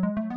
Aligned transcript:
Hallo 0.00 0.27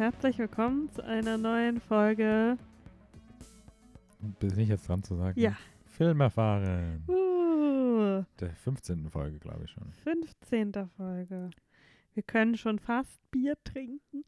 herzlich 0.00 0.38
willkommen 0.38 0.90
zu 0.94 1.04
einer 1.04 1.36
neuen 1.36 1.78
Folge. 1.78 2.56
Bin 4.38 4.58
ich 4.58 4.70
jetzt 4.70 4.88
dran 4.88 5.02
zu 5.02 5.14
sagen? 5.14 5.38
Ja. 5.38 5.54
Film 5.84 6.22
erfahren. 6.22 7.04
Uh, 7.06 8.24
Der 8.40 8.54
15. 8.64 9.10
Folge, 9.10 9.38
glaube 9.38 9.64
ich 9.64 9.70
schon. 9.70 9.92
15. 10.02 10.88
Folge. 10.96 11.50
Wir 12.14 12.22
können 12.22 12.56
schon 12.56 12.78
fast 12.78 13.20
Bier 13.30 13.58
trinken. 13.62 14.24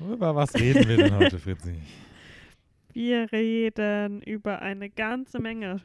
Über 0.00 0.34
was 0.34 0.54
reden 0.54 0.88
wir 0.88 0.96
denn 0.96 1.14
heute, 1.14 1.38
Fritzi? 1.38 1.74
Wir 2.94 3.30
reden 3.30 4.22
über 4.22 4.62
eine 4.62 4.88
ganze 4.88 5.38
Menge 5.38 5.82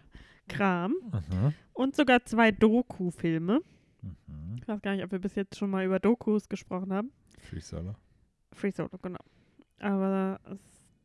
Kram 0.47 0.95
Aha. 1.11 1.53
und 1.73 1.93
sogar 1.93 2.23
zwei 2.23 2.51
Doku-Filme. 2.51 3.59
Mhm. 4.01 4.55
Ich 4.61 4.67
weiß 4.67 4.81
gar 4.81 4.95
nicht, 4.95 5.03
ob 5.03 5.11
wir 5.11 5.19
bis 5.19 5.35
jetzt 5.35 5.57
schon 5.57 5.69
mal 5.69 5.83
über 5.83 5.99
Dokus 5.99 6.47
gesprochen 6.47 6.93
haben. 6.93 7.11
Free 7.49 7.59
Solo. 7.59 7.95
Free 8.53 8.71
Solo, 8.71 8.89
genau. 9.01 9.19
Aber 9.79 10.39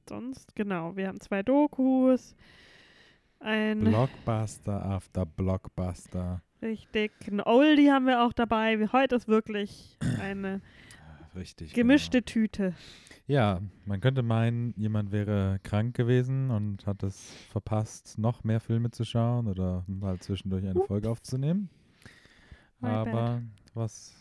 sonst, 0.09 0.55
genau, 0.55 0.97
wir 0.97 1.09
haben 1.09 1.21
zwei 1.21 1.43
Dokus. 1.43 2.35
Ein 3.41 3.81
Blockbuster 3.85 4.85
after 4.85 5.25
Blockbuster. 5.27 6.43
richtig, 6.63 7.13
ein 7.31 7.41
Oldie 7.41 7.91
haben 7.91 8.07
wir 8.07 8.23
auch 8.25 8.33
dabei. 8.33 8.81
Wie- 8.81 8.89
Heute 8.89 9.15
ist 9.17 9.29
wirklich 9.29 9.97
eine 10.21 10.61
Richtig. 11.37 11.73
gemischte 11.73 12.23
Tüte. 12.25 12.71
Genau. 12.71 12.77
Ja, 13.29 13.61
man 13.85 14.01
könnte 14.01 14.23
meinen, 14.23 14.73
jemand 14.79 15.13
wäre 15.13 15.61
krank 15.63 15.95
gewesen 15.95 16.51
und 16.51 16.87
hat 16.87 17.03
es 17.03 17.31
verpasst, 17.51 18.17
noch 18.19 18.43
mehr 18.43 18.59
Filme 18.59 18.91
zu 18.91 19.05
schauen 19.05 19.47
oder 19.47 19.85
mal 19.87 20.19
zwischendurch 20.19 20.67
eine 20.67 20.81
Folge 20.87 21.11
aufzunehmen. 21.11 21.69
My 22.81 22.89
Aber 22.89 23.43
was 23.75 24.17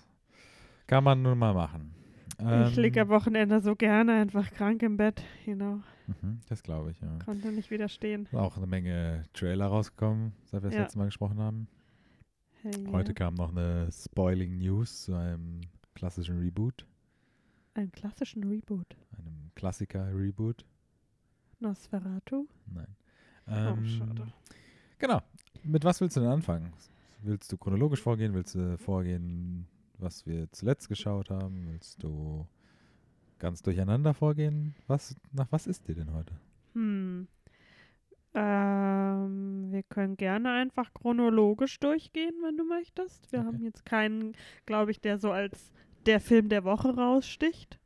kann 0.88 1.04
man 1.06 1.22
nun 1.22 1.38
mal 1.38 1.54
machen? 1.54 1.94
Ich 2.40 2.76
liege 2.76 3.02
am 3.02 3.08
Ähm, 3.08 3.14
Wochenende 3.14 3.62
so 3.62 3.76
gerne 3.76 4.14
einfach 4.14 4.52
krank 4.52 4.84
im 4.84 4.98
Bett. 4.98 5.24
You 5.46 5.56
know, 5.56 5.82
mhm, 6.22 6.40
das 6.50 6.62
glaube 6.64 6.92
ich, 6.92 7.02
ja. 7.02 7.18
konnte 7.26 7.52
nicht 7.52 7.72
widerstehen. 7.72 8.28
Auch 8.34 8.58
eine 8.58 8.68
Menge 8.68 9.24
Trailer 9.34 9.68
rausgekommen, 9.68 10.34
seit 10.46 10.62
wir 10.64 10.70
das 10.70 10.76
Ja. 10.76 10.82
letzte 10.84 10.98
Mal 11.00 11.06
gesprochen 11.06 11.40
haben. 11.40 11.68
Hey, 12.62 12.74
Heute 12.92 13.10
ja. 13.12 13.14
kam 13.16 13.36
noch 13.36 13.52
eine 13.52 13.90
Spoiling 13.92 14.58
News 14.58 15.04
zu 15.04 15.16
einem 15.16 15.62
klassischen 15.96 16.40
Reboot, 16.40 16.86
Einen 17.74 17.92
klassischen 17.92 18.44
Reboot. 18.44 18.96
einem 19.18 19.52
Klassiker-Reboot. 19.56 20.66
Nosferatu. 21.60 22.48
Nein. 22.74 22.96
Oh, 23.48 23.52
Ähm, 23.52 23.86
schade. 23.86 24.28
Genau. 25.00 25.22
Mit 25.64 25.84
was 25.84 26.02
willst 26.02 26.16
du 26.18 26.22
denn 26.22 26.30
anfangen? 26.30 26.72
Willst 27.24 27.52
du 27.52 27.58
chronologisch 27.58 28.02
vorgehen? 28.02 28.34
Willst 28.34 28.54
du 28.56 28.78
vorgehen, 28.78 29.68
was 30.00 30.26
wir 30.26 30.52
zuletzt 30.52 30.90
geschaut 30.90 31.30
haben? 31.30 31.68
Willst 31.70 32.02
du 32.04 32.48
ganz 33.40 33.62
durcheinander 33.62 34.14
vorgehen? 34.14 34.76
Was, 34.88 35.16
nach 35.32 35.52
was 35.52 35.68
ist 35.68 35.88
dir 35.88 35.96
denn 35.96 36.14
heute? 36.14 36.34
Hm. 36.74 37.28
Ähm, 38.34 39.72
wir 39.72 39.84
können 39.84 40.18
gerne 40.18 40.52
einfach 40.52 40.94
chronologisch 40.94 41.80
durchgehen, 41.80 42.34
wenn 42.44 42.58
du 42.58 42.66
möchtest. 42.66 43.32
Wir 43.32 43.40
Okay. 43.40 43.48
haben 43.48 43.64
jetzt 43.64 43.86
keinen, 43.86 44.36
glaube 44.66 44.92
ich, 44.92 45.02
der 45.02 45.18
so 45.18 45.32
als 45.32 45.72
der 46.06 46.20
Film 46.20 46.50
der 46.50 46.64
Woche 46.64 46.96
raussticht. 46.96 47.80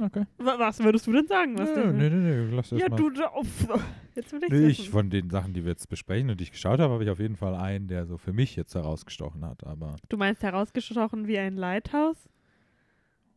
Okay. 0.00 0.24
Wa- 0.38 0.58
Was 0.58 0.80
würdest 0.80 1.06
du 1.06 1.12
denn 1.12 1.26
sagen? 1.28 1.56
Was 1.58 1.68
Nö, 1.68 1.74
Film- 1.74 1.96
nö, 1.98 2.10
nö, 2.10 2.50
lass 2.54 2.70
das 2.70 2.80
ja, 2.80 2.88
mal. 2.88 2.96
du, 2.96 3.10
da- 3.10 3.32
uff, 3.34 3.68
jetzt 4.16 4.32
will 4.32 4.42
ich 4.44 4.50
Nee, 4.50 4.66
ich 4.66 4.90
von 4.90 5.08
den 5.10 5.30
Sachen, 5.30 5.52
die 5.54 5.64
wir 5.64 5.70
jetzt 5.70 5.88
besprechen 5.88 6.30
und 6.30 6.40
die 6.40 6.44
ich 6.44 6.50
geschaut 6.52 6.80
habe, 6.80 6.92
habe 6.94 7.04
ich 7.04 7.10
auf 7.10 7.20
jeden 7.20 7.36
Fall 7.36 7.54
einen, 7.54 7.86
der 7.86 8.04
so 8.06 8.18
für 8.18 8.32
mich 8.32 8.56
jetzt 8.56 8.74
herausgestochen 8.74 9.44
hat. 9.44 9.64
Aber 9.66 9.96
Du 10.08 10.16
meinst 10.16 10.42
herausgestochen 10.42 11.26
wie 11.28 11.38
ein 11.38 11.56
Lighthouse? 11.56 12.28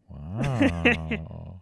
wow. 0.08 1.62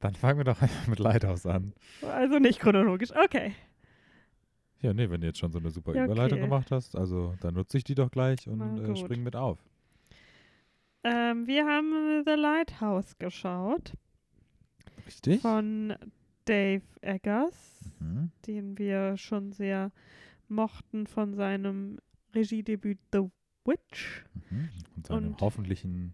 Dann 0.00 0.14
fangen 0.14 0.38
wir 0.38 0.44
doch 0.44 0.60
einfach 0.60 0.86
mit 0.88 0.98
Lighthouse 0.98 1.46
an. 1.46 1.72
Also 2.02 2.38
nicht 2.38 2.60
chronologisch. 2.60 3.10
Okay. 3.16 3.52
Ja, 4.82 4.92
nee, 4.92 5.08
wenn 5.08 5.22
du 5.22 5.26
jetzt 5.26 5.38
schon 5.38 5.50
so 5.52 5.58
eine 5.58 5.70
super 5.70 5.94
Ja, 5.94 6.04
Überleitung 6.04 6.38
okay. 6.38 6.48
gemacht 6.48 6.70
hast, 6.70 6.94
also 6.96 7.34
dann 7.40 7.54
nutze 7.54 7.78
ich 7.78 7.84
die 7.84 7.94
doch 7.94 8.10
gleich 8.10 8.46
und 8.46 8.78
äh, 8.78 8.86
gut. 8.88 8.98
spring 8.98 9.22
mit 9.22 9.34
auf. 9.34 9.58
Ähm, 11.08 11.46
wir 11.46 11.66
haben 11.66 12.22
The 12.24 12.32
Lighthouse 12.32 13.16
geschaut 13.18 13.92
Richtig? 15.06 15.40
von 15.40 15.94
Dave 16.44 16.82
Eggers. 17.00 17.54
Mhm. 18.00 18.30
den 18.46 18.76
wir 18.78 19.16
schon 19.16 19.52
sehr 19.52 19.90
mochten 20.48 21.06
von 21.06 21.34
seinem 21.34 21.98
Regiedebüt 22.34 22.98
The 23.12 23.28
Witch. 23.64 24.24
Mhm. 24.50 24.68
Und 24.96 25.06
seinem 25.06 25.26
Und- 25.28 25.40
hoffentlichen 25.40 26.12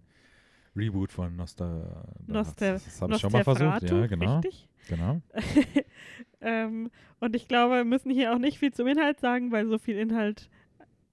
Reboot 0.77 1.13
von 1.13 1.37
Noster. 1.37 2.05
Noster- 2.27 2.75
das 2.75 3.01
habe 3.03 3.15
ich 3.15 3.21
schon 3.21 3.33
mal 3.33 3.45
versucht. 3.45 3.83
Ja, 3.83 4.07
genau. 4.07 4.37
Richtig. 4.39 4.69
genau. 4.89 5.21
ähm, 6.41 6.91
und 7.21 7.37
ich 7.37 7.49
glaube, 7.49 7.75
wir 7.77 7.85
müssen 7.85 8.11
hier 8.11 8.33
auch 8.35 8.39
nicht 8.39 8.59
viel 8.59 8.73
zum 8.73 8.87
Inhalt 8.87 9.21
sagen, 9.21 9.53
weil 9.53 9.67
so 9.67 9.79
viel 9.79 9.97
Inhalt 9.99 10.49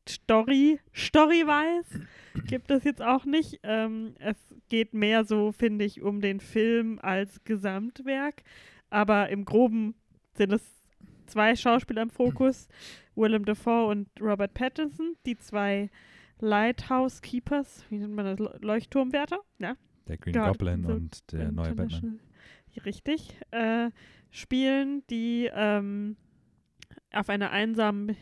Story, 0.09 0.79
Story-wise 0.95 2.07
gibt 2.47 2.71
es 2.71 2.83
jetzt 2.83 3.01
auch 3.01 3.25
nicht. 3.25 3.59
Ähm, 3.63 4.15
es 4.19 4.37
geht 4.69 4.93
mehr 4.93 5.23
so, 5.23 5.51
finde 5.51 5.85
ich, 5.85 6.01
um 6.01 6.21
den 6.21 6.39
Film 6.39 6.99
als 7.01 7.43
Gesamtwerk. 7.43 8.43
Aber 8.89 9.29
im 9.29 9.45
Groben 9.45 9.95
sind 10.33 10.51
es 10.51 10.61
zwei 11.27 11.55
Schauspieler 11.55 12.01
im 12.01 12.09
Fokus, 12.09 12.67
Willem 13.15 13.45
Dafoe 13.45 13.85
und 13.87 14.07
Robert 14.19 14.53
Pattinson, 14.53 15.15
die 15.25 15.37
zwei 15.37 15.89
Lighthouse 16.39 17.21
Keepers, 17.21 17.85
wie 17.89 17.97
nennt 17.99 18.15
man 18.15 18.25
das, 18.25 18.39
Le- 18.39 18.57
Leuchtturmwärter, 18.61 19.39
ja, 19.59 19.75
Der 20.07 20.17
Green 20.17 20.33
Gerade 20.33 20.51
Goblin 20.53 20.83
so 20.83 20.93
und 20.93 21.31
der 21.31 21.51
neue 21.51 21.75
Batman. 21.75 22.19
Richtig. 22.85 23.37
Äh, 23.51 23.91
spielen, 24.31 25.03
die 25.09 25.49
ähm, 25.53 26.15
auf 27.11 27.29
einer 27.29 27.51
einsamen 27.51 28.15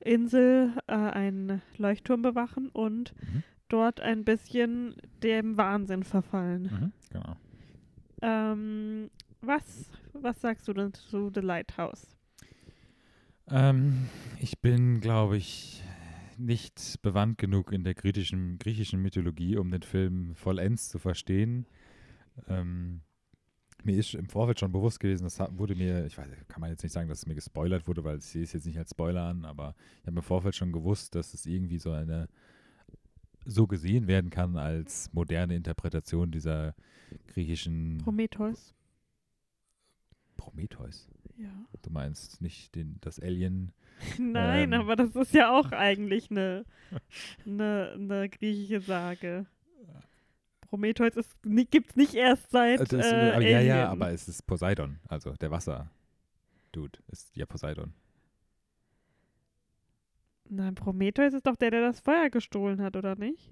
Insel 0.00 0.72
äh, 0.86 0.94
einen 0.94 1.62
Leuchtturm 1.76 2.22
bewachen 2.22 2.68
und 2.70 3.14
Mhm. 3.20 3.42
dort 3.68 4.00
ein 4.00 4.24
bisschen 4.24 4.94
dem 5.22 5.56
Wahnsinn 5.56 6.02
verfallen. 6.04 6.62
Mhm. 6.64 6.92
Genau. 7.10 7.36
Ähm, 8.22 9.10
was, 9.40 9.90
was 10.12 10.40
sagst 10.40 10.66
du 10.68 10.72
denn 10.72 10.92
zu 10.92 11.30
The 11.34 11.40
Lighthouse? 11.40 12.16
Ähm, 13.50 14.08
ich 14.40 14.58
bin, 14.60 15.00
glaube 15.00 15.36
ich, 15.36 15.82
nicht 16.36 16.96
bewandt 17.02 17.38
genug 17.38 17.72
in 17.72 17.84
der 17.84 17.94
griechischen, 17.94 18.58
griechischen 18.58 19.00
Mythologie, 19.00 19.56
um 19.56 19.70
den 19.70 19.82
Film 19.82 20.34
vollends 20.34 20.88
zu 20.88 20.98
verstehen. 20.98 21.66
Ähm, 22.48 23.00
mir 23.84 23.96
ist 23.96 24.14
im 24.14 24.28
Vorfeld 24.28 24.60
schon 24.60 24.72
bewusst 24.72 25.00
gewesen, 25.00 25.24
das 25.24 25.38
wurde 25.56 25.74
mir, 25.74 26.06
ich 26.06 26.18
weiß, 26.18 26.28
kann 26.48 26.60
man 26.60 26.70
jetzt 26.70 26.82
nicht 26.82 26.92
sagen, 26.92 27.08
dass 27.08 27.18
es 27.18 27.26
mir 27.26 27.34
gespoilert 27.34 27.86
wurde, 27.86 28.04
weil 28.04 28.18
ich 28.18 28.24
sehe 28.24 28.42
es 28.42 28.52
jetzt 28.52 28.66
nicht 28.66 28.78
als 28.78 28.90
Spoiler 28.90 29.22
an, 29.22 29.44
aber 29.44 29.74
ich 30.00 30.06
habe 30.06 30.16
im 30.16 30.22
Vorfeld 30.22 30.56
schon 30.56 30.72
gewusst, 30.72 31.14
dass 31.14 31.34
es 31.34 31.46
irgendwie 31.46 31.78
so 31.78 31.92
eine 31.92 32.28
so 33.44 33.66
gesehen 33.66 34.06
werden 34.08 34.30
kann 34.30 34.56
als 34.56 35.10
moderne 35.12 35.54
Interpretation 35.54 36.30
dieser 36.30 36.74
griechischen 37.28 37.98
Prometheus? 37.98 38.74
Prometheus. 40.36 41.08
Ja. 41.36 41.50
Du 41.82 41.90
meinst 41.90 42.42
nicht 42.42 42.74
den, 42.74 42.96
das 43.00 43.18
Alien 43.20 43.72
Nein, 44.18 44.72
Ähm. 44.72 44.80
aber 44.80 44.96
das 44.96 45.14
ist 45.16 45.34
ja 45.34 45.50
auch 45.56 45.72
eigentlich 45.72 46.30
eine, 46.30 46.64
eine, 47.46 47.92
eine 47.94 48.28
griechische 48.28 48.80
Sage. 48.80 49.46
Prometheus 50.68 51.14
gibt 51.70 51.90
es 51.90 51.96
nicht 51.96 52.14
erst 52.14 52.50
seit 52.50 52.80
Das, 52.80 52.92
äh, 52.92 53.32
aber, 53.34 53.42
ja, 53.42 53.60
ja, 53.60 53.88
aber 53.88 54.10
es 54.12 54.28
ist 54.28 54.46
Poseidon, 54.46 54.98
also 55.08 55.32
der 55.32 55.50
Wasser-Dude 55.50 56.98
ist 57.10 57.34
ja 57.36 57.46
Poseidon. 57.46 57.94
Nein, 60.50 60.74
Prometheus 60.74 61.34
ist 61.34 61.46
doch 61.46 61.56
der, 61.56 61.70
der 61.70 61.82
das 61.82 62.00
Feuer 62.00 62.30
gestohlen 62.30 62.80
hat, 62.82 62.96
oder 62.96 63.14
nicht? 63.16 63.50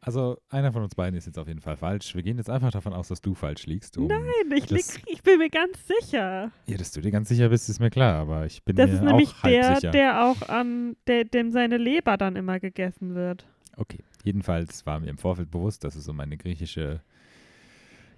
Also 0.00 0.36
einer 0.48 0.72
von 0.72 0.82
uns 0.82 0.96
beiden 0.96 1.16
ist 1.16 1.26
jetzt 1.26 1.38
auf 1.38 1.46
jeden 1.46 1.60
Fall 1.60 1.76
falsch. 1.76 2.14
Wir 2.16 2.24
gehen 2.24 2.36
jetzt 2.36 2.50
einfach 2.50 2.72
davon 2.72 2.92
aus, 2.92 3.06
dass 3.06 3.20
du 3.20 3.34
falsch 3.34 3.66
liegst. 3.66 3.96
Um, 3.96 4.08
Nein, 4.08 4.24
ich, 4.52 4.66
das- 4.66 4.96
lieg, 4.96 5.04
ich 5.06 5.22
bin 5.22 5.38
mir 5.38 5.48
ganz 5.50 5.78
sicher. 5.86 6.50
Ja, 6.66 6.76
dass 6.76 6.90
du 6.90 7.00
dir 7.00 7.12
ganz 7.12 7.28
sicher 7.28 7.48
bist, 7.48 7.68
ist 7.68 7.78
mir 7.78 7.90
klar, 7.90 8.14
aber 8.22 8.46
ich 8.46 8.64
bin 8.64 8.74
Das 8.74 8.88
mir 8.90 8.96
ist 8.96 9.02
nämlich 9.02 9.28
auch 9.30 9.42
halb 9.44 9.52
der, 9.52 9.74
sicher. 9.76 9.90
der 9.92 10.24
auch 10.24 10.42
an, 10.48 10.96
der, 11.06 11.24
dem 11.24 11.52
seine 11.52 11.76
Leber 11.76 12.16
dann 12.16 12.34
immer 12.34 12.58
gegessen 12.58 13.14
wird. 13.14 13.46
Okay. 13.76 14.04
Jedenfalls 14.24 14.86
war 14.86 15.00
mir 15.00 15.08
im 15.08 15.18
Vorfeld 15.18 15.50
bewusst, 15.50 15.84
dass 15.84 15.96
es 15.96 16.08
um 16.08 16.20
eine 16.20 16.36
griechische 16.36 17.00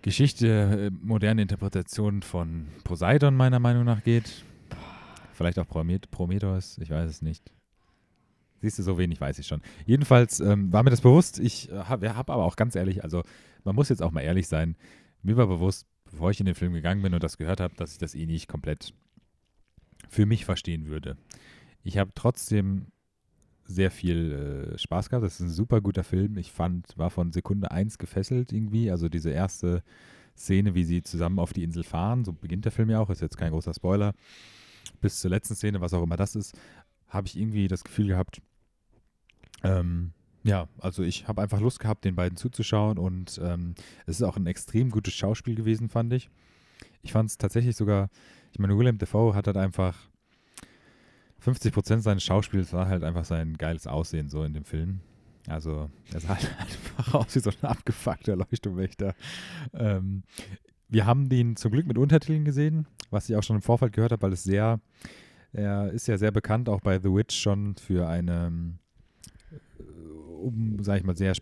Geschichte, 0.02 0.48
äh, 0.48 0.90
moderne 0.90 1.42
Interpretation 1.42 2.22
von 2.22 2.68
Poseidon 2.84 3.34
meiner 3.36 3.58
Meinung 3.58 3.84
nach 3.84 4.02
geht. 4.02 4.44
Vielleicht 5.32 5.58
auch 5.58 5.66
Promet 5.66 6.10
Prometheus, 6.10 6.78
ich 6.78 6.90
weiß 6.90 7.08
es 7.08 7.22
nicht. 7.22 7.50
Siehst 8.60 8.78
du, 8.78 8.82
so 8.82 8.98
wenig 8.98 9.20
weiß 9.20 9.38
ich 9.38 9.46
schon. 9.46 9.62
Jedenfalls 9.86 10.40
ähm, 10.40 10.72
war 10.72 10.82
mir 10.82 10.90
das 10.90 11.00
bewusst. 11.00 11.38
Ich 11.38 11.70
äh, 11.70 11.84
habe 11.84 12.14
hab 12.14 12.30
aber 12.30 12.44
auch 12.44 12.56
ganz 12.56 12.76
ehrlich, 12.76 13.02
also 13.02 13.22
man 13.64 13.74
muss 13.74 13.88
jetzt 13.88 14.02
auch 14.02 14.10
mal 14.10 14.20
ehrlich 14.20 14.46
sein, 14.46 14.76
mir 15.22 15.36
war 15.36 15.46
bewusst, 15.46 15.86
bevor 16.10 16.30
ich 16.30 16.38
in 16.38 16.46
den 16.46 16.54
Film 16.54 16.74
gegangen 16.74 17.02
bin 17.02 17.14
und 17.14 17.22
das 17.22 17.38
gehört 17.38 17.60
habe, 17.60 17.74
dass 17.76 17.92
ich 17.92 17.98
das 17.98 18.14
eh 18.14 18.26
nicht 18.26 18.46
komplett 18.46 18.92
für 20.08 20.26
mich 20.26 20.44
verstehen 20.44 20.86
würde. 20.86 21.16
Ich 21.82 21.98
habe 21.98 22.12
trotzdem 22.14 22.86
sehr 23.66 23.90
viel 23.90 24.72
äh, 24.74 24.78
Spaß 24.78 25.08
gehabt. 25.08 25.24
Das 25.24 25.34
ist 25.34 25.40
ein 25.40 25.50
super 25.50 25.80
guter 25.80 26.04
Film. 26.04 26.36
Ich 26.36 26.52
fand, 26.52 26.96
war 26.98 27.10
von 27.10 27.32
Sekunde 27.32 27.70
1 27.70 27.98
gefesselt 27.98 28.52
irgendwie. 28.52 28.90
Also 28.90 29.08
diese 29.08 29.30
erste 29.30 29.82
Szene, 30.36 30.74
wie 30.74 30.84
sie 30.84 31.02
zusammen 31.02 31.38
auf 31.38 31.52
die 31.52 31.62
Insel 31.62 31.84
fahren, 31.84 32.24
so 32.24 32.32
beginnt 32.32 32.64
der 32.64 32.72
Film 32.72 32.90
ja 32.90 33.00
auch, 33.00 33.10
ist 33.10 33.22
jetzt 33.22 33.38
kein 33.38 33.52
großer 33.52 33.72
Spoiler, 33.72 34.14
bis 35.00 35.20
zur 35.20 35.30
letzten 35.30 35.54
Szene, 35.54 35.80
was 35.80 35.94
auch 35.94 36.02
immer 36.02 36.16
das 36.16 36.34
ist, 36.34 36.58
habe 37.08 37.26
ich 37.26 37.38
irgendwie 37.38 37.68
das 37.68 37.84
Gefühl 37.84 38.08
gehabt, 38.08 38.42
ähm, 39.62 40.12
ja, 40.42 40.68
also 40.78 41.02
ich 41.02 41.26
habe 41.26 41.40
einfach 41.40 41.60
Lust 41.60 41.80
gehabt, 41.80 42.04
den 42.04 42.16
beiden 42.16 42.36
zuzuschauen 42.36 42.98
und 42.98 43.40
ähm, 43.42 43.74
es 44.06 44.16
ist 44.16 44.22
auch 44.22 44.36
ein 44.36 44.46
extrem 44.46 44.90
gutes 44.90 45.14
Schauspiel 45.14 45.54
gewesen, 45.54 45.88
fand 45.88 46.12
ich. 46.12 46.28
Ich 47.02 47.12
fand 47.12 47.30
es 47.30 47.38
tatsächlich 47.38 47.76
sogar, 47.76 48.10
ich 48.52 48.58
meine, 48.58 48.76
William 48.76 48.98
Defoe 48.98 49.34
hat 49.34 49.46
halt 49.46 49.56
einfach 49.56 49.96
50 51.44 51.74
Prozent 51.74 52.02
seines 52.02 52.24
Schauspiels 52.24 52.72
war 52.72 52.88
halt 52.88 53.04
einfach 53.04 53.26
sein 53.26 53.58
geiles 53.58 53.86
Aussehen 53.86 54.30
so 54.30 54.44
in 54.44 54.54
dem 54.54 54.64
Film. 54.64 55.00
Also 55.46 55.90
er 56.10 56.20
sah 56.20 56.28
halt 56.30 56.56
einfach 56.58 57.14
aus 57.14 57.34
wie 57.34 57.40
so 57.40 57.50
ein 57.50 57.68
abgefuckter 57.68 58.34
Leuchtturmwächter. 58.34 59.14
Ähm, 59.74 60.22
wir 60.88 61.04
haben 61.04 61.28
den 61.28 61.56
zum 61.56 61.72
Glück 61.72 61.86
mit 61.86 61.98
Untertiteln 61.98 62.46
gesehen, 62.46 62.86
was 63.10 63.28
ich 63.28 63.36
auch 63.36 63.42
schon 63.42 63.56
im 63.56 63.62
Vorfeld 63.62 63.92
gehört 63.92 64.12
habe, 64.12 64.22
weil 64.22 64.32
es 64.32 64.42
sehr, 64.42 64.80
er 65.52 65.90
ist 65.90 66.08
ja 66.08 66.16
sehr 66.16 66.30
bekannt 66.30 66.70
auch 66.70 66.80
bei 66.80 66.98
The 66.98 67.12
Witch 67.12 67.38
schon 67.38 67.76
für 67.76 68.08
eine 68.08 68.78
um, 70.44 70.82
sage 70.82 71.00
ich 71.00 71.04
mal, 71.04 71.16
sehr 71.16 71.34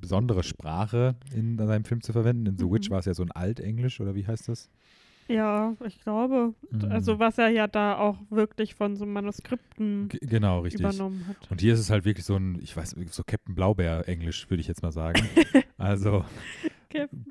besondere 0.00 0.42
Sprache 0.42 1.16
in 1.34 1.58
seinem 1.58 1.84
Film 1.84 2.02
zu 2.02 2.12
verwenden. 2.12 2.46
In 2.46 2.58
The 2.58 2.64
mhm. 2.64 2.72
Witch 2.72 2.90
war 2.90 3.00
es 3.00 3.06
ja 3.06 3.14
so 3.14 3.22
ein 3.22 3.30
Altenglisch, 3.30 4.00
oder 4.00 4.14
wie 4.14 4.26
heißt 4.26 4.48
das? 4.48 4.70
Ja, 5.32 5.74
ich 5.86 6.00
glaube. 6.00 6.54
Mhm. 6.70 6.90
Also 6.90 7.18
was 7.18 7.38
er 7.38 7.48
ja 7.48 7.66
da 7.66 7.96
auch 7.96 8.18
wirklich 8.30 8.74
von 8.74 8.96
so 8.96 9.06
Manuskripten 9.06 10.08
G 10.08 10.18
genau, 10.20 10.60
richtig. 10.60 10.80
übernommen 10.80 11.26
hat. 11.28 11.50
Und 11.50 11.60
hier 11.60 11.74
ist 11.74 11.80
es 11.80 11.90
halt 11.90 12.04
wirklich 12.04 12.26
so 12.26 12.36
ein, 12.36 12.58
ich 12.62 12.76
weiß, 12.76 12.96
so 13.10 13.22
Captain 13.24 13.54
Blaubeer-Englisch, 13.54 14.50
würde 14.50 14.60
ich 14.60 14.68
jetzt 14.68 14.82
mal 14.82 14.92
sagen. 14.92 15.22
also 15.78 16.24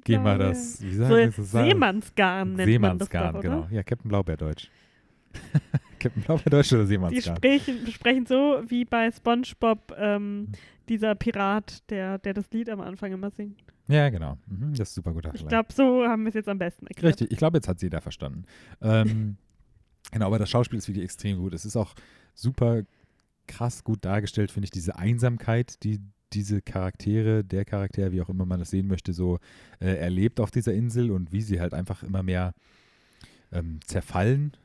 geh 0.03 0.17
mal 0.17 0.39
das, 0.39 0.81
wie 0.81 0.93
sagen 0.93 1.31
so 1.31 1.43
Seemannsgarn 1.43 2.53
nennt 2.53 2.67
Seemannsgarn, 2.67 3.23
man 3.25 3.33
das 3.33 3.43
doch, 3.43 3.49
genau. 3.49 3.67
Ja, 3.71 3.83
Captain 3.83 4.09
Blaubeer-Deutsch. 4.09 4.69
Captain 5.99 6.23
Blaubeer 6.23 6.49
Deutsch 6.49 6.73
oder 6.73 6.85
Seemannsgarn? 6.85 7.39
Die 7.41 7.59
sprechen, 7.59 7.87
sprechen 7.91 8.25
so 8.25 8.63
wie 8.67 8.85
bei 8.85 9.11
Spongebob 9.11 9.95
ähm, 9.97 10.47
dieser 10.89 11.15
Pirat, 11.15 11.89
der, 11.89 12.17
der 12.17 12.33
das 12.33 12.49
Lied 12.51 12.69
am 12.69 12.81
Anfang 12.81 13.11
immer 13.11 13.29
singt. 13.29 13.61
Ja, 13.91 14.09
genau. 14.09 14.37
Mhm, 14.47 14.73
das 14.73 14.89
ist 14.89 14.95
super 14.95 15.13
gut 15.13 15.27
Ich 15.33 15.45
glaube, 15.47 15.73
so 15.73 16.05
haben 16.07 16.23
wir 16.23 16.29
es 16.29 16.35
jetzt 16.35 16.49
am 16.49 16.57
besten 16.57 16.87
erklärt. 16.87 17.13
Richtig, 17.13 17.31
ich 17.31 17.37
glaube, 17.37 17.57
jetzt 17.57 17.67
hat 17.67 17.77
es 17.77 17.83
jeder 17.83 18.01
verstanden. 18.01 18.45
Ähm, 18.81 19.37
genau, 20.11 20.27
aber 20.27 20.39
das 20.39 20.49
Schauspiel 20.49 20.79
ist 20.79 20.87
wirklich 20.87 21.03
extrem 21.03 21.37
gut. 21.37 21.53
Es 21.53 21.65
ist 21.65 21.75
auch 21.75 21.93
super 22.33 22.83
krass 23.47 23.83
gut 23.83 24.05
dargestellt, 24.05 24.51
finde 24.51 24.65
ich, 24.65 24.71
diese 24.71 24.95
Einsamkeit, 24.97 25.83
die 25.83 25.99
diese 26.33 26.61
Charaktere, 26.61 27.43
der 27.43 27.65
Charakter, 27.65 28.13
wie 28.13 28.21
auch 28.21 28.29
immer 28.29 28.45
man 28.45 28.59
das 28.59 28.69
sehen 28.69 28.87
möchte, 28.87 29.11
so 29.11 29.39
äh, 29.81 29.95
erlebt 29.97 30.39
auf 30.39 30.49
dieser 30.49 30.73
Insel 30.73 31.11
und 31.11 31.33
wie 31.33 31.41
sie 31.41 31.59
halt 31.59 31.73
einfach 31.73 32.03
immer 32.03 32.23
mehr 32.23 32.53
ähm, 33.51 33.79
zerfallen 33.85 34.55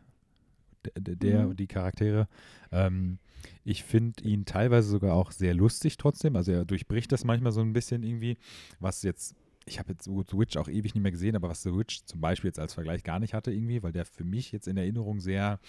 der, 0.94 1.16
der 1.16 1.46
mhm. 1.46 1.56
die 1.56 1.66
Charaktere. 1.66 2.28
Ähm, 2.70 3.18
ich 3.64 3.84
finde 3.84 4.24
ihn 4.24 4.44
teilweise 4.44 4.88
sogar 4.88 5.14
auch 5.14 5.32
sehr 5.32 5.54
lustig 5.54 5.96
trotzdem. 5.96 6.36
Also 6.36 6.52
er 6.52 6.64
durchbricht 6.64 7.10
das 7.12 7.24
manchmal 7.24 7.52
so 7.52 7.60
ein 7.60 7.72
bisschen 7.72 8.02
irgendwie, 8.02 8.36
was 8.80 9.02
jetzt, 9.02 9.34
ich 9.66 9.78
habe 9.78 9.92
jetzt 9.92 10.04
The 10.04 10.12
Witch 10.12 10.56
auch 10.56 10.68
ewig 10.68 10.94
nicht 10.94 11.02
mehr 11.02 11.12
gesehen, 11.12 11.36
aber 11.36 11.48
was 11.48 11.62
The 11.62 11.74
Witch 11.74 12.04
zum 12.04 12.20
Beispiel 12.20 12.48
jetzt 12.48 12.58
als 12.58 12.74
Vergleich 12.74 13.02
gar 13.02 13.18
nicht 13.18 13.34
hatte 13.34 13.52
irgendwie, 13.52 13.82
weil 13.82 13.92
der 13.92 14.04
für 14.04 14.24
mich 14.24 14.52
jetzt 14.52 14.68
in 14.68 14.76
Erinnerung 14.76 15.20
sehr 15.20 15.60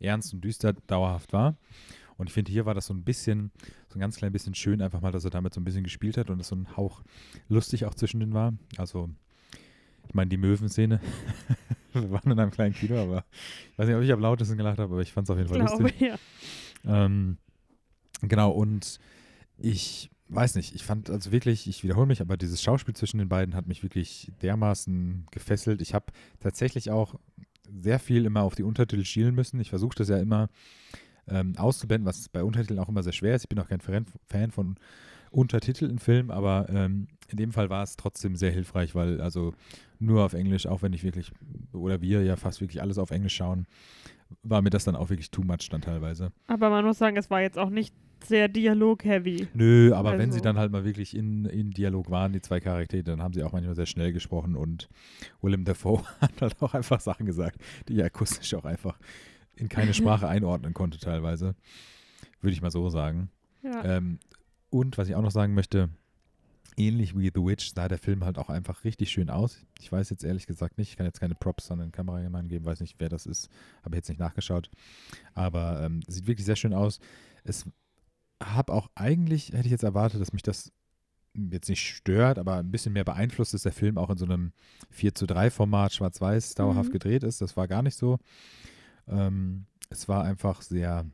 ernst 0.00 0.34
und 0.34 0.42
düster 0.42 0.72
dauerhaft 0.86 1.32
war. 1.32 1.56
Und 2.16 2.28
ich 2.28 2.32
finde, 2.32 2.52
hier 2.52 2.64
war 2.64 2.74
das 2.74 2.86
so 2.86 2.94
ein 2.94 3.02
bisschen, 3.02 3.50
so 3.88 3.96
ein 3.96 4.00
ganz 4.00 4.16
klein 4.16 4.32
bisschen 4.32 4.54
schön, 4.54 4.80
einfach 4.80 5.00
mal, 5.00 5.10
dass 5.10 5.24
er 5.24 5.30
damit 5.30 5.52
so 5.52 5.60
ein 5.60 5.64
bisschen 5.64 5.82
gespielt 5.82 6.16
hat 6.16 6.30
und 6.30 6.40
es 6.40 6.48
so 6.48 6.56
ein 6.56 6.76
Hauch 6.76 7.02
lustig 7.48 7.86
auch 7.86 7.94
zwischen 7.94 8.20
den 8.20 8.34
war. 8.34 8.54
Also, 8.76 9.10
ich 10.06 10.14
meine, 10.14 10.28
die 10.28 10.36
Möwen-Szene 10.36 11.00
Wir 11.94 12.10
waren 12.10 12.32
in 12.32 12.38
einem 12.38 12.50
kleinen 12.50 12.74
Kino, 12.74 12.96
aber 12.96 13.24
ich 13.72 13.78
weiß 13.78 13.86
nicht, 13.86 13.96
ob 13.96 14.02
ich 14.02 14.12
am 14.12 14.20
lautesten 14.20 14.56
gelacht 14.56 14.78
habe, 14.78 14.92
aber 14.92 15.02
ich 15.02 15.12
fand 15.12 15.26
es 15.26 15.30
auf 15.30 15.38
jeden 15.38 15.48
Fall 15.48 15.60
Glaube, 15.60 15.82
lustig. 15.82 16.00
Ja. 16.00 16.16
Ähm, 16.86 17.38
genau, 18.22 18.50
und 18.50 18.98
ich 19.58 20.10
weiß 20.28 20.54
nicht, 20.56 20.74
ich 20.74 20.84
fand 20.84 21.10
also 21.10 21.32
wirklich, 21.32 21.68
ich 21.68 21.82
wiederhole 21.84 22.06
mich, 22.06 22.20
aber 22.20 22.36
dieses 22.36 22.62
Schauspiel 22.62 22.94
zwischen 22.94 23.18
den 23.18 23.28
beiden 23.28 23.54
hat 23.54 23.66
mich 23.66 23.82
wirklich 23.82 24.32
dermaßen 24.42 25.26
gefesselt. 25.30 25.80
Ich 25.80 25.94
habe 25.94 26.06
tatsächlich 26.40 26.90
auch 26.90 27.14
sehr 27.70 27.98
viel 27.98 28.24
immer 28.24 28.42
auf 28.42 28.54
die 28.54 28.62
Untertitel 28.62 29.04
schielen 29.04 29.34
müssen. 29.34 29.60
Ich 29.60 29.70
versuche 29.70 29.96
das 29.96 30.08
ja 30.08 30.18
immer 30.18 30.48
ähm, 31.28 31.56
auszublenden, 31.56 32.06
was 32.06 32.28
bei 32.28 32.42
Untertiteln 32.42 32.78
auch 32.78 32.88
immer 32.88 33.02
sehr 33.02 33.12
schwer 33.12 33.34
ist. 33.34 33.42
Ich 33.44 33.48
bin 33.48 33.58
auch 33.58 33.68
kein 33.68 33.80
Fan 33.80 34.50
von 34.50 34.76
Untertitel 35.30 35.86
in 35.86 35.98
Film, 35.98 36.30
aber 36.30 36.66
ähm, 36.68 37.08
in 37.28 37.36
dem 37.36 37.52
Fall 37.52 37.70
war 37.70 37.82
es 37.82 37.96
trotzdem 37.96 38.36
sehr 38.36 38.52
hilfreich, 38.52 38.94
weil 38.94 39.20
also 39.20 39.54
nur 39.98 40.24
auf 40.24 40.34
Englisch, 40.34 40.66
auch 40.66 40.82
wenn 40.82 40.92
ich 40.92 41.02
wirklich, 41.02 41.32
oder 41.72 42.00
wir 42.00 42.22
ja 42.22 42.36
fast 42.36 42.60
wirklich 42.60 42.82
alles 42.82 42.98
auf 42.98 43.10
Englisch 43.10 43.34
schauen, 43.34 43.66
war 44.42 44.62
mir 44.62 44.70
das 44.70 44.84
dann 44.84 44.96
auch 44.96 45.10
wirklich 45.10 45.30
too 45.30 45.42
much 45.42 45.68
dann 45.70 45.80
teilweise. 45.80 46.32
Aber 46.46 46.70
man 46.70 46.84
muss 46.84 46.98
sagen, 46.98 47.16
es 47.16 47.30
war 47.30 47.40
jetzt 47.40 47.58
auch 47.58 47.70
nicht 47.70 47.94
sehr 48.24 48.48
dialog-heavy. 48.48 49.48
Nö, 49.54 49.92
aber 49.94 50.10
also. 50.10 50.22
wenn 50.22 50.32
sie 50.32 50.40
dann 50.40 50.58
halt 50.58 50.72
mal 50.72 50.84
wirklich 50.84 51.16
in, 51.16 51.44
in 51.44 51.70
Dialog 51.70 52.10
waren, 52.10 52.32
die 52.32 52.40
zwei 52.40 52.60
Charaktere, 52.60 53.04
dann 53.04 53.22
haben 53.22 53.34
sie 53.34 53.42
auch 53.42 53.52
manchmal 53.52 53.74
sehr 53.74 53.86
schnell 53.86 54.12
gesprochen 54.12 54.56
und 54.56 54.88
Willem 55.42 55.64
Dafoe 55.64 56.02
hat 56.20 56.40
halt 56.40 56.60
auch 56.62 56.74
einfach 56.74 57.00
Sachen 57.00 57.26
gesagt, 57.26 57.60
die 57.88 57.98
er 57.98 58.06
akustisch 58.06 58.54
auch 58.54 58.64
einfach 58.64 58.98
in 59.56 59.68
keine 59.68 59.94
Sprache 59.94 60.28
einordnen 60.28 60.74
konnte 60.74 60.98
teilweise. 60.98 61.54
Würde 62.40 62.54
ich 62.54 62.62
mal 62.62 62.70
so 62.70 62.88
sagen. 62.88 63.30
Ja. 63.62 63.84
Ähm, 63.84 64.18
und 64.70 64.98
was 64.98 65.08
ich 65.08 65.14
auch 65.14 65.22
noch 65.22 65.30
sagen 65.30 65.54
möchte, 65.54 65.88
ähnlich 66.76 67.16
wie 67.16 67.30
The 67.34 67.44
Witch 67.44 67.72
sah 67.74 67.88
der 67.88 67.98
Film 67.98 68.24
halt 68.24 68.38
auch 68.38 68.48
einfach 68.48 68.84
richtig 68.84 69.10
schön 69.10 69.30
aus. 69.30 69.58
Ich 69.80 69.90
weiß 69.90 70.10
jetzt 70.10 70.24
ehrlich 70.24 70.46
gesagt 70.46 70.78
nicht, 70.78 70.90
ich 70.90 70.96
kann 70.96 71.06
jetzt 71.06 71.20
keine 71.20 71.34
Props 71.34 71.70
an 71.70 71.78
den 71.78 71.92
Kameramann 71.92 72.48
geben, 72.48 72.64
weiß 72.64 72.80
nicht, 72.80 72.96
wer 72.98 73.08
das 73.08 73.26
ist, 73.26 73.48
habe 73.82 73.96
jetzt 73.96 74.08
nicht 74.08 74.18
nachgeschaut. 74.18 74.70
Aber 75.34 75.82
ähm, 75.82 76.00
sieht 76.06 76.26
wirklich 76.26 76.46
sehr 76.46 76.56
schön 76.56 76.74
aus. 76.74 77.00
Es 77.44 77.66
habe 78.42 78.72
auch 78.72 78.90
eigentlich, 78.94 79.52
hätte 79.52 79.66
ich 79.66 79.70
jetzt 79.70 79.84
erwartet, 79.84 80.20
dass 80.20 80.32
mich 80.32 80.42
das 80.42 80.72
jetzt 81.34 81.68
nicht 81.68 81.82
stört, 81.82 82.38
aber 82.38 82.56
ein 82.56 82.70
bisschen 82.70 82.92
mehr 82.92 83.04
beeinflusst, 83.04 83.54
dass 83.54 83.62
der 83.62 83.72
Film 83.72 83.98
auch 83.98 84.10
in 84.10 84.18
so 84.18 84.24
einem 84.24 84.52
4 84.90 85.14
zu 85.14 85.26
3 85.26 85.50
Format 85.50 85.92
schwarz-weiß 85.92 86.54
dauerhaft 86.54 86.90
mhm. 86.90 86.92
gedreht 86.92 87.24
ist. 87.24 87.40
Das 87.40 87.56
war 87.56 87.66
gar 87.68 87.82
nicht 87.82 87.96
so. 87.96 88.18
Ähm, 89.08 89.66
es 89.90 90.08
war 90.08 90.24
einfach 90.24 90.62
sehr 90.62 91.04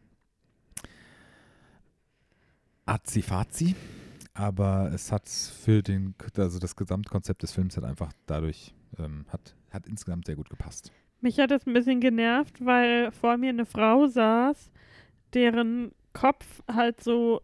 azi 2.86 3.22
aber 4.40 4.90
es 4.94 5.12
hat 5.12 5.28
für 5.28 5.82
den, 5.82 6.14
also 6.34 6.58
das 6.58 6.74
Gesamtkonzept 6.74 7.42
des 7.42 7.52
Films 7.52 7.76
hat 7.76 7.84
einfach 7.84 8.10
dadurch, 8.24 8.74
ähm, 8.98 9.26
hat, 9.28 9.54
hat 9.70 9.86
insgesamt 9.86 10.24
sehr 10.24 10.36
gut 10.36 10.48
gepasst. 10.48 10.90
Mich 11.20 11.38
hat 11.38 11.50
es 11.50 11.66
ein 11.66 11.74
bisschen 11.74 12.00
genervt, 12.00 12.64
weil 12.64 13.10
vor 13.12 13.36
mir 13.36 13.50
eine 13.50 13.66
Frau 13.66 14.06
saß, 14.06 14.70
deren 15.34 15.92
Kopf 16.14 16.62
halt 16.66 17.02
so 17.02 17.42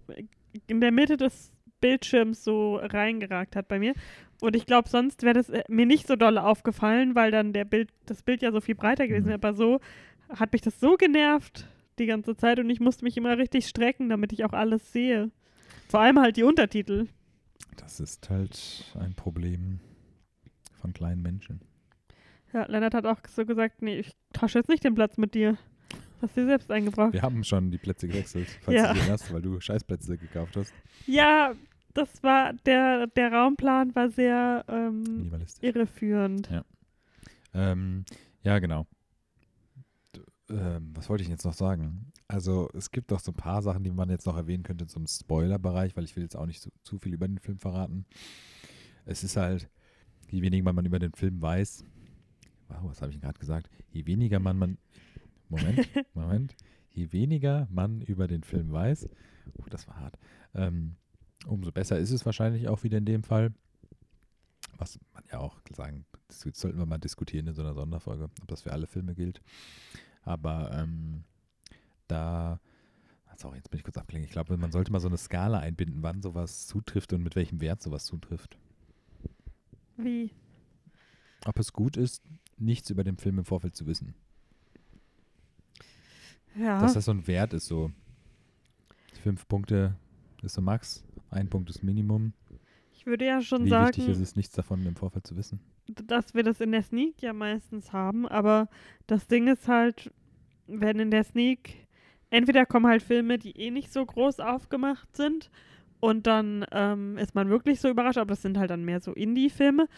in 0.67 0.81
der 0.81 0.91
Mitte 0.91 1.19
des 1.19 1.53
Bildschirms 1.83 2.43
so 2.43 2.76
reingeragt 2.76 3.57
hat 3.57 3.69
bei 3.69 3.79
mir. 3.79 3.93
Und 4.41 4.57
ich 4.57 4.65
glaube, 4.65 4.88
sonst 4.88 5.23
wäre 5.23 5.35
das 5.35 5.50
äh, 5.50 5.65
mir 5.69 5.85
nicht 5.85 6.07
so 6.07 6.17
doll 6.17 6.38
aufgefallen, 6.38 7.15
weil 7.15 7.31
dann 7.31 7.53
der 7.53 7.67
Bild, 7.67 7.91
das 8.07 8.23
Bild 8.23 8.41
ja 8.41 8.53
so 8.53 8.62
viel 8.62 8.75
breiter 8.75 9.07
gewesen 9.07 9.26
wäre. 9.26 9.37
Mhm. 9.38 9.45
Aber 9.45 9.55
so 9.55 9.81
hat 10.31 10.53
mich 10.55 10.62
das 10.62 10.81
so 10.81 10.97
genervt 10.97 11.69
die 11.99 12.07
ganze 12.07 12.37
Zeit 12.37 12.59
und 12.59 12.71
ich 12.71 12.81
musste 12.81 13.05
mich 13.05 13.19
immer 13.19 13.37
richtig 13.37 13.69
strecken, 13.69 14.09
damit 14.09 14.33
ich 14.33 14.45
auch 14.45 14.55
alles 14.55 14.93
sehe. 14.93 15.31
Vor 15.88 16.00
allem 16.00 16.18
halt 16.18 16.37
die 16.37 16.42
Untertitel. 16.42 17.06
Das 17.76 18.00
ist 18.00 18.28
halt 18.30 18.85
ein 18.99 19.14
Problem 19.14 19.80
von 20.75 20.92
kleinen 20.92 21.23
Menschen. 21.23 21.61
Ja, 22.52 22.64
Lennart 22.66 22.94
hat 22.94 23.06
auch 23.06 23.18
so 23.28 23.44
gesagt, 23.44 23.82
nee, 23.82 23.99
ich 23.99 24.12
tausche 24.32 24.58
jetzt 24.58 24.68
nicht 24.68 24.85
den 24.85 24.94
Platz 24.94 25.18
mit 25.18 25.35
dir. 25.35 25.58
Hast 26.23 26.37
du 26.37 26.40
dir 26.40 26.46
selbst 26.46 26.70
eingebracht. 26.70 27.12
Wir 27.12 27.23
haben 27.23 27.44
schon 27.44 27.70
die 27.70 27.78
Plätze 27.78 28.08
gewechselt, 28.08 28.49
falls 28.62 28.76
ja. 28.76 28.92
du 28.92 29.00
den 29.00 29.11
hast, 29.11 29.32
weil 29.32 29.42
du 29.42 29.61
Scheißplätze 29.61 30.16
gekauft 30.16 30.56
hast. 30.56 30.73
Ja, 31.06 31.52
das 31.92 32.23
war, 32.23 32.52
der, 32.64 33.06
der 33.08 33.32
Raumplan 33.32 33.94
war 33.94 34.11
sehr 34.11 34.64
ähm, 34.68 35.30
irreführend. 35.61 36.49
Ja. 36.50 36.64
Ähm, 37.52 38.04
ja, 38.42 38.58
genau. 38.58 38.87
Ähm, 40.49 40.92
was 40.94 41.08
wollte 41.08 41.23
ich 41.23 41.28
jetzt 41.28 41.44
noch 41.44 41.54
sagen? 41.54 42.12
Also 42.28 42.68
es 42.75 42.90
gibt 42.90 43.12
doch 43.12 43.21
so 43.21 43.30
ein 43.30 43.37
paar 43.37 43.62
Sachen, 43.62 43.85
die 43.85 43.90
man 43.90 44.11
jetzt 44.11 44.26
noch 44.26 44.37
erwähnen 44.37 44.64
könnte 44.64 44.87
zum 44.87 45.06
Spoiler-Bereich, 45.06 45.97
weil 45.97 46.04
ich 46.04 46.16
will 46.16 46.25
jetzt 46.25 46.37
auch 46.37 46.47
nicht 46.47 46.61
so, 46.61 46.71
zu 46.83 46.99
viel 46.99 47.14
über 47.14 47.28
den 47.28 47.38
Film 47.38 47.59
verraten. 47.59 48.04
Es 49.04 49.23
ist 49.23 49.37
halt, 49.37 49.68
je 50.28 50.42
weniger 50.42 50.73
man 50.73 50.85
über 50.85 50.99
den 50.99 51.12
Film 51.12 51.40
weiß, 51.40 51.85
wow, 52.68 52.78
was 52.83 53.00
habe 53.00 53.12
ich 53.12 53.21
gerade 53.21 53.38
gesagt? 53.38 53.71
Je 53.90 54.06
weniger 54.06 54.40
man, 54.40 54.59
man 54.59 54.78
Moment, 55.49 55.88
Moment, 56.14 56.56
je 56.90 57.12
weniger 57.12 57.68
man 57.71 58.00
über 58.00 58.26
den 58.26 58.42
Film 58.42 58.73
weiß, 58.73 59.09
oh, 59.59 59.64
das 59.71 59.87
war 59.87 60.00
hart, 60.00 60.18
ähm, 60.54 60.97
umso 61.47 61.71
besser 61.71 61.99
ist 61.99 62.11
es 62.11 62.26
wahrscheinlich 62.26 62.68
auch 62.68 62.83
wieder 62.83 62.99
in 62.99 63.04
dem 63.04 63.23
Fall. 63.23 63.54
Was 64.78 64.99
man 65.14 65.23
ja 65.30 65.38
auch 65.38 65.61
sagen, 65.75 66.04
das 66.28 66.40
sollten 66.40 66.78
wir 66.78 66.87
mal 66.87 66.99
diskutieren 66.99 67.47
in 67.47 67.54
so 67.54 67.62
einer 67.62 67.73
Sonderfolge, 67.73 68.25
ob 68.25 68.49
das 68.49 68.62
für 68.62 68.73
alle 68.73 68.87
Filme 68.87 69.14
gilt. 69.14 69.40
Aber 70.23 70.71
ähm, 70.73 71.25
da, 72.08 72.60
sorry, 73.36 73.56
jetzt 73.56 73.70
bin 73.70 73.78
ich 73.78 73.84
kurz 73.84 73.96
abgelenkt. 73.96 74.26
Ich 74.26 74.32
glaube, 74.32 74.56
man 74.56 74.72
sollte 74.72 74.92
mal 74.92 75.00
so 75.00 75.08
eine 75.08 75.18
Skala 75.18 75.58
einbinden, 75.58 76.02
wann 76.02 76.22
sowas 76.22 76.66
zutrifft 76.66 77.12
und 77.12 77.22
mit 77.22 77.36
welchem 77.36 77.60
Wert 77.60 77.82
sowas 77.82 78.04
zutrifft. 78.04 78.58
Wie? 79.96 80.30
Ob 81.44 81.58
es 81.58 81.72
gut 81.72 81.96
ist, 81.96 82.22
nichts 82.58 82.90
über 82.90 83.04
den 83.04 83.16
Film 83.16 83.38
im 83.38 83.44
Vorfeld 83.44 83.76
zu 83.76 83.86
wissen. 83.86 84.14
Ja. 86.58 86.80
Dass 86.80 86.94
das 86.94 87.04
so 87.04 87.12
ein 87.12 87.26
Wert 87.26 87.52
ist, 87.52 87.66
so 87.66 87.90
fünf 89.22 89.46
Punkte 89.46 89.96
ist 90.42 90.54
so 90.54 90.62
Max, 90.62 91.04
ein 91.30 91.48
Punkt 91.48 91.68
ist 91.68 91.82
Minimum. 91.82 92.32
ich 92.92 93.06
würde 93.06 93.26
ja 93.26 93.42
schon 93.42 93.64
Wie 93.64 93.68
sagen, 93.68 93.88
wichtig 93.88 94.08
ist 94.08 94.20
es, 94.20 94.36
nichts 94.36 94.54
davon 94.54 94.84
im 94.86 94.96
Vorfeld 94.96 95.26
zu 95.26 95.36
wissen? 95.36 95.60
dass 95.88 96.34
wir 96.34 96.42
das 96.42 96.60
in 96.60 96.72
der 96.72 96.82
Sneak 96.82 97.22
ja 97.22 97.32
meistens 97.32 97.92
haben, 97.92 98.26
aber 98.26 98.68
das 99.06 99.26
Ding 99.26 99.46
ist 99.46 99.68
halt, 99.68 100.12
wenn 100.66 100.98
in 100.98 101.10
der 101.10 101.25
Sneak 101.25 101.86
entweder 102.30 102.66
kommen 102.66 102.87
halt 102.87 103.02
Filme, 103.02 103.38
die 103.38 103.59
eh 103.59 103.71
nicht 103.71 103.92
so 103.92 104.04
groß 104.04 104.40
aufgemacht 104.40 105.14
sind 105.16 105.50
und 106.00 106.26
dann 106.26 106.64
ähm, 106.73 107.18
ist 107.18 107.35
man 107.35 107.49
wirklich 107.49 107.80
so 107.80 107.88
überrascht, 107.88 108.18
aber 108.18 108.30
das 108.30 108.42
sind 108.42 108.59
halt 108.59 108.71
dann 108.71 108.85
mehr 108.85 109.00
so 109.00 109.12
Indie-Filme. 109.12 109.88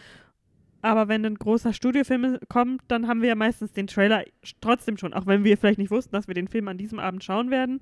Aber 0.81 1.09
wenn 1.09 1.25
ein 1.25 1.35
großer 1.35 1.73
Studiofilm 1.73 2.37
kommt, 2.47 2.81
dann 2.87 3.07
haben 3.07 3.21
wir 3.21 3.29
ja 3.29 3.35
meistens 3.35 3.73
den 3.73 3.87
Trailer 3.87 4.23
trotzdem 4.61 4.97
schon, 4.97 5.13
auch 5.13 5.25
wenn 5.25 5.43
wir 5.43 5.57
vielleicht 5.57 5.77
nicht 5.79 5.91
wussten, 5.91 6.13
dass 6.13 6.27
wir 6.27 6.35
den 6.35 6.47
Film 6.47 6.69
an 6.69 6.77
diesem 6.77 6.99
Abend 6.99 7.21
schauen 7.23 7.51
werden, 7.51 7.79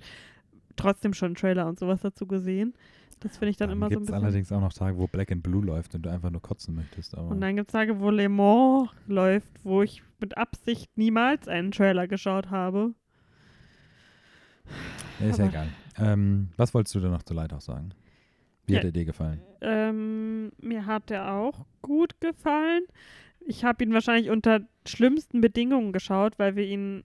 trotzdem 0.76 1.14
schon 1.14 1.36
Trailer 1.36 1.68
und 1.68 1.78
sowas 1.78 2.02
dazu 2.02 2.26
gesehen. 2.26 2.74
Das 3.20 3.38
finde 3.38 3.52
ich 3.52 3.58
dann, 3.58 3.72
immer 3.72 3.86
so 3.86 3.86
ein 3.86 3.90
gibt 3.90 4.02
es 4.02 4.08
bisschen. 4.08 4.24
allerdings 4.24 4.52
auch 4.52 4.62
noch 4.62 4.74
Tage, 4.74 4.98
wo 4.98 5.08
Black 5.08 5.32
and 5.32 5.44
Blue 5.44 5.64
läuft 5.64 5.94
und 5.96 6.04
du 6.04 6.10
einfach 6.10 6.30
nur 6.30 6.42
kotzen 6.42 6.76
möchtest. 6.76 7.16
Aber 7.16 7.30
Und 7.30 7.42
dann 7.42 7.56
gibt 7.56 7.70
es 7.70 7.74
Tage, 7.74 8.00
wo 8.00 8.10
Le 8.10 8.30
Mans 8.30 8.90
läuft, 9.08 9.64
wo 9.64 9.82
ich 9.82 10.04
mit 10.20 10.38
Absicht 10.38 10.96
niemals 10.98 11.48
einen 11.48 11.72
Trailer 11.72 12.08
geschaut 12.08 12.50
habe. 12.50 12.94
Ist 15.20 15.40
ja 15.40 15.48
egal. 15.48 15.68
Ähm, 15.98 16.50
was 16.58 16.74
wolltest 16.74 16.96
du 16.96 17.00
denn 17.00 17.12
noch 17.12 17.24
zu 17.24 17.34
Lighthouse 17.34 17.66
sagen? 17.66 17.92
Wie 18.66 18.76
hat 18.78 18.84
er 18.84 18.92
dir 18.92 19.06
gefallen? 19.06 19.42
Ähm, 19.62 20.52
mir 20.62 20.86
hat 20.86 21.10
er 21.10 21.34
auch 21.34 21.66
gut 21.82 22.20
gefallen. 22.20 22.84
Ich 23.40 23.64
habe 23.64 23.84
ihn 23.84 23.94
wahrscheinlich 23.94 24.30
unter 24.30 24.60
schlimmsten 24.86 25.40
Bedingungen 25.40 25.94
geschaut, 25.94 26.38
weil 26.38 26.56
wir 26.56 26.66
ihn 26.66 27.04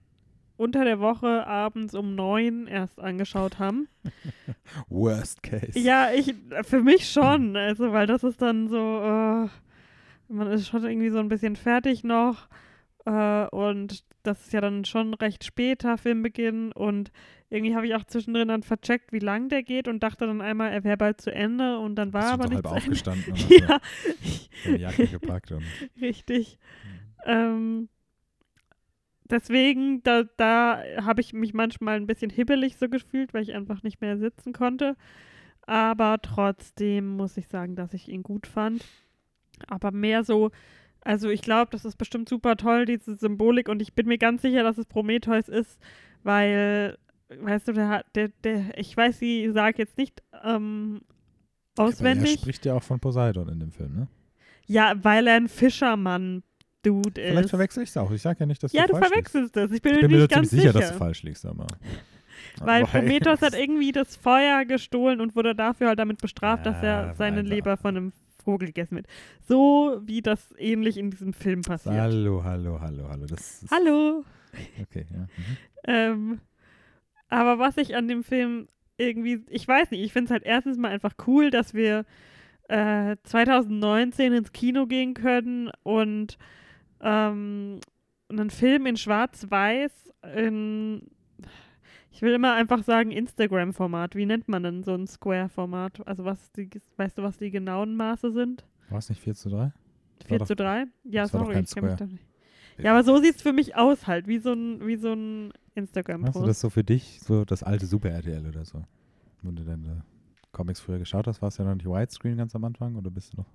unter 0.57 0.83
der 0.83 0.99
Woche 0.99 1.47
abends 1.47 1.95
um 1.95 2.15
neun 2.15 2.67
erst 2.67 2.99
angeschaut 2.99 3.59
haben. 3.59 3.87
Worst 4.89 5.41
case. 5.41 5.79
Ja, 5.79 6.11
ich 6.13 6.35
für 6.63 6.81
mich 6.81 7.09
schon, 7.09 7.55
also 7.57 7.91
weil 7.91 8.07
das 8.07 8.23
ist 8.23 8.41
dann 8.41 8.67
so, 8.67 8.77
äh, 8.77 9.47
man 10.27 10.47
ist 10.51 10.67
schon 10.67 10.83
irgendwie 10.83 11.09
so 11.09 11.19
ein 11.19 11.29
bisschen 11.29 11.55
fertig 11.55 12.03
noch 12.03 12.47
äh, 13.05 13.45
und 13.47 14.03
das 14.23 14.41
ist 14.41 14.53
ja 14.53 14.61
dann 14.61 14.85
schon 14.85 15.13
recht 15.15 15.43
später 15.43 15.97
Filmbeginn 15.97 16.71
und 16.71 17.11
irgendwie 17.53 17.75
habe 17.75 17.85
ich 17.85 17.93
auch 17.93 18.03
zwischendrin 18.03 18.47
dann 18.47 18.63
vercheckt, 18.63 19.13
wie 19.13 19.19
lang 19.19 19.47
der 19.47 19.63
geht 19.63 19.87
und 19.87 20.01
dachte 20.01 20.25
dann 20.25 20.41
einmal, 20.41 20.71
er 20.71 20.83
wäre 20.83 20.97
bald 20.97 21.21
zu 21.21 21.31
Ende 21.31 21.77
und 21.77 21.95
dann 21.95 22.11
war 22.11 22.21
Bist 22.21 22.33
aber 22.33 22.43
so 22.43 22.49
nichts 22.49 22.71
halb 22.71 22.77
aufgestanden 22.77 23.33
und 23.33 23.49
Ja, 23.59 23.79
deine 24.65 24.77
Jacke 24.77 25.07
gepackt 25.07 25.51
und 25.51 25.63
richtig. 26.01 26.57
Ähm, 27.25 27.89
deswegen, 29.29 30.01
da, 30.03 30.23
da 30.37 30.81
habe 31.01 31.21
ich 31.21 31.33
mich 31.33 31.53
manchmal 31.53 31.97
ein 31.97 32.07
bisschen 32.07 32.31
hibbelig 32.31 32.77
so 32.77 32.89
gefühlt, 32.89 33.33
weil 33.33 33.43
ich 33.43 33.53
einfach 33.53 33.83
nicht 33.83 34.01
mehr 34.01 34.17
sitzen 34.17 34.51
konnte. 34.51 34.95
Aber 35.65 36.17
trotzdem 36.21 37.15
muss 37.15 37.37
ich 37.37 37.47
sagen, 37.47 37.75
dass 37.75 37.93
ich 37.93 38.09
ihn 38.09 38.23
gut 38.23 38.47
fand. 38.47 38.83
Aber 39.67 39.91
mehr 39.91 40.23
so, 40.23 40.51
also 41.01 41.29
ich 41.29 41.41
glaube, 41.41 41.69
das 41.71 41.85
ist 41.85 41.97
bestimmt 41.97 42.27
super 42.27 42.57
toll, 42.57 42.85
diese 42.85 43.15
Symbolik. 43.15 43.69
Und 43.69 43.81
ich 43.81 43.93
bin 43.93 44.07
mir 44.07 44.17
ganz 44.17 44.41
sicher, 44.41 44.63
dass 44.63 44.77
es 44.77 44.85
Prometheus 44.85 45.47
ist, 45.47 45.79
weil, 46.23 46.97
weißt 47.41 47.67
du, 47.67 47.73
der, 47.73 47.89
hat- 47.89 48.05
der, 48.15 48.29
der 48.43 48.77
ich 48.77 48.95
weiß, 48.95 49.19
sie 49.19 49.49
sagt 49.51 49.79
jetzt 49.79 49.97
nicht 49.97 50.21
ähm, 50.43 51.01
Aber 51.77 51.87
er 51.87 51.93
auswendig. 51.93 52.39
spricht 52.39 52.65
ja 52.65 52.75
auch 52.75 52.83
von 52.83 52.99
Poseidon 52.99 53.49
in 53.49 53.59
dem 53.59 53.71
Film, 53.71 53.95
ne? 53.95 54.07
Ja, 54.65 54.93
weil 55.03 55.27
er 55.27 55.35
ein 55.35 55.47
Fischermann-Dude 55.49 57.21
ist. 57.21 57.29
Vielleicht 57.31 57.49
verwechsel 57.49 57.83
ich 57.83 57.89
es 57.89 57.97
auch. 57.97 58.11
Ich 58.11 58.21
sage 58.21 58.39
ja 58.41 58.45
nicht, 58.45 58.63
dass 58.63 58.71
Ja, 58.73 58.83
du 58.87 58.93
du 58.93 58.99
falsch 58.99 59.07
verwechselst 59.09 59.55
das. 59.55 59.71
Ich 59.71 59.81
bin. 59.81 59.95
Ich 59.95 60.01
bin 60.01 60.11
mir 60.11 60.17
nicht 60.19 60.31
ganz 60.31 60.49
sicher, 60.49 60.61
sicher. 60.71 60.79
dass 60.79 60.91
du 60.91 60.97
falsch 60.97 61.23
liegst, 61.23 61.45
aber. 61.45 61.67
weil 62.59 62.83
Prometheus 62.85 63.41
hat 63.41 63.53
irgendwie 63.55 63.91
das 63.91 64.15
Feuer 64.15 64.65
gestohlen 64.65 65.19
und 65.21 65.35
wurde 65.35 65.55
dafür 65.55 65.89
halt 65.89 65.99
damit 65.99 66.21
bestraft, 66.21 66.65
dass 66.65 66.81
Ja, 66.81 67.07
er 67.09 67.15
seine 67.15 67.39
einfach- 67.39 67.49
Leber 67.49 67.77
von 67.77 67.97
einem 67.97 68.13
Vogel 68.43 68.67
gegessen 68.67 68.95
wird. 68.97 69.07
So 69.47 70.01
wie 70.05 70.21
das 70.21 70.53
ähnlich 70.57 70.97
in 70.97 71.11
diesem 71.11 71.33
Film 71.33 71.61
passiert. 71.61 71.95
Hallo, 71.95 72.43
hallo, 72.43 72.79
hallo, 72.81 73.07
hallo. 73.09 73.25
Das 73.25 73.65
Hallo. 73.71 74.23
Okay, 74.81 75.05
ja. 75.11 75.19
Mhm. 75.19 75.27
Ähm, 75.85 76.39
aber 77.33 77.57
was 77.59 77.77
ich 77.77 77.95
an 77.95 78.07
dem 78.07 78.23
Film 78.23 78.67
irgendwie, 78.97 79.43
ich 79.49 79.67
weiß 79.67 79.91
nicht, 79.91 80.01
ich 80.01 80.13
finde 80.13 80.25
es 80.25 80.31
halt 80.31 80.43
erstens 80.43 80.77
mal 80.77 80.89
einfach 80.91 81.13
cool, 81.27 81.49
dass 81.49 81.73
wir 81.73 82.05
äh, 82.69 83.15
2019 83.23 84.33
ins 84.33 84.51
Kino 84.51 84.85
gehen 84.85 85.13
können 85.15 85.71
und 85.83 86.37
ähm, 87.01 87.79
einen 88.29 88.49
Film 88.49 88.85
in 88.85 88.97
Schwarz-Weiß 88.97 90.13
in, 90.35 91.07
ich 92.11 92.21
will 92.21 92.33
immer 92.33 92.53
einfach 92.53 92.83
sagen 92.83 93.11
Instagram-Format. 93.11 94.15
Wie 94.15 94.25
nennt 94.25 94.47
man 94.47 94.63
denn 94.63 94.83
so 94.83 94.93
ein 94.93 95.07
Square-Format? 95.07 96.07
Also 96.07 96.23
was 96.23 96.51
die, 96.51 96.69
weißt 96.97 97.17
du, 97.17 97.23
was 97.23 97.37
die 97.37 97.51
genauen 97.51 97.95
Maße 97.95 98.31
sind? 98.31 98.65
War 98.89 98.99
es 98.99 99.09
nicht 99.09 99.21
4 99.21 99.33
zu 99.33 99.49
3? 99.49 99.71
4 100.27 100.37
doch- 100.37 100.45
zu 100.45 100.55
3? 100.55 100.85
Ja, 101.03 101.27
sorry, 101.27 101.59
ich 101.59 101.73
kenn 101.73 101.85
mich 101.85 101.95
da 101.95 102.05
nicht. 102.05 102.23
Ja, 102.77 102.91
aber 102.91 103.03
so 103.03 103.17
sieht 103.17 103.35
es 103.35 103.41
für 103.41 103.53
mich 103.53 103.75
aus 103.75 104.07
halt, 104.07 104.27
wie 104.27 104.37
so 104.39 104.53
ein, 104.53 104.85
wie 104.85 104.95
so 104.95 105.13
ein 105.13 105.51
Machst 105.75 105.95
Instagram-Post. 105.95 106.35
du 106.35 106.45
das 106.45 106.59
so 106.59 106.69
für 106.69 106.83
dich, 106.83 107.19
so 107.21 107.45
das 107.45 107.63
alte 107.63 107.85
Super 107.85 108.09
RTL 108.09 108.47
oder 108.47 108.65
so? 108.65 108.83
Wenn 109.41 109.55
du 109.55 109.63
deine 109.63 110.03
Comics 110.51 110.79
früher 110.79 110.99
geschaut 110.99 111.27
hast, 111.27 111.41
war 111.41 111.49
es 111.49 111.57
ja 111.57 111.65
noch 111.65 111.75
nicht 111.75 111.85
Widescreen 111.85 112.37
ganz 112.37 112.55
am 112.55 112.63
Anfang 112.63 112.95
oder 112.95 113.09
bist 113.09 113.33
du 113.33 113.37
noch 113.37 113.47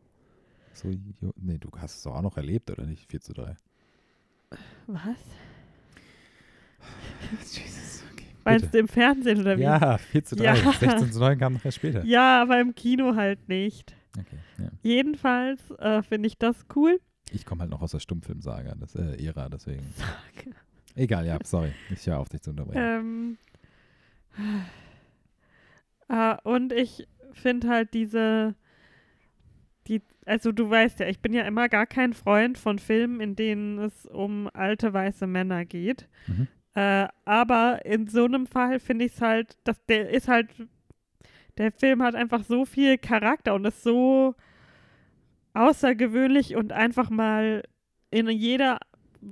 so. 0.73 0.89
Nee, 1.37 1.59
du 1.59 1.71
hast 1.77 1.97
es 1.97 2.03
doch 2.03 2.15
auch 2.15 2.23
noch 2.23 2.37
erlebt, 2.37 2.71
oder 2.71 2.85
nicht? 2.85 3.11
4 3.11 3.21
zu 3.21 3.33
3. 3.33 3.57
Was? 4.87 5.19
Jesus, 7.53 8.05
okay. 8.13 8.27
Meinst 8.45 8.67
bitte. 8.67 8.73
du 8.73 8.79
im 8.79 8.89
Fernsehen 8.89 9.41
oder 9.41 9.57
wie? 9.59 9.63
Ja, 9.63 9.99
4 9.99 10.25
zu 10.25 10.37
3. 10.37 10.45
Ja. 10.45 10.55
16 10.73 11.13
zu 11.13 11.19
9 11.19 11.39
kam 11.39 11.55
noch 11.55 11.65
erst 11.65 11.79
später. 11.79 12.05
Ja, 12.05 12.43
aber 12.43 12.61
im 12.61 12.75
Kino 12.75 13.15
halt 13.17 13.49
nicht. 13.49 13.97
Okay, 14.19 14.39
ja. 14.59 14.71
Jedenfalls 14.83 15.61
äh, 15.79 16.03
finde 16.03 16.29
ich 16.29 16.39
das 16.39 16.67
cool. 16.75 17.01
Ich 17.31 17.45
komme 17.45 17.63
halt 17.63 17.71
noch 17.71 17.83
aus 17.83 17.91
der 17.91 18.01
Stummfilmsaga, 18.01 18.75
das 18.75 18.95
äh, 18.95 19.23
Ära, 19.25 19.49
deswegen. 19.49 19.83
Egal, 20.99 21.27
ja, 21.27 21.39
sorry. 21.45 21.73
Ich 21.91 22.07
höre 22.07 22.19
auf, 22.19 22.29
dich 22.29 22.43
zu 22.43 22.51
unterbrechen. 22.51 23.39
Ähm, 24.37 24.59
äh, 26.09 26.37
und 26.43 26.73
ich 26.73 27.07
finde 27.33 27.69
halt 27.69 27.95
diese, 27.95 28.57
die, 29.87 30.03
also 30.27 30.51
du 30.51 30.69
weißt 30.69 30.99
ja, 30.99 31.07
ich 31.07 31.21
bin 31.21 31.33
ja 31.33 31.43
immer 31.43 31.69
gar 31.69 31.87
kein 31.87 32.15
Freund 32.15 32.59
von 32.59 32.81
Filmen, 32.81 33.21
in 33.21 33.37
denen 33.37 33.79
es 33.79 34.07
um 34.07 34.51
alte 34.53 34.93
weiße 34.93 35.29
Männer 35.29 35.65
geht. 35.65 36.09
Mhm. 36.27 36.49
Äh, 36.75 37.07
aber 37.25 37.87
in 37.87 38.09
so 38.09 38.25
einem 38.25 38.49
Fall 38.49 38.81
finde 38.81 39.05
ich 39.05 39.13
es 39.15 39.21
halt, 39.21 39.57
dass 39.63 39.85
der 39.87 40.11
ist 40.11 40.27
halt, 40.27 40.49
der 41.59 41.71
Film 41.71 42.03
hat 42.03 42.17
einfach 42.17 42.43
so 42.43 42.65
viel 42.65 42.99
Charakter 42.99 43.55
und 43.55 43.65
ist 43.65 43.85
so 43.85 44.35
außergewöhnlich 45.55 46.57
und 46.57 46.73
einfach 46.73 47.09
mal 47.09 47.63
in 48.11 48.29
jeder 48.29 48.81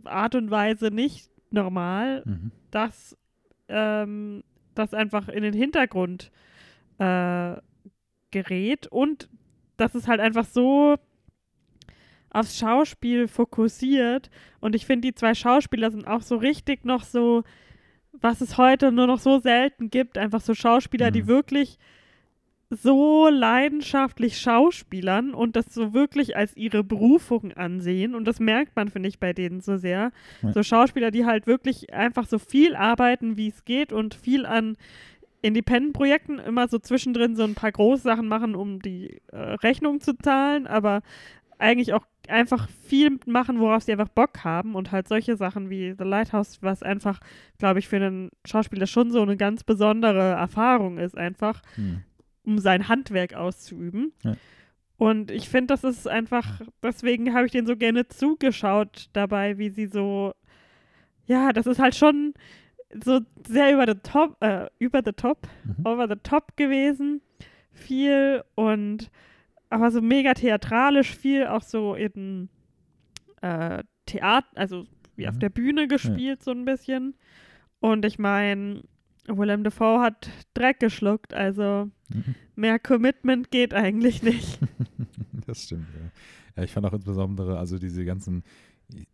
Art 0.05 0.37
und 0.37 0.51
Weise 0.53 0.93
nicht 0.93 1.31
normal, 1.57 2.23
Mhm. 2.25 2.53
dass 2.71 3.17
ähm, 3.69 4.45
das 4.77 4.95
einfach 4.95 5.29
in 5.29 5.43
den 5.43 5.55
Hintergrund 5.55 6.31
äh, 6.99 7.57
gerät 8.31 8.87
und 8.87 9.29
dass 9.77 9.95
es 9.95 10.07
halt 10.07 10.21
einfach 10.21 10.45
so 10.45 10.97
aufs 12.31 12.59
Schauspiel 12.59 13.29
fokussiert 13.29 14.31
und 14.61 14.75
ich 14.75 14.87
finde, 14.87 15.09
die 15.09 15.15
zwei 15.15 15.35
Schauspieler 15.35 15.91
sind 15.91 16.07
auch 16.07 16.23
so 16.23 16.37
richtig 16.37 16.85
noch 16.85 17.03
so, 17.03 17.45
was 18.13 18.41
es 18.41 18.59
heute 18.59 18.93
nur 18.93 19.07
noch 19.07 19.19
so 19.19 19.39
selten 19.39 19.91
gibt, 19.91 20.19
einfach 20.19 20.41
so 20.41 20.55
Schauspieler, 20.55 21.11
die 21.11 21.23
Mhm. 21.23 21.29
wirklich 21.29 21.79
so 22.71 23.29
leidenschaftlich 23.29 24.39
Schauspielern 24.39 25.35
und 25.35 25.55
das 25.55 25.67
so 25.73 25.95
wirklich 25.95 26.37
als 26.37 26.57
ihre 26.57 26.83
Berufung 26.83 27.53
ansehen. 27.53 28.15
Und 28.15 28.25
das 28.25 28.41
merkt 28.41 28.75
man, 28.75 28.89
finde 28.89 29.09
ich, 29.09 29.21
bei 29.21 29.33
denen 29.33 29.61
so 29.61 29.77
sehr. 29.77 30.11
Ja. 30.43 30.53
So 30.53 30.63
Schauspieler, 30.63 31.11
die 31.11 31.25
halt 31.25 31.47
wirklich 31.47 31.93
einfach 31.95 32.27
so 32.27 32.39
viel 32.39 32.75
arbeiten, 32.75 33.37
wie 33.37 33.49
es 33.49 33.65
geht 33.65 33.93
und 33.93 34.15
viel 34.15 34.47
an 34.47 34.77
Independent-Projekten 35.43 36.41
immer 36.41 36.67
so 36.67 36.79
zwischendrin 36.79 37.37
so 37.37 37.45
ein 37.45 37.55
paar 37.55 37.71
Großsachen 37.71 38.27
machen, 38.27 38.57
um 38.57 38.81
die 38.81 39.21
äh, 39.29 39.37
Rechnung 39.37 40.01
zu 40.01 40.17
zahlen, 40.17 40.67
aber 40.67 41.03
eigentlich 41.59 41.93
auch 41.95 42.05
einfach 42.29 42.69
viel 42.69 43.19
machen, 43.27 43.61
worauf 43.61 43.83
sie 43.83 43.93
einfach 43.93 44.09
Bock 44.09 44.45
haben 44.45 44.75
und 44.75 44.93
halt 44.93 45.09
solche 45.09 45.37
Sachen 45.37 45.71
wie 45.71 45.95
The 45.97 46.05
Lighthouse, 46.05 46.59
was 46.63 46.83
einfach, 46.83 47.21
glaube 47.59 47.79
ich, 47.79 47.89
für 47.89 47.97
einen 47.97 48.31
Schauspieler 48.45 48.87
schon 48.87 49.11
so 49.11 49.23
eine 49.23 49.37
ganz 49.37 49.63
besondere 49.63 50.33
Erfahrung 50.33 50.99
ist, 50.99 51.17
einfach, 51.17 51.63
Hm. 51.77 52.03
Um 52.47 52.59
sein 52.59 52.89
Handwerk 52.89 53.35
auszuüben. 53.35 54.13
Ja. 54.23 54.37
Und 54.99 55.31
ich 55.31 55.49
finde, 55.51 55.75
das 55.75 55.85
ist 55.85 56.09
einfach, 56.09 56.63
deswegen 56.83 57.35
habe 57.35 57.45
ich 57.47 57.53
den 57.53 57.67
so 57.67 57.77
gerne 57.77 58.09
zugeschaut 58.09 59.11
dabei, 59.13 59.59
wie 59.59 59.69
sie 59.69 59.87
so, 59.87 60.33
ja, 61.27 61.53
das 61.53 61.67
ist 61.67 61.79
halt 61.79 61.95
schon 61.95 62.33
so 63.05 63.21
sehr 63.47 63.75
über 63.75 63.85
the 63.87 63.99
top, 64.03 64.43
äh, 64.43 64.69
über 64.79 65.03
the 65.05 65.13
top, 65.13 65.49
Mhm. 65.65 65.87
over 65.87 66.09
the 66.09 66.17
top 66.23 66.57
gewesen, 66.57 67.21
viel 67.73 68.43
und 68.55 69.11
aber 69.69 69.91
so 69.91 70.01
mega 70.01 70.33
theatralisch 70.33 71.15
viel, 71.15 71.47
auch 71.47 71.63
so 71.63 71.95
in 71.95 72.49
äh, 73.43 73.83
Theater, 74.07 74.47
also 74.55 74.87
wie 75.17 75.29
auf 75.29 75.35
Mhm. 75.35 75.41
der 75.41 75.49
Bühne 75.51 75.89
gespielt 75.89 76.43
so 76.43 76.53
ein 76.53 76.65
bisschen. 76.65 77.15
Und 77.81 78.05
ich 78.07 78.19
meine, 78.19 78.83
Willem 79.29 79.65
Dafoe 79.65 80.01
hat 80.01 80.29
Dreck 80.55 80.81
geschluckt, 80.81 81.35
also 81.35 81.91
Mhm. 82.09 82.35
mehr 82.55 82.79
Commitment 82.79 83.51
geht 83.51 83.75
eigentlich 83.75 84.23
nicht. 84.23 84.61
Das 85.47 85.63
stimmt, 85.65 85.87
ja. 85.95 86.11
ja. 86.57 86.63
Ich 86.65 86.73
fand 86.73 86.87
auch 86.87 86.93
insbesondere, 86.93 87.59
also 87.59 87.79
diese 87.79 88.05
ganzen, 88.05 88.43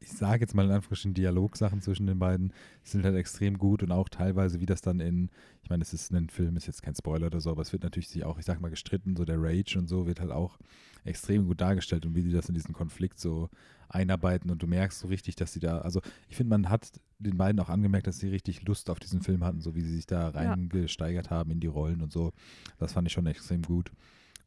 ich- 0.01 0.13
sage 0.13 0.43
jetzt 0.43 0.55
mal 0.55 0.65
in 0.65 0.71
Anführungsstrichen 0.71 1.13
Dialogsachen 1.15 1.81
zwischen 1.83 2.07
den 2.07 2.19
beiden, 2.19 2.53
sind 2.85 3.05
halt 3.05 3.17
extrem 3.17 3.59
gut 3.59 3.83
und 3.83 3.93
auch 3.93 4.09
teilweise, 4.09 4.61
wie 4.61 4.67
das 4.67 4.81
dann 4.81 5.01
in, 5.01 5.31
ich 5.63 5.69
meine, 5.71 5.83
es 5.83 5.93
ist 5.93 6.11
ein 6.13 6.29
Film, 6.31 6.57
ist 6.57 6.67
jetzt 6.67 6.83
kein 6.83 6.95
Spoiler 6.95 7.27
oder 7.27 7.41
so, 7.41 7.51
aber 7.51 7.61
es 7.63 7.73
wird 7.73 7.83
natürlich 7.83 8.09
sich 8.09 8.25
auch, 8.25 8.39
ich 8.39 8.45
sag 8.47 8.61
mal, 8.61 8.71
gestritten, 8.71 9.17
so 9.17 9.25
der 9.27 9.37
Rage 9.43 9.79
und 9.79 9.89
so 9.89 10.07
wird 10.07 10.21
halt 10.21 10.31
auch 10.31 10.59
extrem 11.05 11.47
gut 11.47 11.61
dargestellt 11.61 12.07
und 12.07 12.15
wie 12.15 12.23
die 12.23 12.33
das 12.33 12.49
in 12.49 12.55
diesen 12.55 12.73
Konflikt 12.75 13.19
so 13.19 13.51
einarbeiten 13.95 14.51
und 14.51 14.63
du 14.63 14.67
merkst 14.67 14.99
so 14.99 15.09
richtig, 15.09 15.37
dass 15.37 15.53
sie 15.53 15.61
da, 15.61 15.79
also 15.79 16.01
ich 16.29 16.37
finde, 16.37 16.51
man 16.51 16.69
hat 16.69 16.91
den 17.19 17.37
beiden 17.37 17.61
auch 17.61 17.69
angemerkt, 17.69 18.07
dass 18.07 18.19
sie 18.19 18.29
richtig 18.29 18.63
Lust 18.67 18.91
auf 18.91 18.99
diesen 18.99 19.21
Film 19.23 19.45
hatten, 19.45 19.61
so 19.61 19.75
wie 19.75 19.83
sie 19.83 19.95
sich 19.95 20.07
da 20.07 20.31
Ja. 20.31 20.51
reingesteigert 20.53 21.31
haben 21.31 21.51
in 21.51 21.61
die 21.61 21.67
Rollen 21.69 22.03
und 22.03 22.13
so. 22.13 22.33
Das 22.79 22.93
fand 22.93 23.07
ich 23.07 23.13
schon 23.13 23.27
extrem 23.27 23.63
gut. 23.63 23.93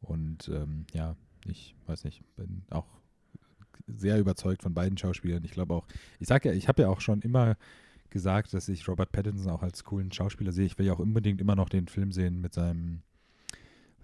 Und 0.00 0.48
ähm, 0.48 0.86
ja, 0.92 1.16
ich 1.46 1.74
weiß 1.86 2.04
nicht, 2.04 2.22
bin 2.36 2.62
auch 2.70 2.86
sehr 3.86 4.18
überzeugt 4.18 4.62
von 4.62 4.74
beiden 4.74 4.98
Schauspielern. 4.98 5.44
Ich 5.44 5.52
glaube 5.52 5.74
auch, 5.74 5.86
ich 6.18 6.26
sage 6.28 6.48
ja, 6.48 6.54
ich 6.54 6.68
habe 6.68 6.82
ja 6.82 6.88
auch 6.88 7.00
schon 7.00 7.22
immer 7.22 7.56
gesagt, 8.10 8.52
dass 8.54 8.68
ich 8.68 8.86
Robert 8.88 9.12
Pattinson 9.12 9.50
auch 9.52 9.62
als 9.62 9.84
coolen 9.84 10.12
Schauspieler 10.12 10.52
sehe. 10.52 10.66
Ich 10.66 10.78
will 10.78 10.86
ja 10.86 10.92
auch 10.92 10.98
unbedingt 10.98 11.40
immer 11.40 11.56
noch 11.56 11.68
den 11.68 11.86
Film 11.88 12.12
sehen 12.12 12.40
mit 12.40 12.54
seinem 12.54 13.02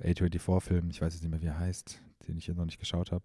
A24-Film, 0.01 0.91
ich 0.91 1.01
weiß 1.01 1.15
jetzt 1.15 1.23
nicht 1.23 1.31
mehr, 1.31 1.43
wie 1.43 1.47
er 1.47 1.59
heißt, 1.59 2.01
den 2.27 2.37
ich 2.37 2.47
jetzt 2.47 2.57
noch 2.57 2.65
nicht 2.65 2.81
geschaut 2.81 3.13
habe. 3.13 3.25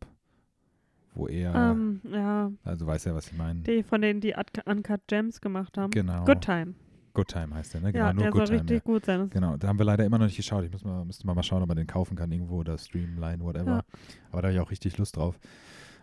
Wo 1.17 1.27
er, 1.27 1.55
Ähm, 1.55 1.99
ja, 2.11 2.51
also 2.63 2.85
weiß 2.85 3.05
ja, 3.05 3.15
was 3.15 3.27
ich 3.31 3.37
meine. 3.37 3.61
die 3.61 3.81
von 3.81 4.01
denen, 4.01 4.21
die 4.21 4.35
Ut- 4.35 4.63
Uncut 4.67 5.01
Gems 5.07 5.41
gemacht 5.41 5.75
haben. 5.77 5.89
Genau. 5.89 6.23
Good 6.25 6.41
Time. 6.41 6.75
Good 7.15 7.29
Time 7.29 7.55
heißt 7.55 7.73
der, 7.73 7.81
ne? 7.81 7.91
Genau, 7.91 8.05
ja, 8.05 8.13
nur 8.13 8.23
der 8.25 8.31
Good 8.31 8.39
soll 8.41 8.45
Time. 8.47 8.59
richtig 8.61 8.77
Ja. 8.77 8.83
gut 8.83 9.05
sein. 9.05 9.29
Genau, 9.31 9.57
da 9.57 9.67
haben 9.67 9.79
wir 9.79 9.85
leider 9.85 10.05
immer 10.05 10.19
noch 10.19 10.27
nicht 10.27 10.37
geschaut. 10.37 10.63
Ich 10.65 10.71
muss 10.71 10.83
mal, 10.83 11.03
müsste 11.05 11.25
mal, 11.25 11.33
mal 11.33 11.41
schauen, 11.41 11.63
ob 11.63 11.67
man 11.67 11.77
den 11.77 11.87
kaufen 11.87 12.15
kann 12.15 12.31
irgendwo 12.31 12.57
oder 12.57 12.77
Streamline, 12.77 13.39
whatever. 13.43 13.77
Ja. 13.77 13.83
Aber 14.31 14.43
da 14.43 14.47
habe 14.49 14.53
ich 14.53 14.59
auch 14.59 14.69
richtig 14.69 14.99
Lust 14.99 15.15
drauf. 15.17 15.39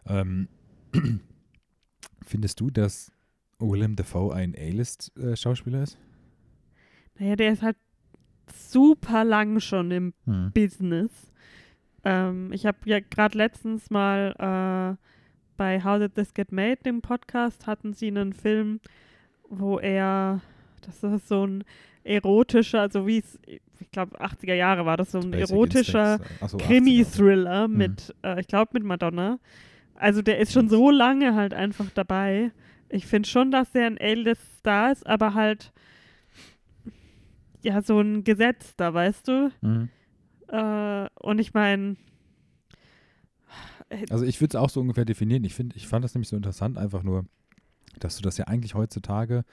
Ähm, 0.07 0.49
findest 2.27 2.61
du, 2.61 2.71
dass 2.71 3.13
Willem 3.61 3.95
Dafoe 3.97 4.35
ein 4.35 4.55
A-List-Schauspieler 4.57 5.85
ist? 5.85 5.99
Naja, 7.19 7.37
der 7.37 7.53
ist 7.53 7.63
halt 7.63 7.77
super 8.53 9.25
lang 9.25 9.61
schon 9.61 9.91
im 9.93 10.15
Hm. 10.25 10.51
Business. 10.53 11.11
Ähm, 12.05 12.53
ich 12.53 12.67
habe 12.67 12.79
ja 12.85 13.01
gerade 13.01 13.37
letztens 13.39 13.91
mal 13.91 14.35
äh, 14.39 14.97
bei 15.57 15.83
How 15.83 15.99
Did 15.99 16.15
This 16.15 16.35
Get 16.35 16.53
Made, 16.53 16.77
dem 16.85 17.01
Podcast, 17.01 17.67
hatten 17.67 17.93
sie 17.95 18.09
einen 18.09 18.33
Film, 18.33 18.81
wo 19.49 19.79
er, 19.79 20.41
das 20.83 21.03
ist 21.03 21.29
so 21.29 21.47
ein 21.47 21.65
erotischer, 22.03 22.81
also 22.83 23.07
wie 23.07 23.19
es, 23.19 23.39
ich 23.47 23.91
glaube 23.91 24.21
80er 24.21 24.55
Jahre 24.55 24.85
war 24.85 24.97
das 24.97 25.13
so 25.13 25.21
ein 25.21 25.31
Basic 25.31 25.51
erotischer 25.51 26.19
so, 26.47 26.59
80er. 26.59 26.67
Krimi-Thriller 26.67 27.69
Mhm. 27.69 27.77
mit, 27.77 28.15
äh, 28.23 28.41
ich 28.41 28.47
glaube 28.49 28.71
mit 28.75 28.85
Madonna. 28.85 29.39
Also 29.95 30.21
der 30.21 30.39
ist 30.39 30.53
schon 30.53 30.69
so 30.69 30.91
lange 30.91 31.35
halt 31.35 31.55
einfach 31.55 31.87
dabei. 31.95 32.51
Ich 32.91 33.07
finde 33.07 33.29
schon, 33.29 33.51
dass 33.51 33.71
der 33.73 33.87
ein 33.87 33.99
A-List-Star 34.01 34.93
ist, 34.93 35.07
aber 35.07 35.35
halt 35.35 35.73
ja 37.63 37.81
so 37.81 38.01
ein 38.01 38.25
Gesetzter, 38.25 38.93
weißt 38.93 39.29
du? 39.29 39.51
Mhm. 39.63 39.89
Äh, 40.49 41.09
und 41.21 41.39
ich 41.39 41.55
meine, 41.55 41.97
Also 44.11 44.25
ich 44.25 44.41
würde 44.41 44.57
es 44.57 44.61
auch 44.63 44.71
so 44.71 44.81
ungefähr 44.81 45.05
definieren. 45.05 45.45
Ich, 45.45 45.55
find, 45.55 45.77
ich 45.77 45.87
fand 45.87 46.05
das 46.05 46.15
nämlich 46.15 46.29
so 46.29 46.37
interessant, 46.37 46.79
einfach 46.79 47.03
nur, 47.03 47.25
dass 48.01 48.17
du 48.17 48.23
das 48.23 48.39
ja 48.39 48.47
eigentlich 48.47 48.75
heutzutage, 48.75 49.45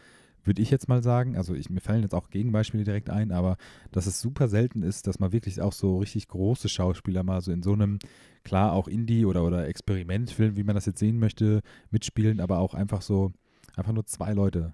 würde 0.44 0.62
ich 0.62 0.72
jetzt 0.72 0.90
mal 0.90 1.04
sagen, 1.04 1.38
also 1.38 1.54
ich, 1.54 1.70
mir 1.70 1.82
fallen 1.82 2.02
jetzt 2.02 2.16
auch 2.16 2.32
Gegenbeispiele 2.32 2.84
direkt 2.84 3.12
ein, 3.12 3.32
aber 3.32 3.58
dass 3.92 4.08
es 4.08 4.20
super 4.20 4.48
selten 4.48 4.82
ist, 4.82 5.06
dass 5.06 5.20
man 5.20 5.32
wirklich 5.32 5.62
auch 5.62 5.74
so 5.74 6.00
richtig 6.00 6.28
große 6.30 6.68
Schauspieler 6.70 7.22
mal 7.22 7.42
so 7.42 7.52
in 7.52 7.62
so 7.62 7.74
einem, 7.74 8.00
klar 8.44 8.74
auch 8.74 8.88
Indie- 8.88 9.26
oder, 9.26 9.44
oder 9.44 9.68
Experimentfilm, 9.68 10.56
wie 10.56 10.64
man 10.64 10.74
das 10.74 10.88
jetzt 10.88 11.00
sehen 11.00 11.20
möchte, 11.20 11.62
mitspielen, 11.92 12.40
aber 12.40 12.58
auch 12.58 12.74
einfach 12.74 13.04
so, 13.04 13.32
einfach 13.76 13.94
nur 13.94 14.08
zwei 14.08 14.34
Leute 14.34 14.74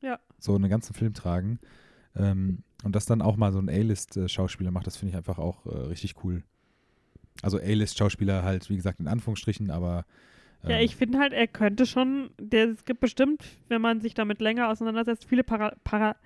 Ja. 0.00 0.20
so 0.38 0.54
einen 0.54 0.70
ganzen 0.70 0.94
Film 0.94 1.14
tragen. 1.14 1.58
Ähm, 2.14 2.62
und 2.84 2.94
das 2.96 3.06
dann 3.06 3.22
auch 3.22 3.36
mal 3.36 3.52
so 3.52 3.58
ein 3.58 3.68
A-List-Schauspieler 3.68 4.70
macht, 4.70 4.86
das 4.86 4.96
finde 4.96 5.10
ich 5.10 5.16
einfach 5.16 5.38
auch 5.38 5.66
äh, 5.66 5.76
richtig 5.86 6.24
cool. 6.24 6.42
Also 7.42 7.58
A-List-Schauspieler 7.58 8.42
halt, 8.42 8.68
wie 8.70 8.76
gesagt, 8.76 9.00
in 9.00 9.08
Anführungsstrichen, 9.08 9.70
aber 9.70 10.04
ja, 10.64 10.78
ähm, 10.78 10.84
ich 10.84 10.96
finde 10.96 11.18
halt, 11.18 11.32
er 11.32 11.46
könnte 11.46 11.86
schon, 11.86 12.30
der, 12.40 12.68
es 12.68 12.84
gibt 12.84 13.00
bestimmt, 13.00 13.44
wenn 13.68 13.82
man 13.82 14.00
sich 14.00 14.14
damit 14.14 14.40
länger 14.40 14.68
auseinandersetzt, 14.68 15.24
viele 15.24 15.44
Para, 15.44 15.74
Para? 15.84 16.16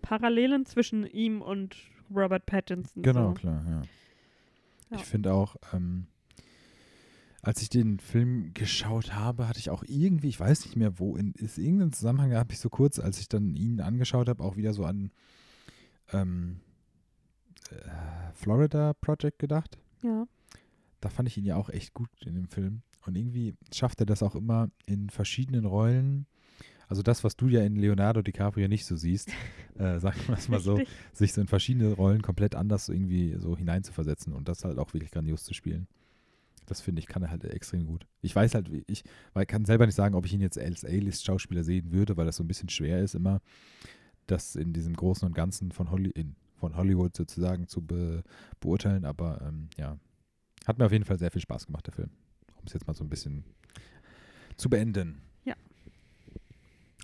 Parallelen 0.00 0.64
zwischen 0.64 1.06
ihm 1.06 1.42
und 1.42 1.76
Robert 2.14 2.46
Pattinson. 2.46 3.02
Genau, 3.02 3.28
So. 3.28 3.34
klar, 3.34 3.62
ja. 3.68 3.82
Ja. 4.90 4.96
Ich 4.96 5.04
finde 5.04 5.34
auch, 5.34 5.56
ähm, 5.74 6.06
als 7.42 7.60
ich 7.60 7.68
den 7.68 7.98
Film 7.98 8.52
geschaut 8.54 9.14
habe, 9.14 9.48
hatte 9.48 9.58
ich 9.58 9.68
auch 9.68 9.84
irgendwie, 9.86 10.28
ich 10.28 10.40
weiß 10.40 10.64
nicht 10.64 10.76
mehr 10.76 10.98
wo, 10.98 11.16
in 11.16 11.32
ist 11.32 11.58
irgendein 11.58 11.92
Zusammenhang 11.92 12.34
habe 12.34 12.52
ich 12.52 12.58
so 12.58 12.70
kurz, 12.70 12.98
als 12.98 13.20
ich 13.20 13.28
dann 13.28 13.54
ihn 13.54 13.80
angeschaut 13.80 14.28
habe, 14.28 14.42
auch 14.42 14.56
wieder 14.56 14.72
so 14.72 14.84
an 14.84 15.10
ähm, 16.12 16.60
äh, 17.70 17.74
Florida 18.34 18.94
Project 18.94 19.38
gedacht. 19.38 19.78
Ja. 20.02 20.26
Da 21.00 21.08
fand 21.08 21.28
ich 21.28 21.36
ihn 21.38 21.44
ja 21.44 21.56
auch 21.56 21.68
echt 21.70 21.94
gut 21.94 22.10
in 22.24 22.34
dem 22.34 22.48
Film. 22.48 22.82
Und 23.06 23.16
irgendwie 23.16 23.54
schafft 23.72 24.00
er 24.00 24.06
das 24.06 24.22
auch 24.22 24.34
immer 24.34 24.68
in 24.86 25.10
verschiedenen 25.10 25.64
Rollen. 25.64 26.26
Also 26.88 27.02
das, 27.02 27.22
was 27.22 27.36
du 27.36 27.48
ja 27.48 27.62
in 27.62 27.76
Leonardo 27.76 28.22
DiCaprio 28.22 28.66
nicht 28.68 28.86
so 28.86 28.96
siehst, 28.96 29.28
äh, 29.78 29.98
sagen 30.00 30.18
wir 30.26 30.36
es 30.36 30.48
mal 30.48 30.60
so, 30.60 30.80
sich 31.12 31.32
so 31.32 31.40
in 31.40 31.46
verschiedene 31.46 31.92
Rollen 31.92 32.22
komplett 32.22 32.54
anders 32.54 32.86
so 32.86 32.92
irgendwie 32.92 33.36
so 33.38 33.56
hineinzuversetzen 33.56 34.32
und 34.32 34.48
das 34.48 34.64
halt 34.64 34.78
auch 34.78 34.92
wirklich 34.94 35.10
grandios 35.10 35.44
zu 35.44 35.54
spielen. 35.54 35.86
Das 36.66 36.80
finde 36.82 37.00
ich, 37.00 37.06
kann 37.06 37.22
er 37.22 37.30
halt 37.30 37.44
extrem 37.44 37.86
gut. 37.86 38.06
Ich 38.20 38.34
weiß 38.36 38.54
halt, 38.54 38.70
wie- 38.70 38.84
ich 38.88 39.02
weil 39.32 39.46
kann 39.46 39.64
selber 39.64 39.86
nicht 39.86 39.94
sagen, 39.94 40.14
ob 40.14 40.26
ich 40.26 40.34
ihn 40.34 40.40
jetzt 40.42 40.58
als 40.58 40.84
A-List-Schauspieler 40.84 41.64
sehen 41.64 41.92
würde, 41.92 42.16
weil 42.18 42.26
das 42.26 42.36
so 42.36 42.44
ein 42.44 42.48
bisschen 42.48 42.68
schwer 42.68 43.00
ist 43.02 43.14
immer, 43.14 43.40
das 44.30 44.56
in 44.56 44.72
diesem 44.72 44.94
Großen 44.94 45.26
und 45.26 45.34
Ganzen 45.34 45.72
von, 45.72 45.90
Holly, 45.90 46.10
in, 46.10 46.36
von 46.56 46.76
Hollywood 46.76 47.16
sozusagen 47.16 47.66
zu 47.66 47.82
be, 47.82 48.22
beurteilen. 48.60 49.04
Aber 49.04 49.40
ähm, 49.42 49.68
ja, 49.76 49.98
hat 50.66 50.78
mir 50.78 50.86
auf 50.86 50.92
jeden 50.92 51.04
Fall 51.04 51.18
sehr 51.18 51.30
viel 51.30 51.42
Spaß 51.42 51.66
gemacht, 51.66 51.86
der 51.86 51.94
Film. 51.94 52.10
Um 52.56 52.64
es 52.66 52.72
jetzt 52.72 52.86
mal 52.86 52.94
so 52.94 53.04
ein 53.04 53.08
bisschen 53.08 53.44
zu 54.56 54.68
beenden. 54.68 55.20
Ja. 55.44 55.54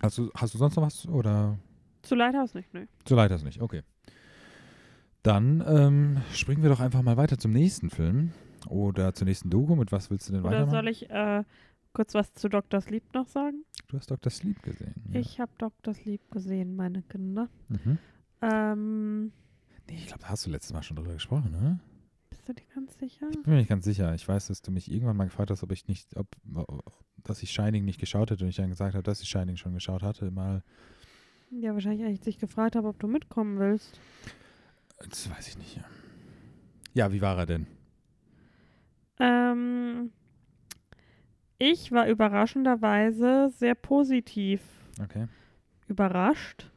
Hast 0.03 0.19
du, 0.19 0.31
hast 0.35 0.55
du 0.55 0.59
sonst 0.59 0.77
noch 0.77 0.83
was 0.83 1.07
oder? 1.09 1.59
Zu 2.03 2.15
Lighthouse 2.15 2.55
nicht. 2.55 2.69
So 3.09 3.15
leid 3.17 3.31
das 3.31 3.43
nicht, 3.43 3.61
okay. 3.61 3.83
Dann 5.23 5.65
ähm, 5.67 6.21
springen 6.35 6.63
wir 6.63 6.69
doch 6.69 6.81
einfach 6.81 7.01
mal 7.01 7.17
weiter 7.17 7.39
zum 7.39 7.53
nächsten 7.53 7.89
Film 7.89 8.33
oder 8.69 9.15
zur 9.15 9.27
nächsten 9.27 9.49
Doku. 9.49 9.75
Mit 9.75 9.91
was 9.91 10.11
willst 10.11 10.29
du 10.29 10.33
denn 10.33 10.43
Oder 10.43 10.51
weitermachen? 10.51 10.71
soll 10.71 10.89
ich 10.89 11.09
äh, 11.09 11.45
kurz 11.95 12.13
was 12.13 12.35
zu 12.35 12.51
Dr. 12.51 12.83
Sleep 12.83 13.03
noch 13.15 13.27
sagen? 13.29 13.65
Du 13.95 14.01
hast 14.01 14.11
Dr. 14.11 14.29
Sleep 14.33 14.61
gesehen. 14.61 14.93
Ja. 15.13 15.21
Ich 15.21 15.39
habe 15.39 15.53
Dr. 15.57 15.95
Sleep 15.95 16.29
gesehen, 16.33 16.75
meine 16.75 17.03
Kinder. 17.03 17.49
Mhm. 17.69 17.99
Ähm, 18.43 19.33
Nee, 19.89 19.95
ich 19.95 20.07
glaube, 20.09 20.23
da 20.23 20.31
hast 20.31 20.45
du 20.47 20.51
letztes 20.51 20.73
Mal 20.73 20.83
schon 20.83 20.97
drüber 20.97 21.13
gesprochen, 21.13 21.53
ne? 21.53 21.79
bist 22.29 22.49
du 22.49 22.55
dir 22.55 22.65
ganz 22.75 22.99
sicher? 22.99 23.29
Ich 23.31 23.41
bin 23.43 23.53
mir 23.53 23.59
nicht 23.61 23.69
ganz 23.69 23.85
sicher. 23.85 24.13
Ich 24.17 24.27
weiß, 24.27 24.49
dass 24.49 24.63
du 24.63 24.73
mich 24.73 24.91
irgendwann 24.91 25.17
mal 25.17 25.27
gefragt 25.27 25.53
hast, 25.53 25.63
ob 25.63 25.71
ich 25.71 25.87
nicht, 25.87 26.17
ob, 26.17 26.27
dass 27.23 27.41
ich 27.45 27.53
Shining 27.53 27.85
nicht 27.85 28.01
geschaut 28.01 28.33
hätte 28.33 28.43
und 28.43 28.51
ich 28.51 28.57
dann 28.57 28.69
gesagt 28.71 28.95
habe, 28.95 29.05
dass 29.05 29.21
ich 29.23 29.29
Shining 29.29 29.57
schon 29.57 29.75
geschaut 29.75 30.03
hatte. 30.03 30.29
Mal, 30.33 30.65
Ja, 31.53 31.73
wahrscheinlich, 31.75 32.03
als 32.05 32.15
ich 32.15 32.21
dich 32.21 32.39
gefragt 32.41 32.75
habe, 32.75 32.89
ob 32.89 32.99
du 32.99 33.07
mitkommen 33.07 33.61
willst. 33.61 34.01
das 35.09 35.31
weiß 35.31 35.47
ich 35.51 35.59
nicht. 35.59 35.77
Ja. 35.77 35.85
Ja, 36.95 37.13
wie 37.13 37.21
war 37.21 37.39
er 37.39 37.47
denn? 37.47 37.67
Ähm, 39.21 40.11
ich 41.59 41.93
war 41.93 42.09
überraschenderweise 42.09 43.51
sehr 43.57 43.75
positiv 43.75 44.61
Okay. 45.03 45.27
überrascht. 45.89 46.71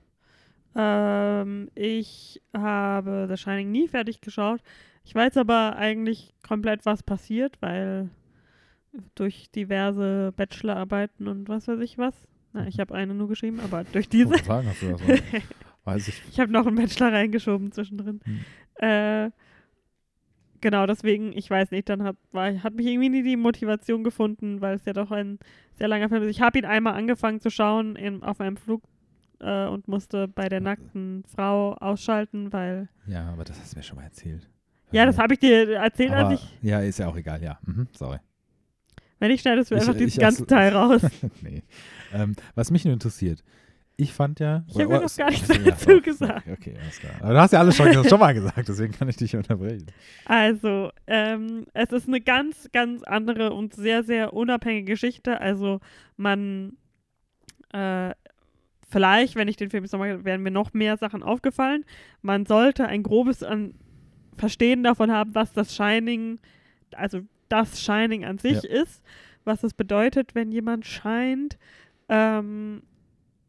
Ähm, 0.75 1.69
ich 1.75 2.41
habe 2.55 3.27
The 3.29 3.37
Shining 3.37 3.71
nie 3.71 3.87
fertig 3.87 4.21
geschaut. 4.21 4.61
Ich 5.03 5.13
weiß 5.15 5.37
aber 5.37 5.75
eigentlich 5.77 6.33
komplett, 6.47 6.85
was 6.85 7.03
passiert, 7.03 7.61
weil 7.61 8.09
durch 9.15 9.49
diverse 9.51 10.33
Bachelorarbeiten 10.35 11.27
und 11.27 11.47
was 11.49 11.67
weiß 11.67 11.79
ich 11.79 11.97
was. 11.97 12.27
Na, 12.53 12.67
ich 12.67 12.79
habe 12.79 12.93
eine 12.95 13.13
nur 13.13 13.27
geschrieben, 13.27 13.59
aber 13.59 13.83
durch 13.85 14.09
diese. 14.09 14.31
Wollte 14.31 14.45
sagen, 14.45 14.67
hast 14.67 14.81
du 14.81 14.89
das. 14.91 15.01
Weiß 15.85 16.07
ich. 16.09 16.21
Ich 16.29 16.39
habe 16.39 16.51
noch 16.51 16.67
einen 16.67 16.75
Bachelor 16.75 17.13
reingeschoben 17.13 17.71
zwischendrin. 17.71 18.19
Hm. 18.25 18.39
Äh, 18.75 19.31
genau, 20.61 20.85
deswegen, 20.85 21.31
ich 21.35 21.49
weiß 21.49 21.71
nicht, 21.71 21.89
dann 21.89 22.03
hat, 22.03 22.15
war, 22.31 22.51
hat 22.63 22.73
mich 22.75 22.85
irgendwie 22.87 23.09
nie 23.09 23.23
die 23.23 23.35
Motivation 23.37 24.03
gefunden, 24.03 24.61
weil 24.61 24.75
es 24.75 24.85
ja 24.85 24.93
doch 24.93 25.11
ein 25.11 25.39
sehr 25.75 25.87
langer 25.87 26.09
Film 26.09 26.23
ist. 26.23 26.29
Ich 26.31 26.41
habe 26.41 26.57
ihn 26.59 26.65
einmal 26.65 26.93
angefangen 26.95 27.39
zu 27.41 27.49
schauen 27.49 27.95
in, 27.95 28.23
auf 28.23 28.39
einem 28.41 28.57
Flug 28.57 28.81
äh, 29.39 29.65
und 29.67 29.87
musste 29.87 30.27
bei 30.27 30.49
der 30.49 30.61
nackten 30.61 31.23
Frau 31.33 31.73
ausschalten, 31.75 32.51
weil. 32.53 32.89
Ja, 33.07 33.29
aber 33.31 33.43
das 33.43 33.59
hast 33.59 33.73
du 33.73 33.77
mir 33.79 33.83
schon 33.83 33.97
mal 33.97 34.03
erzählt. 34.03 34.49
Ja, 34.91 35.05
das 35.05 35.17
habe 35.17 35.33
ich 35.33 35.39
dir 35.39 35.69
erzählt, 35.77 36.11
aber, 36.11 36.29
als 36.29 36.41
ich. 36.41 36.57
Ja, 36.63 36.79
ist 36.79 36.99
ja 36.99 37.07
auch 37.07 37.15
egal, 37.17 37.43
ja. 37.43 37.59
Mhm, 37.65 37.87
sorry. 37.91 38.17
Wenn 39.19 39.31
ich 39.31 39.41
schneidest 39.41 39.71
du 39.71 39.75
Ich- 39.75 39.81
einfach 39.81 39.95
ich 39.95 39.99
diesen 40.05 40.19
ganzen 40.21 40.41
hab's- 40.43 40.49
Teil 40.49 40.73
raus. 40.75 41.01
nee. 41.41 41.63
Ähm, 42.13 42.35
was 42.55 42.71
mich 42.71 42.85
nur 42.85 42.93
interessiert, 42.93 43.43
ich 43.99 44.13
fand 44.13 44.39
ja. 44.39 44.63
Ich 44.67 44.75
hab 44.75 44.85
oder- 44.87 44.95
ja 44.97 45.01
noch 45.01 45.17
gar 45.17 45.29
nichts 45.31 45.47
ja, 45.47 45.57
dazu 45.57 45.89
oh, 45.89 46.01
gesagt. 46.01 46.47
Okay, 46.47 46.75
alles 46.79 46.99
klar. 46.99 47.13
Aber 47.19 47.33
du 47.33 47.39
hast 47.39 47.51
ja 47.51 47.59
alles 47.59 47.75
schon, 47.75 47.91
schon 47.91 48.19
mal 48.19 48.33
gesagt, 48.33 48.67
deswegen 48.67 48.93
kann 48.93 49.09
ich 49.09 49.17
dich 49.17 49.35
unterbrechen. 49.35 49.87
Also, 50.25 50.91
ähm, 51.07 51.65
es 51.73 51.91
ist 51.91 52.07
eine 52.07 52.21
ganz, 52.21 52.69
ganz 52.71 53.01
andere 53.03 53.53
und 53.53 53.73
sehr, 53.73 54.03
sehr 54.03 54.33
unabhängige 54.33 54.91
Geschichte. 54.91 55.41
Also, 55.41 55.79
man, 56.15 56.77
äh, 57.73 58.11
vielleicht, 58.87 59.35
wenn 59.35 59.47
ich 59.47 59.57
den 59.57 59.71
Film 59.71 59.83
jetzt 59.83 59.93
nochmal, 59.93 60.23
werden 60.23 60.43
mir 60.43 60.51
noch 60.51 60.73
mehr 60.73 60.97
Sachen 60.97 61.23
aufgefallen. 61.23 61.83
Man 62.21 62.45
sollte 62.45 62.85
ein 62.85 63.01
grobes 63.01 63.41
an 63.41 63.73
Verstehen 64.37 64.83
davon 64.83 65.11
haben, 65.11 65.33
was 65.33 65.51
das 65.53 65.75
Shining, 65.75 66.39
also 66.93 67.21
das 67.49 67.81
Shining 67.81 68.23
an 68.23 68.37
sich 68.37 68.63
ist, 68.63 69.03
was 69.45 69.63
es 69.63 69.73
bedeutet, 69.73 70.35
wenn 70.35 70.51
jemand 70.51 70.85
scheint. 70.85 71.57
Ähm, 72.07 72.83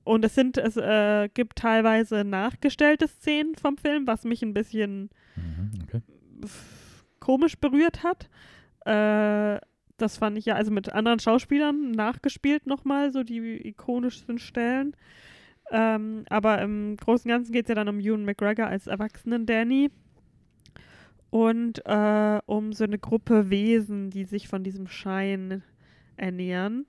und 0.09 0.25
es 0.25 0.35
sind, 0.35 0.57
es 0.57 0.77
äh, 0.77 1.29
gibt 1.35 1.57
teilweise 1.57 2.25
nachgestellte 2.25 3.09
Szenen 3.09 3.55
vom 3.57 3.77
Film, 3.77 4.07
was 4.07 4.25
mich 4.25 4.43
ein 4.43 4.55
bisschen 4.55 5.11
Mhm, 5.37 5.71
okay. 5.85 6.01
komisch 7.21 7.59
berührt 7.59 8.03
hat. 8.03 8.29
Äh, 8.87 9.61
das 9.99 10.17
fand 10.17 10.39
ich 10.39 10.47
ja, 10.47 10.55
also 10.55 10.71
mit 10.71 10.93
anderen 10.93 11.19
Schauspielern 11.19 11.91
nachgespielt 11.91 12.67
nochmal, 12.67 13.13
so 13.13 13.23
die 13.23 13.69
ikonischsten 13.69 14.39
Stellen. 14.39 14.97
Ähm, 15.71 16.25
aber 16.31 16.63
im 16.63 16.97
Großen 16.97 17.31
und 17.31 17.37
Ganzen 17.37 17.53
geht 17.53 17.67
es 17.67 17.69
ja 17.69 17.75
dann 17.75 17.89
um 17.89 18.01
Ewan 18.01 18.25
McGregor 18.25 18.67
als 18.67 18.87
erwachsenen 18.87 19.45
Danny 19.45 19.91
und 21.31 21.85
äh, 21.85 22.41
um 22.47 22.73
so 22.73 22.85
eine 22.85 22.99
Gruppe 22.99 23.51
Wesen, 23.51 24.09
die 24.09 24.25
sich 24.25 24.49
von 24.49 24.65
diesem 24.65 24.87
Schein 24.87 25.63
ernähren. 26.17 26.87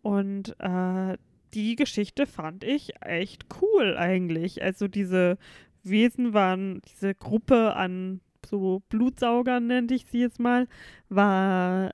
Und 0.00 0.56
äh, 0.60 1.18
die 1.54 1.76
Geschichte 1.76 2.26
fand 2.26 2.64
ich 2.64 2.92
echt 3.00 3.46
cool 3.62 3.96
eigentlich. 3.96 4.62
Also 4.62 4.88
diese 4.88 5.38
Wesen 5.82 6.34
waren, 6.34 6.80
diese 6.82 7.14
Gruppe 7.14 7.76
an 7.76 8.20
so 8.44 8.82
Blutsaugern, 8.88 9.66
nenne 9.66 9.94
ich 9.94 10.06
sie 10.06 10.20
jetzt 10.20 10.40
mal, 10.40 10.66
war 11.08 11.90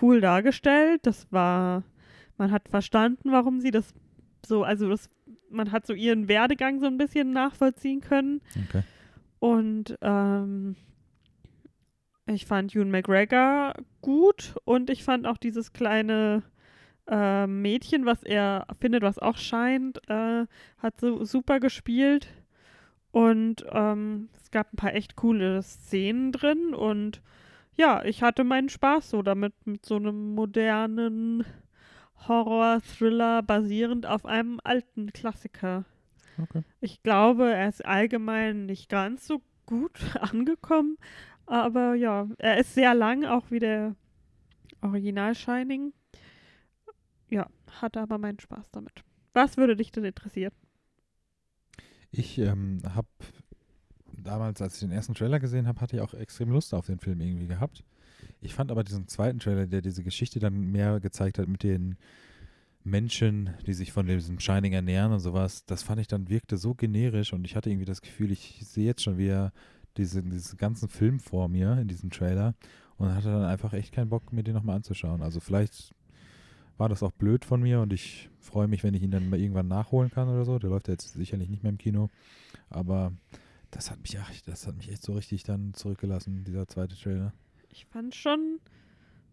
cool 0.00 0.20
dargestellt. 0.20 1.00
Das 1.04 1.30
war, 1.32 1.84
man 2.36 2.50
hat 2.50 2.68
verstanden, 2.68 3.32
warum 3.32 3.60
sie 3.60 3.70
das 3.70 3.94
so, 4.46 4.62
also 4.62 4.88
das, 4.88 5.08
man 5.50 5.72
hat 5.72 5.86
so 5.86 5.94
ihren 5.94 6.28
Werdegang 6.28 6.80
so 6.80 6.86
ein 6.86 6.98
bisschen 6.98 7.32
nachvollziehen 7.32 8.00
können. 8.00 8.40
okay. 8.68 8.82
Und 9.38 9.98
ähm, 10.00 10.76
ich 12.26 12.46
fand 12.46 12.74
Ewan 12.74 12.90
McGregor 12.90 13.74
gut 14.00 14.54
und 14.64 14.88
ich 14.88 15.04
fand 15.04 15.26
auch 15.26 15.36
dieses 15.36 15.72
kleine 15.72 16.42
äh, 17.06 17.46
Mädchen, 17.46 18.06
was 18.06 18.22
er 18.22 18.66
findet, 18.80 19.02
was 19.02 19.18
auch 19.18 19.36
scheint, 19.36 19.98
äh, 20.08 20.46
hat 20.78 21.00
so 21.00 21.24
super 21.24 21.60
gespielt. 21.60 22.28
Und 23.10 23.64
ähm, 23.70 24.28
es 24.36 24.50
gab 24.50 24.72
ein 24.72 24.76
paar 24.76 24.94
echt 24.94 25.14
coole 25.14 25.62
Szenen 25.62 26.32
drin 26.32 26.74
und 26.74 27.22
ja, 27.76 28.04
ich 28.04 28.22
hatte 28.22 28.44
meinen 28.44 28.68
Spaß 28.68 29.10
so 29.10 29.22
damit, 29.22 29.52
mit 29.66 29.84
so 29.84 29.96
einem 29.96 30.34
modernen 30.34 31.44
Horror-Thriller 32.28 33.42
basierend 33.42 34.06
auf 34.06 34.24
einem 34.26 34.60
alten 34.62 35.12
Klassiker. 35.12 35.84
Okay. 36.40 36.62
Ich 36.80 37.02
glaube, 37.02 37.52
er 37.52 37.68
ist 37.68 37.84
allgemein 37.84 38.66
nicht 38.66 38.88
ganz 38.88 39.26
so 39.26 39.42
gut 39.66 39.98
angekommen, 40.20 40.98
aber 41.46 41.94
ja, 41.94 42.28
er 42.38 42.58
ist 42.58 42.74
sehr 42.74 42.94
lang, 42.94 43.24
auch 43.24 43.50
wie 43.50 43.58
der 43.58 43.94
Original 44.80 45.34
Shining. 45.34 45.92
Ja, 47.34 47.48
hatte 47.80 48.00
aber 48.00 48.16
meinen 48.16 48.38
Spaß 48.38 48.70
damit. 48.70 49.02
Was 49.32 49.56
würde 49.56 49.74
dich 49.74 49.90
denn 49.90 50.04
interessieren? 50.04 50.52
Ich 52.12 52.38
ähm, 52.38 52.80
habe 52.94 53.08
damals, 54.16 54.62
als 54.62 54.74
ich 54.74 54.80
den 54.80 54.92
ersten 54.92 55.14
Trailer 55.14 55.40
gesehen 55.40 55.66
habe, 55.66 55.80
hatte 55.80 55.96
ich 55.96 56.02
auch 56.02 56.14
extrem 56.14 56.50
Lust 56.50 56.72
auf 56.72 56.86
den 56.86 57.00
Film 57.00 57.20
irgendwie 57.20 57.48
gehabt. 57.48 57.82
Ich 58.40 58.54
fand 58.54 58.70
aber 58.70 58.84
diesen 58.84 59.08
zweiten 59.08 59.40
Trailer, 59.40 59.66
der 59.66 59.82
diese 59.82 60.04
Geschichte 60.04 60.38
dann 60.38 60.70
mehr 60.70 61.00
gezeigt 61.00 61.40
hat 61.40 61.48
mit 61.48 61.64
den 61.64 61.96
Menschen, 62.84 63.50
die 63.66 63.72
sich 63.72 63.90
von 63.90 64.06
diesem 64.06 64.38
Shining 64.38 64.72
ernähren 64.72 65.10
und 65.10 65.18
sowas, 65.18 65.64
das 65.66 65.82
fand 65.82 66.00
ich 66.00 66.06
dann 66.06 66.28
wirkte 66.28 66.56
so 66.56 66.76
generisch 66.76 67.32
und 67.32 67.44
ich 67.44 67.56
hatte 67.56 67.68
irgendwie 67.68 67.84
das 67.84 68.00
Gefühl, 68.00 68.30
ich 68.30 68.60
sehe 68.64 68.86
jetzt 68.86 69.02
schon 69.02 69.18
wieder 69.18 69.52
diese, 69.96 70.22
diesen 70.22 70.56
ganzen 70.56 70.88
Film 70.88 71.18
vor 71.18 71.48
mir 71.48 71.78
in 71.78 71.88
diesem 71.88 72.10
Trailer 72.10 72.54
und 72.96 73.12
hatte 73.12 73.32
dann 73.32 73.44
einfach 73.44 73.72
echt 73.72 73.92
keinen 73.92 74.10
Bock, 74.10 74.32
mir 74.32 74.44
den 74.44 74.54
nochmal 74.54 74.76
anzuschauen. 74.76 75.20
Also 75.20 75.40
vielleicht 75.40 75.96
war 76.76 76.88
das 76.88 77.02
auch 77.02 77.12
blöd 77.12 77.44
von 77.44 77.62
mir 77.62 77.80
und 77.80 77.92
ich 77.92 78.28
freue 78.40 78.68
mich, 78.68 78.82
wenn 78.82 78.94
ich 78.94 79.02
ihn 79.02 79.10
dann 79.10 79.28
mal 79.30 79.40
irgendwann 79.40 79.68
nachholen 79.68 80.10
kann 80.10 80.28
oder 80.28 80.44
so. 80.44 80.58
Der 80.58 80.70
läuft 80.70 80.88
ja 80.88 80.92
jetzt 80.94 81.12
sicherlich 81.14 81.48
nicht 81.48 81.62
mehr 81.62 81.70
im 81.70 81.78
Kino. 81.78 82.10
Aber 82.70 83.12
das 83.70 83.90
hat 83.90 84.00
mich, 84.00 84.18
ach, 84.18 84.30
das 84.46 84.66
hat 84.66 84.76
mich 84.76 84.90
echt 84.90 85.02
so 85.02 85.12
richtig 85.14 85.42
dann 85.44 85.74
zurückgelassen, 85.74 86.44
dieser 86.44 86.66
zweite 86.66 86.96
Trailer. 86.96 87.32
Ich 87.68 87.86
fand 87.86 88.14
schon, 88.14 88.60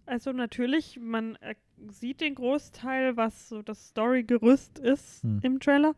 also 0.05 0.31
natürlich, 0.31 0.99
man 0.99 1.35
äh, 1.37 1.55
sieht 1.89 2.21
den 2.21 2.35
Großteil, 2.35 3.17
was 3.17 3.49
so 3.49 3.61
das 3.61 3.89
Storygerüst 3.89 4.79
ist 4.79 5.23
Hm. 5.23 5.39
im 5.43 5.59
Trailer. 5.59 5.93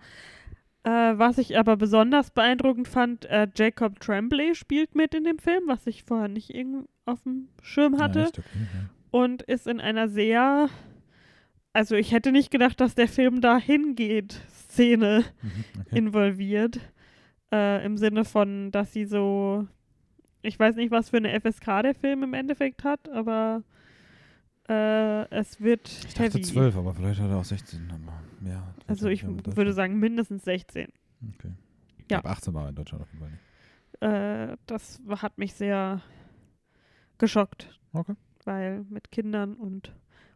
Äh, 0.83 0.89
was 1.17 1.37
ich 1.37 1.57
aber 1.57 1.77
besonders 1.77 2.31
beeindruckend 2.31 2.89
fand, 2.89 3.23
äh, 3.25 3.47
Jacob 3.55 4.01
Tremblay 4.01 4.53
spielt 4.55 4.95
mit 4.95 5.13
in 5.13 5.23
dem 5.23 5.39
Film, 5.39 5.63
was 5.67 5.87
ich 5.87 6.03
vorher 6.03 6.27
nicht 6.27 6.53
irgendwie 6.53 6.85
auf 7.05 7.23
dem 7.23 7.47
Schirm 7.61 7.99
hatte. 8.01 8.19
Ja? 8.19 8.27
Okay, 8.27 8.41
ja. 8.55 8.89
und 9.11 9.41
ist 9.43 9.65
in 9.67 9.79
einer 9.79 10.09
sehr, 10.09 10.69
also 11.73 11.95
ich 11.95 12.11
hätte 12.11 12.31
nicht 12.31 12.51
gedacht, 12.51 12.79
dass 12.79 12.95
der 12.95 13.07
Film 13.07 13.41
da 13.41 13.57
hingeht, 13.57 14.39
Szene 14.49 15.23
Mhm, 15.41 15.51
okay. 15.81 15.97
involviert. 15.97 16.79
Äh, 17.51 17.85
Im 17.85 17.97
Sinne 17.97 18.25
von, 18.25 18.71
dass 18.71 18.93
sie 18.93 19.05
so, 19.05 19.67
ich 20.41 20.57
weiß 20.57 20.75
nicht, 20.75 20.91
was 20.91 21.09
für 21.11 21.17
eine 21.17 21.39
FSK 21.39 21.83
der 21.83 21.93
Film 21.95 22.23
im 22.23 22.33
Endeffekt 22.33 22.83
hat, 22.83 23.09
aber 23.09 23.63
äh, 24.69 25.29
es 25.29 25.59
wird 25.61 25.87
ich 26.07 26.13
dachte 26.13 26.23
heavy. 26.33 26.41
12, 26.41 26.77
aber 26.77 26.93
vielleicht 26.93 27.19
hat 27.19 27.29
er 27.29 27.37
auch 27.37 27.43
16. 27.45 27.91
Aber 27.91 28.21
mehr. 28.39 28.73
Also 28.87 29.09
ich 29.09 29.23
würde 29.25 29.73
sagen 29.73 29.99
mindestens 29.99 30.45
16. 30.45 30.87
Okay. 31.35 31.51
Ja. 32.09 32.19
Ab 32.19 32.27
18 32.27 32.53
war 32.53 32.63
er 32.63 32.69
in 32.69 32.75
Deutschland 32.75 33.03
auf 33.03 33.09
jeden 33.11 33.19
Fall 33.19 33.31
nicht. 33.31 33.41
Äh, 34.53 34.57
das 34.65 35.01
hat 35.21 35.37
mich 35.37 35.53
sehr 35.53 36.01
geschockt. 37.17 37.79
Okay. 37.93 38.15
Weil 38.45 38.83
mit 38.89 39.11
Kindern 39.11 39.53
und 39.53 39.93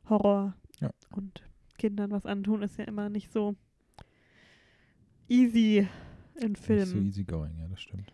Horror 0.10 0.54
Ja. 0.80 0.92
und 1.16 1.42
Kindern 1.78 2.12
was 2.12 2.26
antun 2.26 2.62
ist 2.62 2.78
ja 2.78 2.86
immer 2.86 3.10
nicht 3.10 3.32
so 3.32 3.56
easy 5.28 5.88
in 6.36 6.52
Nicht 6.52 6.58
so 6.62 6.64
Filmen. 6.68 7.06
easy 7.08 7.24
going, 7.24 7.58
ja, 7.58 7.68
das 7.68 7.82
stimmt. 7.82 8.14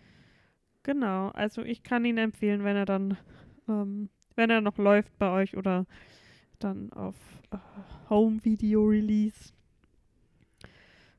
Genau, 0.84 1.30
also 1.30 1.62
ich 1.62 1.84
kann 1.84 2.04
ihn 2.06 2.17
empfehlen, 2.17 2.63
wenn 2.63 2.76
er 2.76 2.86
dann, 2.86 3.17
ähm, 3.69 4.10
wenn 4.36 4.49
er 4.49 4.62
noch 4.62 4.78
läuft 4.78 5.17
bei 5.17 5.30
euch 5.32 5.56
oder 5.56 5.86
dann 6.60 6.91
auf 6.93 7.15
äh, 7.52 7.58
Home 8.10 8.43
Video 8.43 8.84
Release. 8.86 9.54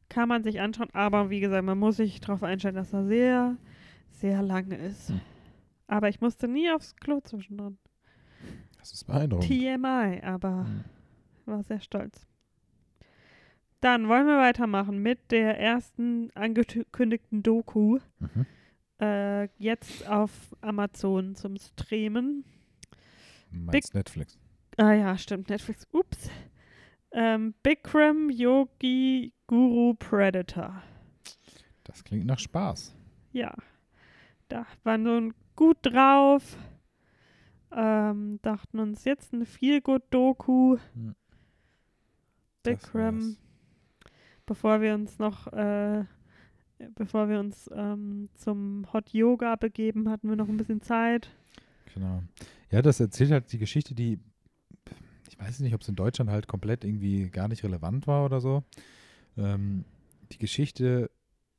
Kann 0.09 0.28
man 0.28 0.42
sich 0.44 0.61
anschauen, 0.61 0.90
aber 0.92 1.30
wie 1.30 1.40
gesagt, 1.40 1.64
man 1.64 1.78
muss 1.78 1.96
sich 1.96 2.20
darauf 2.20 2.42
einstellen, 2.42 2.74
dass 2.76 2.92
er 2.92 3.07
sehr, 3.07 3.57
sehr 4.11 4.42
lang 4.42 4.70
ist. 4.70 5.09
Hm. 5.11 5.20
Aber 5.87 6.09
ich 6.09 6.20
musste 6.20 6.46
nie 6.46 6.70
aufs 6.70 6.94
Klo 6.96 7.20
zwischendrin. 7.20 7.78
Das 8.78 8.92
ist 8.92 9.04
beeindruckend. 9.04 9.48
TMI, 9.48 10.20
aber 10.22 10.64
Mhm. 10.64 10.85
War 11.46 11.62
sehr 11.62 11.80
stolz. 11.80 12.26
Dann 13.80 14.09
wollen 14.09 14.26
wir 14.26 14.38
weitermachen 14.38 14.98
mit 14.98 15.30
der 15.30 15.61
ersten 15.61 16.30
angekündigten 16.35 17.42
Doku. 17.42 17.98
Mhm. 18.18 18.46
äh, 18.98 19.44
jetzt 19.59 20.09
auf 20.09 20.30
Amazon 20.62 21.35
zum 21.35 21.57
Streamen. 21.59 22.44
Meinst 23.50 23.94
Netflix? 23.94 24.38
Ah 24.78 24.92
ja, 24.92 25.18
stimmt, 25.18 25.50
Netflix. 25.50 25.87
Ups. 25.92 26.30
Ähm, 27.12 27.54
Bikram 27.62 28.30
Yogi 28.30 29.33
Guru 29.46 29.94
Predator. 29.94 30.83
Das 31.85 32.02
klingt 32.02 32.26
nach 32.26 32.38
Spaß. 32.38 32.96
Ja. 33.33 33.54
Da 34.48 34.66
waren 34.83 35.04
so 35.04 35.30
gut 35.54 35.76
drauf. 35.83 36.57
Ähm, 37.70 38.38
dachten 38.42 38.78
uns 38.78 39.04
jetzt 39.04 39.35
eine 39.35 39.46
viel 39.46 39.80
gut 39.80 40.02
Doku. 40.11 40.78
Hm. 40.94 41.14
Bikram. 42.64 43.37
Bevor 44.46 44.81
wir 44.81 44.94
uns 44.94 45.18
noch, 45.18 45.53
äh, 45.53 46.05
bevor 46.94 47.29
wir 47.29 47.40
uns 47.40 47.70
ähm, 47.74 48.29
zum 48.35 48.87
Hot 48.92 49.11
Yoga 49.11 49.57
begeben, 49.57 50.11
hatten 50.11 50.29
wir 50.29 50.37
noch 50.37 50.48
ein 50.48 50.57
bisschen 50.57 50.83
Zeit. 50.83 51.31
Genau. 51.94 52.22
Ja, 52.70 52.83
das 52.83 53.00
erzählt 53.00 53.31
halt 53.31 53.53
die 53.53 53.59
Geschichte, 53.59 53.94
die, 53.94 54.18
ich 55.31 55.38
weiß 55.38 55.61
nicht, 55.61 55.74
ob 55.74 55.81
es 55.81 55.88
in 55.88 55.94
Deutschland 55.94 56.31
halt 56.31 56.48
komplett 56.48 56.85
irgendwie 56.85 57.31
gar 57.31 57.48
nicht 57.48 57.62
relevant 57.64 58.07
war 58.07 58.24
oder 58.24 58.40
so. 58.40 58.64
Ähm, 59.37 59.85
die 60.33 60.38
Geschichte 60.38 61.11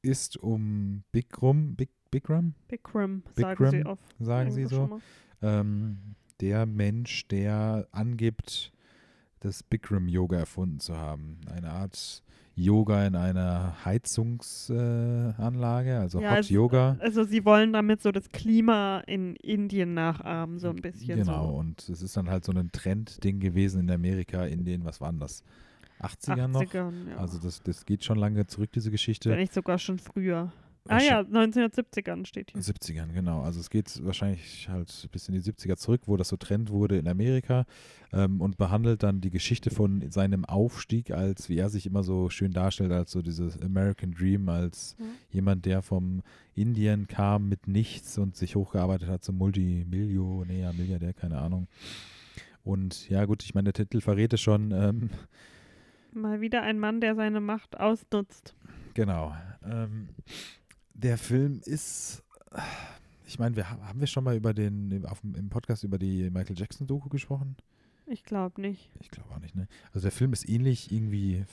ist 0.02 0.38
um 0.38 1.04
Bikram, 1.12 1.76
Big, 1.76 1.90
Bikram, 2.12 2.54
Bikram, 2.68 3.24
sagen 3.36 3.50
Bikram, 3.58 3.72
sie 3.72 3.86
oft. 3.86 4.16
sagen 4.20 4.52
sie 4.52 4.66
so. 4.66 5.02
ähm, 5.42 6.16
der 6.40 6.66
Mensch, 6.66 7.28
der 7.28 7.88
angibt, 7.92 8.72
das 9.46 9.64
Bikram-Yoga 9.64 10.38
erfunden 10.38 10.80
zu 10.80 10.98
haben. 10.98 11.38
Eine 11.54 11.70
Art 11.72 12.24
Yoga 12.56 13.06
in 13.06 13.16
einer 13.16 13.76
Heizungsanlage, 13.86 15.90
äh, 15.92 15.98
also 15.98 16.20
Ja, 16.22 16.32
Hot 16.32 16.40
es- 16.40 16.50
Yoga. 16.50 16.98
Also 17.00 17.24
sie 17.24 17.46
wollen 17.46 17.74
damit 17.74 18.02
so 18.02 18.12
das 18.12 18.30
Klima 18.30 19.00
in 19.08 19.36
Indien 19.38 19.94
nachahmen, 19.94 20.60
so 20.60 20.70
ein 20.70 20.78
bisschen. 20.78 21.18
Genau, 21.20 21.50
So. 21.50 21.54
und 21.58 21.90
es 21.90 22.02
ist 22.02 22.16
dann 22.18 22.30
halt 22.30 22.46
so 22.46 22.52
ein 22.54 22.72
Trendding 22.72 23.40
gewesen 23.40 23.82
in 23.82 23.92
Amerika, 23.92 24.46
in 24.46 24.64
den, 24.66 24.86
was 24.86 25.02
waren 25.02 25.20
das, 25.20 25.44
80ern 26.02 26.48
noch? 26.48 26.62
80ern, 26.62 26.94
ja. 27.12 27.18
Also 27.18 27.38
das, 27.40 27.62
das 27.64 27.86
geht 27.86 28.04
schon 28.04 28.18
lange 28.18 28.46
zurück, 28.48 28.72
diese 28.74 28.92
Geschichte. 28.92 29.30
Wenn 29.30 29.40
nicht 29.40 29.54
sogar 29.54 29.78
schon 29.80 29.98
früher. 30.00 30.52
Ah 30.88 31.02
ja, 31.02 31.22
1970ern 31.22 32.26
steht 32.28 32.52
hier. 32.52 32.62
70ern, 32.62 33.12
genau. 33.14 33.42
Also 33.42 33.60
es 33.60 33.72
geht 33.72 34.04
wahrscheinlich 34.06 34.70
halt 34.70 35.08
bis 35.12 35.28
in 35.28 35.34
die 35.34 35.42
70er 35.42 35.78
zurück, 35.78 36.02
wo 36.06 36.16
das 36.16 36.28
so 36.28 36.38
Trend 36.38 36.70
wurde 36.70 36.98
in 36.98 37.08
Amerika 37.08 37.66
ähm, 38.14 38.40
und 38.40 38.58
behandelt 38.58 39.02
dann 39.02 39.20
die 39.20 39.32
Geschichte 39.32 39.72
von 39.72 40.12
seinem 40.12 40.46
Aufstieg 40.46 41.10
als, 41.10 41.50
wie 41.50 41.58
er 41.58 41.70
sich 41.70 41.88
immer 41.88 42.04
so 42.04 42.30
schön 42.30 42.52
darstellt, 42.54 42.92
als 42.92 43.12
so 43.12 43.24
dieses 43.24 43.60
American 43.62 44.12
Dream, 44.12 44.48
als 44.48 44.96
Ja. 45.00 45.06
jemand, 45.32 45.66
der 45.66 45.82
vom 45.82 46.22
Indien 46.54 47.08
kam 47.08 47.50
mit 47.50 47.68
nichts 47.68 48.18
und 48.20 48.36
sich 48.36 48.56
hochgearbeitet 48.56 49.10
hat 49.10 49.24
zum 49.24 49.38
Multimillionär, 49.38 50.72
Milliardär, 50.74 51.14
keine 51.14 51.40
Ahnung. 51.40 51.68
Und 52.64 53.10
ja 53.10 53.26
gut, 53.26 53.44
ich 53.44 53.56
meine, 53.56 53.72
der 53.72 53.86
Titel 53.86 54.02
verrät 54.02 54.34
es 54.34 54.42
schon, 54.42 54.72
ähm, 54.72 55.10
Mal 56.14 56.40
wieder 56.42 56.62
ein 56.62 56.80
Mann, 56.80 57.02
der 57.02 57.14
seine 57.16 57.42
Macht 57.42 57.78
ausnutzt. 57.78 58.56
Genau. 58.94 59.36
Ähm, 59.70 60.08
der 60.96 61.18
Film 61.18 61.62
ist, 61.66 62.24
ich 63.26 63.38
meine, 63.38 63.56
wir 63.56 63.70
ha- 63.70 63.80
haben 63.88 64.00
wir 64.00 64.08
schon 64.08 64.24
mal 64.24 64.36
über 64.36 64.54
den 64.54 65.06
auf, 65.06 65.22
im 65.24 65.50
Podcast 65.50 65.84
über 65.84 65.98
die 66.00 66.30
Michael 66.32 66.58
Jackson 66.58 66.88
Doku 66.88 67.10
gesprochen? 67.10 67.56
Ich 68.08 68.24
glaube 68.24 68.62
nicht. 68.62 68.90
Ich 69.02 69.12
glaube 69.12 69.30
auch 69.34 69.40
nicht, 69.40 69.56
ne? 69.56 69.68
Also 69.94 70.06
der 70.06 70.12
Film 70.12 70.32
ist 70.34 70.48
ähnlich 70.48 70.92
irgendwie 70.92 71.46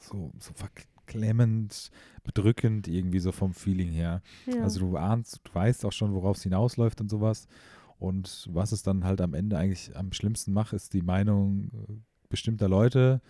so, 0.00 0.32
so 0.38 0.52
verklemmend, 0.54 1.90
bedrückend 2.24 2.88
irgendwie 2.88 3.18
so 3.18 3.32
vom 3.32 3.52
Feeling 3.52 3.90
her. 3.90 4.22
Ja. 4.46 4.62
Also 4.62 4.80
du 4.80 4.96
ahnst, 4.96 5.40
du 5.44 5.54
weißt 5.54 5.84
auch 5.84 5.92
schon, 5.92 6.14
worauf 6.14 6.36
es 6.36 6.44
hinausläuft 6.44 7.00
und 7.00 7.10
sowas. 7.10 7.46
Und 7.98 8.48
was 8.52 8.72
es 8.72 8.82
dann 8.82 9.04
halt 9.04 9.20
am 9.20 9.34
Ende 9.34 9.58
eigentlich 9.58 9.96
am 9.96 10.12
schlimmsten 10.12 10.52
macht, 10.52 10.72
ist 10.72 10.94
die 10.94 11.02
Meinung 11.02 11.70
äh, 11.88 11.94
bestimmter 12.28 12.68
Leute, 12.68 13.20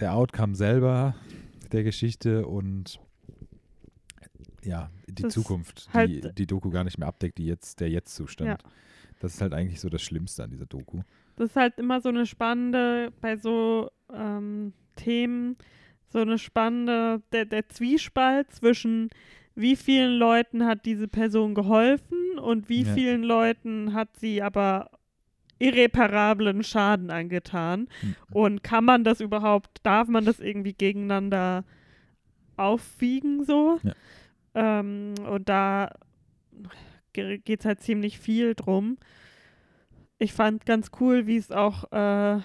der 0.00 0.14
Outcome 0.14 0.56
selber 0.56 1.14
der 1.70 1.84
Geschichte 1.84 2.46
und 2.48 2.98
ja, 4.64 4.90
die 5.08 5.22
Das 5.22 5.34
Zukunft, 5.34 5.88
die 5.88 5.96
halt- 5.96 6.38
die 6.38 6.46
Doku 6.46 6.70
gar 6.70 6.84
nicht 6.84 6.98
mehr 6.98 7.08
abdeckt, 7.08 7.38
die 7.38 7.46
jetzt, 7.46 7.80
der 7.80 7.90
Jetzt-Zustand. 7.90 8.48
Ja. 8.62 8.70
Das 9.20 9.34
ist 9.34 9.40
halt 9.40 9.54
eigentlich 9.54 9.80
so 9.80 9.88
das 9.88 10.02
Schlimmste 10.02 10.42
an 10.44 10.50
dieser 10.50 10.66
Doku. 10.66 11.02
das 11.36 11.50
ist 11.50 11.56
halt 11.56 11.78
immer 11.78 12.00
so 12.00 12.08
eine 12.10 12.26
spannende, 12.26 13.12
bei 13.20 13.36
so 13.36 13.90
ähm, 14.12 14.72
Themen, 14.96 15.56
so 16.08 16.20
eine 16.20 16.38
spannende, 16.38 17.22
der, 17.32 17.44
der 17.44 17.68
Zwiespalt 17.68 18.52
zwischen 18.52 19.10
wie 19.56 19.76
vielen 19.76 20.18
Leuten 20.18 20.64
hat 20.66 20.84
diese 20.84 21.08
Person 21.08 21.54
geholfen 21.54 22.38
und 22.40 22.68
wie 22.68 22.82
Ja. 22.82 22.92
vielen 22.94 23.22
Leuten 23.22 23.94
hat 23.94 24.16
sie 24.18 24.42
aber 24.42 24.90
irreparablen 25.60 26.62
Schaden 26.64 27.10
angetan. 27.10 27.88
Hm. 28.00 28.14
Und 28.32 28.62
kann 28.64 28.84
man 28.84 29.04
das 29.04 29.20
überhaupt, 29.20 29.78
darf 29.84 30.08
man 30.08 30.24
das 30.24 30.40
irgendwie 30.40 30.72
gegeneinander 30.74 31.64
aufwiegen 32.56 33.44
so? 33.44 33.78
Ja. 33.82 33.92
Ähm, 34.54 35.14
und 35.28 35.48
da 35.48 35.90
geht 37.12 37.60
es 37.60 37.64
halt 37.66 37.80
ziemlich 37.80 38.18
viel 38.18 38.54
drum. 38.54 38.96
Ich 40.18 40.32
fand 40.32 40.64
ganz 40.66 40.90
cool, 41.00 41.26
wie 41.26 41.36
es 41.36 41.50
auch 41.50 41.90
äh, 41.92 42.40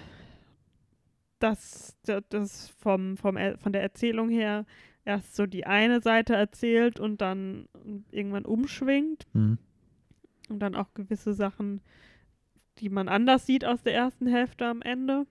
das, 1.40 1.98
das- 2.30 2.70
vom, 2.70 3.16
vom, 3.18 3.38
von 3.58 3.72
der 3.74 3.82
Erzählung 3.82 4.30
her 4.30 4.66
erst 5.06 5.36
so 5.36 5.46
die 5.46 5.66
eine 5.66 6.02
Seite 6.02 6.36
erzählt 6.36 7.00
und 7.00 7.22
dann 7.22 7.68
irgendwann 8.12 8.46
umschwingt 8.46 9.26
Mhm. 9.34 9.58
und 10.50 10.60
dann 10.60 10.76
auch 10.76 10.94
gewisse 10.94 11.34
Sachen, 11.34 11.82
die 12.80 12.90
man 12.90 13.08
anders 13.08 13.46
sieht 13.46 13.66
aus 13.66 13.82
der 13.82 13.94
ersten 13.96 14.28
Hälfte 14.28 14.66
am 14.68 14.82
Ende. 14.82 15.26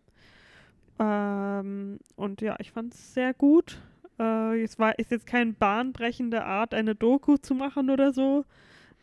Ähm, 0.98 1.98
und 2.16 2.40
ja, 2.40 2.56
ich 2.58 2.72
fand 2.72 2.94
es 2.94 3.14
sehr 3.14 3.34
gut. 3.34 3.80
Äh, 4.18 4.62
es 4.62 4.78
war, 4.78 4.98
ist 4.98 5.11
jetzt 5.11 5.26
keine 5.26 5.52
bahnbrechende 5.52 6.44
Art, 6.44 6.74
eine 6.74 6.94
Doku 6.94 7.37
zu 7.37 7.54
machen 7.54 7.90
oder 7.90 8.12
so, 8.12 8.44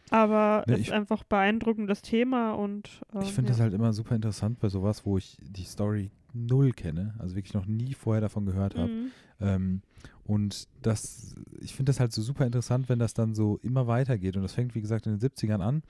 aber 0.09 0.63
es 0.67 0.79
ich- 0.79 0.87
ist 0.87 0.93
einfach 0.93 1.23
beeindruckendes 1.23 2.01
Thema 2.01 2.53
und 2.53 3.01
ähm, 3.13 3.21
Ich 3.21 3.33
finde 3.33 3.49
ja. 3.51 3.53
das 3.57 3.61
halt 3.61 3.73
immer 3.73 3.93
super 3.93 4.15
interessant 4.15 4.59
bei 4.59 4.69
sowas, 4.69 5.05
wo 5.05 5.17
ich 5.17 5.37
die 5.41 5.63
Story 5.63 6.11
null 6.33 6.71
kenne, 6.71 7.13
also 7.19 7.35
wirklich 7.35 7.53
noch 7.53 7.65
nie 7.65 7.93
vorher 7.93 8.21
davon 8.21 8.45
gehört 8.45 8.75
habe. 8.75 8.89
Mhm. 8.91 9.11
Ähm, 9.39 9.81
und 10.25 10.67
das, 10.81 11.33
ich 11.61 11.73
finde 11.75 11.91
das 11.91 11.99
halt 11.99 12.11
so 12.11 12.21
super 12.21 12.45
interessant, 12.45 12.89
wenn 12.89 12.99
das 12.99 13.13
dann 13.13 13.35
so 13.35 13.57
immer 13.61 13.87
weitergeht. 13.87 14.35
Und 14.35 14.43
das 14.43 14.53
fängt, 14.53 14.75
wie 14.75 14.81
gesagt, 14.81 15.05
in 15.07 15.17
den 15.17 15.21
70ern 15.29 15.61
an. 15.61 15.83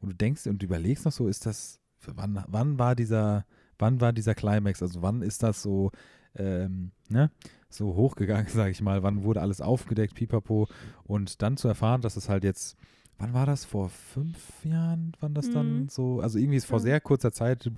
Und 0.00 0.10
du 0.10 0.14
denkst 0.16 0.46
und 0.48 0.60
du 0.60 0.66
überlegst 0.66 1.04
noch 1.04 1.12
so, 1.12 1.28
ist 1.28 1.46
das, 1.46 1.80
wann, 2.06 2.42
wann 2.48 2.78
war 2.78 2.94
dieser, 2.94 3.46
wann 3.78 4.00
war 4.00 4.12
dieser 4.12 4.34
Climax? 4.34 4.82
Also 4.82 5.00
wann 5.02 5.22
ist 5.22 5.42
das 5.42 5.62
so, 5.62 5.92
ähm, 6.34 6.90
ne, 7.08 7.30
so 7.68 7.94
hochgegangen, 7.94 8.46
sage 8.52 8.70
ich 8.70 8.80
mal, 8.82 9.02
wann 9.02 9.22
wurde 9.24 9.40
alles 9.40 9.60
aufgedeckt, 9.60 10.14
pipapo. 10.14 10.68
Und 11.04 11.42
dann 11.42 11.56
zu 11.56 11.68
erfahren, 11.68 12.00
dass 12.00 12.16
es 12.16 12.28
halt 12.28 12.44
jetzt, 12.44 12.76
wann 13.18 13.32
war 13.34 13.46
das? 13.46 13.64
Vor 13.64 13.88
fünf 13.88 14.64
Jahren, 14.64 15.12
wann 15.20 15.34
das 15.34 15.50
dann 15.50 15.82
Mhm. 15.82 15.88
so, 15.88 16.20
also 16.20 16.38
irgendwie 16.38 16.56
ist 16.58 16.66
vor 16.66 16.80
sehr 16.80 17.00
kurzer 17.00 17.32
Zeit, 17.32 17.70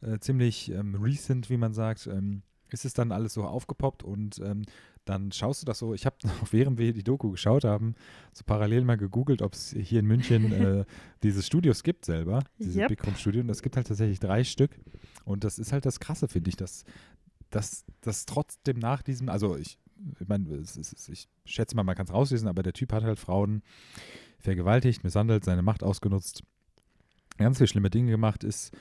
äh, 0.00 0.18
ziemlich 0.18 0.70
ähm, 0.72 0.94
recent, 0.96 1.48
wie 1.50 1.56
man 1.56 1.74
sagt, 1.74 2.06
ähm, 2.06 2.42
ist 2.70 2.84
es 2.84 2.94
dann 2.94 3.12
alles 3.12 3.34
so 3.34 3.44
aufgepoppt 3.44 4.02
und 4.02 4.40
ähm, 4.40 4.62
dann 5.04 5.30
schaust 5.32 5.60
du 5.62 5.66
das 5.66 5.78
so. 5.78 5.94
Ich 5.94 6.06
habe 6.06 6.16
noch 6.24 6.52
während 6.52 6.78
wir 6.78 6.92
die 6.92 7.02
Doku 7.02 7.30
geschaut 7.30 7.64
haben, 7.64 7.94
so 8.32 8.44
parallel 8.46 8.84
mal 8.84 8.96
gegoogelt, 8.96 9.42
ob 9.42 9.52
es 9.52 9.70
hier 9.78 10.00
in 10.00 10.06
München 10.06 10.52
äh, 10.52 10.84
diese 11.22 11.42
Studios 11.42 11.82
gibt 11.82 12.04
selber, 12.04 12.42
diese 12.58 12.80
Yep. 12.80 12.88
Big 12.88 13.06
Room 13.06 13.16
Studio. 13.16 13.42
Und 13.42 13.50
es 13.50 13.62
gibt 13.62 13.76
halt 13.76 13.86
tatsächlich 13.88 14.20
drei 14.20 14.42
Stück. 14.44 14.70
Und 15.24 15.44
das 15.44 15.58
ist 15.58 15.72
halt 15.72 15.86
das 15.86 16.00
Krasse, 16.00 16.26
finde 16.28 16.48
ich, 16.50 16.56
dass, 16.56 16.84
dass, 17.52 17.84
dass 18.00 18.26
trotzdem 18.26 18.78
nach 18.78 19.02
diesem, 19.02 19.28
also 19.28 19.56
ich, 19.56 19.78
ich 20.18 20.26
meine, 20.28 20.48
ist- 20.56 21.08
ich 21.08 21.28
schätze 21.44 21.76
mal, 21.76 21.84
man 21.84 21.94
kann 21.94 22.06
es 22.06 22.12
rauslesen, 22.12 22.48
aber 22.48 22.62
der 22.62 22.72
Typ 22.72 22.92
hat 22.92 23.04
halt 23.04 23.18
Frauen 23.18 23.62
vergewaltigt, 24.40 25.04
misshandelt, 25.04 25.44
seine 25.44 25.62
Macht 25.62 25.82
ausgenutzt, 25.84 26.42
ganz 27.38 27.58
viele 27.58 27.68
schlimme 27.68 27.90
Dinge 27.90 28.10
gemacht, 28.10 28.44
ist, 28.44 28.72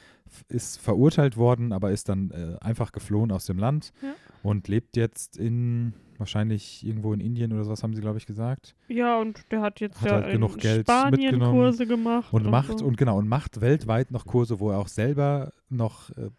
ist 0.50 0.80
verurteilt 0.80 1.38
worden, 1.38 1.72
aber 1.74 1.92
ist 1.92 2.10
dann 2.10 2.32
äh, 2.32 2.58
einfach 2.62 2.92
geflohen 2.92 3.32
aus 3.32 3.46
dem 3.46 3.58
Land 3.60 3.94
Ja. 4.02 4.14
und 4.44 4.68
lebt 4.68 4.98
jetzt 4.98 5.38
in 5.38 5.94
wahrscheinlich 6.18 6.86
irgendwo 6.86 7.14
in 7.14 7.20
Indien 7.20 7.52
oder 7.54 7.64
sowas, 7.64 7.82
haben 7.82 7.96
sie, 7.96 8.02
glaube 8.02 8.18
ich, 8.20 8.28
gesagt. 8.28 8.76
Ja, 8.88 9.20
und 9.20 9.44
der 9.52 9.62
hat 9.62 9.80
jetzt 9.80 10.02
Hat 10.02 10.08
ja 10.08 10.14
halt 10.18 10.26
in 10.28 10.32
genug 10.34 10.58
Geld 10.60 10.86
Spanien 10.86 11.20
mitgenommen 11.20 11.54
Kurse 11.54 11.88
gemacht. 11.88 12.32
Und 12.32 12.46
macht 12.46 12.80
so. 12.80 12.86
und 12.86 12.96
genau 12.98 13.18
und 13.18 13.28
macht 13.28 13.60
weltweit 13.62 14.12
noch 14.12 14.26
Kurse, 14.28 14.60
wo 14.60 14.70
er 14.72 14.78
auch 14.78 14.88
selber 14.88 15.52
noch 15.70 16.12
äh, 16.12 16.30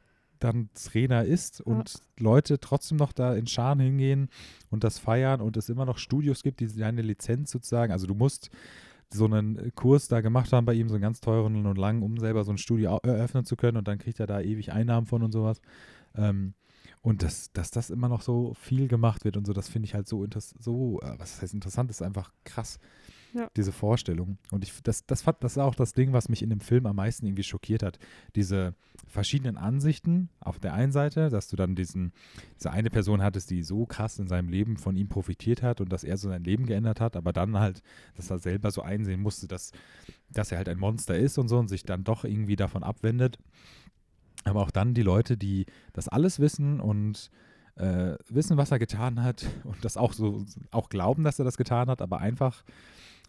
dann 0.44 0.70
Trainer 0.74 1.24
ist 1.24 1.60
und 1.60 2.00
Leute 2.18 2.58
trotzdem 2.60 2.98
noch 2.98 3.12
da 3.12 3.34
in 3.34 3.46
Scharen 3.46 3.80
hingehen 3.80 4.28
und 4.70 4.84
das 4.84 4.98
feiern 4.98 5.40
und 5.40 5.56
es 5.56 5.68
immer 5.68 5.84
noch 5.84 5.98
Studios 5.98 6.42
gibt, 6.42 6.60
die 6.60 6.66
seine 6.66 7.02
Lizenz 7.02 7.50
sozusagen, 7.50 7.92
also 7.92 8.06
du 8.06 8.14
musst 8.14 8.50
so 9.12 9.26
einen 9.26 9.74
Kurs 9.74 10.08
da 10.08 10.20
gemacht 10.20 10.52
haben 10.52 10.64
bei 10.64 10.74
ihm, 10.74 10.88
so 10.88 10.94
einen 10.94 11.02
ganz 11.02 11.20
teuren 11.20 11.66
und 11.66 11.78
langen, 11.78 12.02
um 12.02 12.16
selber 12.18 12.44
so 12.44 12.50
ein 12.52 12.58
Studio 12.58 12.98
eröffnen 13.02 13.44
zu 13.44 13.56
können 13.56 13.76
und 13.76 13.86
dann 13.86 13.98
kriegt 13.98 14.20
er 14.20 14.26
da 14.26 14.40
ewig 14.40 14.72
Einnahmen 14.72 15.06
von 15.06 15.22
und 15.22 15.32
sowas. 15.32 15.60
Ähm, 16.14 16.54
Und 17.02 17.22
dass, 17.22 17.50
dass 17.52 17.70
das 17.72 17.90
immer 17.90 18.08
noch 18.08 18.22
so 18.22 18.54
viel 18.54 18.86
gemacht 18.86 19.24
wird 19.24 19.36
und 19.36 19.44
so, 19.46 19.52
das 19.52 19.68
finde 19.68 19.86
ich 19.86 19.94
halt 19.94 20.06
so, 20.06 20.24
so 20.60 21.00
äh, 21.02 21.18
was 21.18 21.42
heißt 21.42 21.52
interessant, 21.52 21.90
ist 21.90 22.00
einfach 22.00 22.32
krass. 22.44 22.78
Ja. 23.34 23.48
Diese 23.56 23.72
Vorstellung. 23.72 24.36
Und 24.50 24.62
ich, 24.62 24.82
das, 24.82 25.06
das, 25.06 25.24
das 25.24 25.52
ist 25.52 25.58
auch 25.58 25.74
das 25.74 25.94
Ding, 25.94 26.12
was 26.12 26.28
mich 26.28 26.42
in 26.42 26.50
dem 26.50 26.60
Film 26.60 26.86
am 26.86 26.96
meisten 26.96 27.26
irgendwie 27.26 27.42
schockiert 27.42 27.82
hat. 27.82 27.98
Diese 28.36 28.74
verschiedenen 29.06 29.56
Ansichten 29.56 30.28
auf 30.40 30.58
der 30.58 30.74
einen 30.74 30.92
Seite, 30.92 31.30
dass 31.30 31.48
du 31.48 31.56
dann 31.56 31.74
diesen, 31.74 32.12
diese 32.56 32.70
eine 32.70 32.90
Person 32.90 33.22
hattest, 33.22 33.50
die 33.50 33.62
so 33.62 33.86
krass 33.86 34.18
in 34.18 34.28
seinem 34.28 34.48
Leben 34.48 34.76
von 34.76 34.96
ihm 34.96 35.08
profitiert 35.08 35.62
hat 35.62 35.80
und 35.80 35.90
dass 35.90 36.04
er 36.04 36.18
so 36.18 36.28
sein 36.28 36.44
Leben 36.44 36.66
geändert 36.66 37.00
hat, 37.00 37.16
aber 37.16 37.32
dann 37.32 37.58
halt, 37.58 37.82
dass 38.16 38.30
er 38.30 38.38
selber 38.38 38.70
so 38.70 38.82
einsehen 38.82 39.20
musste, 39.20 39.48
dass, 39.48 39.72
dass 40.30 40.52
er 40.52 40.58
halt 40.58 40.68
ein 40.68 40.78
Monster 40.78 41.16
ist 41.16 41.38
und 41.38 41.48
so 41.48 41.58
und 41.58 41.68
sich 41.68 41.84
dann 41.84 42.04
doch 42.04 42.24
irgendwie 42.24 42.56
davon 42.56 42.82
abwendet. 42.82 43.38
Aber 44.44 44.60
auch 44.60 44.70
dann 44.70 44.92
die 44.92 45.02
Leute, 45.02 45.36
die 45.36 45.66
das 45.92 46.08
alles 46.08 46.38
wissen 46.38 46.80
und 46.80 47.30
äh, 47.76 48.16
wissen, 48.28 48.56
was 48.56 48.70
er 48.70 48.78
getan 48.78 49.22
hat 49.22 49.46
und 49.64 49.84
das 49.84 49.96
auch 49.96 50.12
so 50.12 50.44
auch 50.70 50.88
glauben, 50.88 51.24
dass 51.24 51.38
er 51.38 51.44
das 51.44 51.56
getan 51.56 51.88
hat, 51.88 52.02
aber 52.02 52.20
einfach 52.20 52.64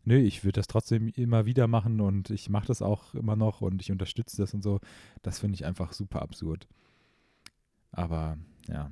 nö, 0.05 0.17
ich 0.17 0.43
würde 0.43 0.57
das 0.59 0.67
trotzdem 0.67 1.07
immer 1.09 1.45
wieder 1.45 1.67
machen 1.67 2.01
und 2.01 2.29
ich 2.29 2.49
mache 2.49 2.67
das 2.67 2.81
auch 2.81 3.13
immer 3.13 3.35
noch 3.35 3.61
und 3.61 3.81
ich 3.81 3.91
unterstütze 3.91 4.37
das 4.37 4.53
und 4.53 4.61
so. 4.61 4.79
Das 5.21 5.39
finde 5.39 5.55
ich 5.55 5.65
einfach 5.65 5.93
super 5.93 6.21
absurd. 6.21 6.67
Aber 7.91 8.37
ja, 8.67 8.91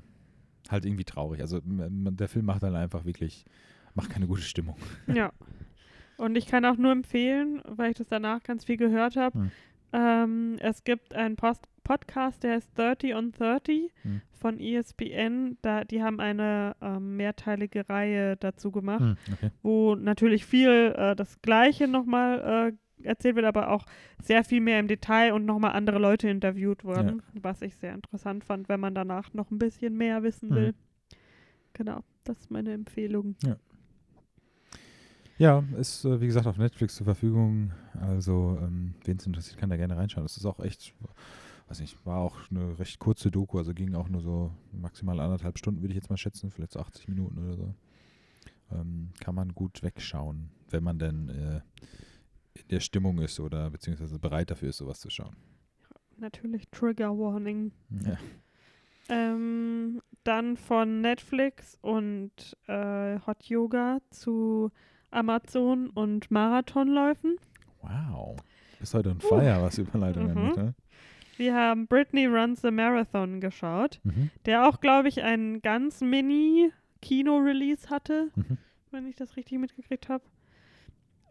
halt 0.70 0.86
irgendwie 0.86 1.04
traurig. 1.04 1.42
Also 1.42 1.60
der 1.64 2.28
Film 2.28 2.46
macht 2.46 2.64
dann 2.64 2.76
einfach 2.76 3.06
wirklich, 3.06 3.46
macht 3.94 4.10
keine 4.10 4.28
gute 4.28 4.42
Stimmung. 4.42 4.78
Ja. 5.08 5.32
Und 6.18 6.36
ich 6.38 6.46
kann 6.46 6.66
auch 6.66 6.78
nur 6.78 6.92
empfehlen, 6.92 7.62
weil 7.66 7.92
ich 7.92 7.98
das 7.98 8.08
danach 8.08 8.44
ganz 8.44 8.66
viel 8.66 8.78
gehört 8.78 9.16
habe, 9.16 9.40
hm. 9.40 9.52
Ähm, 9.94 10.58
es 10.60 10.84
gibt 10.84 11.14
einen 11.14 11.36
Post 11.36 11.68
Podcast, 11.84 12.44
der 12.44 12.58
ist 12.58 12.78
30 12.78 13.16
on 13.16 13.32
30 13.32 13.92
hm. 14.04 14.22
von 14.32 14.60
ESPN. 14.60 15.58
Da, 15.62 15.84
die 15.84 16.02
haben 16.02 16.20
eine 16.20 16.76
ähm, 16.82 17.18
mehrteilige 17.18 17.90
Reihe 17.90 18.38
dazu 18.38 18.72
gemacht, 18.72 19.02
hm, 19.02 19.18
okay. 19.34 19.52
wo 19.62 19.96
natürlich 19.96 20.46
viel 20.46 20.94
äh, 20.96 21.16
das 21.16 21.42
Gleiche 21.42 21.88
nochmal 21.88 22.72
äh, 23.02 23.08
erzählt 23.08 23.36
wird, 23.36 23.46
aber 23.46 23.72
auch 23.72 23.86
sehr 24.22 24.44
viel 24.44 24.62
mehr 24.62 24.80
im 24.80 24.88
Detail 24.88 25.34
und 25.34 25.46
nochmal 25.46 25.72
andere 25.72 26.00
Leute 26.00 26.30
interviewt 26.30 26.84
wurden, 26.84 27.22
ja. 27.34 27.44
was 27.44 27.62
ich 27.62 27.76
sehr 27.76 27.94
interessant 27.94 28.44
fand, 28.46 28.70
wenn 28.70 28.80
man 28.80 28.94
danach 28.94 29.34
noch 29.34 29.50
ein 29.52 29.58
bisschen 29.58 29.98
mehr 29.98 30.24
wissen 30.24 30.50
mhm. 30.50 30.56
will. 30.56 30.74
Genau, 31.74 32.02
das 32.24 32.40
ist 32.40 32.52
meine 32.52 32.74
Empfehlung. 32.74 33.36
Ja. 33.44 33.58
Ja, 35.42 35.64
ist 35.80 36.06
äh, 36.06 36.22
wie 36.22 36.28
gesagt 36.28 36.46
auf 36.46 36.58
Netflix 36.58 36.96
zur 36.96 37.06
Verfügung. 37.06 37.72
Also, 38.00 38.60
ähm, 38.62 38.94
wen 39.06 39.18
es 39.18 39.26
interessiert, 39.26 39.58
kann 39.58 39.72
da 39.72 39.76
gerne 39.76 39.98
reinschauen. 39.98 40.24
Das 40.24 40.38
ist 40.38 40.46
auch 40.46 40.60
echt 40.60 40.94
weiß 41.72 41.80
nicht, 41.80 42.06
war 42.06 42.18
auch 42.18 42.38
eine 42.52 42.78
recht 42.78 43.00
kurze 43.00 43.32
Doku, 43.32 43.58
also 43.58 43.74
ging 43.74 43.96
auch 43.96 44.10
nur 44.10 44.22
so 44.22 44.52
maximal 44.74 45.20
anderthalb 45.22 45.58
Stunden, 45.58 45.82
würde 45.82 45.94
ich 45.94 45.96
jetzt 45.96 46.10
mal 46.10 46.18
schätzen, 46.18 46.52
vielleicht 46.52 46.74
so 46.74 46.80
80 46.80 47.08
Minuten 47.08 47.38
oder 47.38 47.56
so. 47.56 47.74
Ähm, 48.74 49.10
kann 49.22 49.34
man 49.34 49.56
gut 49.56 49.82
wegschauen, 49.82 50.52
wenn 50.70 50.84
man 50.84 51.00
denn 51.00 51.30
äh, 51.30 51.62
in 52.60 52.68
der 52.70 52.82
Stimmung 52.82 53.20
ist 53.20 53.40
oder 53.40 53.70
beziehungsweise 53.72 54.20
bereit 54.20 54.52
dafür 54.52 54.70
ist, 54.70 54.78
sowas 54.78 55.00
zu 55.00 55.10
schauen. 55.10 55.36
Natürlich 56.18 56.68
Trigger 56.70 57.18
Warning. 57.18 57.72
Ja. 58.06 58.18
Ähm, 59.08 60.02
dann 60.26 60.58
von 60.58 61.00
Netflix 61.00 61.78
und 61.82 62.58
äh, 62.68 63.18
Hot 63.26 63.46
Yoga 63.46 64.00
zu 64.10 64.72
Amazon 65.12 65.90
und 65.90 66.32
Marathonläufen. 66.32 67.38
Wow. 67.82 68.38
Ist 68.80 68.94
heute 68.94 69.12
ein 69.12 69.22
Feier, 69.22 69.60
uh. 69.60 69.64
was 69.64 69.78
Überleitung 69.78 70.32
mhm. 70.32 70.38
angeht, 70.38 70.58
ne? 70.58 70.74
Wir 71.38 71.56
haben 71.56 71.88
Britney 71.88 72.28
Runs 72.28 72.62
the 72.62 72.70
Marathon 72.72 73.42
geschaut, 73.42 74.00
mhm. 74.04 74.30
der 74.46 74.68
auch, 74.68 74.80
glaube 74.80 75.08
ich, 75.08 75.24
einen 75.24 75.62
ganz 75.62 76.02
mini 76.02 76.72
Kino-Release 77.02 77.90
hatte, 77.90 78.30
mhm. 78.36 78.58
wenn 78.92 79.08
ich 79.08 79.16
das 79.16 79.36
richtig 79.36 79.58
mitgekriegt 79.58 80.08
habe. 80.10 80.24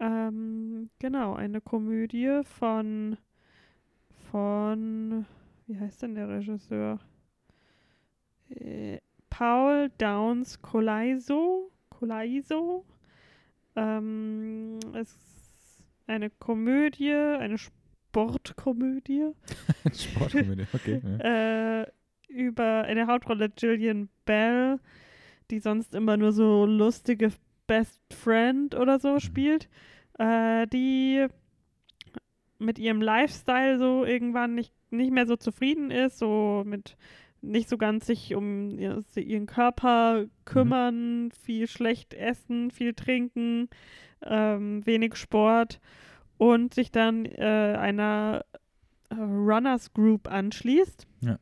Ähm, 0.00 0.90
genau, 0.98 1.34
eine 1.34 1.60
Komödie 1.60 2.40
von, 2.44 3.18
von, 4.30 5.26
wie 5.66 5.78
heißt 5.78 6.02
denn 6.02 6.14
der 6.14 6.28
Regisseur? 6.28 6.98
Äh, 8.48 8.98
Paul 9.28 9.90
Downs 9.98 10.60
Colaiso. 10.60 11.70
Colaiso. 11.90 12.84
Ähm, 13.76 14.78
es 14.94 15.08
ist 15.08 15.84
eine 16.06 16.30
Komödie, 16.30 17.12
eine 17.12 17.54
Sp 17.58 17.74
Sportkomödie. 18.10 19.30
Sportkomödie, 19.94 20.66
okay. 20.72 21.00
Ja. 21.04 21.82
äh, 21.82 21.86
über 22.28 22.88
in 22.88 22.96
der 22.96 23.06
Hauptrolle 23.06 23.48
Gillian 23.50 24.08
Bell, 24.24 24.80
die 25.50 25.60
sonst 25.60 25.94
immer 25.94 26.16
nur 26.16 26.32
so 26.32 26.66
lustige 26.66 27.30
Best 27.66 28.00
Friend 28.12 28.74
oder 28.74 28.98
so 28.98 29.14
mhm. 29.14 29.20
spielt, 29.20 29.68
äh, 30.18 30.66
die 30.66 31.26
mit 32.58 32.78
ihrem 32.78 33.00
Lifestyle 33.00 33.78
so 33.78 34.04
irgendwann 34.04 34.54
nicht, 34.54 34.72
nicht 34.90 35.12
mehr 35.12 35.26
so 35.26 35.36
zufrieden 35.36 35.90
ist, 35.90 36.18
so 36.18 36.64
mit 36.66 36.96
nicht 37.42 37.68
so 37.68 37.78
ganz 37.78 38.06
sich 38.06 38.34
um 38.34 38.78
ihren 38.78 39.46
Körper 39.46 40.26
kümmern, 40.44 41.24
mhm. 41.24 41.30
viel 41.30 41.66
schlecht 41.66 42.14
essen, 42.14 42.70
viel 42.70 42.94
trinken, 42.94 43.68
ähm, 44.22 44.84
wenig 44.86 45.16
Sport 45.16 45.80
und 46.36 46.74
sich 46.74 46.90
dann 46.90 47.24
äh, 47.26 47.76
einer 47.78 48.44
äh, 49.10 49.14
Runners 49.14 49.92
Group 49.92 50.30
anschließt 50.30 51.06
ja. 51.20 51.38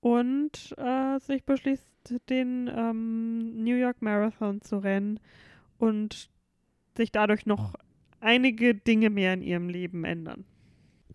und 0.00 0.74
äh, 0.78 1.18
sich 1.20 1.44
beschließt, 1.44 1.86
den 2.28 2.70
ähm, 2.74 3.62
New 3.62 3.76
York 3.76 4.00
Marathon 4.02 4.62
zu 4.62 4.78
rennen 4.78 5.20
und 5.78 6.30
sich 6.96 7.12
dadurch 7.12 7.46
noch 7.46 7.74
oh. 7.74 7.78
einige 8.20 8.74
Dinge 8.74 9.10
mehr 9.10 9.34
in 9.34 9.42
ihrem 9.42 9.68
Leben 9.68 10.04
ändern. 10.04 10.44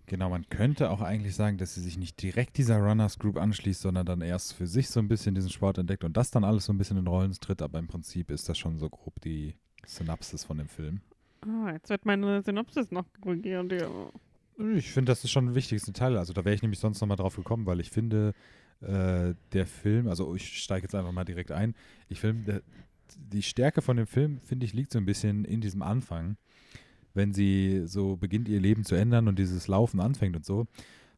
Genau, 0.07 0.29
man 0.29 0.47
könnte 0.49 0.91
auch 0.91 1.01
eigentlich 1.01 1.35
sagen, 1.35 1.57
dass 1.57 1.73
sie 1.73 1.81
sich 1.81 1.97
nicht 1.97 2.21
direkt 2.21 2.57
dieser 2.57 2.77
Runners 2.77 3.17
Group 3.17 3.37
anschließt, 3.37 3.81
sondern 3.81 4.05
dann 4.05 4.21
erst 4.21 4.53
für 4.53 4.67
sich 4.67 4.89
so 4.89 4.99
ein 4.99 5.07
bisschen 5.07 5.33
diesen 5.33 5.49
Sport 5.49 5.79
entdeckt 5.79 6.03
und 6.03 6.15
das 6.15 6.29
dann 6.31 6.43
alles 6.43 6.65
so 6.65 6.73
ein 6.73 6.77
bisschen 6.77 6.97
in 6.97 7.07
Rollen 7.07 7.31
tritt, 7.33 7.61
aber 7.61 7.79
im 7.79 7.87
Prinzip 7.87 8.29
ist 8.29 8.47
das 8.47 8.57
schon 8.57 8.77
so 8.77 8.89
grob 8.89 9.19
die 9.21 9.55
Synapsis 9.85 10.43
von 10.43 10.57
dem 10.57 10.67
Film. 10.67 11.01
Ah, 11.41 11.71
jetzt 11.71 11.89
wird 11.89 12.05
meine 12.05 12.41
Synopsis 12.43 12.91
noch 12.91 13.05
korrigiert. 13.21 13.71
Ja. 13.71 13.89
Ich 14.75 14.91
finde, 14.91 15.11
das 15.11 15.23
ist 15.23 15.31
schon 15.31 15.49
ein 15.49 15.55
wichtiges 15.55 15.83
Detail. 15.83 16.17
Also 16.17 16.33
da 16.33 16.45
wäre 16.45 16.55
ich 16.55 16.61
nämlich 16.61 16.79
sonst 16.79 17.01
nochmal 17.01 17.17
drauf 17.17 17.35
gekommen, 17.35 17.65
weil 17.65 17.79
ich 17.79 17.89
finde, 17.89 18.33
äh, 18.81 19.33
der 19.53 19.67
Film, 19.67 20.07
also 20.07 20.35
ich 20.35 20.61
steige 20.61 20.83
jetzt 20.83 20.95
einfach 20.95 21.11
mal 21.11 21.25
direkt 21.25 21.51
ein, 21.51 21.75
ich 22.09 22.19
finde, 22.19 22.63
die 23.17 23.43
Stärke 23.43 23.81
von 23.81 23.97
dem 23.97 24.07
Film, 24.07 24.39
finde 24.43 24.65
ich, 24.65 24.73
liegt 24.73 24.91
so 24.91 24.99
ein 24.99 25.05
bisschen 25.05 25.45
in 25.45 25.61
diesem 25.61 25.81
Anfang, 25.81 26.37
wenn 27.15 27.34
sie 27.34 27.84
so 27.86 28.15
beginnt, 28.17 28.47
ihr 28.47 28.60
Leben 28.60 28.86
zu 28.86 28.95
ändern 28.95 29.28
und 29.28 29.39
dieses 29.39 29.67
Laufen 29.67 29.99
anfängt 29.99 30.36
und 30.36 30.45
so 30.45 30.67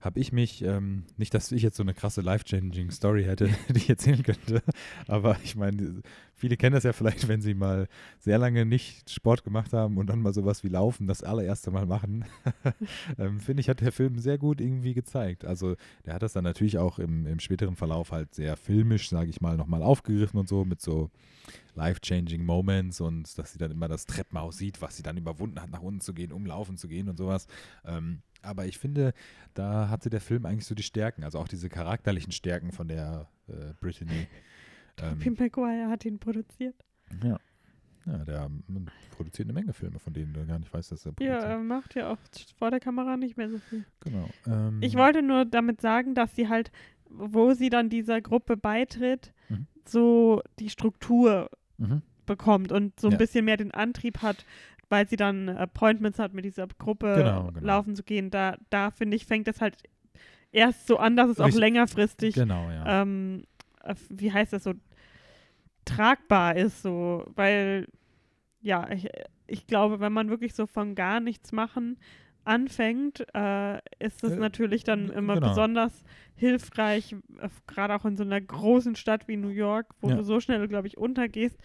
habe 0.07 0.21
ich 0.21 0.31
mich, 0.31 0.63
ähm, 0.63 1.03
nicht, 1.17 1.33
dass 1.33 1.51
ich 1.51 1.61
jetzt 1.61 1.75
so 1.75 1.83
eine 1.83 1.93
krasse 1.93 2.21
life-changing 2.21 2.91
Story 2.91 3.25
hätte, 3.25 3.49
die 3.69 3.77
ich 3.77 3.89
erzählen 3.89 4.23
könnte, 4.23 4.63
aber 5.05 5.37
ich 5.43 5.57
meine, 5.57 6.01
viele 6.33 6.55
kennen 6.55 6.75
das 6.75 6.85
ja 6.85 6.93
vielleicht, 6.93 7.27
wenn 7.27 7.41
sie 7.41 7.53
mal 7.53 7.89
sehr 8.17 8.37
lange 8.37 8.65
nicht 8.65 9.09
Sport 9.09 9.43
gemacht 9.43 9.73
haben 9.73 9.97
und 9.97 10.07
dann 10.07 10.21
mal 10.21 10.33
sowas 10.33 10.63
wie 10.63 10.69
Laufen 10.69 11.07
das 11.07 11.23
allererste 11.23 11.71
Mal 11.71 11.85
machen. 11.85 12.23
ähm, 13.19 13.41
Finde 13.41 13.59
ich, 13.59 13.67
hat 13.67 13.81
der 13.81 13.91
Film 13.91 14.17
sehr 14.17 14.37
gut 14.37 14.61
irgendwie 14.61 14.93
gezeigt. 14.93 15.43
Also 15.43 15.75
der 16.05 16.13
hat 16.13 16.21
das 16.21 16.31
dann 16.31 16.45
natürlich 16.45 16.77
auch 16.77 16.99
im, 16.99 17.27
im 17.27 17.41
späteren 17.41 17.75
Verlauf 17.75 18.13
halt 18.13 18.33
sehr 18.33 18.55
filmisch, 18.55 19.09
sage 19.09 19.29
ich 19.29 19.41
mal, 19.41 19.57
nochmal 19.57 19.83
aufgegriffen 19.83 20.39
und 20.39 20.47
so 20.47 20.63
mit 20.63 20.79
so 20.79 21.11
life-changing 21.75 22.43
Moments 22.45 23.01
und 23.01 23.37
dass 23.37 23.51
sie 23.51 23.59
dann 23.59 23.71
immer 23.71 23.87
das 23.87 24.05
Treppenhaus 24.05 24.57
sieht, 24.57 24.81
was 24.81 24.97
sie 24.97 25.03
dann 25.03 25.17
überwunden 25.17 25.61
hat, 25.61 25.69
nach 25.69 25.81
unten 25.81 26.01
zu 26.01 26.13
gehen, 26.13 26.31
um 26.31 26.45
laufen 26.45 26.77
zu 26.77 26.87
gehen 26.87 27.09
und 27.09 27.17
sowas. 27.17 27.47
Ähm, 27.85 28.21
aber 28.41 28.65
ich 28.65 28.77
finde, 28.77 29.13
da 29.53 29.89
hatte 29.89 30.09
der 30.09 30.21
Film 30.21 30.45
eigentlich 30.45 30.65
so 30.65 30.75
die 30.75 30.83
Stärken, 30.83 31.23
also 31.23 31.39
auch 31.39 31.47
diese 31.47 31.69
charakterlichen 31.69 32.31
Stärken 32.31 32.71
von 32.71 32.87
der 32.87 33.27
äh, 33.47 33.73
Brittany. 33.79 34.27
Ähm, 34.99 35.19
Tobey 35.19 35.29
Maguire 35.29 35.89
hat 35.89 36.05
ihn 36.05 36.17
produziert. 36.17 36.73
Ja. 37.23 37.37
Ja, 38.07 38.23
der 38.23 38.45
ähm, 38.45 38.87
produziert 39.11 39.47
eine 39.47 39.53
Menge 39.53 39.73
Filme, 39.73 39.99
von 39.99 40.13
denen 40.13 40.33
du 40.33 40.45
gar 40.45 40.59
nicht 40.59 40.73
weißt, 40.73 40.91
dass 40.91 41.05
er 41.05 41.11
produziert. 41.11 41.43
Ja, 41.43 41.49
er 41.49 41.59
macht 41.59 41.93
ja 41.95 42.09
auch 42.09 42.17
vor 42.57 42.71
der 42.71 42.79
Kamera 42.79 43.17
nicht 43.17 43.35
mehr 43.35 43.49
so 43.49 43.59
viel. 43.59 43.85
Genau. 43.99 44.29
Ähm, 44.47 44.79
ich 44.81 44.95
wollte 44.95 45.21
nur 45.21 45.43
damit 45.43 45.81
sagen, 45.81 46.15
dass 46.15 46.33
sie 46.35 46.47
halt, 46.47 46.71
wo 47.09 47.53
sie 47.53 47.69
dann 47.69 47.89
dieser 47.89 48.21
Gruppe 48.21 48.55
beitritt, 48.55 49.33
mhm. 49.49 49.67
so 49.85 50.41
die 50.57 50.69
Struktur 50.69 51.49
mhm. 51.77 52.01
bekommt 52.25 52.71
und 52.71 52.97
so 52.97 53.07
ein 53.07 53.13
ja. 53.13 53.17
bisschen 53.17 53.43
mehr 53.43 53.57
den 53.57 53.71
Antrieb 53.71 54.21
hat, 54.21 54.45
weil 54.89 55.07
sie 55.07 55.15
dann 55.15 55.49
Appointments 55.49 56.19
hat, 56.19 56.33
mit 56.33 56.45
dieser 56.45 56.67
Gruppe 56.67 57.15
genau, 57.15 57.51
genau. 57.51 57.65
laufen 57.65 57.95
zu 57.95 58.03
gehen. 58.03 58.29
Da, 58.29 58.57
da 58.69 58.91
finde 58.91 59.17
ich, 59.17 59.25
fängt 59.25 59.47
das 59.47 59.61
halt 59.61 59.77
erst 60.51 60.87
so 60.87 60.97
an, 60.97 61.15
dass 61.15 61.29
es 61.29 61.39
auch 61.39 61.51
längerfristig, 61.51 62.35
genau, 62.35 62.69
ja. 62.69 63.01
ähm, 63.01 63.43
wie 64.09 64.31
heißt 64.31 64.53
das 64.53 64.63
so, 64.63 64.73
tragbar 65.85 66.55
ist, 66.55 66.81
so, 66.81 67.25
weil, 67.35 67.87
ja, 68.61 68.89
ich, 68.91 69.07
ich 69.47 69.67
glaube, 69.67 69.99
wenn 69.99 70.13
man 70.13 70.29
wirklich 70.29 70.53
so 70.53 70.65
von 70.67 70.95
gar 70.95 71.19
nichts 71.19 71.51
machen 71.51 71.97
anfängt, 72.43 73.25
äh, 73.33 73.77
ist 73.99 74.23
es 74.23 74.33
Äh, 74.33 74.39
natürlich 74.39 74.83
dann 74.85 75.09
immer 75.09 75.35
genau. 75.35 75.49
besonders 75.49 76.03
hilfreich, 76.35 77.13
äh, 77.39 77.49
gerade 77.67 77.93
auch 77.95 78.05
in 78.05 78.15
so 78.15 78.23
einer 78.23 78.39
großen 78.39 78.95
Stadt 78.95 79.27
wie 79.27 79.35
New 79.37 79.49
York, 79.49 79.87
wo 80.01 80.09
Ja. 80.09 80.15
du 80.15 80.23
so 80.23 80.39
schnell, 80.39 80.65
glaube 80.67 80.87
ich, 80.87 80.97
untergehst, 80.97 81.57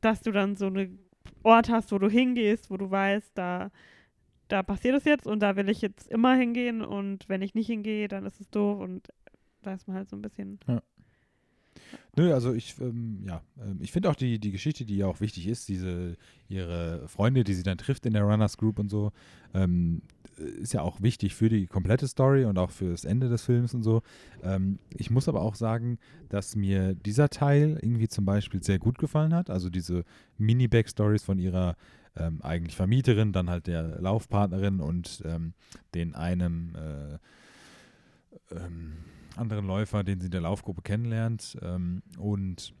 dass 0.00 0.20
du 0.20 0.32
dann 0.32 0.56
so 0.56 0.66
einen 0.66 0.98
Ort 1.44 1.68
hast, 1.70 1.92
wo 1.92 1.98
du 1.98 2.08
hingehst, 2.08 2.70
wo 2.70 2.76
du 2.76 2.90
weißt, 2.90 3.32
da, 3.36 3.70
da 4.48 4.62
passiert 4.62 4.96
es 4.96 5.04
jetzt 5.04 5.26
und 5.26 5.40
da 5.40 5.56
will 5.56 5.68
ich 5.68 5.80
jetzt 5.80 6.08
immer 6.08 6.34
hingehen 6.34 6.82
und 6.82 7.28
wenn 7.28 7.42
ich 7.42 7.54
nicht 7.54 7.66
hingehe, 7.66 8.08
dann 8.08 8.26
ist 8.26 8.40
es 8.40 8.50
doof 8.50 8.80
und 8.80 9.08
da 9.62 9.74
ist 9.74 9.86
man 9.88 9.96
halt 9.96 10.08
so 10.08 10.16
ein 10.16 10.22
bisschen. 10.22 10.58
Nö, 12.14 12.34
also 12.34 12.52
ich, 12.52 12.78
ähm, 12.80 13.22
ja, 13.26 13.42
ähm, 13.58 13.78
ich 13.80 13.90
finde 13.90 14.10
auch 14.10 14.14
die, 14.14 14.38
die 14.38 14.50
Geschichte, 14.50 14.84
die 14.84 14.98
ja 14.98 15.06
auch 15.06 15.20
wichtig 15.20 15.46
ist, 15.46 15.68
diese, 15.68 16.16
ihre 16.48 17.08
Freunde, 17.08 17.42
die 17.42 17.54
sie 17.54 17.62
dann 17.62 17.78
trifft 17.78 18.04
in 18.04 18.12
der 18.12 18.24
Runners 18.24 18.58
Group 18.58 18.78
und 18.78 18.90
so, 18.90 19.12
ähm, 19.54 20.02
ist 20.36 20.74
ja 20.74 20.82
auch 20.82 21.00
wichtig 21.00 21.34
für 21.34 21.48
die 21.48 21.66
komplette 21.66 22.06
Story 22.06 22.44
und 22.44 22.58
auch 22.58 22.70
für 22.70 22.90
das 22.90 23.06
Ende 23.06 23.30
des 23.30 23.42
Films 23.42 23.72
und 23.72 23.82
so. 23.82 24.02
Ähm, 24.42 24.78
ich 24.90 25.10
muss 25.10 25.26
aber 25.26 25.40
auch 25.40 25.54
sagen, 25.54 25.98
dass 26.28 26.54
mir 26.54 26.94
dieser 26.94 27.30
Teil 27.30 27.78
irgendwie 27.80 28.08
zum 28.08 28.26
Beispiel 28.26 28.62
sehr 28.62 28.78
gut 28.78 28.98
gefallen 28.98 29.34
hat. 29.34 29.48
Also 29.48 29.70
diese 29.70 30.04
Mini-Backstories 30.36 31.22
von 31.22 31.38
ihrer 31.38 31.76
ähm, 32.16 32.42
eigentlich 32.42 32.76
Vermieterin, 32.76 33.32
dann 33.32 33.48
halt 33.48 33.66
der 33.66 34.00
Laufpartnerin 34.00 34.80
und 34.80 35.24
den 35.94 36.14
einem 36.14 36.74
äh, 36.76 37.18
anderen 39.36 39.66
Läufer, 39.66 40.04
den 40.04 40.20
sie 40.20 40.26
in 40.26 40.32
der 40.32 40.42
Laufgruppe 40.42 40.82
kennenlernt. 40.82 41.56
Ähm, 41.62 42.02
und 42.18 42.74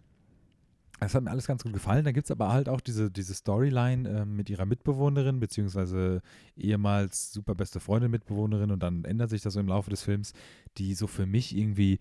es 1.00 1.14
hat 1.14 1.24
mir 1.24 1.30
alles 1.30 1.46
ganz 1.46 1.62
gut 1.62 1.72
gefallen. 1.72 2.04
Da 2.04 2.12
gibt 2.12 2.26
es 2.26 2.30
aber 2.30 2.52
halt 2.52 2.68
auch 2.68 2.80
diese, 2.80 3.10
diese 3.10 3.34
Storyline 3.34 4.08
ähm, 4.08 4.36
mit 4.36 4.48
ihrer 4.50 4.66
Mitbewohnerin, 4.66 5.40
beziehungsweise 5.40 6.22
ehemals 6.56 7.32
super 7.32 7.54
beste 7.54 7.80
Freundin, 7.80 8.10
Mitbewohnerin, 8.10 8.70
und 8.70 8.82
dann 8.82 9.04
ändert 9.04 9.30
sich 9.30 9.42
das 9.42 9.54
so 9.54 9.60
im 9.60 9.68
Laufe 9.68 9.90
des 9.90 10.02
Films, 10.02 10.32
die 10.78 10.94
so 10.94 11.06
für 11.06 11.26
mich 11.26 11.56
irgendwie 11.56 11.98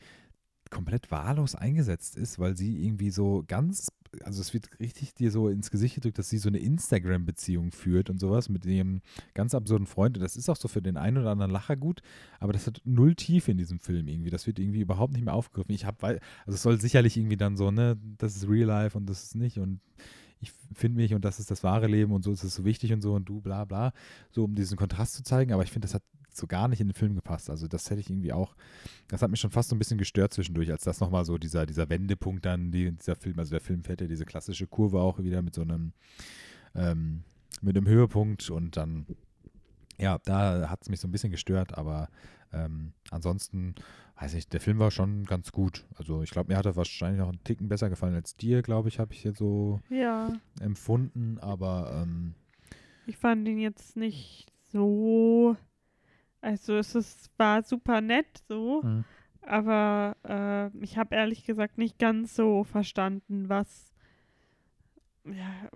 komplett 0.70 1.12
wahllos 1.12 1.56
eingesetzt 1.56 2.16
ist, 2.16 2.40
weil 2.40 2.56
sie 2.56 2.86
irgendwie 2.86 3.12
so 3.12 3.44
ganz, 3.48 3.92
also 4.24 4.42
es 4.42 4.54
wird 4.54 4.70
richtig 4.80 5.14
dir 5.14 5.32
so 5.32 5.48
ins 5.48 5.72
Gesicht 5.72 5.96
gedrückt, 5.96 6.18
dass 6.18 6.30
sie 6.30 6.38
so 6.38 6.50
eine 6.50 6.60
Instagram-Beziehung 6.60 7.72
führt 7.72 8.10
und 8.10 8.20
sowas 8.20 8.50
mit 8.50 8.66
ihrem 8.66 9.02
ganz 9.34 9.56
absurden 9.56 9.88
Freund. 9.88 10.18
Und 10.18 10.24
das 10.24 10.36
ist 10.36 10.50
auch 10.50 10.58
so 10.58 10.68
für 10.68 10.82
den 10.82 10.98
einen 10.98 11.18
oder 11.18 11.32
anderen 11.32 11.52
Lacher 11.52 11.76
gut, 11.76 12.02
aber 12.40 12.54
das 12.54 12.68
hat 12.68 12.82
null 12.84 13.16
Tiefe 13.16 13.52
in 13.52 13.58
diesem 13.58 13.80
Film 13.80 14.08
irgendwie. 14.08 14.30
Das 14.30 14.48
wird 14.48 14.60
irgendwie 14.60 14.82
überhaupt 14.82 15.14
nicht 15.14 15.24
mehr 15.24 15.34
aufgegriffen. 15.34 15.74
Ich 15.74 15.86
habe, 15.86 16.06
also 16.06 16.56
es 16.56 16.62
soll 16.62 16.80
sicherlich 16.80 17.18
irgendwie 17.18 17.38
dann 17.38 17.58
so, 17.58 17.72
ne, 17.72 17.98
das 18.18 18.36
ist 18.36 18.50
Real 18.50 18.68
Life 18.68 18.98
und 18.98 19.08
das 19.10 19.24
ist 19.24 19.36
nicht 19.36 19.60
und 19.60 19.80
ich 20.42 20.52
finde 20.74 20.98
mich 20.98 21.14
und 21.14 21.24
das 21.24 21.40
ist 21.40 21.52
das 21.52 21.64
wahre 21.64 21.88
Leben 21.88 22.12
und 22.12 22.24
so 22.24 22.32
ist 22.32 22.44
es 22.44 22.56
so 22.56 22.66
wichtig 22.66 22.92
und 22.94 23.02
so 23.02 23.14
und 23.14 23.26
du 23.26 23.42
bla 23.42 23.64
bla, 23.66 23.94
so 24.32 24.44
um 24.44 24.56
diesen 24.56 24.76
Kontrast 24.76 25.14
zu 25.14 25.24
zeigen. 25.24 25.54
Aber 25.54 25.64
ich 25.64 25.72
finde, 25.72 25.86
das 25.86 25.94
hat 25.94 26.04
so 26.38 26.48
gar 26.48 26.68
nicht 26.68 26.82
in 26.82 26.88
den 26.88 26.94
Film 26.94 27.16
gepasst. 27.16 27.50
Also 27.50 27.68
das 27.68 27.90
hätte 27.90 28.02
ich 28.02 28.10
irgendwie 28.10 28.34
auch, 28.34 28.56
das 29.08 29.22
hat 29.22 29.32
mich 29.32 29.40
schon 29.40 29.52
fast 29.52 29.70
so 29.70 29.76
ein 29.76 29.80
bisschen 29.80 29.98
gestört 29.98 30.34
zwischendurch, 30.34 30.72
als 30.72 30.84
das 30.84 31.00
nochmal 31.00 31.26
so 31.26 31.38
dieser, 31.38 31.66
dieser 31.66 31.90
Wendepunkt 31.90 32.46
dann, 32.46 32.72
die, 32.72 32.92
dieser 32.92 33.16
Film, 33.16 33.40
also 33.40 33.52
der 33.52 33.62
Film 33.62 33.84
fährt 33.84 34.02
ja 34.02 34.08
diese 34.08 34.26
klassische 34.26 34.68
Kurve 34.68 35.00
auch 35.00 35.20
wieder 35.20 35.42
mit 35.42 35.56
so 35.56 35.62
einem, 35.62 35.94
ähm, 36.76 37.24
mit 37.62 37.76
einem 37.76 37.88
Höhepunkt 37.88 38.50
und 38.50 38.78
dann, 38.78 39.06
ja, 39.98 40.20
da 40.26 40.70
hat 40.70 40.82
es 40.82 40.90
mich 40.90 41.00
so 41.00 41.08
ein 41.08 41.12
bisschen 41.12 41.32
gestört, 41.32 41.78
aber 41.78 42.10
ähm, 42.54 42.94
ansonsten, 43.12 43.76
weiß 44.20 44.34
ich, 44.34 44.48
der 44.48 44.60
Film 44.60 44.80
war 44.80 44.92
schon 44.92 45.26
ganz 45.26 45.52
gut. 45.52 45.86
Also 45.96 46.22
ich 46.24 46.32
glaube, 46.32 46.52
mir 46.52 46.58
hat 46.58 46.66
er 46.66 46.76
wahrscheinlich 46.76 47.20
noch 47.20 47.30
einen 47.30 47.44
Ticken 47.44 47.68
besser 47.70 47.90
gefallen 47.90 48.16
als 48.16 48.36
dir, 48.36 48.62
glaube 48.62 48.90
ich, 48.90 49.00
habe 49.00 49.14
ich 49.14 49.24
jetzt 49.24 49.38
so 49.40 49.80
Ja, 49.90 50.34
empfunden, 50.60 51.38
aber 51.40 52.02
ähm, 52.04 52.36
ich 53.08 53.18
fand 53.18 53.48
ihn 53.48 53.58
jetzt 53.60 53.98
nicht 53.98 54.52
so. 54.72 55.56
Also 56.42 56.76
es 56.78 56.96
ist, 56.96 57.30
war 57.38 57.62
super 57.62 58.02
nett 58.02 58.44
so, 58.48 58.82
hm. 58.82 59.04
aber 59.42 60.16
äh, 60.28 60.84
ich 60.84 60.98
habe 60.98 61.16
ehrlich 61.16 61.46
gesagt 61.46 61.78
nicht 61.78 62.00
ganz 62.00 62.36
so 62.36 62.64
verstanden, 62.64 63.48
was, 63.48 63.94
ja, 65.24 65.70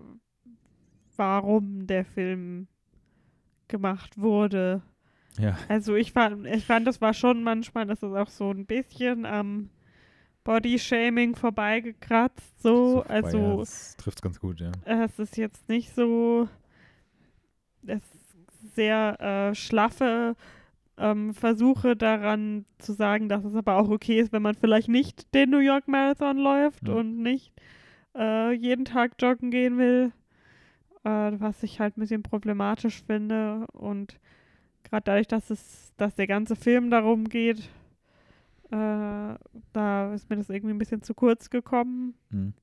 warum 1.16 1.86
der 1.86 2.04
Film 2.04 2.66
gemacht 3.68 4.18
wurde. 4.18 4.82
ja, 5.38 5.56
Also 5.68 5.94
ich 5.94 6.12
fand, 6.12 6.46
ich 6.46 6.66
fand, 6.66 6.86
das 6.86 7.00
war 7.00 7.14
schon 7.14 7.44
manchmal, 7.44 7.86
das 7.86 8.02
ist 8.02 8.14
auch 8.14 8.28
so 8.28 8.50
ein 8.50 8.66
bisschen 8.66 9.24
am 9.24 9.70
Body-Shaming 10.42 11.36
vorbeigekratzt, 11.36 12.60
so. 12.60 13.04
ja, 13.04 13.10
also 13.10 13.58
das 13.58 13.96
trifft 13.96 14.20
ganz 14.20 14.40
gut, 14.40 14.60
ja. 14.60 14.72
es 14.84 15.18
ist 15.18 15.36
jetzt 15.36 15.68
nicht 15.68 15.94
so, 15.94 16.48
es 17.86 18.02
sehr 18.74 19.20
äh, 19.20 19.54
schlaffe 19.54 20.36
ähm, 20.98 21.34
Versuche 21.34 21.96
daran 21.96 22.64
zu 22.78 22.92
sagen, 22.92 23.28
dass 23.28 23.44
es 23.44 23.54
aber 23.54 23.76
auch 23.76 23.88
okay 23.88 24.18
ist, 24.18 24.32
wenn 24.32 24.42
man 24.42 24.54
vielleicht 24.54 24.88
nicht 24.88 25.32
den 25.34 25.50
New 25.50 25.58
York 25.58 25.88
Marathon 25.88 26.38
läuft 26.38 26.88
Ja. 26.88 26.94
und 26.94 27.22
nicht 27.22 27.52
äh, 28.16 28.52
jeden 28.52 28.84
Tag 28.84 29.12
joggen 29.20 29.50
gehen 29.50 29.76
will, 29.78 30.12
äh, 31.04 31.32
was 31.38 31.62
ich 31.62 31.80
halt 31.80 31.96
ein 31.96 32.00
bisschen 32.00 32.22
problematisch 32.22 33.02
finde 33.02 33.66
und 33.72 34.18
gerade 34.84 35.04
dadurch, 35.04 35.28
dass 35.28 35.50
es, 35.50 35.92
dass 35.96 36.14
der 36.14 36.26
ganze 36.26 36.56
Film 36.56 36.90
darum 36.90 37.28
geht, 37.28 37.68
äh, 38.70 39.34
da 39.72 40.14
ist 40.14 40.30
mir 40.30 40.36
das 40.36 40.48
irgendwie 40.48 40.74
ein 40.74 40.78
bisschen 40.78 41.02
zu 41.02 41.14
kurz 41.14 41.50
gekommen. 41.50 42.14
Hm. 42.30 42.54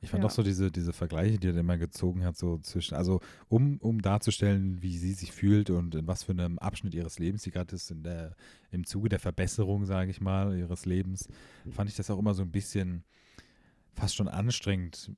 Ich 0.00 0.10
fand 0.10 0.22
Ja. 0.22 0.28
auch 0.28 0.32
so 0.32 0.42
diese, 0.42 0.70
diese 0.70 0.92
Vergleiche, 0.92 1.38
die 1.38 1.48
er 1.48 1.56
immer 1.56 1.76
gezogen 1.76 2.24
hat, 2.24 2.36
so 2.36 2.58
zwischen, 2.58 2.94
also 2.94 3.20
um, 3.48 3.78
um 3.78 4.00
darzustellen, 4.00 4.80
wie 4.80 4.96
sie 4.96 5.12
sich 5.12 5.32
fühlt 5.32 5.70
und 5.70 5.94
in 5.96 6.06
was 6.06 6.22
für 6.22 6.32
einem 6.32 6.58
Abschnitt 6.58 6.94
ihres 6.94 7.18
Lebens 7.18 7.42
sie 7.42 7.50
gerade 7.50 7.74
ist, 7.74 7.90
in 7.90 8.04
der, 8.04 8.36
im 8.70 8.86
Zuge 8.86 9.08
der 9.08 9.18
Verbesserung, 9.18 9.86
sage 9.86 10.10
ich 10.10 10.20
mal, 10.20 10.56
ihres 10.56 10.86
Lebens, 10.86 11.28
fand 11.70 11.90
ich 11.90 11.96
das 11.96 12.10
auch 12.10 12.18
immer 12.18 12.34
so 12.34 12.42
ein 12.42 12.52
bisschen 12.52 13.02
fast 13.94 14.14
schon 14.14 14.28
anstrengend, 14.28 15.10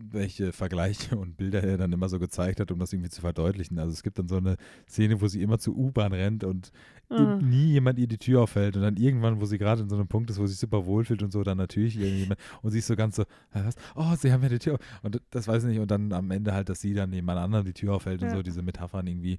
welche 0.00 0.52
Vergleiche 0.52 1.16
und 1.16 1.36
Bilder 1.36 1.62
er 1.64 1.76
dann 1.76 1.92
immer 1.92 2.08
so 2.08 2.18
gezeigt 2.18 2.60
hat, 2.60 2.70
um 2.70 2.78
das 2.78 2.92
irgendwie 2.92 3.10
zu 3.10 3.20
verdeutlichen. 3.20 3.78
Also 3.78 3.92
es 3.92 4.02
gibt 4.02 4.18
dann 4.18 4.28
so 4.28 4.36
eine 4.36 4.56
Szene, 4.88 5.20
wo 5.20 5.26
sie 5.28 5.42
immer 5.42 5.58
zur 5.58 5.76
U-Bahn 5.76 6.12
rennt 6.12 6.44
und 6.44 6.70
ihm 7.10 7.38
nie 7.48 7.72
jemand 7.72 7.98
ihr 7.98 8.06
die 8.06 8.18
Tür 8.18 8.42
auffällt 8.42 8.76
und 8.76 8.82
dann 8.82 8.96
irgendwann, 8.96 9.40
wo 9.40 9.46
sie 9.46 9.56
gerade 9.58 9.80
in 9.82 9.88
so 9.88 9.96
einem 9.96 10.08
Punkt 10.08 10.28
ist, 10.30 10.38
wo 10.38 10.46
sie 10.46 10.52
sich 10.52 10.60
super 10.60 10.84
wohlfühlt 10.84 11.22
und 11.22 11.32
so, 11.32 11.42
dann 11.42 11.56
natürlich 11.58 11.98
irgendjemand 11.98 12.38
und 12.62 12.70
sie 12.70 12.78
ist 12.80 12.86
so 12.86 12.96
ganz 12.96 13.16
so, 13.16 13.22
"Hä, 13.52 13.60
was? 13.64 13.76
Oh, 13.96 14.14
sie 14.14 14.30
haben 14.30 14.42
ja 14.42 14.50
die 14.50 14.58
Tür 14.58 14.74
auf. 14.74 14.80
und 15.02 15.20
das 15.30 15.48
weiß 15.48 15.64
ich 15.64 15.70
nicht 15.70 15.80
und 15.80 15.90
dann 15.90 16.12
am 16.12 16.30
Ende 16.30 16.52
halt, 16.52 16.68
dass 16.68 16.80
sie 16.82 16.92
dann 16.94 17.12
jemand 17.12 17.38
anderem 17.40 17.64
die 17.64 17.72
Tür 17.72 17.94
aufhält 17.94 18.20
und 18.22 18.28
Ja. 18.28 18.34
so, 18.36 18.42
diese 18.42 18.62
Metaphern 18.62 19.06
irgendwie, 19.06 19.38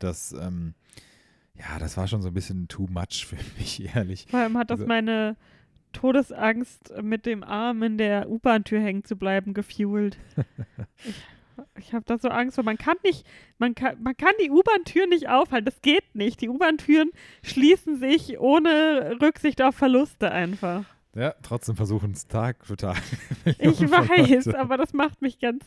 das, 0.00 0.32
ähm, 0.32 0.74
ja, 1.56 1.78
das 1.78 1.96
war 1.96 2.08
schon 2.08 2.20
so 2.20 2.28
ein 2.28 2.34
bisschen 2.34 2.66
too 2.66 2.88
much 2.90 3.26
für 3.26 3.36
mich, 3.58 3.94
ehrlich. 3.94 4.26
Vor 4.28 4.40
allem 4.40 4.58
hat 4.58 4.70
das 4.70 4.80
Also- 4.80 4.88
meine 4.88 5.36
Todesangst, 5.94 6.92
mit 7.02 7.24
dem 7.24 7.42
Arm 7.42 7.82
in 7.82 7.96
der 7.98 8.28
U-Bahn-Tür 8.28 8.80
hängen 8.80 9.04
zu 9.04 9.16
bleiben, 9.16 9.54
gefuelt. 9.54 10.18
ich 11.04 11.14
ich 11.78 11.92
habe 11.94 12.04
da 12.04 12.18
so 12.18 12.28
Angst 12.28 12.56
vor. 12.56 12.64
Man 12.64 12.78
kann 12.78 12.96
nicht, 13.04 13.24
man 13.58 13.74
kann, 13.74 14.02
man 14.02 14.16
kann 14.16 14.32
die 14.44 14.50
U-Bahn-Tür 14.50 15.06
nicht 15.06 15.28
aufhalten. 15.28 15.64
Das 15.66 15.80
geht 15.82 16.14
nicht. 16.14 16.40
Die 16.40 16.48
U-Bahn-Türen 16.48 17.10
schließen 17.42 17.96
sich 17.98 18.38
ohne 18.40 19.18
Rücksicht 19.22 19.62
auf 19.62 19.76
Verluste 19.76 20.30
einfach. 20.32 20.84
Ja, 21.14 21.32
trotzdem 21.42 21.76
versuchen 21.76 22.10
es 22.10 22.26
Tag 22.26 22.64
für 22.66 22.76
Tag. 22.76 23.00
Ich 23.58 23.80
weiß, 23.80 24.48
aber 24.54 24.76
das 24.76 24.92
macht 24.92 25.22
mich 25.22 25.38
ganz, 25.38 25.64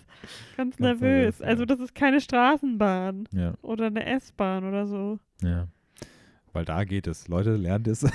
ganz, 0.57 0.75
Ganz 0.75 0.79
nervös. 0.79 1.39
nervös. 1.39 1.41
Also 1.41 1.63
das 1.65 1.79
ist 1.79 1.95
keine 1.95 2.19
Straßenbahn 2.19 3.29
Ja, 3.31 3.53
oder 3.61 3.85
eine 3.85 4.05
S-Bahn 4.05 4.65
oder 4.67 4.87
so. 4.87 5.19
ja. 5.41 5.67
Weil 6.57 6.65
da 6.65 6.85
geht 6.85 7.05
es. 7.05 7.27
Leute, 7.27 7.55
lernt 7.55 7.87
es. 7.87 8.01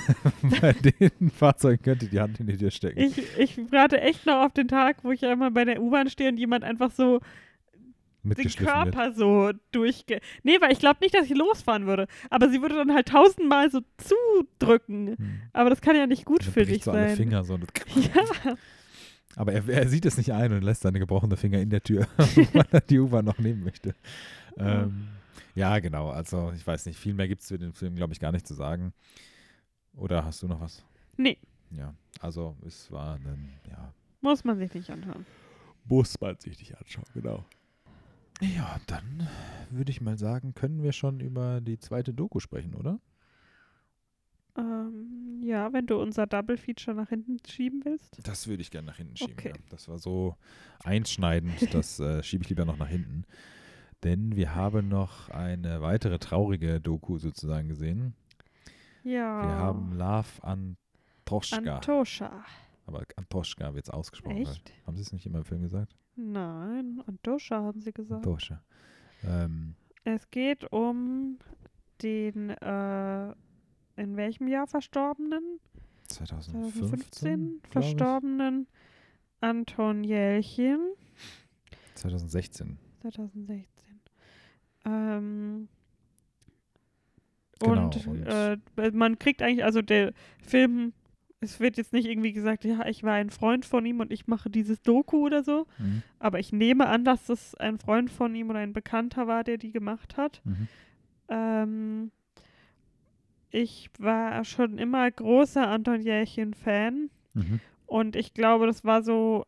Bei 0.61 0.73
den 0.73 1.29
Fahrzeugen 1.29 1.81
könnt 1.81 2.03
ihr 2.03 2.09
die 2.09 2.19
Hand 2.19 2.41
in 2.41 2.47
die 2.47 2.57
Tür 2.57 2.71
stecken. 2.71 2.99
Ich, 2.99 3.17
ich 3.37 3.71
warte 3.71 4.01
echt 4.01 4.25
noch 4.25 4.43
auf 4.43 4.51
den 4.51 4.67
Tag, 4.67 4.97
wo 5.03 5.13
ich 5.13 5.23
einmal 5.23 5.49
bei 5.49 5.63
der 5.63 5.81
U-Bahn 5.81 6.09
stehe 6.09 6.29
und 6.29 6.35
jemand 6.35 6.65
einfach 6.65 6.91
so 6.91 7.19
den 7.19 8.27
mitgeschliffen 8.27 8.67
wird. 8.67 8.95
Körper 8.95 9.13
so 9.13 9.51
durchge... 9.71 10.19
Nee, 10.43 10.59
weil 10.59 10.73
ich 10.73 10.79
glaube 10.79 10.97
nicht, 11.01 11.15
dass 11.15 11.23
ich 11.23 11.37
losfahren 11.37 11.87
würde. 11.87 12.07
Aber 12.29 12.49
sie 12.49 12.61
würde 12.61 12.75
dann 12.75 12.93
halt 12.93 13.07
tausendmal 13.07 13.71
so 13.71 13.79
zudrücken. 13.95 15.15
Hm. 15.15 15.41
Aber 15.53 15.69
das 15.69 15.79
kann 15.79 15.95
ja 15.95 16.05
nicht 16.05 16.25
gut 16.25 16.45
Dann 16.45 16.51
für 16.51 16.65
dich 16.65 16.83
so 16.83 16.91
alle 16.91 17.07
sein. 17.07 17.15
Finger 17.15 17.45
so. 17.45 17.57
Ja, 17.95 18.55
Aber 19.37 19.53
er, 19.53 19.69
er 19.69 19.87
sieht 19.87 20.05
es 20.05 20.17
nicht 20.17 20.33
ein 20.33 20.51
und 20.51 20.63
lässt 20.63 20.81
seine 20.81 20.99
gebrochene 20.99 21.37
Finger 21.37 21.61
in 21.61 21.69
der 21.69 21.81
Tür, 21.81 22.07
weil 22.17 22.65
er 22.71 22.81
die 22.81 22.99
U-Bahn 22.99 23.23
noch 23.23 23.39
nehmen 23.39 23.63
möchte. 23.63 23.95
Ähm, 24.57 25.07
ja, 25.55 25.79
genau. 25.79 26.09
Also, 26.09 26.51
ich 26.55 26.65
weiß 26.65 26.85
nicht, 26.85 26.97
viel 26.97 27.13
mehr 27.13 27.27
gibt 27.27 27.41
es 27.41 27.47
für 27.47 27.57
den 27.59 27.73
Film, 27.73 27.95
glaube 27.95 28.13
ich, 28.13 28.19
gar 28.19 28.31
nicht 28.31 28.47
zu 28.47 28.53
sagen. 28.53 28.93
Oder 29.95 30.25
hast 30.25 30.41
du 30.41 30.47
noch 30.47 30.59
was? 30.59 30.83
nee, 31.17 31.37
Ja, 31.71 31.93
also, 32.19 32.55
es 32.65 32.91
war 32.91 33.15
ein, 33.15 33.53
ja, 33.69 33.93
muss 34.21 34.43
man 34.43 34.57
sich 34.57 34.73
nicht 34.73 34.89
anschauen. 34.89 35.25
muss 35.85 36.19
man 36.19 36.37
sich 36.39 36.57
nicht 36.59 36.77
anschauen, 36.77 37.05
genau. 37.13 37.45
Ja, 38.41 38.79
dann 38.87 39.27
würde 39.69 39.91
ich 39.91 40.01
mal 40.01 40.17
sagen, 40.17 40.53
können 40.55 40.81
wir 40.81 40.91
schon 40.91 41.19
über 41.19 41.61
die 41.61 41.77
zweite 41.77 42.13
Doku 42.13 42.39
sprechen, 42.39 42.73
oder? 42.73 42.99
Ähm, 44.55 45.41
ja, 45.43 45.73
wenn 45.73 45.87
du 45.87 45.99
unser 45.99 46.27
Double 46.27 46.57
Feature 46.57 46.95
nach 46.95 47.09
hinten 47.09 47.37
schieben 47.47 47.83
willst. 47.85 48.19
Das 48.27 48.47
würde 48.47 48.61
ich 48.61 48.69
gerne 48.71 48.87
nach 48.87 48.97
hinten 48.97 49.15
schieben. 49.17 49.33
Okay. 49.33 49.49
Ja. 49.55 49.63
Das 49.69 49.87
war 49.87 49.97
so 49.97 50.35
einschneidend, 50.83 51.53
das 51.73 51.99
äh, 51.99 52.21
schiebe 52.23 52.43
ich 52.43 52.49
lieber 52.49 52.65
noch 52.65 52.77
nach 52.77 52.87
hinten. 52.87 53.25
Denn 54.03 54.35
wir 54.35 54.53
haben 54.55 54.89
noch 54.89 55.29
eine 55.29 55.81
weitere 55.81 56.19
traurige 56.19 56.81
Doku 56.81 57.17
sozusagen 57.19 57.69
gesehen. 57.69 58.13
Ja. 59.03 59.41
Wir 59.43 59.49
haben 59.55 59.93
Love 59.93 60.43
Antoschka. 60.43 61.75
Antoscha. 61.77 62.43
Aber 62.85 63.03
Antoschka 63.15 63.73
wird 63.75 63.85
es 63.85 63.89
ausgesprochen. 63.89 64.37
Echt? 64.37 64.73
Haben 64.85 64.97
Sie 64.97 65.03
es 65.03 65.13
nicht 65.13 65.25
immer 65.25 65.39
im 65.39 65.45
Film 65.45 65.61
gesagt? 65.61 65.95
Nein, 66.15 67.01
Antoscha 67.07 67.61
haben 67.61 67.81
sie 67.81 67.91
gesagt. 67.93 68.25
Antoschka. 68.25 68.61
Ähm, 69.25 69.75
Es 70.03 70.29
geht 70.31 70.71
um 70.71 71.39
den, 72.01 72.49
äh, 72.49 73.31
in 73.95 74.17
welchem 74.17 74.47
Jahr 74.47 74.67
verstorbenen? 74.67 75.59
2015, 76.09 76.81
2015 76.81 77.61
glaub 77.61 77.63
ich. 77.65 77.71
verstorbenen 77.71 78.67
Anton 79.39 80.03
Jelchin. 80.03 80.79
2016. 81.95 82.77
2016. 83.01 83.72
Ähm, 84.85 85.67
Genau, 87.59 87.85
und 87.85 88.07
und- 88.07 88.25
äh, 88.27 88.57
man 88.91 89.17
kriegt 89.19 89.41
eigentlich, 89.41 89.63
also 89.63 89.81
der 89.81 90.11
Film, 90.41 90.91
es 91.39 91.59
wird 91.61 91.77
jetzt 91.77 91.93
nicht 91.93 92.07
irgendwie 92.07 92.33
gesagt, 92.33 92.65
ja, 92.65 92.85
ich 92.87 93.03
war 93.03 93.13
ein 93.13 93.29
Freund 93.29 93.65
von 93.65 93.85
ihm 93.85 93.99
und 94.01 94.11
ich 94.11 94.27
mache 94.27 94.49
dieses 94.49 94.81
Doku 94.81 95.25
oder 95.25 95.43
so, 95.43 95.65
Mhm. 95.77 96.03
aber 96.19 96.39
ich 96.39 96.51
nehme 96.51 96.87
an, 96.87 97.05
dass 97.05 97.25
das 97.27 97.55
ein 97.55 97.77
Freund 97.79 98.09
von 98.11 98.35
ihm 98.35 98.49
oder 98.49 98.59
ein 98.59 98.73
Bekannter 98.73 99.27
war, 99.27 99.43
der 99.45 99.57
die 99.57 99.71
gemacht 99.71 100.17
hat. 100.17 100.41
Mhm. 100.43 100.67
Ähm, 101.29 102.11
ich 103.49 103.89
war 103.99 104.43
schon 104.43 104.77
immer 104.77 105.09
großer 105.09 105.65
Anton 105.67 106.01
Jelchin-Fan. 106.01 107.09
Mhm. 107.33 107.59
Und 107.85 108.15
ich 108.15 108.33
glaube, 108.33 108.65
das 108.65 108.83
war 108.83 109.03
so 109.03 109.45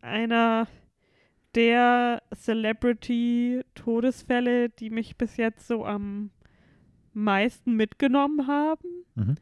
einer 0.00 0.66
der 1.54 2.22
Celebrity-Todesfälle, 2.34 4.68
die 4.70 4.90
mich 4.90 5.16
bis 5.16 5.36
jetzt 5.36 5.66
so 5.66 5.84
am 5.84 6.30
meisten 7.12 7.74
mitgenommen 7.74 8.46
haben. 8.46 8.88
Mhm. 9.14 9.34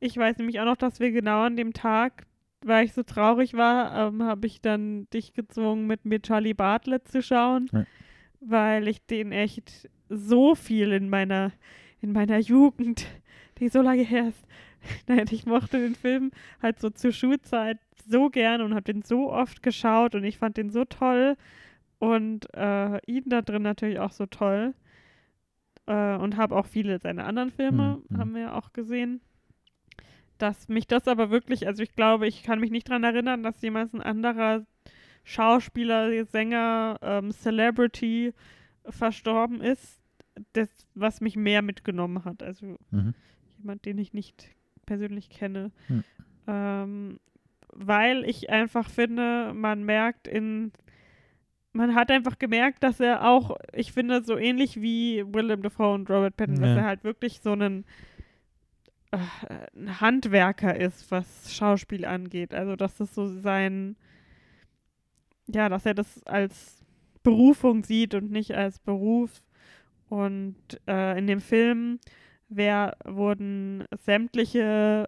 Ich 0.00 0.16
weiß 0.16 0.38
nämlich 0.38 0.60
auch 0.60 0.64
noch, 0.64 0.76
dass 0.76 1.00
wir 1.00 1.12
genau 1.12 1.42
an 1.42 1.56
dem 1.56 1.72
Tag, 1.72 2.26
weil 2.64 2.84
ich 2.86 2.92
so 2.92 3.02
traurig 3.02 3.54
war, 3.54 4.08
ähm, 4.08 4.22
habe 4.22 4.46
ich 4.46 4.60
dann 4.60 5.08
dich 5.10 5.34
gezwungen, 5.34 5.86
mit 5.86 6.04
mir 6.04 6.20
Charlie 6.22 6.54
Bartlett 6.54 7.08
zu 7.08 7.22
schauen, 7.22 7.68
Ja. 7.72 7.84
weil 8.40 8.88
ich 8.88 9.04
den 9.06 9.32
echt 9.32 9.88
so 10.08 10.54
viel 10.54 10.92
in 10.92 11.08
meiner, 11.08 11.52
in 12.00 12.12
meiner 12.12 12.38
Jugend, 12.38 13.06
die 13.58 13.68
so 13.68 13.82
lange 13.82 14.02
her 14.02 14.28
ist, 14.28 14.44
Nein, 15.06 15.26
ich 15.30 15.46
mochte 15.46 15.78
den 15.78 15.94
Film 15.94 16.30
halt 16.62 16.80
so 16.80 16.90
zur 16.90 17.12
Schulzeit 17.12 17.78
so 18.08 18.30
gern 18.30 18.60
und 18.62 18.72
habe 18.74 18.92
den 18.92 19.02
so 19.02 19.32
oft 19.32 19.62
geschaut 19.62 20.14
und 20.14 20.24
ich 20.24 20.38
fand 20.38 20.56
den 20.56 20.70
so 20.70 20.84
toll 20.84 21.36
und 21.98 22.52
äh, 22.54 22.98
ihn 23.06 23.24
da 23.26 23.42
drin 23.42 23.62
natürlich 23.62 23.98
auch 24.00 24.12
so 24.12 24.26
toll 24.26 24.74
äh, 25.86 26.16
und 26.16 26.36
habe 26.36 26.56
auch 26.56 26.66
viele 26.66 26.98
seiner 26.98 27.26
anderen 27.26 27.50
Filme, 27.50 27.96
Mhm, 27.96 28.02
mhm. 28.08 28.18
haben 28.18 28.34
wir 28.34 28.40
ja 28.42 28.54
auch 28.54 28.72
gesehen. 28.72 29.20
Dass 30.38 30.68
mich 30.68 30.88
das 30.88 31.06
aber 31.06 31.30
wirklich, 31.30 31.66
also 31.68 31.82
ich 31.82 31.94
glaube, 31.94 32.26
ich 32.26 32.42
kann 32.42 32.58
mich 32.58 32.72
nicht 32.72 32.88
daran 32.88 33.04
erinnern, 33.04 33.42
dass 33.44 33.60
jemals 33.62 33.92
ein 33.92 34.00
anderer 34.02 34.66
Schauspieler, 35.24 36.24
Sänger, 36.24 36.98
ähm, 37.00 37.30
Celebrity 37.30 38.34
verstorben 38.88 39.60
ist, 39.60 40.00
das, 40.54 40.68
was 40.94 41.20
mich 41.20 41.36
mehr 41.36 41.62
mitgenommen 41.62 42.24
hat. 42.24 42.42
Also 42.42 42.76
Mhm. 42.90 43.14
jemand, 43.58 43.84
den 43.84 43.98
ich 43.98 44.12
nicht 44.12 44.48
persönlich 44.92 45.30
kenne. 45.30 45.70
Hm. 45.86 46.04
Ähm, 46.46 47.20
weil 47.72 48.24
ich 48.24 48.50
einfach 48.50 48.90
finde, 48.90 49.54
man 49.54 49.84
merkt 49.84 50.28
in, 50.28 50.72
man 51.72 51.94
hat 51.94 52.10
einfach 52.10 52.38
gemerkt, 52.38 52.82
dass 52.82 53.00
er 53.00 53.26
auch, 53.26 53.56
ich 53.72 53.92
finde, 53.92 54.22
so 54.22 54.36
ähnlich 54.36 54.82
wie 54.82 55.24
Willem 55.32 55.62
Dafoe 55.62 55.94
und 55.94 56.10
Robert 56.10 56.36
Pattinson, 56.36 56.64
Ja. 56.64 56.74
dass 56.74 56.82
er 56.82 56.86
halt 56.88 57.04
wirklich 57.04 57.40
so 57.40 57.52
einen 57.52 57.86
äh, 59.12 59.18
ein 59.74 60.00
Handwerker 60.02 60.76
ist, 60.78 61.10
was 61.10 61.54
Schauspiel 61.54 62.04
angeht. 62.04 62.52
Also, 62.52 62.76
dass 62.76 62.96
das 62.98 63.14
so 63.14 63.26
sein, 63.26 63.96
ja, 65.46 65.70
dass 65.70 65.86
er 65.86 65.94
das 65.94 66.22
als 66.26 66.84
Berufung 67.22 67.84
sieht 67.84 68.14
und 68.14 68.30
nicht 68.30 68.54
als 68.54 68.78
Beruf. 68.78 69.42
Und 70.10 70.56
äh, 70.86 71.18
in 71.18 71.26
dem 71.26 71.40
Film 71.40 71.98
wer, 72.56 72.96
wurden 73.04 73.84
sämtliche 74.04 75.06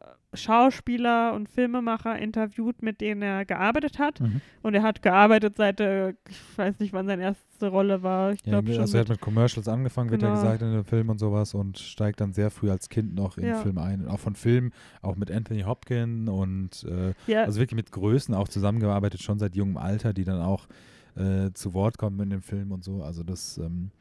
äh, 0.00 0.36
Schauspieler 0.36 1.32
und 1.34 1.48
Filmemacher 1.48 2.18
interviewt, 2.18 2.82
mit 2.82 3.00
denen 3.00 3.22
er 3.22 3.44
gearbeitet 3.44 3.98
hat. 3.98 4.20
Mhm. 4.20 4.40
Und 4.62 4.74
er 4.74 4.82
hat 4.82 5.02
gearbeitet 5.02 5.56
seit, 5.56 5.80
ich 5.80 6.40
weiß 6.58 6.78
nicht, 6.80 6.92
wann 6.92 7.06
seine 7.06 7.22
erste 7.22 7.68
Rolle 7.68 8.02
war. 8.02 8.32
Ich 8.32 8.40
Ja, 8.44 8.50
glaube 8.60 8.72
schon. 8.72 8.80
also 8.80 8.96
er 8.96 9.02
hat 9.02 9.08
mit, 9.08 9.20
Commercials 9.20 9.68
angefangen, 9.68 10.10
wird 10.10 10.22
ja 10.22 10.28
Genau. 10.28 10.40
gesagt 10.40 10.62
in 10.62 10.72
dem 10.72 10.84
Film 10.84 11.08
und 11.08 11.18
sowas 11.18 11.54
und 11.54 11.78
steigt 11.78 12.20
dann 12.20 12.32
sehr 12.32 12.50
früh 12.50 12.70
als 12.70 12.88
Kind 12.88 13.14
noch 13.14 13.38
in 13.38 13.46
Ja. 13.46 13.60
Film 13.60 13.78
ein. 13.78 14.08
Auch 14.08 14.18
von 14.20 14.34
Film, 14.34 14.72
auch 15.02 15.16
mit 15.16 15.30
Anthony 15.30 15.62
Hopkins 15.62 16.28
und 16.28 16.84
äh, 16.90 17.14
ja, 17.30 17.44
also 17.44 17.60
wirklich 17.60 17.76
mit 17.76 17.92
Größen 17.92 18.34
auch 18.34 18.48
zusammengearbeitet, 18.48 19.22
schon 19.22 19.38
seit 19.38 19.54
jungem 19.54 19.76
Alter, 19.76 20.12
die 20.12 20.24
dann 20.24 20.40
auch 20.40 20.66
äh, 21.16 21.52
zu 21.54 21.74
Wort 21.74 21.96
kommen 21.96 22.18
in 22.20 22.30
dem 22.30 22.42
Film 22.42 22.72
und 22.72 22.82
so. 22.82 23.02
Also 23.04 23.22
das, 23.22 23.56
ähm, 23.58 23.92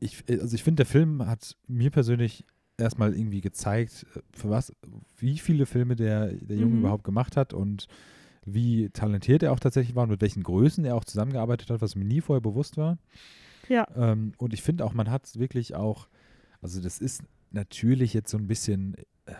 ich, 0.00 0.24
also 0.28 0.54
ich 0.54 0.62
finde, 0.62 0.80
der 0.84 0.86
Film 0.86 1.24
hat 1.26 1.56
mir 1.68 1.90
persönlich 1.90 2.44
erstmal 2.78 3.14
irgendwie 3.14 3.40
gezeigt, 3.40 4.06
äh, 4.16 4.20
für 4.32 4.50
was, 4.50 4.74
wie 5.16 5.38
viele 5.38 5.66
Filme 5.66 5.96
der, 5.96 6.32
der 6.32 6.56
Junge 6.56 6.74
Mhm. 6.74 6.80
überhaupt 6.80 7.04
gemacht 7.04 7.36
hat 7.36 7.52
und 7.52 7.86
wie 8.46 8.88
talentiert 8.90 9.42
er 9.42 9.52
auch 9.52 9.60
tatsächlich 9.60 9.94
war 9.94 10.04
und 10.04 10.10
mit 10.10 10.22
welchen 10.22 10.42
Größen 10.42 10.84
er 10.84 10.96
auch 10.96 11.04
zusammengearbeitet 11.04 11.70
hat, 11.70 11.82
was 11.82 11.94
mir 11.94 12.06
nie 12.06 12.20
vorher 12.22 12.40
bewusst 12.40 12.76
war. 12.78 12.98
ja, 13.68 13.86
Ähm, 13.94 14.32
und 14.38 14.54
ich 14.54 14.62
finde 14.62 14.84
auch, 14.84 14.94
man 14.94 15.10
hat 15.10 15.38
wirklich 15.38 15.74
auch, 15.74 16.08
also 16.62 16.80
das 16.80 16.98
ist 16.98 17.22
natürlich 17.50 18.14
jetzt 18.14 18.30
so 18.30 18.38
ein 18.38 18.46
bisschen, 18.46 18.94
äh, 19.26 19.34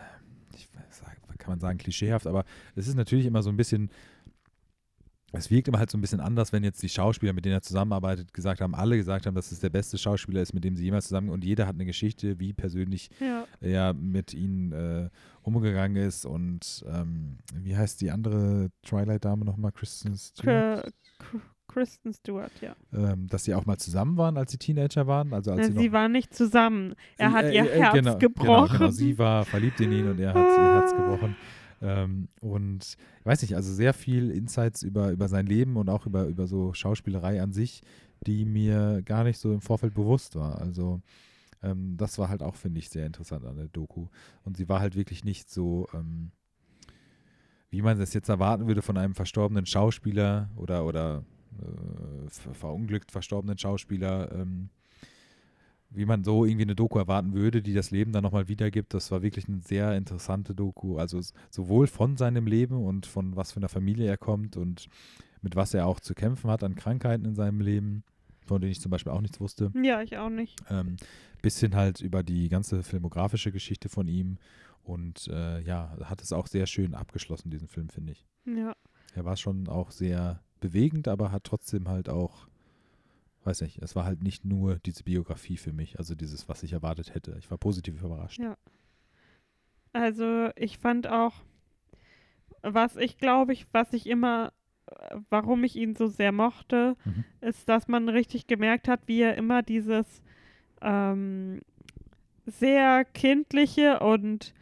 ich 0.55 0.69
weiß, 0.75 1.01
kann 1.41 1.49
man 1.53 1.59
sagen, 1.59 1.79
klischeehaft, 1.79 2.27
aber 2.27 2.45
es 2.75 2.87
ist 2.87 2.95
natürlich 2.95 3.25
immer 3.25 3.41
so 3.41 3.49
ein 3.49 3.57
bisschen, 3.57 3.89
es 5.33 5.49
wirkt 5.49 5.67
immer 5.67 5.79
halt 5.79 5.89
so 5.89 5.97
ein 5.97 6.01
bisschen 6.01 6.19
anders, 6.19 6.51
wenn 6.51 6.63
jetzt 6.63 6.83
die 6.83 6.89
Schauspieler, 6.89 7.33
mit 7.33 7.45
denen 7.45 7.55
er 7.55 7.61
zusammenarbeitet, 7.61 8.33
gesagt 8.33 8.61
haben, 8.61 8.75
alle 8.75 8.97
gesagt 8.97 9.25
haben, 9.25 9.35
dass 9.35 9.51
es 9.51 9.59
der 9.59 9.69
beste 9.69 9.97
Schauspieler 9.97 10.41
ist, 10.41 10.53
mit 10.53 10.63
dem 10.63 10.75
sie 10.75 10.83
jemals 10.83 11.07
zusammen 11.07 11.29
und 11.29 11.43
jeder 11.43 11.67
hat 11.67 11.75
eine 11.75 11.85
Geschichte, 11.85 12.39
wie 12.39 12.53
persönlich 12.53 13.09
ja. 13.19 13.45
er 13.61 13.93
mit 13.93 14.33
ihnen 14.33 14.71
äh, 14.71 15.09
umgegangen 15.41 15.95
ist 15.95 16.25
und 16.25 16.83
ähm, 16.87 17.37
wie 17.55 17.75
heißt 17.75 18.01
die 18.01 18.11
andere 18.11 18.69
Twilight-Dame 18.83 19.45
nochmal, 19.45 19.71
Kristen 19.71 20.15
Stewart? 20.17 20.93
Kristen 21.67 22.13
Stewart, 22.13 22.51
ja. 22.59 22.75
ähm, 22.93 23.27
dass 23.27 23.45
sie 23.45 23.55
auch 23.55 23.65
mal 23.65 23.77
zusammen 23.77 24.17
waren, 24.17 24.35
als 24.35 24.51
sie 24.51 24.57
Teenager 24.57 25.07
waren. 25.07 25.33
Also 25.33 25.51
als 25.51 25.61
Na, 25.61 25.73
sie, 25.73 25.79
sie 25.79 25.91
waren 25.93 26.11
nicht 26.11 26.35
zusammen. 26.35 26.95
Er 27.17 27.31
hat 27.31 27.45
Äh, 27.45 27.55
ihr 27.55 27.71
äh, 27.71 27.79
Herz 27.79 27.93
genau, 27.93 28.17
gebrochen. 28.17 28.67
Genau, 28.67 28.79
genau, 28.79 28.91
sie 28.91 29.17
war 29.17 29.45
verliebt 29.45 29.79
in 29.79 29.93
ihn 29.93 30.07
und 30.09 30.19
er 30.19 30.33
hat 30.33 30.45
ihr 30.45 30.73
Herz 30.73 30.91
gebrochen. 30.91 31.35
Ähm, 31.81 32.27
und 32.41 32.97
ich 33.19 33.25
weiß 33.25 33.41
nicht, 33.41 33.55
also 33.55 33.73
sehr 33.73 33.93
viel 33.93 34.31
Insights 34.31 34.83
über, 34.83 35.11
über 35.11 35.27
sein 35.27 35.47
Leben 35.47 35.77
und 35.77 35.89
auch 35.89 36.05
über, 36.05 36.25
über 36.25 36.47
so 36.47 36.73
Schauspielerei 36.73 37.41
an 37.41 37.53
sich, 37.53 37.81
die 38.25 38.45
mir 38.45 39.01
gar 39.03 39.23
nicht 39.23 39.39
so 39.39 39.51
im 39.51 39.61
Vorfeld 39.61 39.93
bewusst 39.93 40.35
war. 40.35 40.59
Also 40.59 41.01
ähm, 41.63 41.97
das 41.97 42.17
war 42.19 42.29
halt 42.29 42.43
auch, 42.43 42.55
finde 42.55 42.79
ich, 42.79 42.89
sehr 42.89 43.05
interessant 43.05 43.45
an 43.45 43.57
der 43.57 43.67
Doku. 43.67 44.07
Und 44.43 44.57
sie 44.57 44.69
war 44.69 44.79
halt 44.79 44.95
wirklich 44.95 45.23
nicht 45.23 45.49
so, 45.49 45.87
ähm, 45.93 46.31
wie 47.69 47.81
man 47.81 47.99
es 47.99 48.13
jetzt 48.13 48.29
erwarten 48.29 48.67
würde 48.67 48.81
von 48.81 48.97
einem 48.97 49.15
verstorbenen 49.15 49.65
Schauspieler 49.65 50.49
oder, 50.55 50.85
oder 50.85 51.23
äh, 51.59 52.29
ver- 52.29 52.53
verunglückt 52.53 53.11
verstorbenen 53.11 53.57
Schauspieler, 53.57 54.31
ähm, 54.33 54.69
wie 55.93 56.05
man 56.05 56.23
so 56.23 56.45
irgendwie 56.45 56.63
eine 56.63 56.75
Doku 56.75 56.97
erwarten 56.97 57.33
würde, 57.33 57.61
die 57.61 57.73
das 57.73 57.91
Leben 57.91 58.11
dann 58.13 58.23
nochmal 58.23 58.47
wiedergibt. 58.47 58.93
Das 58.93 59.11
war 59.11 59.21
wirklich 59.21 59.47
eine 59.47 59.59
sehr 59.61 59.95
interessante 59.97 60.55
Doku. 60.55 60.97
Also 60.97 61.19
sowohl 61.49 61.87
von 61.87 62.15
seinem 62.17 62.47
Leben 62.47 62.83
und 62.83 63.05
von 63.05 63.35
was 63.35 63.51
für 63.51 63.57
einer 63.57 63.69
Familie 63.69 64.07
er 64.07 64.17
kommt 64.17 64.55
und 64.57 64.87
mit 65.41 65.55
was 65.55 65.73
er 65.73 65.87
auch 65.87 65.99
zu 65.99 66.13
kämpfen 66.13 66.49
hat 66.49 66.63
an 66.63 66.75
Krankheiten 66.75 67.25
in 67.25 67.35
seinem 67.35 67.59
Leben, 67.61 68.03
von 68.45 68.61
denen 68.61 68.71
ich 68.71 68.79
zum 68.81 68.89
Beispiel 68.91 69.11
auch 69.11 69.21
nichts 69.21 69.39
wusste, 69.39 69.71
Ja, 69.81 70.01
ich 70.01 70.17
auch 70.17 70.29
nicht. 70.29 70.59
ähm, 70.69 70.95
bis 71.41 71.59
hin 71.59 71.75
halt 71.75 71.99
über 72.01 72.23
die 72.23 72.47
ganze 72.49 72.83
filmografische 72.83 73.51
Geschichte 73.51 73.89
von 73.89 74.07
ihm. 74.07 74.37
Und 74.83 75.27
äh, 75.27 75.61
ja, 75.61 75.95
hat 76.05 76.21
es 76.21 76.31
auch 76.33 76.47
sehr 76.47 76.65
schön 76.67 76.95
abgeschlossen, 76.95 77.49
diesen 77.51 77.67
Film, 77.67 77.89
finde 77.89 78.13
ich. 78.13 78.25
Ja. 78.45 78.75
Er 79.13 79.25
war 79.25 79.35
schon 79.37 79.67
auch 79.67 79.91
sehr 79.91 80.41
bewegend, 80.59 81.07
aber 81.07 81.31
hat 81.31 81.43
trotzdem 81.43 81.87
halt 81.87 82.07
auch, 82.09 82.47
weiß 83.43 83.61
nicht, 83.61 83.81
es 83.81 83.95
war 83.95 84.05
halt 84.05 84.21
nicht 84.23 84.45
nur 84.45 84.75
diese 84.79 85.03
Biografie 85.03 85.57
für 85.57 85.73
mich, 85.73 85.97
also 85.99 86.15
dieses, 86.15 86.47
was 86.49 86.63
ich 86.63 86.73
erwartet 86.73 87.15
hätte. 87.15 87.35
Ich 87.39 87.49
war 87.49 87.57
positiv 87.57 88.01
überrascht. 88.01 88.39
Ja. 88.39 88.57
Also 89.93 90.49
ich 90.55 90.77
fand 90.77 91.07
auch, 91.07 91.33
was 92.61 92.95
ich 92.95 93.17
glaube 93.17 93.53
ich, 93.53 93.65
was 93.71 93.91
ich 93.93 94.07
immer, 94.07 94.53
warum 95.29 95.63
ich 95.63 95.75
ihn 95.75 95.95
so 95.95 96.07
sehr 96.07 96.31
mochte, 96.31 96.95
Mhm. 97.05 97.23
ist, 97.41 97.67
dass 97.67 97.87
man 97.87 98.07
richtig 98.09 98.47
gemerkt 98.47 98.87
hat, 98.87 99.01
wie 99.07 99.21
er 99.21 99.35
immer 99.35 99.63
dieses 99.63 100.21
ähm, 100.81 101.61
sehr 102.45 103.05
kindliche 103.05 103.99
und 103.99 104.53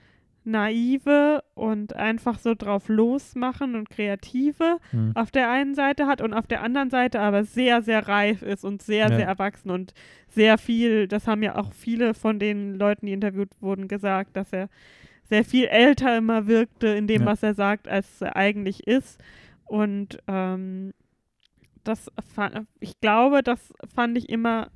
naive 0.43 1.43
und 1.53 1.95
einfach 1.95 2.39
so 2.39 2.55
drauf 2.55 2.87
losmachen 2.89 3.75
und 3.75 3.89
kreative 3.89 4.77
Hm. 4.91 5.11
auf 5.15 5.31
der 5.31 5.49
einen 5.51 5.75
Seite 5.75 6.07
hat 6.07 6.21
und 6.21 6.33
auf 6.33 6.47
der 6.47 6.63
anderen 6.63 6.89
Seite 6.89 7.19
aber 7.19 7.43
sehr, 7.43 7.81
sehr 7.81 8.07
reif 8.07 8.41
ist 8.41 8.63
und 8.63 8.81
sehr, 8.81 9.09
Ja. 9.09 9.15
sehr 9.17 9.27
erwachsen 9.27 9.69
und 9.69 9.93
sehr 10.29 10.57
viel, 10.57 11.07
das 11.07 11.27
haben 11.27 11.43
ja 11.43 11.55
auch 11.57 11.73
viele 11.73 12.13
von 12.13 12.39
den 12.39 12.75
Leuten, 12.75 13.05
die 13.05 13.13
interviewt 13.13 13.49
wurden, 13.61 13.87
gesagt, 13.87 14.35
dass 14.37 14.51
er 14.53 14.69
sehr 15.29 15.43
viel 15.45 15.65
älter 15.65 16.17
immer 16.17 16.47
wirkte 16.47 16.87
in 16.87 17.05
dem, 17.07 17.21
Ja. 17.21 17.27
was 17.27 17.43
er 17.43 17.53
sagt, 17.53 17.87
als 17.87 18.21
er 18.21 18.35
eigentlich 18.35 18.87
ist. 18.87 19.19
Und 19.65 20.17
ähm, 20.27 20.93
das 21.83 22.09
ich 22.79 22.99
glaube, 22.99 23.43
das 23.43 23.73
fand 23.93 24.17
ich 24.17 24.29
immer, 24.29 24.69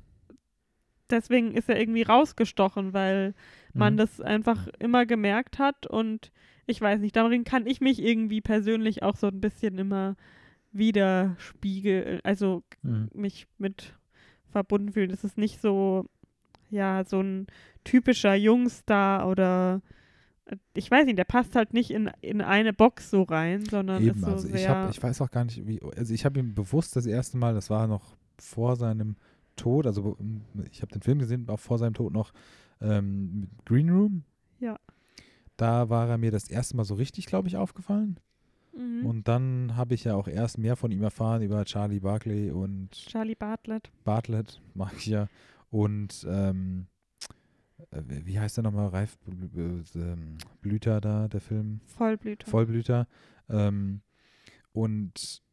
deswegen 1.10 1.52
ist 1.52 1.68
er 1.68 1.78
irgendwie 1.78 2.02
rausgestochen, 2.02 2.92
weil 2.92 3.34
man 3.74 3.94
Mhm. 3.94 3.98
das 3.98 4.20
einfach 4.20 4.68
immer 4.78 5.06
gemerkt 5.06 5.58
hat 5.58 5.86
und 5.86 6.30
ich 6.66 6.80
weiß 6.80 7.00
nicht, 7.00 7.14
darin 7.16 7.44
kann 7.44 7.66
ich 7.66 7.80
mich 7.80 8.00
irgendwie 8.02 8.40
persönlich 8.40 9.02
auch 9.02 9.16
so 9.16 9.26
ein 9.26 9.40
bisschen 9.40 9.78
immer 9.78 10.16
widerspiegeln, 10.72 12.20
also 12.24 12.62
Mhm. 12.82 13.08
mich 13.14 13.46
mit 13.58 13.94
verbunden 14.50 14.92
fühlen. 14.92 15.10
Das 15.10 15.24
ist 15.24 15.38
nicht 15.38 15.60
so, 15.60 16.06
ja, 16.70 17.04
so 17.04 17.20
ein 17.20 17.46
typischer 17.84 18.34
Jungstar 18.34 19.28
oder 19.28 19.82
äh, 20.46 20.56
ich 20.74 20.90
weiß 20.90 21.06
nicht, 21.06 21.18
der 21.18 21.24
passt 21.24 21.54
halt 21.56 21.74
nicht 21.74 21.90
in, 21.90 22.10
in 22.20 22.40
eine 22.40 22.72
Box 22.72 23.10
so 23.10 23.22
rein, 23.22 23.64
sondern 23.66 24.02
ist 24.02 24.08
Eben, 24.08 24.20
so 24.20 24.30
also 24.30 24.48
sehr, 24.48 24.56
ich, 24.56 24.68
hab, 24.68 24.90
ich 24.90 25.02
weiß 25.02 25.20
auch 25.20 25.30
gar 25.30 25.44
nicht, 25.44 25.66
wie, 25.66 25.80
also 25.96 26.14
ich 26.14 26.24
habe 26.24 26.38
ihn 26.40 26.54
bewusst 26.54 26.96
das 26.96 27.06
erste 27.06 27.36
Mal, 27.36 27.54
das 27.54 27.70
war 27.70 27.86
noch 27.86 28.16
vor 28.38 28.76
seinem 28.76 29.16
Tod, 29.56 29.86
also 29.86 30.16
ähm, 30.20 30.42
ich 30.70 30.82
habe 30.82 30.92
den 30.92 31.02
Film 31.02 31.18
gesehen, 31.18 31.48
auch 31.48 31.60
vor 31.60 31.78
seinem 31.78 31.94
Tod 31.94 32.12
noch 32.12 32.32
ähm, 32.80 33.48
Green 33.64 33.90
Room. 33.90 34.24
Ja. 34.60 34.78
Da 35.56 35.88
war 35.88 36.08
er 36.08 36.18
mir 36.18 36.30
das 36.30 36.50
erste 36.50 36.76
Mal 36.76 36.84
so 36.84 36.94
richtig, 36.94 37.26
glaube 37.26 37.48
ich, 37.48 37.56
aufgefallen. 37.56 38.18
mhm. 38.76 39.06
Und 39.06 39.28
dann 39.28 39.76
habe 39.76 39.94
ich 39.94 40.04
ja 40.04 40.14
auch 40.14 40.28
erst 40.28 40.58
mehr 40.58 40.76
von 40.76 40.90
ihm 40.90 41.02
erfahren 41.02 41.42
über 41.42 41.64
Charlie 41.64 42.00
Barkley 42.00 42.50
und 42.50 42.92
Charlie 42.92 43.34
Bartlett. 43.34 43.90
Bartlett, 44.04 44.60
mag 44.74 44.92
ich 44.96 45.06
ja. 45.06 45.28
Und 45.70 46.26
ähm, 46.28 46.86
äh, 47.90 48.02
wie 48.06 48.38
heißt 48.38 48.56
der 48.56 48.64
nochmal? 48.64 48.92
Äh, 48.94 49.08
ähm, 49.94 50.38
Blüter 50.60 51.00
da, 51.00 51.28
der 51.28 51.40
Film? 51.40 51.80
Vollblüter. 51.86 52.50
Vollblüter. 52.50 53.06
Ähm, 53.48 54.00
und 54.72 55.43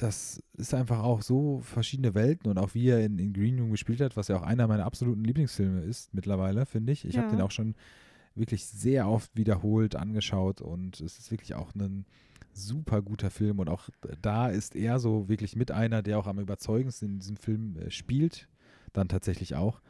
das 0.00 0.42
ist 0.56 0.72
einfach 0.72 1.00
auch 1.00 1.20
so 1.20 1.60
verschiedene 1.60 2.14
Welten 2.14 2.50
und 2.50 2.56
auch 2.56 2.72
wie 2.74 2.88
er 2.88 3.04
in, 3.04 3.18
in 3.18 3.34
Green 3.34 3.58
Room 3.58 3.70
gespielt 3.70 4.00
hat, 4.00 4.16
was 4.16 4.28
ja 4.28 4.38
auch 4.38 4.42
einer 4.42 4.66
meiner 4.66 4.86
absoluten 4.86 5.22
Lieblingsfilme 5.24 5.80
ist 5.82 6.14
mittlerweile, 6.14 6.64
finde 6.64 6.92
ich. 6.92 7.04
Ich 7.04 7.18
habe 7.18 7.26
Ja. 7.28 7.36
den 7.36 7.40
auch 7.42 7.50
schon 7.50 7.74
wirklich 8.34 8.64
sehr 8.66 9.08
oft 9.08 9.36
wiederholt 9.36 9.96
angeschaut 9.96 10.62
und 10.62 11.00
es 11.00 11.18
ist 11.18 11.30
wirklich 11.30 11.54
auch 11.54 11.74
ein 11.74 12.06
super 12.54 13.02
guter 13.02 13.30
Film 13.30 13.58
und 13.58 13.68
auch 13.68 13.90
da 14.22 14.48
ist 14.48 14.74
er 14.74 14.98
so 15.00 15.28
wirklich 15.28 15.54
mit 15.54 15.70
einer, 15.70 16.02
der 16.02 16.18
auch 16.18 16.26
am 16.26 16.38
überzeugendsten 16.38 17.10
in 17.10 17.18
diesem 17.18 17.36
Film 17.36 17.76
äh, 17.76 17.90
spielt, 17.90 18.48
dann 18.94 19.08
tatsächlich 19.08 19.54
auch. 19.54 19.82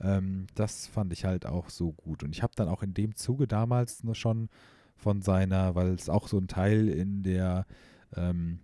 Ähm, 0.00 0.46
das 0.54 0.86
fand 0.86 1.12
ich 1.12 1.26
halt 1.26 1.44
auch 1.44 1.68
so 1.68 1.92
gut 1.92 2.22
und 2.22 2.34
ich 2.34 2.42
habe 2.42 2.54
dann 2.56 2.68
auch 2.68 2.82
in 2.82 2.94
dem 2.94 3.16
Zuge 3.16 3.46
damals 3.46 4.02
schon 4.12 4.48
von 4.96 5.20
seiner, 5.20 5.74
weil 5.74 5.88
es 5.88 6.08
auch 6.08 6.26
so 6.26 6.38
ein 6.38 6.48
Teil 6.48 6.88
in 6.88 7.22
der 7.22 7.66
ähm, 8.16 8.60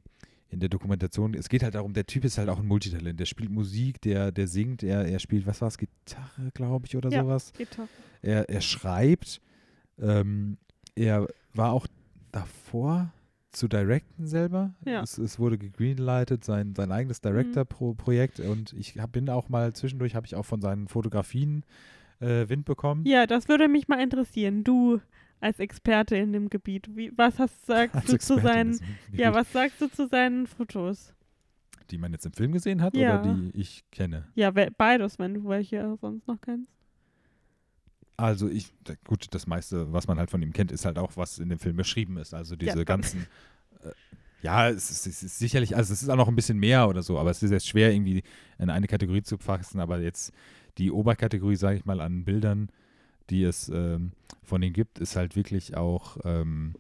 in 0.55 0.61
der 0.61 0.69
Dokumentation, 0.71 1.35
es 1.35 1.49
geht 1.49 1.63
halt 1.63 1.75
darum, 1.75 1.93
der 1.93 2.07
Typ 2.07 2.25
ist 2.25 2.39
halt 2.39 2.49
auch 2.49 2.59
ein 2.59 2.67
Multitalent, 2.67 3.21
der 3.21 3.27
spielt 3.27 3.51
Musik, 3.51 4.01
der, 4.01 4.33
der 4.33 4.47
singt, 4.49 4.83
er, 4.83 5.05
er 5.05 5.19
spielt, 5.19 5.47
was 5.47 5.61
war 5.61 5.69
es, 5.69 5.77
Gitarre, 5.79 6.51
glaube 6.55 6.87
ich, 6.87 6.97
oder 6.97 7.11
Ja. 7.11 7.23
sowas. 7.23 7.53
Gitarre. 7.53 7.89
Er, 8.23 8.49
er 8.49 8.61
schreibt, 8.61 9.41
ähm, 10.01 10.57
er 10.95 11.27
war 11.53 11.73
auch 11.73 11.87
davor 12.33 13.13
zu 13.51 13.69
directen 13.69 14.27
selber. 14.27 14.75
Ja. 14.85 15.03
Es, 15.03 15.19
es 15.19 15.39
wurde 15.39 15.59
gegreenlightet, 15.59 16.45
sein, 16.45 16.75
sein 16.75 16.91
eigenes 16.91 17.21
Director-Projekt 17.21 18.41
und 18.41 18.73
ich 18.73 18.99
hab, 18.99 19.13
bin 19.13 19.29
auch 19.29 19.49
mal 19.49 19.73
zwischendurch, 19.75 20.15
habe 20.15 20.27
ich 20.27 20.35
auch 20.35 20.45
von 20.47 20.61
seinen 20.61 20.89
Fotografien 20.89 21.65
äh, 22.21 22.49
Wind 22.49 22.65
bekommen. 22.65 23.05
Ja, 23.07 23.27
das 23.27 23.49
würde 23.49 23.69
mich 23.69 23.87
mal 23.89 24.01
interessieren. 24.01 24.65
Du 24.65 25.01
als 25.45 25.59
Experte 25.59 26.17
in 26.17 26.33
dem 26.33 26.49
Gebiet, 26.49 26.89
wie, 26.97 27.13
was 27.17 27.39
hast, 27.39 27.67
sagst 27.67 27.95
Als 27.95 28.07
du 28.07 28.19
zu 28.19 28.35
Expertin 28.35 28.43
seinen, 28.43 28.71
ist 28.71 28.83
ein 28.83 28.99
ja, 29.13 29.35
was 29.35 29.53
sagst 29.53 29.81
du 29.81 29.89
zu 29.89 30.09
seinen 30.09 30.47
Fotos? 30.47 31.15
Die 31.91 31.99
man 31.99 32.13
jetzt 32.13 32.25
im 32.25 32.33
Film 32.33 32.53
gesehen 32.53 32.81
hat 32.81 32.97
Ja. 32.97 33.21
oder 33.21 33.23
die 33.23 33.51
ich 33.55 33.85
kenne? 33.91 34.27
Ja, 34.35 34.51
beides, 34.51 35.19
wenn 35.19 35.35
du 35.35 35.47
welche 35.47 35.97
sonst 36.01 36.27
noch 36.27 36.41
kennst. 36.41 36.73
Also 38.17 38.49
ich, 38.49 38.73
gut, 39.07 39.27
das 39.33 39.47
meiste, 39.47 39.93
was 39.93 40.07
man 40.07 40.19
halt 40.19 40.31
von 40.31 40.41
ihm 40.41 40.53
kennt, 40.53 40.73
ist 40.73 40.85
halt 40.87 40.99
auch, 40.99 41.17
was 41.17 41.39
in 41.39 41.49
dem 41.51 41.59
Film 41.59 41.77
beschrieben 41.77 42.17
ist. 42.17 42.33
Also 42.33 42.57
diese 42.57 42.79
Ja. 42.79 42.85
ganzen, 42.85 43.27
äh, 43.83 43.91
ja, 44.41 44.71
es 44.71 44.91
ist, 44.91 45.07
es 45.07 45.23
ist 45.23 45.39
sicherlich, 45.39 45.77
also 45.77 45.93
es 45.93 46.03
ist 46.03 46.09
auch 46.09 46.17
noch 46.17 46.29
ein 46.29 46.37
bisschen 46.37 46.59
mehr 46.59 46.89
oder 46.89 47.03
so, 47.03 47.19
aber 47.19 47.31
es 47.31 47.43
ist 47.43 47.51
jetzt 47.51 47.67
schwer 47.69 47.93
irgendwie 47.93 48.23
in 48.59 48.71
eine 48.71 48.87
Kategorie 48.87 49.23
zu 49.23 49.37
fassen, 49.37 49.81
aber 49.81 50.01
jetzt 50.01 50.33
die 50.79 50.91
Oberkategorie, 50.91 51.57
sage 51.57 51.77
ich 51.77 51.85
mal, 51.85 52.01
an 52.01 52.25
Bildern, 52.25 52.69
die 53.31 53.45
es 53.45 53.69
ähm, 53.69 54.13
von 54.43 54.63
ihm 54.63 54.73
gibt, 54.73 54.99
ist 54.99 55.17
halt 55.17 55.37
wirklich 55.37 55.77
auch, 55.77 56.19
ähm, 56.25 56.75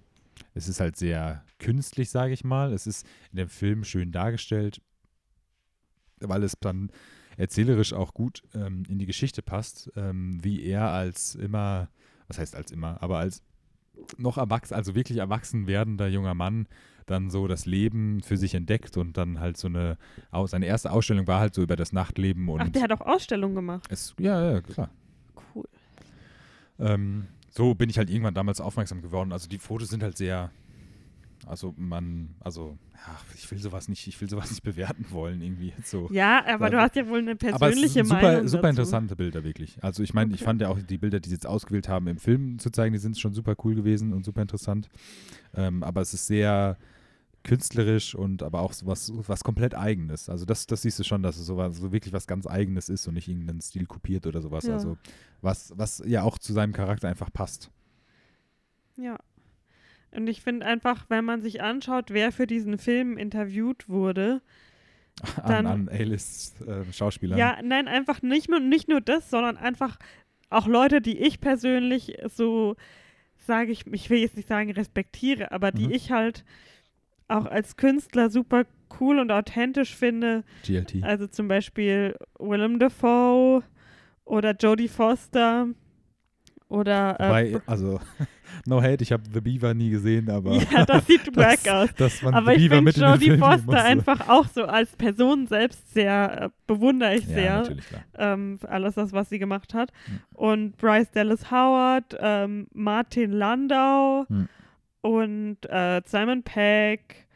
es 0.54 0.68
ist 0.68 0.80
halt 0.80 0.96
sehr 0.96 1.44
künstlich, 1.58 2.10
sage 2.10 2.32
ich 2.32 2.44
mal. 2.44 2.72
Es 2.72 2.86
ist 2.86 3.06
in 3.32 3.38
dem 3.38 3.48
Film 3.48 3.84
schön 3.84 4.12
dargestellt, 4.12 4.80
weil 6.20 6.42
es 6.42 6.54
dann 6.60 6.90
erzählerisch 7.36 7.92
auch 7.92 8.14
gut 8.14 8.42
ähm, 8.54 8.84
in 8.88 8.98
die 8.98 9.06
Geschichte 9.06 9.42
passt, 9.42 9.90
ähm, 9.96 10.42
wie 10.42 10.62
er 10.62 10.90
als 10.90 11.34
immer, 11.34 11.88
was 12.28 12.38
heißt 12.38 12.54
als 12.54 12.70
immer, 12.70 13.02
aber 13.02 13.18
als 13.18 13.42
noch 14.18 14.38
erwachsen, 14.38 14.74
also 14.74 14.94
wirklich 14.94 15.18
erwachsen 15.18 15.66
werdender 15.66 16.08
junger 16.08 16.34
Mann 16.34 16.66
dann 17.06 17.30
so 17.30 17.46
das 17.46 17.66
Leben 17.66 18.22
für 18.22 18.36
sich 18.36 18.54
entdeckt 18.54 18.96
und 18.96 19.16
dann 19.16 19.38
halt 19.38 19.56
so 19.56 19.68
eine, 19.68 19.98
seine 20.46 20.66
erste 20.66 20.90
Ausstellung 20.90 21.26
war 21.26 21.40
halt 21.40 21.54
so 21.54 21.62
über 21.62 21.76
das 21.76 21.92
Nachtleben 21.92 22.48
und 22.48 22.60
Ach, 22.60 22.68
der 22.68 22.82
hat 22.82 22.92
auch 22.92 23.02
Ausstellungen 23.02 23.54
gemacht. 23.54 23.86
es, 23.90 24.14
ja, 24.18 24.52
ja, 24.52 24.60
klar. 24.62 24.90
Ähm, 26.78 27.26
so 27.50 27.74
bin 27.74 27.88
ich 27.88 27.98
halt 27.98 28.10
irgendwann 28.10 28.34
damals 28.34 28.60
aufmerksam 28.60 29.00
geworden. 29.02 29.32
Also 29.32 29.48
die 29.48 29.58
Fotos 29.58 29.88
sind 29.88 30.02
halt 30.02 30.16
sehr, 30.16 30.50
also 31.46 31.74
man, 31.76 32.34
also 32.40 32.76
ja, 32.94 33.16
ich 33.34 33.48
will 33.50 33.58
sowas 33.58 33.88
nicht, 33.88 34.06
ich 34.08 34.20
will 34.20 34.28
sowas 34.28 34.50
nicht 34.50 34.62
bewerten 34.64 35.06
wollen 35.10 35.40
irgendwie 35.42 35.72
jetzt 35.76 35.90
so. 35.90 36.08
Ja, 36.10 36.44
aber 36.46 36.70
du 36.70 36.76
Aber- 36.76 36.86
hast 36.86 36.96
ja 36.96 37.06
wohl 37.06 37.18
eine 37.18 37.32
Aber 37.32 37.36
persönliche 37.58 37.88
sind 38.04 38.06
super, 38.06 38.22
Meinung 38.22 38.48
super 38.48 38.62
dazu. 38.62 38.70
interessante 38.70 39.14
Bilder, 39.16 39.44
wirklich. 39.44 39.76
Also 39.82 40.02
ich 40.02 40.14
meine, 40.14 40.30
ich 40.32 40.40
Okay. 40.40 40.44
fand 40.46 40.60
ja 40.62 40.68
auch 40.68 40.80
die 40.80 40.98
Bilder, 40.98 41.20
die 41.20 41.28
sie 41.28 41.34
jetzt 41.36 41.46
ausgewählt 41.46 41.88
haben, 41.88 42.08
im 42.08 42.18
Film 42.18 42.58
zu 42.58 42.70
zeigen, 42.70 42.92
die 42.92 42.98
sind 42.98 43.18
schon 43.18 43.34
super 43.34 43.54
cool 43.64 43.74
gewesen 43.74 44.12
und 44.12 44.24
super 44.24 44.42
interessant. 44.42 44.88
Ähm, 45.54 45.82
aber 45.84 46.00
es 46.00 46.12
ist 46.14 46.26
sehr 46.26 46.76
künstlerisch 47.44 48.14
und 48.14 48.42
aber 48.42 48.60
auch 48.60 48.72
so 48.72 48.86
was, 48.86 49.12
was 49.28 49.44
komplett 49.44 49.74
Eigenes. 49.74 50.28
Also 50.28 50.44
das, 50.44 50.66
das 50.66 50.82
siehst 50.82 50.98
du 50.98 51.04
schon, 51.04 51.22
dass 51.22 51.36
es 51.36 51.46
so, 51.46 51.56
was, 51.56 51.76
so 51.76 51.92
wirklich 51.92 52.12
was 52.12 52.26
ganz 52.26 52.46
Eigenes 52.46 52.88
ist 52.88 53.06
und 53.06 53.14
nicht 53.14 53.28
irgendeinen 53.28 53.60
Stil 53.60 53.86
kopiert 53.86 54.26
oder 54.26 54.40
sowas. 54.40 54.64
Ja. 54.64 54.74
Also 54.74 54.96
was, 55.42 55.72
was 55.76 56.02
ja 56.06 56.22
auch 56.22 56.38
zu 56.38 56.52
seinem 56.52 56.72
Charakter 56.72 57.08
einfach 57.08 57.32
passt. 57.32 57.70
Ja. 58.96 59.18
Und 60.10 60.26
ich 60.28 60.42
finde 60.42 60.64
einfach, 60.66 61.06
wenn 61.08 61.24
man 61.24 61.42
sich 61.42 61.60
anschaut, 61.62 62.10
wer 62.10 62.32
für 62.32 62.46
diesen 62.46 62.78
Film 62.78 63.18
interviewt 63.18 63.88
wurde, 63.88 64.40
Dann- 65.46 65.66
An, 65.66 65.66
an 65.66 65.88
A-List-Schauspielern. 65.90 67.38
Ja, 67.38 67.58
nein, 67.62 67.88
einfach 67.88 68.22
nicht, 68.22 68.48
nur- 68.48 68.60
nicht 68.60 68.88
nur 68.88 69.00
das, 69.00 69.30
sondern 69.30 69.56
einfach 69.56 69.98
auch 70.50 70.66
Leute, 70.66 71.00
die 71.00 71.18
ich 71.18 71.40
persönlich 71.40 72.16
so, 72.28 72.76
sage 73.36 73.70
ich, 73.72 73.86
ich 73.88 74.08
will 74.10 74.18
jetzt 74.18 74.36
nicht 74.36 74.48
sagen 74.48 74.70
respektiere, 74.70 75.52
aber 75.52 75.72
die 75.72 75.86
Mhm. 75.86 75.92
ich 75.92 76.10
halt 76.10 76.44
auch 77.28 77.46
als 77.46 77.76
Künstler 77.76 78.30
super 78.30 78.64
cool 79.00 79.18
und 79.18 79.30
authentisch 79.32 79.94
finde. 79.96 80.44
GLT. 80.64 81.02
Also 81.02 81.26
zum 81.26 81.48
Beispiel 81.48 82.14
Willem 82.38 82.78
Dafoe 82.78 83.62
oder 84.24 84.52
Jodie 84.54 84.88
Foster 84.88 85.68
oder 86.68 87.20
äh, 87.20 87.28
Wobei, 87.28 87.60
also, 87.66 88.00
no 88.66 88.82
hate, 88.82 89.02
ich 89.02 89.12
habe 89.12 89.22
The 89.32 89.40
Beaver 89.40 89.74
nie 89.74 89.90
gesehen, 89.90 90.30
aber 90.30 90.54
ja, 90.72 90.84
das 90.84 91.06
sieht 91.06 91.26
wack 91.36 91.68
aus. 91.68 91.94
dass 91.96 92.22
man 92.22 92.34
Aber 92.34 92.52
The 92.54 92.64
ich 92.64 92.68
finde 92.70 92.90
Jodie 92.90 93.36
Foster 93.38 93.56
musste. 93.66 93.82
einfach 93.82 94.28
auch 94.28 94.46
so 94.48 94.64
als 94.64 94.96
Person 94.96 95.46
selbst 95.46 95.92
sehr, 95.92 96.42
äh, 96.44 96.48
bewundere 96.66 97.16
ich 97.16 97.26
Ja, 97.26 97.64
sehr. 97.64 97.76
ähm, 98.16 98.58
alles 98.66 98.94
das, 98.94 99.12
was 99.12 99.28
sie 99.28 99.38
gemacht 99.38 99.74
hat. 99.74 99.92
Hm. 100.06 100.20
Und 100.32 100.76
Bryce 100.78 101.10
Dallas 101.10 101.50
Howard, 101.50 102.16
ähm, 102.20 102.66
Martin 102.72 103.30
Landau 103.32 104.24
Hm. 104.28 104.48
Und 105.04 105.58
äh, 105.68 106.00
Simon 106.06 106.42
Peck, 106.42 107.26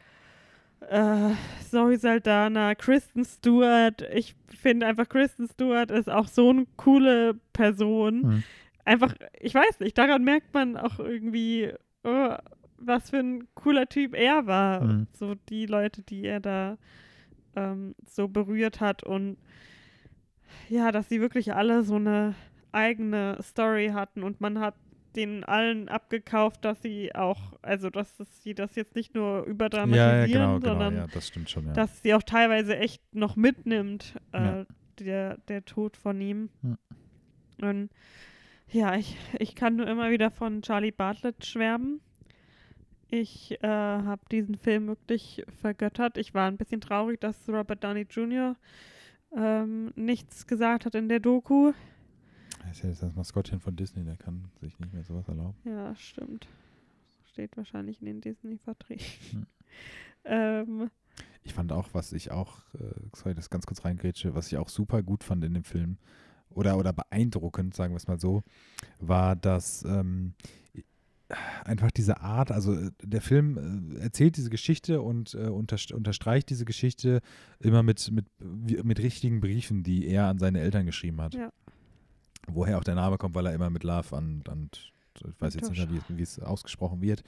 äh, 0.89 1.33
Zoe 1.69 1.99
Saldana, 1.99 2.73
Kristen 2.73 3.23
Stewart. 3.23 4.01
Ich 4.11 4.35
finde 4.47 4.87
einfach, 4.87 5.07
Kristen 5.07 5.47
Stewart 5.47 5.91
ist 5.91 6.09
auch 6.09 6.27
so 6.27 6.49
eine 6.49 6.65
coole 6.77 7.35
Person. 7.53 8.23
Hm. 8.23 8.43
Einfach, 8.85 9.13
ich 9.39 9.53
weiß 9.53 9.81
nicht, 9.81 9.95
daran 9.99 10.23
merkt 10.23 10.51
man 10.51 10.77
auch 10.77 10.97
irgendwie, 10.97 11.71
oh, 12.03 12.33
was 12.79 13.11
für 13.11 13.19
ein 13.19 13.47
cooler 13.53 13.87
Typ 13.87 14.15
er 14.15 14.47
war. 14.47 14.81
Hm. 14.81 15.07
So 15.13 15.35
die 15.35 15.67
Leute, 15.67 16.01
die 16.01 16.25
er 16.25 16.39
da 16.39 16.79
ähm, 17.55 17.93
so 18.07 18.27
berührt 18.27 18.81
hat 18.81 19.03
und 19.03 19.37
ja, 20.69 20.91
dass 20.91 21.07
sie 21.07 21.21
wirklich 21.21 21.53
alle 21.53 21.83
so 21.83 21.97
eine 21.97 22.33
eigene 22.71 23.37
Story 23.43 23.89
hatten 23.93 24.23
und 24.23 24.41
man 24.41 24.59
hat 24.59 24.73
den 25.15 25.43
allen 25.43 25.89
abgekauft, 25.89 26.63
dass 26.65 26.81
sie 26.81 27.13
auch, 27.15 27.53
also 27.61 27.89
dass 27.89 28.15
das, 28.17 28.43
sie 28.43 28.53
das 28.53 28.75
jetzt 28.75 28.95
nicht 28.95 29.15
nur 29.15 29.39
Ja, 29.39 29.45
überdramatisieren, 29.45 30.19
ja, 30.19 30.25
genau, 30.25 30.59
genau, 30.59 30.67
sondern 30.73 30.95
ja, 30.95 31.07
das 31.07 31.31
schon, 31.47 31.67
ja. 31.67 31.73
dass 31.73 32.01
sie 32.01 32.13
auch 32.13 32.23
teilweise 32.23 32.77
echt 32.77 33.01
noch 33.13 33.35
mitnimmt, 33.35 34.15
äh, 34.31 34.37
Ja. 34.37 34.65
der, 34.99 35.37
der 35.47 35.65
Tod 35.65 35.97
von 35.97 36.19
ihm. 36.21 36.49
Hm. 36.61 36.77
Und 37.61 37.89
ja, 38.71 38.95
ich, 38.95 39.17
ich 39.39 39.55
kann 39.55 39.75
nur 39.75 39.87
immer 39.87 40.11
wieder 40.11 40.29
von 40.31 40.61
Charlie 40.61 40.91
Bartlett 40.91 41.45
schwärmen. 41.45 42.01
Ich 43.09 43.57
äh, 43.63 43.67
habe 43.67 44.21
diesen 44.31 44.55
Film 44.55 44.87
wirklich 44.87 45.43
vergöttert. 45.61 46.17
Ich 46.17 46.35
war 46.35 46.47
ein 46.47 46.57
bisschen 46.57 46.79
traurig, 46.79 47.19
dass 47.19 47.49
Robert 47.49 47.83
Downey 47.83 48.05
Jr. 48.09 48.55
Ähm, 49.35 49.91
nichts 49.95 50.45
gesagt 50.45 50.85
hat 50.85 50.93
in 50.93 51.09
der 51.09 51.19
Doku. 51.19 51.73
Ist 52.71 52.83
ja 52.83 52.89
jetzt 52.89 53.03
das 53.03 53.15
Maskottchen 53.15 53.59
von 53.59 53.75
Disney, 53.75 54.03
der 54.03 54.17
kann 54.17 54.49
sich 54.61 54.77
nicht 54.79 54.93
mehr 54.93 55.03
sowas 55.03 55.27
erlauben. 55.27 55.55
Ja, 55.63 55.95
stimmt. 55.95 56.47
Steht 57.31 57.55
wahrscheinlich 57.57 57.99
in 57.99 58.05
den 58.05 58.21
Disney-Verträgen. 58.21 59.05
Hm. 59.31 59.45
ähm, 60.25 60.89
Ich 61.43 61.53
fand 61.53 61.71
auch, 61.71 61.89
was 61.93 62.13
ich 62.13 62.31
auch, 62.31 62.59
äh, 62.73 62.93
sorry, 63.15 63.33
das 63.35 63.49
ganz 63.49 63.65
kurz 63.65 63.85
reingrätsche, 63.85 64.35
was 64.35 64.47
ich 64.47 64.57
auch 64.57 64.69
super 64.69 65.03
gut 65.03 65.23
fand 65.23 65.43
in 65.43 65.53
dem 65.53 65.63
Film, 65.63 65.97
oder, 66.49 66.77
oder 66.77 66.93
beeindruckend, 66.93 67.75
sagen 67.75 67.93
wir 67.93 67.97
es 67.97 68.07
mal 68.07 68.19
so, 68.19 68.43
war, 68.99 69.35
dass 69.35 69.83
ähm, 69.83 70.33
einfach 71.63 71.91
diese 71.91 72.21
Art, 72.21 72.51
also 72.51 72.73
äh, 72.73 72.91
der 73.03 73.21
Film 73.21 73.95
äh, 73.95 73.99
erzählt 73.99 74.37
diese 74.37 74.49
Geschichte 74.49 75.01
und 75.01 75.35
äh, 75.35 75.47
unterst 75.47 75.91
unterstreicht 75.91 76.49
diese 76.49 76.65
Geschichte 76.65 77.21
immer 77.59 77.83
mit, 77.83 78.11
mit, 78.11 78.25
mit 78.83 78.99
richtigen 78.99 79.39
Briefen, 79.39 79.83
die 79.83 80.07
er 80.07 80.25
an 80.25 80.39
seine 80.39 80.59
Eltern 80.59 80.85
geschrieben 80.85 81.21
hat. 81.21 81.35
Ja. 81.35 81.51
Woher 82.53 82.77
auch 82.77 82.83
der 82.83 82.95
Name 82.95 83.17
kommt, 83.17 83.35
weil 83.35 83.45
er 83.45 83.53
immer 83.53 83.69
mit 83.69 83.83
Love 83.83 84.15
an, 84.15 84.43
an 84.47 84.69
ich 85.15 85.41
weiß 85.41 85.55
jetzt 85.55 85.69
nicht 85.69 85.89
mehr, 85.91 86.01
wie, 86.07 86.21
es- 86.21 86.39
ausgesprochen 86.39 87.01
wird, 87.01 87.23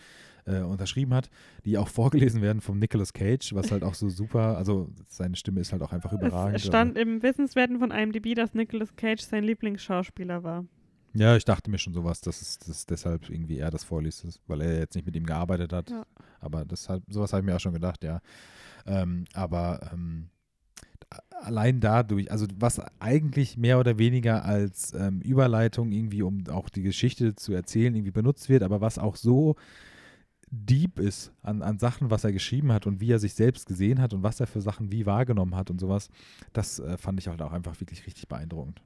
äh, 0.45 0.59
unterschrieben 0.61 1.13
hat, 1.13 1.30
die 1.65 1.78
auch 1.78 1.88
vorgelesen 2.36 2.41
werden 2.41 2.61
vom 2.61 2.80
Nicolas 2.80 3.11
Cage, 3.11 3.53
was 3.53 3.72
halt 3.72 3.84
auch 3.84 3.95
so 3.95 4.07
super, 4.09 4.57
also 4.57 4.89
seine 5.07 5.36
Stimme 5.36 5.59
ist 5.59 5.74
halt 5.74 5.82
auch 5.82 5.91
einfach 5.91 6.13
überragend. 6.13 6.55
es 6.55 6.65
stand 6.65 6.97
im 6.97 7.22
Wissenswerten 7.22 7.80
von 7.80 7.91
IMDb, 7.91 8.34
dass 8.36 8.53
Nicolas 8.53 8.95
Cage 8.95 9.22
sein 9.22 9.43
Lieblingsschauspieler 9.43 10.43
war. 10.43 10.65
Ja, 11.13 11.36
ich 11.36 11.43
dachte 11.43 11.69
mir 11.69 11.78
schon 11.78 11.93
sowas, 11.93 12.22
dass 12.22 12.41
es 12.41 12.57
dass 12.59 12.86
deshalb 12.86 13.30
irgendwie 13.30 13.57
er 13.57 13.69
das 13.69 13.84
vorliest, 13.84 14.39
weil 14.47 14.61
er 14.61 14.80
jetzt 14.80 14.95
nicht 14.95 15.05
mit 15.05 15.15
ihm 15.17 15.26
gearbeitet 15.26 15.74
hat. 15.74 15.89
Ja. 15.89 16.05
Aber 16.39 16.63
deshalb, 16.63 17.03
sowas 17.09 17.34
habe 17.34 17.41
ich 17.41 17.45
mir 17.45 17.55
auch 17.57 17.59
schon 17.59 17.74
gedacht, 17.74 18.01
ja. 18.05 18.22
Ähm, 18.86 19.26
aber 19.34 19.89
ähm, 19.91 20.30
allein 21.41 21.80
dadurch, 21.80 22.32
also 22.32 22.45
was 22.57 22.82
eigentlich 22.99 23.57
mehr 23.57 23.80
oder 23.80 23.97
weniger 23.97 24.45
als 24.45 24.93
ähm, 24.93 25.22
Überleitung 25.22 25.91
irgendwie, 25.91 26.22
um 26.22 26.47
auch 26.49 26.70
die 26.70 26.84
Geschichte 26.84 27.36
zu 27.36 27.53
erzählen, 27.53 27.95
irgendwie 27.95 28.12
benutzt 28.12 28.49
wird, 28.49 28.64
aber 28.64 28.82
was 28.82 28.97
auch 28.97 29.16
so 29.16 29.55
deep 30.51 30.99
ist 30.99 31.32
an, 31.41 31.62
an 31.62 31.80
Sachen, 31.80 32.12
was 32.12 32.24
er 32.24 32.34
geschrieben 32.34 32.72
hat 32.72 32.86
und 32.86 32.99
wie 32.99 33.12
er 33.12 33.20
sich 33.20 33.34
selbst 33.34 33.68
gesehen 33.68 34.01
hat 34.01 34.14
und 34.14 34.22
was 34.22 34.39
er 34.39 34.47
für 34.47 34.62
Sachen 34.62 34.91
wie 34.91 35.05
wahrgenommen 35.05 35.55
hat 35.55 35.70
und 35.70 35.80
sowas, 35.80 36.09
das 36.53 36.80
äh, 36.80 36.97
fand 36.97 37.20
ich 37.20 37.28
halt 37.28 37.41
auch 37.41 37.53
einfach 37.53 37.80
wirklich 37.80 38.05
richtig 38.05 38.28
beeindruckend. 38.28 38.82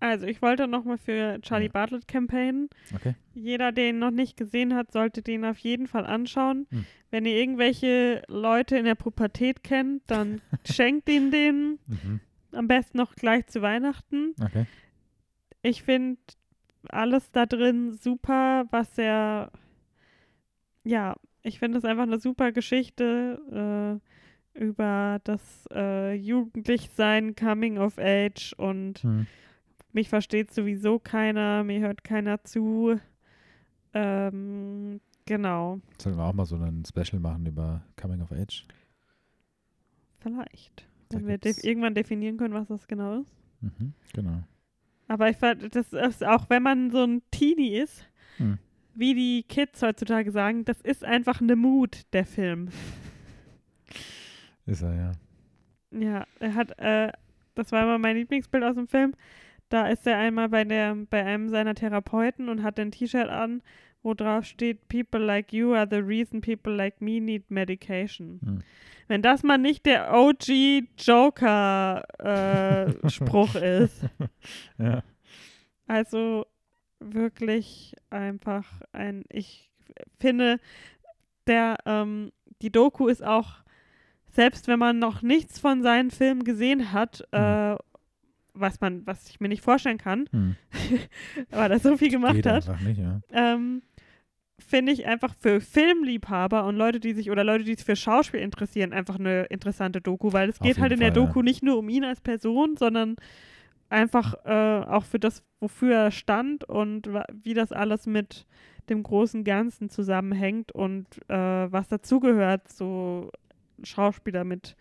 Also, 0.00 0.26
ich 0.26 0.40
wollte 0.42 0.68
nochmal 0.68 0.98
für 0.98 1.40
Charlie 1.42 1.66
Ja. 1.66 1.72
Bartlett 1.72 2.06
campaignen. 2.06 2.68
Okay. 2.94 3.14
Jeder, 3.34 3.72
der 3.72 3.88
ihn 3.90 3.98
noch 3.98 4.10
nicht 4.12 4.36
gesehen 4.36 4.74
hat, 4.74 4.92
sollte 4.92 5.22
den 5.22 5.44
auf 5.44 5.58
jeden 5.58 5.86
Fall 5.88 6.06
anschauen. 6.06 6.66
Hm. 6.70 6.84
Wenn 7.10 7.26
ihr 7.26 7.36
irgendwelche 7.36 8.22
Leute 8.28 8.76
in 8.78 8.84
der 8.84 8.94
Pubertät 8.94 9.64
kennt, 9.64 10.02
dann 10.06 10.40
schenkt 10.64 11.08
ihn 11.08 11.30
den 11.30 11.78
Mhm. 11.86 12.20
am 12.52 12.68
besten 12.68 12.98
noch 12.98 13.14
gleich 13.16 13.46
zu 13.46 13.60
Weihnachten. 13.60 14.34
Okay. 14.42 14.66
Ich 15.62 15.82
finde 15.82 16.20
alles 16.90 17.30
da 17.32 17.44
drin 17.46 17.92
super, 17.94 18.66
was 18.70 18.96
er. 18.98 19.50
Ja, 20.84 21.16
ich 21.42 21.58
finde 21.58 21.78
es 21.78 21.84
einfach 21.84 22.04
eine 22.04 22.20
super 22.20 22.52
Geschichte 22.52 24.00
äh, 24.56 24.60
über 24.64 25.18
das 25.24 25.66
äh, 25.72 26.14
Jugendlichsein, 26.14 27.34
Coming 27.34 27.78
of 27.78 27.98
Age 27.98 28.54
und 28.56 29.00
Hm. 29.02 29.26
Mich 29.92 30.08
versteht 30.08 30.52
sowieso 30.52 30.98
keiner, 30.98 31.64
mir 31.64 31.80
hört 31.80 32.04
keiner 32.04 32.42
zu. 32.44 33.00
Ähm, 33.94 35.00
genau, 35.26 35.80
Sollten 36.00 36.18
wir 36.18 36.24
auch 36.24 36.32
mal 36.34 36.44
so 36.46 36.56
ein 36.56 36.84
Special 36.84 37.20
machen 37.20 37.46
über 37.46 37.82
Coming 37.96 38.20
of 38.22 38.32
Age? 38.32 38.66
vielleicht. 40.20 40.86
Da 41.08 41.18
Wenn 41.18 41.26
wir 41.28 41.38
gibt's- 41.38 41.64
irgendwann 41.64 41.94
definieren 41.94 42.36
können, 42.36 42.52
was 42.54 42.68
das 42.68 42.86
genau 42.86 43.20
ist. 43.20 43.32
Mhm, 43.60 43.92
genau. 44.12 44.42
Aber 45.06 45.30
ich 45.30 45.36
fand, 45.38 45.74
das 45.74 45.92
ist 45.92 46.24
auch, 46.24 46.50
wenn 46.50 46.62
man 46.62 46.90
so 46.90 47.02
ein 47.04 47.22
Teenie 47.30 47.78
ist, 47.78 48.04
Hm. 48.36 48.58
wie 48.94 49.14
die 49.14 49.42
Kids 49.44 49.80
heutzutage 49.80 50.30
sagen, 50.32 50.64
das 50.66 50.80
ist 50.82 51.02
einfach 51.04 51.40
eine 51.40 51.56
Mut, 51.56 52.02
der 52.12 52.26
Film. 52.26 52.68
Ist 54.66 54.82
er, 54.82 54.94
ja. 54.94 55.12
Ja, 55.98 56.26
er 56.40 56.54
hat, 56.54 56.78
äh, 56.78 57.10
das 57.54 57.72
war 57.72 57.82
immer 57.84 57.98
mein 57.98 58.16
Lieblingsbild 58.16 58.62
aus 58.64 58.74
dem 58.74 58.86
Film. 58.86 59.14
Da 59.68 59.88
ist 59.88 60.06
er 60.06 60.18
einmal 60.18 60.48
bei 60.48 60.64
der, 60.64 60.94
bei 61.10 61.24
einem 61.24 61.48
seiner 61.48 61.74
Therapeuten 61.74 62.48
und 62.48 62.62
hat 62.62 62.78
ein 62.78 62.90
T-Shirt 62.90 63.28
an, 63.28 63.62
wo 64.02 64.14
drauf 64.14 64.44
steht, 64.44 64.88
People 64.88 65.20
like 65.20 65.52
you 65.52 65.74
are 65.74 65.86
the 65.88 65.98
reason 65.98 66.40
people 66.40 66.72
like 66.74 67.00
me 67.00 67.20
need 67.20 67.50
medication. 67.50 68.40
Hm. 68.42 68.62
Wenn 69.08 69.22
das 69.22 69.42
mal 69.42 69.58
nicht 69.58 69.86
der 69.86 70.12
OG 70.14 70.84
Joker-Spruch 70.98 72.04
ist. 73.56 74.04
Ja. 74.78 75.02
Also 75.86 76.46
wirklich 77.00 77.94
einfach 78.10 78.66
ein, 78.92 79.24
ich 79.30 79.70
finde, 80.20 80.60
der, 81.46 81.78
ähm, 81.86 82.32
die 82.60 82.70
Doku 82.70 83.08
ist 83.08 83.24
auch, 83.24 83.64
selbst 84.26 84.68
wenn 84.68 84.78
man 84.78 84.98
noch 84.98 85.22
nichts 85.22 85.58
von 85.58 85.82
seinen 85.82 86.10
Filmen 86.10 86.44
gesehen 86.44 86.92
hat, 86.92 87.26
äh, 87.32 87.76
was 88.60 88.80
man, 88.80 89.06
was 89.06 89.28
ich 89.28 89.40
mir 89.40 89.48
nicht 89.48 89.62
vorstellen 89.62 89.98
kann, 89.98 90.28
Hm. 90.30 90.56
weil 91.50 91.70
er 91.70 91.78
so 91.78 91.96
viel 91.96 92.10
gemacht 92.10 92.34
Geht 92.34 92.46
hat, 92.46 92.68
nicht, 92.82 92.98
ja. 92.98 93.20
ähm, 93.32 93.82
finde 94.58 94.92
ich 94.92 95.06
einfach 95.06 95.34
für 95.34 95.60
Filmliebhaber 95.60 96.64
und 96.64 96.76
Leute, 96.76 97.00
die 97.00 97.12
sich 97.12 97.30
oder 97.30 97.44
Leute, 97.44 97.64
die 97.64 97.74
sich 97.74 97.84
für 97.84 97.96
Schauspiel 97.96 98.40
interessieren, 98.40 98.92
einfach 98.92 99.18
eine 99.18 99.44
interessante 99.44 100.00
Doku, 100.00 100.32
weil 100.32 100.48
es 100.48 100.60
Auf 100.60 100.66
geht 100.66 100.78
halt 100.78 100.92
in 100.92 101.00
jeden 101.00 101.14
der 101.14 101.14
Fall, 101.14 101.22
ja. 101.22 101.26
Doku 101.28 101.42
nicht 101.42 101.62
nur 101.62 101.78
um 101.78 101.88
ihn 101.88 102.04
als 102.04 102.20
Person, 102.20 102.76
sondern 102.76 103.16
einfach 103.88 104.34
äh, 104.44 104.84
auch 104.86 105.04
für 105.04 105.18
das, 105.18 105.42
wofür 105.60 105.94
er 105.94 106.10
stand 106.10 106.64
und 106.64 107.08
wie 107.42 107.54
das 107.54 107.72
alles 107.72 108.06
mit 108.06 108.46
dem 108.88 109.02
großen 109.02 109.44
Ganzen 109.44 109.88
zusammenhängt 109.90 110.72
und 110.72 111.06
äh, 111.28 111.72
was 111.72 111.88
dazugehört, 111.88 112.68
so 112.68 113.30
Schauspieler 113.82 114.44
mit 114.44 114.76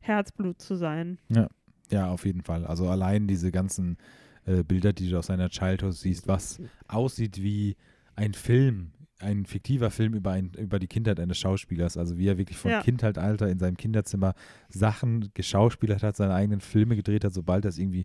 Herzblut 0.00 0.60
zu 0.60 0.76
sein. 0.76 1.18
Ja, 1.28 1.48
auf 1.92 2.24
jeden 2.24 2.42
Fall. 2.42 2.64
Also 2.66 2.88
allein 2.88 3.26
diese 3.26 3.52
ganzen 3.52 3.98
äh, 4.46 4.62
Bilder, 4.62 4.92
die 4.92 5.10
du 5.10 5.18
aus 5.18 5.26
seiner 5.26 5.48
Childhood 5.48 5.94
siehst, 5.94 6.28
was 6.28 6.60
aussieht 6.88 7.42
wie 7.42 7.76
ein 8.16 8.34
Film, 8.34 8.92
ein 9.18 9.46
fiktiver 9.46 9.90
Film 9.90 10.14
über, 10.14 10.32
ein, 10.32 10.52
über 10.58 10.78
die 10.78 10.86
Kindheit 10.86 11.20
eines 11.20 11.38
Schauspielers. 11.38 11.96
Also 11.96 12.18
wie 12.18 12.28
er 12.28 12.38
wirklich 12.38 12.58
von 12.58 12.70
Ja. 12.70 12.82
Kindheitalter 12.82 13.48
in 13.48 13.58
seinem 13.58 13.76
Kinderzimmer 13.76 14.34
Sachen 14.68 15.30
geschauspielert 15.34 16.02
hat, 16.02 16.16
seine 16.16 16.34
eigenen 16.34 16.60
Filme 16.60 16.96
gedreht 16.96 17.24
hat, 17.24 17.32
sobald 17.32 17.64
er 17.64 17.68
es 17.70 17.78
irgendwie 17.78 18.04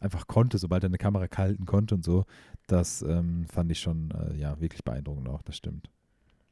einfach 0.00 0.26
konnte, 0.26 0.58
sobald 0.58 0.82
er 0.84 0.88
eine 0.88 0.98
Kamera 0.98 1.26
halten 1.36 1.66
konnte 1.66 1.94
und 1.94 2.04
so. 2.04 2.24
Das 2.66 3.02
ähm, 3.02 3.46
fand 3.46 3.70
ich 3.70 3.80
schon 3.80 4.10
äh, 4.12 4.36
ja 4.36 4.60
wirklich 4.60 4.84
beeindruckend 4.84 5.28
auch, 5.28 5.42
das 5.42 5.56
stimmt. 5.56 5.90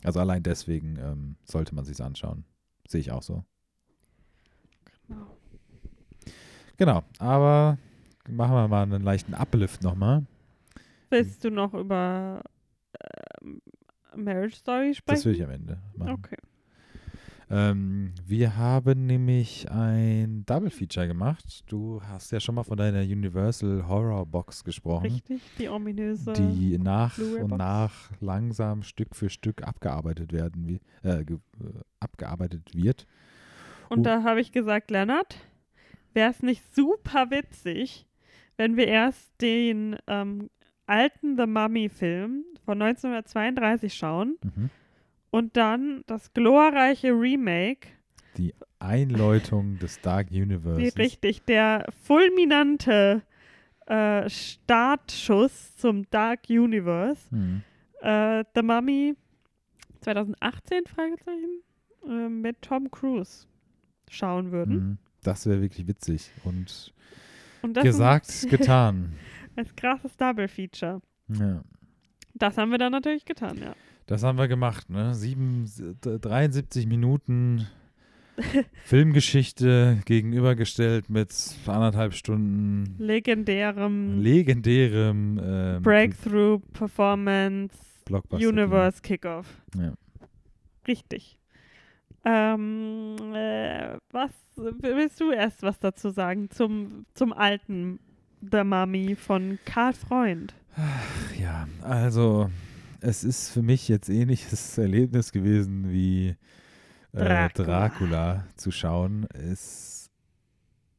Also 0.05 0.21
allein 0.21 0.43
deswegen 0.43 0.97
ähm, 0.99 1.37
sollte 1.45 1.75
man 1.75 1.85
sich 1.85 2.01
anschauen. 2.03 2.45
Sehe 2.87 3.01
ich 3.01 3.11
auch 3.11 3.23
so. 3.23 3.45
Genau, 5.07 5.37
aber 7.19 7.79
machen 8.29 8.53
wir 8.55 8.69
mal 8.69 8.83
einen 8.83 9.03
leichten 9.03 9.35
Uplift 9.35 9.83
nochmal. 9.83 10.25
Willst 11.11 11.43
du 11.45 11.51
noch 11.51 11.75
über 11.75 12.43
ähm, 13.43 13.61
Marriage 14.15 14.57
Story 14.57 14.95
sprechen? 14.95 15.17
Das 15.17 15.25
will 15.25 15.35
ich 15.35 15.43
am 15.43 15.51
Ende 15.51 15.79
machen. 15.97 16.13
Okay. 16.13 16.37
Ähm, 17.51 18.13
wir 18.27 18.57
haben 18.59 19.07
nämlich 19.07 19.71
ein 19.71 20.45
Double 20.45 20.69
Feature 20.69 21.09
gemacht. 21.09 21.65
Du 21.67 22.03
hast 22.03 22.31
ja 22.31 22.41
schon 22.41 22.55
mal 22.57 22.63
von 22.63 22.77
deiner 22.77 23.01
Universal 23.01 23.89
Horror 23.89 24.27
Box 24.27 24.63
gesprochen, 24.63 25.07
Richtig, 25.13 25.41
die 25.59 25.69
ominöse. 25.71 26.35
die 26.35 26.77
nach 26.79 27.17
und 27.19 27.57
nach 27.57 28.11
langsam 28.21 28.83
Stück 28.83 29.17
für 29.17 29.31
Stück 29.31 29.63
abgearbeitet 29.67 30.33
werden, 30.35 30.79
äh, 31.03 31.21
äh, 31.23 31.25
abgearbeitet 32.01 32.75
wird. 32.75 33.07
Und 33.89 34.01
Oh. 34.01 34.03
da 34.03 34.23
habe 34.25 34.43
ich 34.43 34.53
gesagt, 34.53 34.91
Lennart, 34.91 35.39
wäre 36.15 36.31
es 36.31 36.43
nicht 36.43 36.63
super 36.75 37.31
witzig, 37.31 38.07
wenn 38.57 38.77
wir 38.77 38.89
erst 38.89 39.41
den 39.41 39.97
ähm, 40.07 40.51
alten 40.87 41.37
The 41.37 41.47
Mummy-Film 41.47 42.45
von 42.65 42.83
1932 42.83 43.95
schauen 43.95 44.37
Mhm. 44.43 44.71
und 45.31 45.57
dann 45.57 46.03
das 46.07 46.33
glorreiche 46.33 47.11
Remake, 47.13 47.89
Einläutung 48.81 49.79
des 49.81 50.01
Dark 50.01 50.31
Universe. 50.31 50.81
die 50.81 50.89
richtig, 51.01 51.43
der 51.45 51.85
fulminante 52.05 53.23
äh, 53.87 54.29
Startschuss 54.31 55.77
zum 55.77 56.09
Dark 56.11 56.43
Universe. 56.49 57.27
Mhm. 57.35 57.63
Äh, 58.01 58.45
The 58.55 58.63
Mummy 58.63 59.17
2018, 60.03 60.85
Fragezeichen, 60.87 61.63
äh, 62.07 62.29
mit 62.29 62.63
Tom 62.63 62.91
Cruise 62.91 63.47
schauen 64.09 64.53
würden. 64.53 64.75
Mhm. 64.75 64.99
Das 65.29 65.45
wäre 65.45 65.61
wirklich 65.61 65.87
witzig. 65.87 66.31
Und 66.45 66.95
Und 67.61 67.77
gesagt, 67.81 68.29
ist 68.29 68.49
getan. 68.49 69.13
ein 69.57 69.67
krasses 69.77 70.17
Double-Feature. 70.17 71.03
Ja. 71.29 71.63
Das 72.35 72.57
haben 72.57 72.71
wir 72.71 72.79
dann 72.79 72.93
natürlich 72.93 73.27
getan, 73.27 73.59
ja. 73.59 73.75
Das 74.07 74.23
haben 74.23 74.39
wir 74.39 74.49
gemacht, 74.49 74.89
ne? 74.89 75.15
Sieben, 75.15 75.67
d- 76.03 76.19
73 76.19 76.87
Minuten 76.87 77.67
Filmgeschichte 78.85 80.01
gegenübergestellt 80.07 81.11
mit 81.11 81.35
anderthalb 81.67 82.15
Stunden 82.15 82.95
Legendärem 82.99 84.23
legendärem 84.23 85.39
ähm, 85.43 85.83
Breakthrough 85.83 86.63
Performance. 86.73 87.77
Universe 88.31 89.03
Kickoff. 89.03 89.47
Ja. 89.79 89.93
Richtig. 90.87 91.38
Ähm, 92.25 93.17
äh, 93.35 93.97
was 94.11 94.31
willst 94.57 95.21
du 95.21 95.31
erst 95.31 95.63
was 95.63 95.79
dazu 95.79 96.11
sagen 96.11 96.51
zum, 96.51 97.07
zum 97.15 97.33
alten 97.33 98.01
The 98.41 98.65
Mummy 98.65 99.15
von 99.15 99.59
Karl 99.65 99.93
Freund? 99.93 100.55
Ja, 101.41 101.67
also 101.83 102.51
es 103.01 103.25
ist 103.25 103.51
für 103.51 103.63
mich 103.63 103.89
jetzt 103.89 104.09
ähnliches 104.09 104.79
Erlebnis 104.79 105.33
gewesen 105.33 105.91
wie 105.91 106.37
äh, 107.13 107.49
Dracula. 107.49 107.49
Dracula 107.49 108.45
zu 108.57 108.71
schauen. 108.71 109.27
Es 109.33 110.11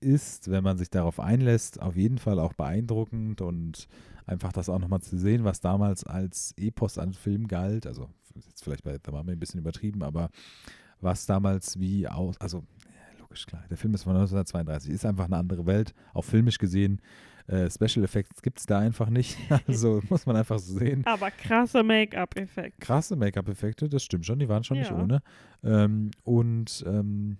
ist, 0.02 0.50
wenn 0.50 0.64
man 0.64 0.78
sich 0.78 0.90
darauf 0.90 1.20
einlässt, 1.20 1.82
auf 1.82 1.96
jeden 1.96 2.18
Fall 2.18 2.40
auch 2.40 2.54
beeindruckend 2.54 3.42
und 3.42 3.88
einfach 4.26 4.52
das 4.52 4.70
auch 4.70 4.80
nochmal 4.80 5.02
zu 5.02 5.18
sehen, 5.18 5.44
was 5.44 5.60
damals 5.60 6.06
als 6.06 6.54
Epos 6.58 6.98
an 6.98 7.14
Film 7.14 7.48
galt. 7.48 7.86
Also 7.86 8.10
ist 8.36 8.48
jetzt 8.48 8.64
vielleicht 8.64 8.84
bei 8.84 8.98
The 9.04 9.12
Mummy 9.12 9.34
ein 9.34 9.40
bisschen 9.40 9.60
übertrieben, 9.60 10.04
aber 10.04 10.30
was 11.02 11.26
damals 11.26 11.80
wie 11.80 12.08
aus, 12.08 12.40
also 12.40 12.64
ja, 12.86 13.20
logisch 13.20 13.46
klar, 13.46 13.64
der 13.70 13.78
Film 13.78 13.94
ist 13.94 14.04
von 14.04 14.16
1932, 14.16 14.92
ist 14.92 15.06
einfach 15.06 15.26
eine 15.26 15.38
andere 15.38 15.66
Welt, 15.66 15.94
auch 16.14 16.24
filmisch 16.26 16.58
gesehen. 16.58 17.02
Äh, 17.48 17.70
Special 17.72 18.04
Effects 18.06 18.44
gibt 18.44 18.60
es 18.60 18.66
da 18.68 18.78
einfach 18.80 19.10
nicht. 19.10 19.36
Also 19.68 20.02
muss 20.10 20.26
man 20.28 20.36
einfach 20.36 20.60
so 20.60 20.78
sehen. 20.78 21.04
Aber 21.08 21.32
krasse 21.32 21.82
Make-up-Effekt. 21.84 22.80
Krasse 22.80 23.16
Make-up-Effekte, 23.16 23.90
das 23.90 24.04
stimmt 24.04 24.26
schon, 24.28 24.38
die 24.38 24.48
waren 24.50 24.64
schon 24.64 24.78
nicht 24.78 24.92
Ja. 24.92 25.02
ohne. 25.02 25.22
Ähm, 25.64 26.12
und 26.24 26.84
ähm, 26.88 27.38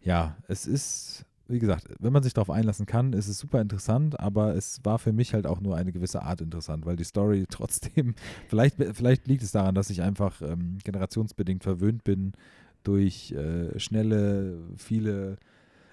ja, 0.00 0.36
es 0.48 0.66
ist, 0.66 1.24
wie 1.46 1.58
gesagt, 1.58 1.88
wenn 2.00 2.12
man 2.12 2.22
sich 2.22 2.32
darauf 2.32 2.50
einlassen 2.50 2.86
kann, 2.86 3.12
ist 3.12 3.28
es 3.28 3.38
super 3.38 3.60
interessant, 3.60 4.18
aber 4.18 4.54
es 4.54 4.80
war 4.82 4.98
für 4.98 5.12
mich 5.12 5.34
halt 5.34 5.46
auch 5.46 5.60
nur 5.60 5.76
eine 5.76 5.92
gewisse 5.92 6.22
Art 6.22 6.40
interessant, 6.40 6.86
weil 6.86 6.96
die 6.96 7.04
Story 7.04 7.44
trotzdem, 7.50 8.14
vielleicht, 8.48 8.76
vielleicht 8.94 9.26
liegt 9.26 9.42
es 9.42 9.52
daran, 9.52 9.74
dass 9.74 9.90
ich 9.90 10.02
einfach 10.02 10.40
ähm, 10.42 10.78
generationsbedingt 10.84 11.62
verwöhnt 11.62 12.04
bin 12.04 12.32
durch 12.82 13.32
äh, 13.32 13.78
schnelle, 13.78 14.58
viele 14.76 15.36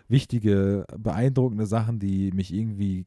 wichtige, 0.08 0.86
beeindruckende 0.98 1.66
Sachen, 1.66 2.00
die 2.00 2.32
mich 2.32 2.54
irgendwie 2.54 3.06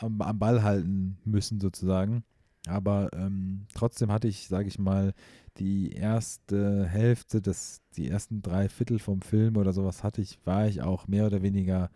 am, 0.00 0.20
am 0.20 0.38
Ball 0.38 0.62
halten 0.62 1.18
müssen, 1.24 1.60
sozusagen. 1.60 2.24
Aber 2.66 3.10
ähm, 3.14 3.66
trotzdem 3.74 4.10
hatte 4.10 4.28
ich, 4.28 4.48
sage 4.48 4.68
ich 4.68 4.78
mal, 4.78 5.14
die 5.58 5.92
erste 5.92 6.86
Hälfte, 6.86 7.40
des, 7.40 7.80
die 7.96 8.08
ersten 8.08 8.42
drei 8.42 8.68
Viertel 8.68 8.98
vom 8.98 9.22
Film 9.22 9.56
oder 9.56 9.72
sowas 9.72 10.02
hatte 10.04 10.20
ich, 10.20 10.38
war 10.44 10.66
ich 10.66 10.82
auch 10.82 11.08
mehr 11.08 11.26
oder 11.26 11.42
weniger 11.42 11.90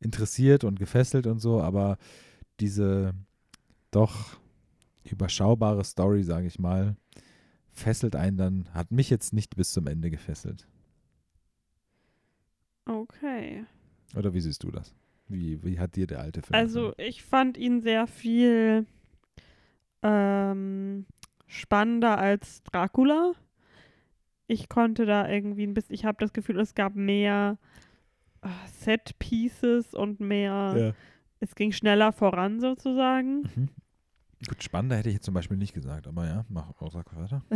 interessiert 0.00 0.64
und 0.64 0.78
gefesselt 0.78 1.26
und 1.26 1.40
so, 1.40 1.60
aber 1.60 1.98
diese 2.60 3.12
doch 3.90 4.38
überschaubare 5.04 5.84
Story, 5.84 6.22
sage 6.22 6.46
ich 6.46 6.58
mal, 6.58 6.96
fesselt 7.72 8.16
einen 8.16 8.36
dann, 8.36 8.68
hat 8.72 8.90
mich 8.90 9.10
jetzt 9.10 9.32
nicht 9.32 9.56
bis 9.56 9.72
zum 9.72 9.86
Ende 9.86 10.10
gefesselt. 10.10 10.66
Okay. 12.86 13.64
Oder 14.14 14.32
wie 14.32 14.40
siehst 14.40 14.62
du 14.62 14.70
das? 14.70 14.94
Wie, 15.28 15.62
wie 15.64 15.78
hat 15.78 15.96
dir 15.96 16.06
der 16.06 16.20
alte 16.20 16.42
Film 16.42 16.54
Also 16.58 16.90
gefallen? 16.90 17.08
ich 17.08 17.22
fand 17.24 17.58
ihn 17.58 17.80
sehr 17.80 18.06
viel 18.06 18.86
ähm, 20.02 21.06
spannender 21.46 22.18
als 22.18 22.62
Dracula. 22.64 23.32
Ich 24.46 24.68
konnte 24.68 25.06
da 25.06 25.28
irgendwie 25.28 25.66
ein 25.66 25.74
bisschen, 25.74 25.94
ich 25.94 26.04
habe 26.04 26.18
das 26.20 26.32
Gefühl, 26.32 26.60
es 26.60 26.74
gab 26.74 26.94
mehr 26.94 27.58
äh, 28.42 28.48
Set-Pieces 28.80 29.94
und 29.94 30.20
mehr, 30.20 30.74
Ja. 30.76 30.92
es 31.40 31.54
ging 31.54 31.72
schneller 31.72 32.12
voran 32.12 32.60
sozusagen. 32.60 33.42
Mhm. 33.56 33.68
Gut, 34.48 34.62
spannender 34.62 34.96
hätte 34.96 35.08
ich 35.08 35.14
jetzt 35.16 35.24
zum 35.24 35.34
Beispiel 35.34 35.56
nicht 35.56 35.72
gesagt, 35.74 36.06
aber 36.06 36.26
ja, 36.26 36.44
mach 36.48 36.70
auch 36.80 36.90
sag 36.92 37.14
weiter. 37.16 37.42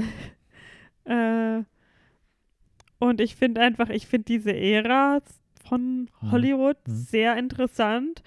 Äh, 1.05 1.65
und 2.99 3.21
ich 3.23 3.35
finde 3.35 3.63
einfach, 3.63 3.89
ich 3.89 4.07
finde 4.07 4.27
diese 4.27 4.55
Ära 4.55 5.21
von 5.65 6.11
Mhm. 6.21 6.31
Hollywood 6.31 6.77
Mhm. 6.87 6.93
sehr 6.93 7.37
interessant, 7.39 8.23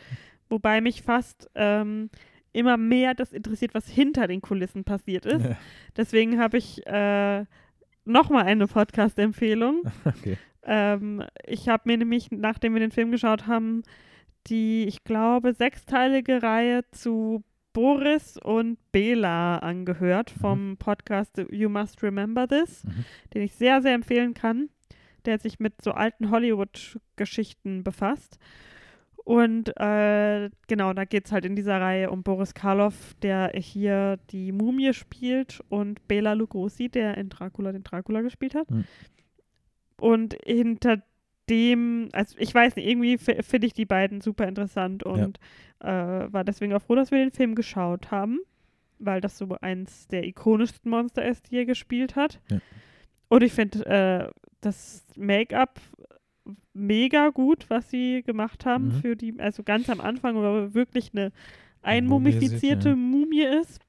wobei 0.50 0.82
mich 0.82 1.04
fast 1.04 1.50
ähm, 1.54 2.10
immer 2.54 2.78
mehr 2.78 3.14
das 3.14 3.34
interessiert, 3.34 3.74
was 3.74 3.88
hinter 3.88 4.28
den 4.28 4.42
Kulissen 4.42 4.84
passiert 4.84 5.26
ist. 5.26 5.44
Ja. 5.44 5.58
Deswegen 5.98 6.40
habe 6.40 6.58
ich 6.58 6.86
äh, 6.88 7.46
nochmal 8.06 8.46
eine 8.46 8.68
Podcast-Empfehlung. 8.68 9.84
Okay. 10.06 10.38
Ähm, 10.66 11.22
ich 11.46 11.68
habe 11.68 11.84
mir 11.86 11.98
nämlich, 11.98 12.32
nachdem 12.32 12.74
wir 12.74 12.80
den 12.80 12.92
Film 12.92 13.12
geschaut 13.12 13.48
haben, 13.48 13.84
die, 14.48 14.86
ich 14.86 15.04
glaube, 15.04 15.54
sechsteilige 15.54 16.42
Reihe 16.42 16.86
zu 16.92 17.44
Boris 17.74 18.38
und 18.38 18.78
Bela 18.94 19.58
angehört 19.58 20.30
vom 20.30 20.78
Podcast 20.78 21.42
You 21.50 21.68
Must 21.70 22.02
Remember 22.04 22.48
This, 22.48 22.84
Mhm. 22.86 23.06
den 23.34 23.42
ich 23.42 23.54
sehr, 23.56 23.82
sehr 23.82 23.94
empfehlen 23.94 24.34
kann, 24.36 24.70
der 25.26 25.38
sich 25.40 25.60
mit 25.60 25.82
so 25.82 25.92
alten 25.92 26.30
Hollywood-Geschichten 26.30 27.84
befasst. 27.84 28.38
Und 29.24 29.70
äh, 29.78 30.50
genau, 30.68 30.94
da 30.94 31.06
geht 31.06 31.26
es 31.26 31.32
halt 31.32 31.46
in 31.46 31.56
dieser 31.56 31.80
Reihe 31.80 32.12
um 32.12 32.24
Boris 32.24 32.54
Karloff, 32.54 33.14
der 33.22 33.52
hier 33.56 34.18
die 34.32 34.52
Mumie 34.52 34.94
spielt 34.94 35.62
und 35.70 36.06
Bela 36.10 36.34
Lugosi, 36.34 36.90
der 36.90 37.18
in 37.18 37.30
Dracula 37.30 37.72
den 37.72 37.84
Dracula 37.84 38.22
gespielt 38.22 38.54
hat. 38.54 38.70
Mhm. 38.70 38.84
Und 39.98 40.38
hinter 40.46 41.02
dem, 41.50 42.10
also 42.12 42.36
ich 42.38 42.54
weiß 42.54 42.76
nicht, 42.76 42.88
irgendwie 42.88 43.18
finde 43.18 43.68
ich 43.68 43.74
die 43.74 43.86
beiden 43.86 44.20
super 44.20 44.48
interessant 44.48 45.04
und 45.04 45.40
äh, 45.80 45.88
war 45.88 46.44
deswegen 46.44 46.74
auch 46.74 46.82
froh, 46.82 46.96
dass 46.96 47.12
wir 47.12 47.20
den 47.20 47.32
Film 47.32 47.56
geschaut 47.56 48.12
haben, 48.12 48.40
weil 49.00 49.22
das 49.22 49.38
so 49.38 49.56
eins 49.62 50.08
der 50.08 50.26
ikonischsten 50.26 50.90
Monster 50.90 51.26
ist, 51.26 51.50
die 51.50 51.58
er 51.58 51.66
gespielt 51.66 52.16
hat. 52.16 52.42
Ja. 52.50 52.60
Und 53.30 53.44
ich 53.44 53.54
finde 53.54 53.86
äh, 53.86 54.32
das 54.62 55.06
Make-up 55.18 55.80
mega 56.74 57.30
gut, 57.30 57.70
was 57.70 57.90
sie 57.90 58.24
gemacht 58.24 58.66
haben 58.66 58.88
Mhm. 58.88 58.92
für 59.02 59.16
die, 59.16 59.40
also 59.40 59.64
ganz 59.64 59.90
am 59.90 60.02
Anfang, 60.02 60.36
wo 60.36 60.44
er 60.44 60.74
wirklich 60.74 61.12
eine 61.14 61.32
einmumifizierte 61.82 62.90
ja. 62.90 62.96
Mumie 62.96 63.44
ist. 63.44 63.80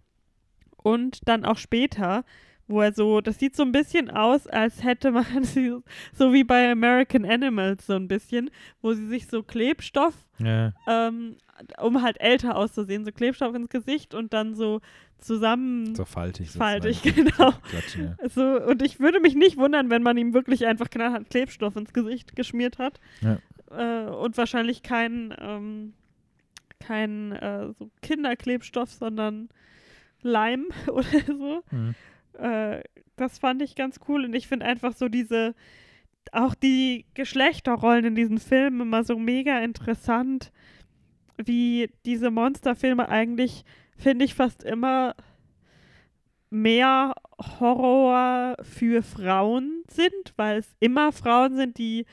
Und 0.77 1.27
dann 1.27 1.45
auch 1.45 1.57
später, 1.57 2.25
wo 2.67 2.81
er 2.81 2.93
so, 2.93 3.21
das 3.21 3.39
sieht 3.39 3.55
so 3.57 3.63
ein 3.63 3.73
bisschen 3.73 4.11
aus, 4.11 4.47
als 4.47 4.83
hätte 4.83 5.11
man 5.11 5.25
sie, 5.45 5.73
so 6.13 6.33
wie 6.33 6.45
bei 6.45 6.71
American 6.71 7.25
Animals 7.25 7.87
so 7.87 7.95
ein 7.95 8.09
bisschen, 8.09 8.51
wo 8.81 8.93
sie 8.95 9.07
sich 9.07 9.27
so 9.27 9.43
Klebstoff, 9.43 10.15
Ja. 10.39 10.73
ähm, 10.87 11.37
um 11.81 12.03
halt 12.03 12.21
älter 12.21 12.57
auszusehen, 12.57 13.05
so 13.05 13.13
Klebstoff 13.13 13.55
ins 13.55 13.69
Gesicht 13.69 14.15
und 14.15 14.33
dann 14.33 14.55
so 14.55 14.81
zusammen 15.19 15.95
So 15.95 16.05
faltig. 16.05 16.51
faltig, 16.51 17.03
genau. 17.15 17.53
Klatschen, 17.71 18.17
ja. 18.21 18.29
So, 18.29 18.61
und 18.67 18.83
ich 18.83 18.99
würde 19.01 19.21
mich 19.21 19.35
nicht 19.35 19.57
wundern, 19.57 19.89
wenn 19.91 20.03
man 20.03 20.17
ihm 20.17 20.35
wirklich 20.35 20.67
einfach 20.67 20.91
knallhart 20.91 21.31
Klebstoff 21.31 21.77
ins 21.77 21.93
Gesicht 21.93 22.35
geschmiert 22.37 22.79
hat. 22.79 22.99
Ja. 23.21 23.39
Äh, 23.71 24.11
und 24.11 24.37
wahrscheinlich 24.37 24.83
kein, 24.83 25.35
ähm, 25.41 25.95
kein 26.81 27.33
äh, 27.33 27.73
so 27.79 27.91
Kinderklebstoff, 28.03 28.91
sondern 28.91 29.49
Leim 30.23 30.67
oder 30.89 31.21
so. 31.27 31.63
Mhm. 31.71 31.95
Äh, 32.39 32.83
das 33.17 33.39
fand 33.39 33.63
ich 33.63 33.75
ganz 33.77 34.01
cool. 34.09 34.25
Und 34.25 34.35
ich 34.35 34.47
finde 34.49 34.67
einfach 34.67 34.95
so 34.95 35.09
diese, 35.09 35.55
auch 36.33 36.55
die 36.55 37.07
Geschlechterrollen 37.15 38.05
in 38.05 38.15
diesen 38.15 38.39
Filmen 38.39 38.81
immer 38.81 39.05
so 39.05 39.19
mega 39.19 39.61
interessant, 39.61 40.53
wie 41.37 41.91
diese 42.05 42.31
Monsterfilme 42.31 43.09
eigentlich, 43.09 43.65
finde 43.97 44.25
ich, 44.25 44.35
fast 44.35 44.63
immer 44.65 45.15
mehr 46.51 47.15
Horror 47.61 48.57
für 48.63 49.03
Frauen 49.03 49.83
sind, 49.89 50.33
weil 50.37 50.59
es 50.59 50.75
immer 50.81 51.13
Frauen 51.13 51.57
sind, 51.57 51.79
die 51.79 52.07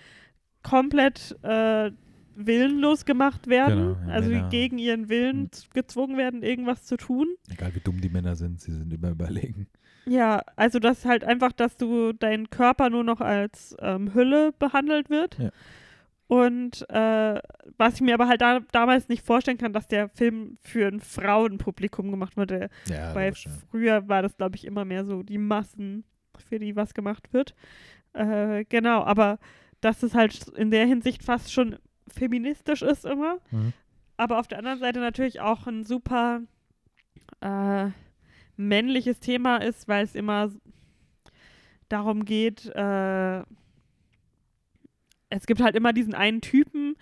komplett 0.63 1.37
äh, 1.43 1.91
willenlos 2.35 3.05
gemacht 3.05 3.47
werden, 3.47 3.95
Genau, 3.95 4.07
ja, 4.07 4.13
also 4.13 4.29
Männer. 4.29 4.49
gegen 4.49 4.77
ihren 4.79 5.09
Willen 5.09 5.51
z- 5.51 5.71
gezwungen 5.73 6.17
werden, 6.17 6.41
irgendwas 6.43 6.85
zu 6.85 6.97
tun. 6.97 7.27
Egal 7.51 7.75
wie 7.75 7.79
dumm 7.81 8.01
die 8.01 8.09
Männer 8.09 8.35
sind, 8.35 8.61
sie 8.61 8.71
sind 8.71 8.91
immer 8.93 9.11
überlegen. 9.11 9.67
Ja, 10.05 10.43
also 10.55 10.79
das 10.79 11.05
halt 11.05 11.23
einfach, 11.23 11.51
dass 11.51 11.77
du 11.77 12.13
dein 12.13 12.49
Körper 12.49 12.89
nur 12.89 13.03
noch 13.03 13.21
als 13.21 13.75
ähm, 13.79 14.13
Hülle 14.13 14.51
behandelt 14.53 15.09
wird. 15.09 15.37
Ja. 15.37 15.49
Und 16.27 16.89
äh, 16.89 17.41
was 17.77 17.95
ich 17.95 18.01
mir 18.01 18.13
aber 18.13 18.27
halt 18.27 18.41
da, 18.41 18.61
damals 18.71 19.09
nicht 19.09 19.25
vorstellen 19.25 19.57
kann, 19.57 19.73
dass 19.73 19.87
der 19.87 20.07
Film 20.07 20.57
für 20.61 20.87
ein 20.87 21.01
Frauenpublikum 21.01 22.09
gemacht 22.09 22.37
wurde. 22.37 22.69
Ja, 22.87 23.13
Weil 23.13 23.33
früher 23.69 24.07
war 24.07 24.21
das, 24.21 24.37
glaube 24.37 24.55
ich, 24.55 24.65
immer 24.65 24.85
mehr 24.85 25.03
so 25.03 25.23
die 25.23 25.37
Massen, 25.37 26.05
für 26.47 26.57
die 26.57 26.75
was 26.75 26.93
gemacht 26.93 27.33
wird. 27.33 27.53
Äh, 28.13 28.63
genau, 28.69 29.03
aber 29.03 29.39
dass 29.81 30.03
es 30.03 30.15
halt 30.15 30.47
in 30.55 30.71
der 30.71 30.85
Hinsicht 30.85 31.23
fast 31.23 31.51
schon 31.51 31.77
feministisch 32.07 32.81
ist 32.81 33.05
immer. 33.05 33.39
Mhm. 33.51 33.73
Aber 34.15 34.39
auf 34.39 34.47
der 34.47 34.59
anderen 34.59 34.79
Seite 34.79 34.99
natürlich 34.99 35.41
auch 35.41 35.67
ein 35.67 35.83
super 35.83 36.41
äh, 37.41 37.89
männliches 38.67 39.19
Thema 39.19 39.57
ist, 39.57 39.87
weil 39.87 40.03
es 40.03 40.15
immer 40.15 40.51
darum 41.89 42.25
geht, 42.25 42.67
äh, 42.67 43.41
es 45.29 45.45
gibt 45.45 45.61
halt 45.61 45.75
immer 45.75 45.93
diesen 45.93 46.13
einen 46.13 46.41
Typen, 46.41 46.95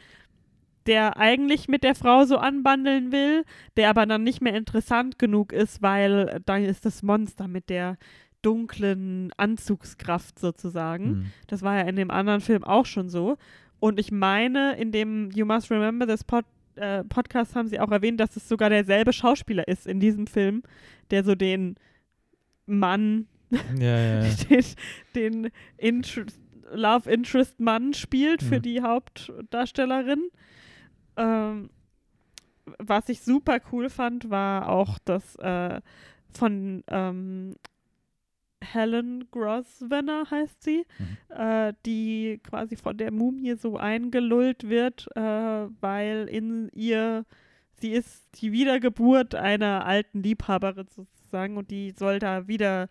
der 0.86 1.18
eigentlich 1.18 1.68
mit 1.68 1.84
der 1.84 1.95
Frau 1.95 2.26
so 2.26 2.38
anbandeln 2.38 3.12
will, 3.12 3.43
der 3.78 3.89
aber 3.89 4.05
dann 4.05 4.24
nicht 4.24 4.41
mehr 4.41 4.55
interessant 4.55 5.20
genug 5.20 5.51
ist, 5.51 5.82
weil 5.82 6.30
äh, 6.30 6.39
dann 6.45 6.64
ist 6.64 6.86
das 6.86 7.03
Monster 7.03 7.47
mit 7.47 7.70
der 7.70 7.97
dunklen 8.41 9.32
Anzugskraft 9.38 10.39
sozusagen. 10.39 11.05
Mhm. 11.05 11.26
Das 11.47 11.62
war 11.62 11.76
ja 11.76 11.82
in 11.82 11.95
dem 11.95 12.10
anderen 12.10 12.41
Film 12.41 12.64
auch 12.64 12.86
schon 12.86 13.10
so. 13.10 13.38
Und 13.80 13.99
ich 13.99 14.12
meine, 14.12 14.78
in 14.78 14.91
dem 14.91 15.30
You 15.32 15.45
Must 15.45 15.70
Remember 15.72 16.07
This 16.07 16.24
Pod, 16.24 16.45
äh, 16.80 17.03
Podcast 17.03 17.55
haben 17.55 17.67
sie 17.67 17.80
auch 17.80 17.91
erwähnt, 17.91 18.19
dass 18.19 18.36
es 18.36 18.47
sogar 18.49 18.69
derselbe 18.69 19.13
Schauspieler 19.13 19.67
ist 19.67 19.86
in 19.88 19.99
diesem 19.99 20.27
Film, 20.27 20.63
der 21.11 21.23
so 21.23 21.36
den 21.36 21.75
Mann, 22.65 23.27
Ja, 23.77 23.99
ja, 23.99 24.23
ja. 24.23 24.30
den, 24.49 24.65
den 25.15 25.51
Interest, 25.77 26.39
Love 26.71 27.09
Interest 27.11 27.59
Mann 27.59 27.93
spielt 27.93 28.43
für 28.43 28.57
Mhm. 28.57 28.61
die 28.61 28.82
Hauptdarstellerin. 28.82 30.30
Ähm, 31.17 31.69
was 32.77 33.09
ich 33.09 33.21
super 33.21 33.59
cool 33.71 33.89
fand, 33.89 34.30
war 34.30 34.69
auch 34.69 34.99
das 35.03 35.36
äh, 35.38 35.82
von 36.32 36.84
ähm, 36.88 37.55
Helen 38.62 39.30
Grosvenor 39.32 40.30
heißt 40.30 40.62
sie, 40.64 40.86
Mhm. 40.99 41.18
äh, 41.36 41.74
die 41.86 42.39
quasi 42.43 42.76
von 42.76 42.97
der 42.97 43.12
Mumie 43.12 43.55
so 43.55 43.78
eingelullt 43.78 44.68
wird, 44.70 45.07
äh, 45.16 45.22
weil 45.22 46.28
in 46.30 46.70
ihr, 46.74 47.26
sie 47.80 47.91
ist 47.91 48.28
die 48.41 48.51
Wiedergeburt 48.51 49.36
einer 49.36 49.86
alten 49.86 50.22
Liebhaberin 50.24 50.88
sozusagen 50.89 51.57
und 51.57 51.72
die 51.72 51.91
soll 51.91 52.20
da 52.20 52.47
wieder 52.47 52.89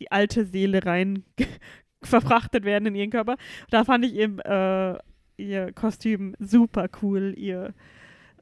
die 0.00 0.12
alte 0.12 0.44
Seele 0.44 0.84
rein 0.84 1.24
verfrachtet 2.02 2.64
werden 2.64 2.86
in 2.86 2.94
ihren 2.94 3.10
Körper. 3.10 3.36
Da 3.70 3.84
fand 3.84 4.04
ich 4.04 4.14
eben 4.14 4.38
äh, 4.40 4.98
ihr 5.38 5.72
Kostüm 5.72 6.34
super 6.38 6.88
cool, 7.02 7.34
ihr, 7.36 7.72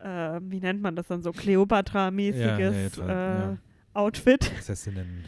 äh, 0.01 0.41
wie 0.43 0.61
nennt 0.61 0.83
man 0.83 0.97
das 0.97 1.07
dann 1.09 1.23
so, 1.23 1.31
Cleopatra-mäßiges 1.33 2.99
Ja, 2.99 3.07
ja, 3.07 3.09
ja, 3.09 3.39
äh, 3.39 3.41
ja. 3.53 3.59
Outfit. 3.95 4.41
Prinzessinnen. 4.53 5.25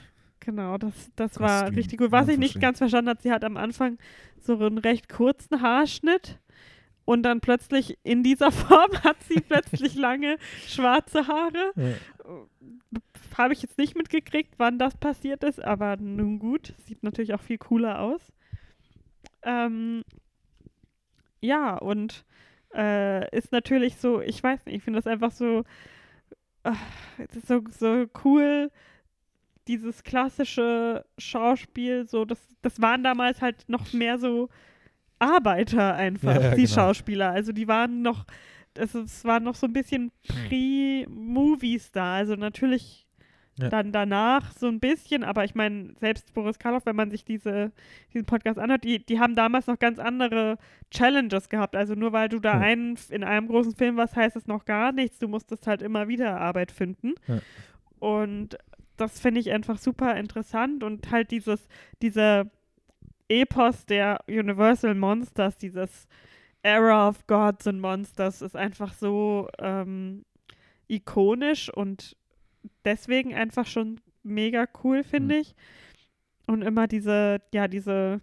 Genau, 0.48 0.78
das, 0.78 0.94
das 1.14 1.38
war 1.38 1.70
richtig 1.76 1.98
gut. 1.98 2.10
Was 2.10 2.26
ich 2.26 2.38
nicht 2.38 2.58
ganz 2.58 2.78
verstanden 2.78 3.10
habe, 3.10 3.20
sie 3.20 3.30
hat 3.30 3.44
am 3.44 3.58
Anfang 3.58 3.98
so 4.40 4.54
einen 4.54 4.78
recht 4.78 5.06
kurzen 5.06 5.60
Haarschnitt 5.60 6.38
und 7.04 7.22
dann 7.22 7.42
plötzlich 7.42 7.98
in 8.02 8.22
dieser 8.22 8.50
Form 8.66 8.90
hat 9.04 9.22
sie 9.24 9.42
plötzlich 9.42 9.94
lange 9.96 10.38
schwarze 10.66 11.26
Haare. 11.26 11.72
Ja. 11.76 11.92
Habe 13.36 13.52
ich 13.52 13.60
jetzt 13.60 13.76
nicht 13.76 13.94
mitgekriegt, 13.94 14.54
wann 14.56 14.78
das 14.78 14.96
passiert 14.96 15.44
ist, 15.44 15.62
aber 15.62 15.98
nun 15.98 16.38
gut, 16.38 16.72
sieht 16.86 17.02
natürlich 17.02 17.34
auch 17.34 17.42
viel 17.42 17.58
cooler 17.58 18.00
aus. 18.00 18.32
Ähm, 19.42 20.02
ja, 21.42 21.76
und 21.76 22.24
äh, 22.74 23.36
ist 23.36 23.52
natürlich 23.52 23.96
so, 23.98 24.22
ich 24.22 24.42
weiß 24.42 24.64
nicht, 24.64 24.76
ich 24.76 24.82
finde 24.82 24.96
das 24.98 25.06
einfach 25.06 25.30
so, 25.30 25.64
ist 27.18 27.46
so, 27.46 27.62
so 27.68 28.06
cool, 28.24 28.70
dieses 29.68 30.02
klassische 30.02 31.04
Schauspiel, 31.18 32.06
so, 32.08 32.24
das, 32.24 32.38
das 32.62 32.80
waren 32.80 33.04
damals 33.04 33.40
halt 33.42 33.64
noch 33.68 33.92
mehr 33.92 34.18
so 34.18 34.48
Arbeiter 35.20 35.94
einfach, 35.94 36.34
Ja, 36.36 36.40
ja, 36.40 36.54
die 36.54 36.62
genau. 36.62 36.74
Schauspieler. 36.74 37.30
Also 37.30 37.52
die 37.52 37.68
waren 37.68 38.02
noch, 38.02 38.24
es, 38.74 38.94
es 38.94 39.24
war 39.24 39.40
noch 39.40 39.54
so 39.54 39.66
ein 39.66 39.72
bisschen 39.72 40.10
Pre-Movies 40.26 41.92
da. 41.92 42.14
Also 42.14 42.34
natürlich 42.36 43.04
Ja. 43.56 43.68
dann 43.70 43.90
danach 43.90 44.52
so 44.52 44.68
ein 44.68 44.78
bisschen, 44.78 45.24
aber 45.24 45.44
ich 45.44 45.56
meine, 45.56 45.92
selbst 45.98 46.32
Boris 46.32 46.60
Karloff, 46.60 46.86
wenn 46.86 46.94
man 46.94 47.10
sich 47.10 47.24
diese, 47.24 47.72
diesen 48.14 48.24
Podcast 48.26 48.56
anhört, 48.56 48.84
die, 48.84 49.04
die 49.04 49.18
haben 49.18 49.34
damals 49.34 49.66
noch 49.66 49.80
ganz 49.80 49.98
andere 49.98 50.58
Challenges 50.92 51.48
gehabt. 51.48 51.74
Also 51.74 51.94
nur 51.96 52.12
weil 52.12 52.28
du 52.28 52.38
da 52.38 52.52
Ja. 52.54 52.60
einen, 52.60 52.96
in 53.10 53.24
einem 53.24 53.48
großen 53.48 53.74
Film 53.74 53.96
warst, 53.96 54.14
heißt 54.14 54.36
es 54.36 54.46
noch 54.46 54.64
gar 54.64 54.92
nichts. 54.92 55.18
Du 55.18 55.26
musstest 55.26 55.66
halt 55.66 55.82
immer 55.82 56.06
wieder 56.06 56.40
Arbeit 56.40 56.70
finden. 56.70 57.14
Ja. 57.26 57.40
Und 57.98 58.56
das 58.98 59.20
finde 59.20 59.40
ich 59.40 59.50
einfach 59.52 59.78
super 59.78 60.16
interessant 60.16 60.84
und 60.84 61.10
halt 61.10 61.30
dieses, 61.30 61.68
dieser 62.02 62.50
Epos 63.28 63.86
der 63.86 64.20
Universal 64.28 64.94
Monsters, 64.94 65.58
dieses 65.58 66.08
Era 66.62 67.08
of 67.08 67.26
Gods 67.26 67.66
and 67.66 67.80
Monsters 67.80 68.42
ist 68.42 68.56
einfach 68.56 68.94
so 68.94 69.48
ähm, 69.58 70.24
ikonisch 70.88 71.70
und 71.72 72.16
deswegen 72.84 73.34
einfach 73.34 73.66
schon 73.66 74.00
mega 74.22 74.66
cool, 74.84 75.04
finde 75.04 75.36
Mhm. 75.36 75.40
ich. 75.42 75.54
Und 76.46 76.62
immer 76.62 76.88
diese, 76.88 77.42
ja, 77.52 77.68
diese, 77.68 78.20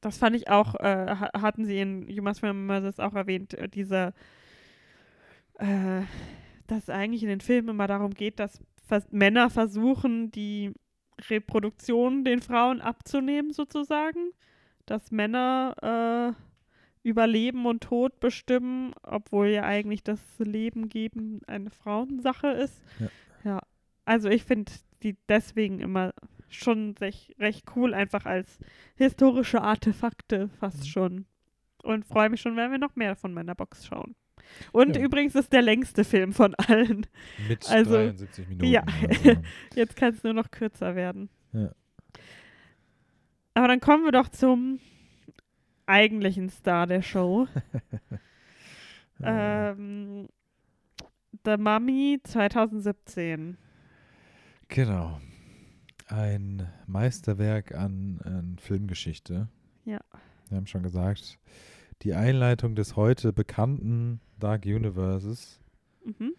das 0.00 0.18
fand 0.18 0.36
ich 0.36 0.48
auch, 0.50 0.74
äh, 0.76 1.06
ha- 1.08 1.40
hatten 1.40 1.64
sie 1.64 1.78
in 1.80 2.08
You 2.08 2.22
Must 2.22 2.42
Remember 2.42 2.80
das 2.80 3.00
auch 3.00 3.14
erwähnt, 3.14 3.54
äh, 3.54 3.68
diese, 3.68 4.12
äh, 5.58 6.02
dass 6.66 6.84
es 6.84 6.90
eigentlich 6.90 7.22
in 7.22 7.28
den 7.28 7.40
Filmen 7.40 7.68
immer 7.70 7.86
darum 7.86 8.12
geht, 8.14 8.38
dass 8.38 8.60
vers 8.88 9.06
Männer 9.12 9.50
versuchen, 9.50 10.30
die 10.30 10.72
Reproduktion 11.30 12.24
den 12.24 12.40
Frauen 12.42 12.80
abzunehmen, 12.80 13.52
sozusagen. 13.52 14.32
Dass 14.86 15.10
Männer 15.10 16.34
äh, 16.34 17.08
über 17.08 17.26
Leben 17.26 17.66
und 17.66 17.82
Tod 17.82 18.20
bestimmen, 18.20 18.92
obwohl 19.02 19.48
ja 19.48 19.64
eigentlich 19.64 20.02
das 20.02 20.20
Leben 20.38 20.88
geben 20.88 21.40
eine 21.46 21.70
Frauensache 21.70 22.48
ist. 22.48 22.82
Ja. 22.98 23.08
ja. 23.44 23.60
Also 24.04 24.28
ich 24.28 24.44
finde 24.44 24.72
die 25.02 25.16
deswegen 25.28 25.80
immer 25.80 26.12
schon 26.48 26.94
recht, 26.98 27.34
cool, 27.76 27.94
einfach 27.94 28.24
als 28.24 28.58
historische 28.96 29.60
Artefakte 29.60 30.48
fast 30.48 30.80
Mhm. 30.80 30.86
schon. 30.86 31.26
Und 31.82 32.06
freue 32.06 32.30
mich 32.30 32.40
schon, 32.40 32.56
wenn 32.56 32.70
wir 32.70 32.78
noch 32.78 32.96
mehr 32.96 33.16
von 33.16 33.32
meiner 33.32 33.54
Box 33.54 33.86
schauen. 33.86 34.16
Und 34.72 34.96
Ja. 34.96 35.02
übrigens 35.02 35.34
ist 35.34 35.52
der 35.52 35.62
längste 35.62 36.04
Film 36.04 36.32
von 36.32 36.54
allen. 36.56 37.06
Mit 37.48 37.68
Also, 37.68 37.92
73 37.92 38.48
Minuten. 38.48 38.64
ja. 38.66 38.82
Also, 39.08 39.40
Jetzt 39.74 39.96
kann 39.96 40.12
es 40.14 40.22
nur 40.22 40.32
noch 40.34 40.50
kürzer 40.50 40.94
werden. 40.96 41.28
Ja. 41.52 41.70
Aber 43.54 43.68
dann 43.68 43.80
kommen 43.80 44.04
wir 44.04 44.12
doch 44.12 44.28
zum 44.28 44.78
eigentlichen 45.86 46.48
Star 46.50 46.86
der 46.86 47.02
Show. 47.02 47.46
äh, 49.20 49.70
ähm, 49.72 50.28
The 51.44 51.56
Mummy 51.56 52.20
2017. 52.24 53.56
genau. 54.68 55.20
Ein 56.10 56.66
Meisterwerk 56.86 57.74
an, 57.74 58.18
an 58.24 58.56
Filmgeschichte. 58.58 59.48
Ja. 59.84 60.00
Wir 60.48 60.56
haben 60.56 60.66
schon 60.66 60.82
gesagt, 60.82 61.38
die 62.02 62.14
Einleitung 62.14 62.74
des 62.74 62.96
heute 62.96 63.32
bekannten 63.32 64.20
Dark 64.38 64.66
Universes. 64.66 65.60
Mhm. 66.04 66.34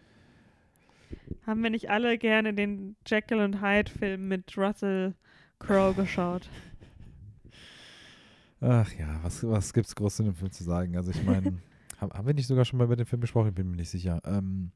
Haben 1.46 1.62
wir 1.62 1.70
nicht 1.70 1.90
alle 1.90 2.18
gerne 2.18 2.54
den 2.54 2.96
Jekyll 3.06 3.40
und 3.40 3.62
Hyde 3.62 3.90
Film 3.90 4.28
mit 4.28 4.56
Russell 4.56 5.14
Crowe 5.58 5.94
geschaut? 5.94 6.48
Ach 8.60 8.92
ja, 8.92 9.20
was, 9.22 9.46
was 9.46 9.72
gibt 9.72 9.86
es 9.86 9.94
groß 9.94 10.16
zu 10.16 10.22
dem 10.22 10.34
Film 10.34 10.50
zu 10.50 10.64
sagen? 10.64 10.96
Also 10.96 11.10
ich 11.10 11.22
meine, 11.24 11.58
haben, 11.98 12.12
haben 12.12 12.26
wir 12.26 12.34
nicht 12.34 12.46
sogar 12.46 12.64
schon 12.64 12.78
mal 12.78 12.84
über 12.84 12.96
den 12.96 13.06
Film 13.06 13.20
gesprochen? 13.20 13.48
Ich 13.48 13.54
bin 13.54 13.70
mir 13.70 13.76
nicht 13.76 13.90
sicher. 13.90 14.20
Ähm, 14.24 14.72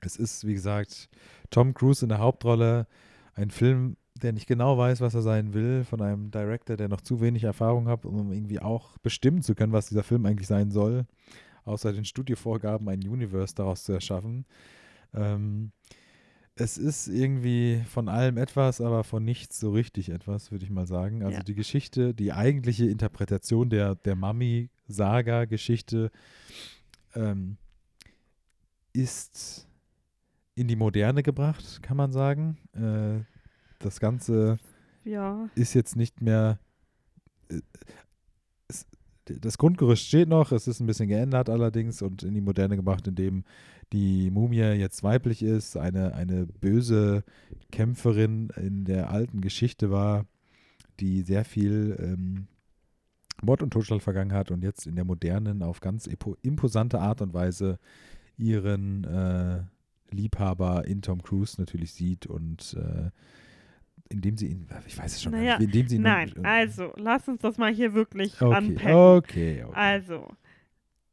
es 0.00 0.16
ist, 0.16 0.46
wie 0.46 0.54
gesagt, 0.54 1.08
Tom 1.50 1.74
Cruise 1.74 2.04
in 2.04 2.08
der 2.08 2.18
Hauptrolle. 2.18 2.86
Ein 3.34 3.50
Film, 3.50 3.96
der 4.22 4.32
nicht 4.32 4.46
genau 4.46 4.78
weiß, 4.78 5.00
was 5.00 5.14
er 5.14 5.22
sein 5.22 5.54
will, 5.54 5.84
von 5.84 6.00
einem 6.00 6.30
Director, 6.30 6.76
der 6.76 6.88
noch 6.88 7.00
zu 7.00 7.20
wenig 7.20 7.44
Erfahrung 7.44 7.88
hat, 7.88 8.04
um 8.04 8.32
irgendwie 8.32 8.60
auch 8.60 8.98
bestimmen 8.98 9.42
zu 9.42 9.54
können, 9.54 9.72
was 9.72 9.88
dieser 9.88 10.02
Film 10.02 10.26
eigentlich 10.26 10.46
sein 10.48 10.70
soll, 10.70 11.06
außer 11.64 11.92
den 11.92 12.04
Studiovorgaben 12.04 12.88
ein 12.88 13.00
Universe 13.06 13.54
daraus 13.54 13.84
zu 13.84 13.92
erschaffen. 13.92 14.44
Ähm, 15.14 15.72
es 16.54 16.76
ist 16.76 17.08
irgendwie 17.08 17.82
von 17.88 18.08
allem 18.08 18.36
etwas, 18.36 18.80
aber 18.80 19.02
von 19.04 19.24
nichts 19.24 19.58
so 19.58 19.70
richtig 19.72 20.10
etwas, 20.10 20.52
würde 20.52 20.64
ich 20.64 20.70
mal 20.70 20.86
sagen. 20.86 21.22
Also 21.22 21.38
Ja. 21.38 21.42
die 21.42 21.54
Geschichte, 21.54 22.12
die 22.14 22.32
eigentliche 22.32 22.86
Interpretation 22.86 23.70
der, 23.70 23.94
der 23.94 24.14
Mummy-Saga-Geschichte 24.14 26.10
ähm, 27.14 27.56
ist 28.92 29.66
in 30.54 30.68
die 30.68 30.76
Moderne 30.76 31.22
gebracht, 31.22 31.80
kann 31.82 31.96
man 31.96 32.12
sagen. 32.12 32.58
Äh, 32.74 33.20
das 33.80 33.98
Ganze 34.00 34.58
Ja. 35.04 35.48
ist 35.56 35.74
jetzt 35.74 35.96
nicht 35.96 36.20
mehr. 36.20 36.58
äh, 37.48 37.60
Es, 38.68 38.86
das 39.26 39.58
Grundgerüst 39.58 40.06
steht 40.06 40.28
noch, 40.28 40.52
es 40.52 40.68
ist 40.68 40.80
ein 40.80 40.86
bisschen 40.86 41.08
geändert 41.08 41.50
allerdings 41.50 42.02
und 42.02 42.22
in 42.22 42.34
die 42.34 42.40
Moderne 42.40 42.76
gemacht, 42.76 43.06
indem 43.08 43.44
die 43.92 44.30
Mumie 44.30 44.58
jetzt 44.60 45.02
weiblich 45.02 45.42
ist, 45.42 45.76
eine, 45.76 46.14
eine 46.14 46.46
böse 46.46 47.24
Kämpferin 47.72 48.50
in 48.56 48.84
der 48.84 49.10
alten 49.10 49.40
Geschichte 49.40 49.90
war, 49.90 50.26
die 51.00 51.22
sehr 51.22 51.44
viel 51.44 51.96
ähm, 51.98 52.46
Mord 53.42 53.62
und 53.62 53.70
Totschlag 53.72 54.02
vergangen 54.02 54.32
hat 54.32 54.50
und 54.50 54.62
jetzt 54.62 54.86
in 54.86 54.94
der 54.96 55.04
modernen 55.04 55.62
auf 55.62 55.80
ganz 55.80 56.08
imposante 56.42 57.00
Art 57.00 57.20
und 57.22 57.32
Weise 57.34 57.78
ihren 58.36 59.04
äh, 59.04 59.62
Liebhaber 60.12 60.84
in 60.86 61.02
Tom 61.02 61.22
Cruise 61.22 61.60
natürlich 61.60 61.92
sieht 61.92 62.26
und 62.26 62.74
äh, 62.74 63.10
indem 64.10 64.36
sie 64.36 64.48
ihn, 64.48 64.66
ich 64.86 64.98
weiß 64.98 65.14
es 65.14 65.22
schon 65.22 65.32
naja, 65.32 65.58
nicht, 65.58 65.68
indem 65.68 65.88
sie 65.88 65.96
ihn 65.96 66.02
Nein, 66.02 66.32
also 66.44 66.92
lass 66.96 67.26
uns 67.28 67.40
das 67.40 67.56
mal 67.56 67.72
hier 67.72 67.94
wirklich 67.94 68.40
okay, 68.42 68.54
anpacken. 68.54 68.92
Okay, 68.92 69.64
okay. 69.64 69.72
Also, 69.74 70.28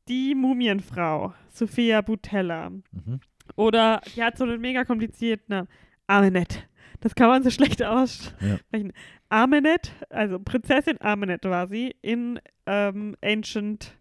die 0.08 0.36
Mumienfrau, 0.36 1.34
Sophia 1.50 2.02
Butella, 2.02 2.70
Mhm. 2.70 3.20
oder 3.56 4.02
die 4.16 4.24
hat 4.24 4.38
so 4.38 4.44
einen 4.44 4.60
mega 4.60 4.84
komplizierten 4.84 5.46
Namen. 5.50 5.68
Amenet. 6.08 6.68
Das 7.02 7.14
kann 7.16 7.28
man 7.30 7.44
so 7.44 7.52
schlecht 7.52 7.84
aussprechen. 7.84 8.94
Amenet, 9.30 9.92
also 10.10 10.40
Prinzessin 10.40 11.00
Amenet 11.02 11.44
war 11.46 11.68
sie 11.68 11.96
in 12.02 12.40
ähm, 12.66 13.16
Ancient 13.22 13.96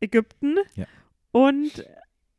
Ägypten. 0.00 0.56
Ja. 0.74 0.86
Und 1.32 1.84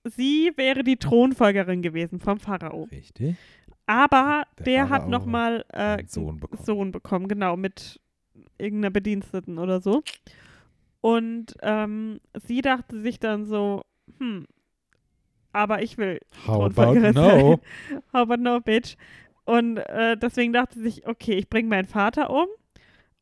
sie 0.04 0.52
wäre 0.56 0.84
die 0.84 0.98
Thronfolgerin 0.98 1.82
gewesen 1.82 2.20
vom 2.20 2.40
Pharao. 2.40 2.88
Richtig. 2.92 3.36
Aber 3.88 4.46
Der 4.60 4.66
der, 4.66 4.90
hat 4.90 5.08
nochmal 5.08 5.66
äh, 5.72 6.04
Sohn 6.08 6.40
bekommen. 6.40 6.64
Sohn 6.64 6.92
bekommen, 6.92 7.28
genau, 7.28 7.56
mit 7.56 8.00
irgendeiner 8.58 8.92
Bediensteten 8.92 9.60
oder 9.60 9.82
so. 9.82 10.04
Und 11.02 11.56
ähm, 11.62 12.20
sie 12.34 12.62
dachte 12.62 13.00
sich 13.02 13.20
dann 13.20 13.46
so, 13.46 13.84
hm, 14.18 14.48
aber 15.52 15.84
ich 15.84 15.98
will 15.98 16.20
How 16.48 16.66
about 16.66 17.00
no? 17.00 17.60
How 18.14 18.22
about 18.22 18.38
no, 18.38 18.60
bitch? 18.60 18.98
Und 19.46 19.78
äh, 19.78 20.18
deswegen 20.18 20.52
dachte 20.52 20.76
sie 20.76 20.84
sich, 20.84 21.08
okay, 21.08 21.34
ich 21.36 21.50
bringe 21.50 21.70
meinen 21.70 21.86
Vater 21.86 22.30
um 22.32 22.48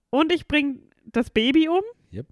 und 0.10 0.32
ich 0.32 0.48
bringe 0.48 0.80
das 1.06 1.30
Baby 1.30 1.68
um. 1.68 1.82
Yep. 2.14 2.28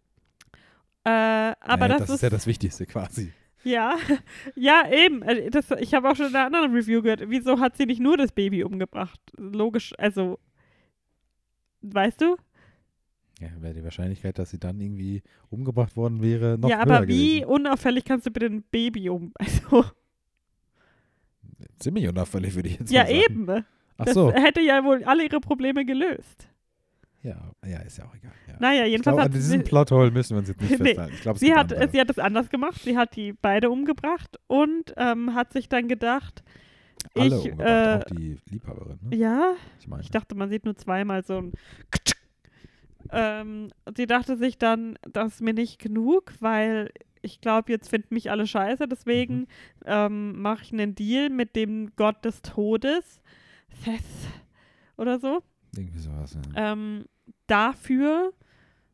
Äh, 1.04 1.10
aber 1.10 1.88
naja, 1.88 2.00
das, 2.00 2.10
ist 2.10 2.24
ja 2.24 2.30
das 2.30 2.48
Wichtigste 2.48 2.86
quasi. 2.86 3.34
Ja, 3.64 3.95
ja, 4.55 4.84
eben. 4.91 5.22
Äh, 5.22 5.49
Das, 5.49 5.72
ich 5.80 5.93
habe 5.93 6.09
auch 6.09 6.16
schon 6.16 6.28
in 6.28 6.36
einer 6.36 6.45
anderen 6.45 6.74
Review 6.74 7.01
gehört. 7.01 7.24
Wieso 7.28 7.59
hat 7.59 7.78
sie 7.78 7.86
nicht 7.86 7.99
nur 8.01 8.18
das 8.18 8.32
Baby 8.32 8.64
umgebracht? 8.64 9.20
Logisch, 9.38 9.93
also, 9.97 10.39
weißt 11.82 12.22
du? 12.22 12.38
Ja, 13.39 13.49
wäre 13.59 13.74
die 13.74 13.84
Wahrscheinlichkeit, 13.84 14.38
dass 14.38 14.51
sie 14.51 14.59
dann 14.59 14.80
irgendwie 14.80 15.24
umgebracht 15.49 15.95
worden 15.95 16.22
wäre, 16.22 16.57
noch 16.59 16.70
ja, 16.70 16.78
höher 16.78 16.82
aber 16.97 17.07
wie 17.07 17.39
gewesen. 17.39 17.45
unauffällig 17.45 18.05
kannst 18.05 18.28
du 18.28 18.32
bitte 18.32 18.45
ein 18.47 18.64
Baby 18.64 19.09
um? 19.09 19.34
Also, 19.39 19.86
Ziemlich 21.80 22.07
unauffällig, 22.07 22.53
würde 22.55 22.70
ich 22.70 22.80
jetzt 22.80 22.91
ja, 22.91 23.03
mal 23.03 23.07
sagen. 23.09 23.20
eben. 23.24 23.66
Ach 23.97 24.05
Das 24.05 24.14
so. 24.14 24.32
hätte 24.32 24.62
ja 24.62 24.84
wohl 24.84 25.03
alle 25.03 25.24
ihre 25.26 25.39
Probleme 25.39 25.86
gelöst. 25.86 26.47
Ja, 27.24 27.51
ja, 27.65 27.80
ist 27.80 27.97
ja 27.97 28.05
auch 28.05 28.15
egal. 28.15 28.32
Ja. 28.47 28.55
Naja, 28.59 28.86
jedenfalls 28.86 29.03
glaube, 29.15 29.19
an 29.22 29.26
hat 29.26 29.34
diesem 29.36 29.59
sie, 29.59 29.63
Plothole 29.65 30.09
müssen 30.11 30.32
wir 30.36 30.39
uns 30.39 30.47
jetzt 30.49 30.61
nicht 30.61 30.72
Nee, 30.80 30.86
festhalten. 30.88 31.13
Ich 31.13 31.22
glaube, 31.22 31.36
es 31.36 31.39
sie, 31.41 31.53
hat, 31.53 31.72
andere. 31.74 31.89
sie 31.91 31.99
hat 31.99 32.09
es 32.09 32.19
anders 32.19 32.49
gemacht. 32.49 32.82
Sie 32.82 32.97
hat 32.97 33.15
die 33.15 33.34
beide 33.34 33.69
umgebracht 33.69 34.38
und 34.47 34.93
ähm, 34.97 35.36
hat 35.36 35.53
sich 35.53 35.69
dann 35.69 35.88
gedacht, 35.88 36.43
Alle 37.15 37.38
ich, 37.38 37.51
umgebracht, 37.51 37.67
äh, 37.67 37.95
auch 38.13 38.17
die 38.17 38.38
Liebhaberin. 38.49 38.99
Ne? 39.03 39.15
ja, 39.17 39.53
Ich 39.80 39.88
meine, 39.88 40.01
ich 40.01 40.09
dachte, 40.09 40.34
man 40.36 40.49
sieht 40.49 40.65
nur 40.65 40.76
zweimal 40.76 41.24
so 41.24 41.38
ein 41.38 41.51
ähm, 43.11 43.69
sie 43.97 44.07
dachte 44.07 44.38
sich 44.38 44.57
dann, 44.57 44.97
das 45.11 45.34
ist 45.36 45.41
mir 45.41 45.53
nicht 45.53 45.80
genug, 45.80 46.34
weil 46.39 46.91
ich 47.22 47.41
glaube, 47.41 47.72
jetzt 47.72 47.89
finden 47.89 48.13
mich 48.13 48.32
alle 48.32 48.47
scheiße, 48.47 48.88
deswegen 48.88 49.39
Mhm. 49.41 49.45
ähm, 49.86 50.41
mache 50.41 50.63
ich 50.63 50.74
einen 50.74 50.95
Deal 50.95 51.30
mit 51.30 51.55
dem 51.55 51.91
Gott 51.95 52.24
des 52.26 52.41
Todes, 52.41 53.22
Seth 53.84 54.01
oder 54.97 55.19
so. 55.19 55.41
irgendwie 55.76 55.99
sowas. 55.99 56.38
Ja. 56.55 56.74
Ähm, 56.74 57.05
dafür 57.52 58.34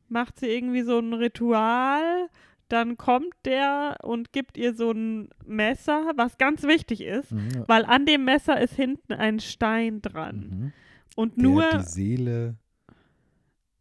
macht 0.10 0.40
sie 0.40 0.48
irgendwie 0.48 0.82
so 0.82 1.00
ein 1.00 1.14
Ritual. 1.14 2.28
Dann 2.70 2.98
kommt 2.98 3.34
der 3.46 3.98
und 4.04 4.34
gibt 4.34 4.58
ihr 4.58 4.74
so 4.74 4.92
ein 4.92 5.30
Messer, 5.46 6.12
was 6.18 6.38
ganz 6.38 6.64
wichtig 6.64 7.02
ist, 7.02 7.32
Mhm. 7.32 7.64
weil 7.68 7.86
an 7.86 8.06
dem 8.06 8.26
Messer 8.26 8.60
ist 8.60 8.74
hinten 8.76 9.14
ein 9.14 9.40
Stein 9.40 10.02
dran. 10.02 10.38
Mhm. 10.50 10.74
Und 11.16 11.38
Der 11.38 11.44
nur, 11.44 11.70
die 11.72 11.84
Seele, 11.84 12.56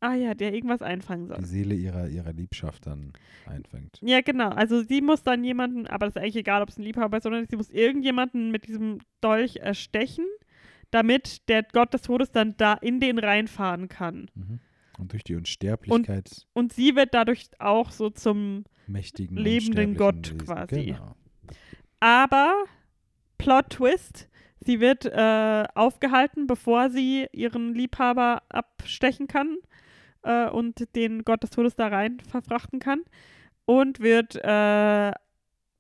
ah 0.01 0.15
ja, 0.15 0.35
der 0.35 0.55
irgendwas 0.55 0.83
einfangen 0.83 1.27
soll. 1.27 1.39
die 1.39 1.45
Seele 1.47 1.75
ihrer, 1.75 2.09
ihrer 2.09 2.33
Liebschaft 2.33 2.87
dann 2.87 3.13
einfängt. 3.47 3.99
Ja, 4.03 4.21
genau. 4.21 4.51
Also 4.51 4.83
sie 4.83 5.01
muss 5.01 5.23
dann 5.25 5.43
jemanden, 5.43 5.87
aber 5.89 6.07
das 6.07 6.15
ist 6.17 6.23
eigentlich 6.23 6.37
egal, 6.37 6.63
ob 6.63 6.69
es 6.69 6.79
ein 6.79 6.83
Liebhaber 6.85 7.17
ist, 7.17 7.25
sondern 7.25 7.47
sie 7.49 7.57
muss 7.57 7.71
irgendjemanden 7.71 8.51
mit 8.53 8.69
diesem 8.69 8.99
Dolch 9.21 9.57
erstechen, 9.57 10.27
damit 10.93 11.49
der 11.49 11.65
Gott 11.65 11.93
des 11.93 12.03
Todes 12.03 12.31
dann 12.31 12.57
da 12.57 12.75
in 12.75 13.01
den 13.01 13.19
reinfahren 13.19 13.89
kann. 13.89 14.31
Mhm. 14.35 14.61
Und 14.99 15.13
durch 15.13 15.25
die 15.25 15.35
Unsterblichkeit 15.35 16.47
Und 16.53 16.73
sie 16.73 16.97
wird 16.97 17.15
dadurch 17.15 17.49
auch 17.59 17.91
so 17.91 18.11
zum 18.11 18.65
mächtigen, 18.87 19.37
lebenden 19.37 19.97
Gott 19.97 20.31
Wesen. 20.31 20.39
quasi. 20.39 20.85
Genau. 20.87 21.15
Aber 22.01 22.65
Plot 23.39 23.71
Twist, 23.71 24.29
sie 24.61 24.81
wird 24.81 25.05
äh, 25.05 25.65
aufgehalten, 25.75 26.47
bevor 26.47 26.91
sie 26.91 27.27
ihren 27.33 27.75
Liebhaber 27.75 28.43
abstechen 28.49 29.27
kann 29.27 29.59
äh, 30.23 30.49
und 30.49 30.95
den 30.97 31.25
Gott 31.25 31.43
des 31.43 31.51
Todes 31.51 31.75
da 31.77 31.89
rein 31.89 32.21
verfrachten 32.21 32.79
kann 32.81 33.03
und 33.65 34.01
wird 34.01 34.37
äh, 34.37 35.13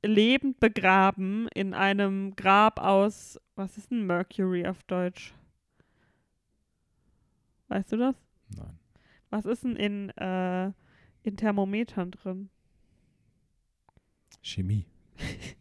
lebend 0.03 0.61
begraben 0.61 1.49
in 1.55 1.75
einem 1.75 2.37
Grab 2.37 2.81
aus, 2.81 3.41
was 3.55 3.79
ist 3.79 3.91
ein 3.91 4.07
Mercury 4.07 4.67
auf 4.67 4.83
Deutsch? 4.85 5.35
Weißt 7.69 7.93
du 7.93 7.97
das? 7.97 8.15
Nein. 8.57 8.79
Was 9.31 9.45
ist 9.45 9.65
denn 9.65 9.77
in, 9.77 10.11
äh, 10.11 10.67
in 11.23 11.37
Thermometern 11.37 12.11
drin? 12.13 12.51
Chemie. 14.43 14.87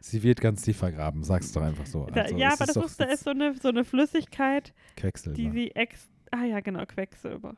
Sie 0.00 0.22
wird 0.22 0.40
ganz 0.40 0.62
tief 0.62 0.78
vergraben, 0.78 1.22
sag's 1.22 1.52
doch 1.52 1.62
einfach 1.62 1.86
so. 1.86 2.04
Also, 2.04 2.36
ja, 2.36 2.52
aber 2.52 2.66
das 2.66 2.76
ist, 2.76 3.00
da 3.00 3.04
ist 3.04 3.24
so 3.24 3.30
eine, 3.30 3.54
so 3.54 3.68
eine 3.68 3.84
Flüssigkeit, 3.84 4.72
Quecksilber. 4.96 5.36
die 5.36 5.50
sie 5.50 5.70
ex. 5.74 6.08
Ah 6.30 6.44
ja, 6.44 6.60
genau, 6.60 6.86
Quecksilber. 6.86 7.56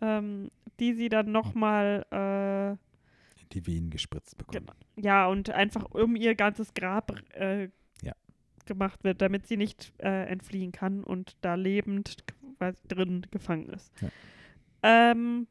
Ähm, 0.00 0.50
die 0.80 0.94
sie 0.94 1.08
dann 1.08 1.30
nochmal, 1.30 2.04
äh, 2.10 2.70
in 2.72 3.48
die 3.52 3.66
Venen 3.66 3.90
gespritzt. 3.90 4.36
Genau. 4.50 4.72
ja, 4.96 5.26
und 5.28 5.50
einfach 5.50 5.84
um 5.90 6.16
ihr 6.16 6.34
ganzes 6.34 6.74
Grab 6.74 7.12
äh, 7.34 7.68
Ja. 8.02 8.14
gemacht 8.66 9.04
wird, 9.04 9.22
damit 9.22 9.46
sie 9.46 9.56
nicht 9.56 9.92
äh, 9.98 10.24
entfliehen 10.26 10.72
kann 10.72 11.04
und 11.04 11.36
da 11.42 11.54
lebend 11.54 12.24
quasi 12.56 12.80
drin 12.88 13.26
gefangen 13.30 13.68
ist. 13.70 13.92
Ja. 14.00 14.08
Ähm, 14.82 15.46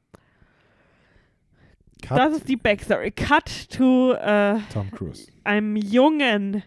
Cut 2.01 2.17
das 2.17 2.37
ist 2.37 2.49
die 2.49 2.57
Backstory. 2.57 3.11
Cut 3.11 3.69
to 3.69 4.13
äh, 4.13 4.59
Tom 4.71 4.91
Cruise. 4.91 5.31
einem 5.43 5.75
jungen, 5.77 6.63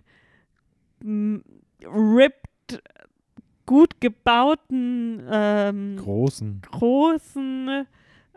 ripped, 1.85 2.83
gut 3.67 4.01
gebauten, 4.01 5.23
ähm, 5.31 5.97
Großen. 5.97 6.63
großen, 6.63 7.87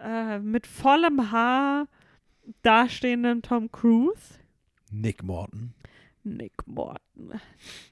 äh, 0.03 0.39
mit 0.39 0.67
vollem 0.67 1.31
Haar 1.31 1.87
dastehenden 2.63 3.41
Tom 3.41 3.71
Cruise. 3.71 4.39
Nick 4.91 5.23
Morton. 5.23 5.73
Nick 6.37 6.53
Morton. 6.65 6.99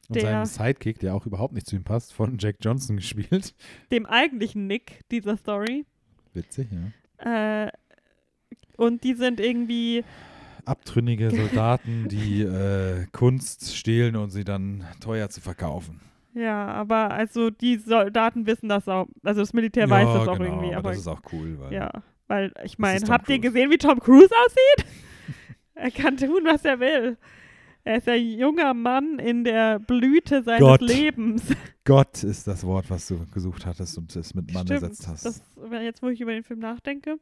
Und 0.09 0.15
Der- 0.15 0.21
seinem 0.21 0.45
Sidekick, 0.45 0.99
der 0.99 1.15
auch 1.15 1.25
überhaupt 1.25 1.53
nicht 1.53 1.67
zu 1.67 1.75
ihm 1.75 1.83
passt, 1.83 2.13
von 2.13 2.37
Jack 2.39 2.57
Johnson 2.61 2.95
gespielt. 2.97 3.53
Dem 3.91 4.05
eigentlichen 4.05 4.67
Nick 4.67 5.01
dieser 5.11 5.37
Story. 5.37 5.85
Witzig, 6.33 6.67
ja. 6.71 7.65
Äh, 7.65 7.71
und 8.77 9.03
die 9.03 9.13
sind 9.15 9.39
irgendwie, 9.39 10.03
Abtrünnige 10.65 11.31
Soldaten, 11.35 12.07
die 12.09 12.41
äh, 12.41 13.05
Kunst 13.11 13.75
stehlen 13.75 14.15
und 14.15 14.29
sie 14.31 14.43
dann 14.43 14.85
teuer 14.99 15.29
zu 15.29 15.41
verkaufen. 15.41 16.01
ja, 16.33 16.67
aber 16.67 17.11
also 17.11 17.49
die 17.49 17.77
Soldaten 17.77 18.45
wissen 18.45 18.69
das 18.69 18.87
auch. 18.87 19.07
Also 19.23 19.41
das 19.41 19.53
Militär 19.53 19.89
weiß 19.89 20.05
das 20.07 20.27
auch 20.27 20.37
genau, 20.37 20.49
irgendwie. 20.51 20.67
Aber 20.75 20.77
Aber, 20.79 20.89
das 20.91 20.99
ist 20.99 21.07
auch 21.07 21.21
cool, 21.31 21.57
weil 21.59 21.73
ja, 21.73 21.89
weil 22.27 22.53
ich 22.63 22.77
meine, 22.77 22.99
habt 23.07 23.29
ihr 23.29 23.37
Cruise. 23.39 23.53
gesehen, 23.53 23.71
wie 23.71 23.77
Tom 23.77 23.99
Cruise 23.99 24.29
aussieht? 24.45 24.85
er 25.75 25.89
kann 25.91 26.17
tun, 26.17 26.41
was 26.43 26.63
er 26.65 26.79
will. 26.79 27.17
Er 27.87 27.99
ist 27.99 28.09
ein 28.09 28.21
junger 28.21 28.73
Mann 28.73 29.17
in 29.17 29.45
der 29.45 29.79
Blüte 29.79 30.43
seines 30.43 30.59
Gott. 30.59 30.81
Lebens. 30.81 31.41
Gott 31.85 32.21
ist 32.21 32.45
das 32.45 32.65
Wort, 32.65 32.89
was 32.89 33.07
du 33.07 33.25
gesucht 33.27 33.65
hattest 33.65 33.97
und 33.97 34.13
es 34.13 34.33
mit 34.35 34.53
Mann 34.53 34.67
Stimmt, 34.67 34.83
ersetzt 34.83 35.07
hast. 35.07 35.25
Das, 35.25 35.41
jetzt, 35.71 36.03
wo 36.03 36.09
ich 36.09 36.19
über 36.19 36.33
den 36.33 36.43
Film 36.43 36.59
nachdenke. 36.59 37.17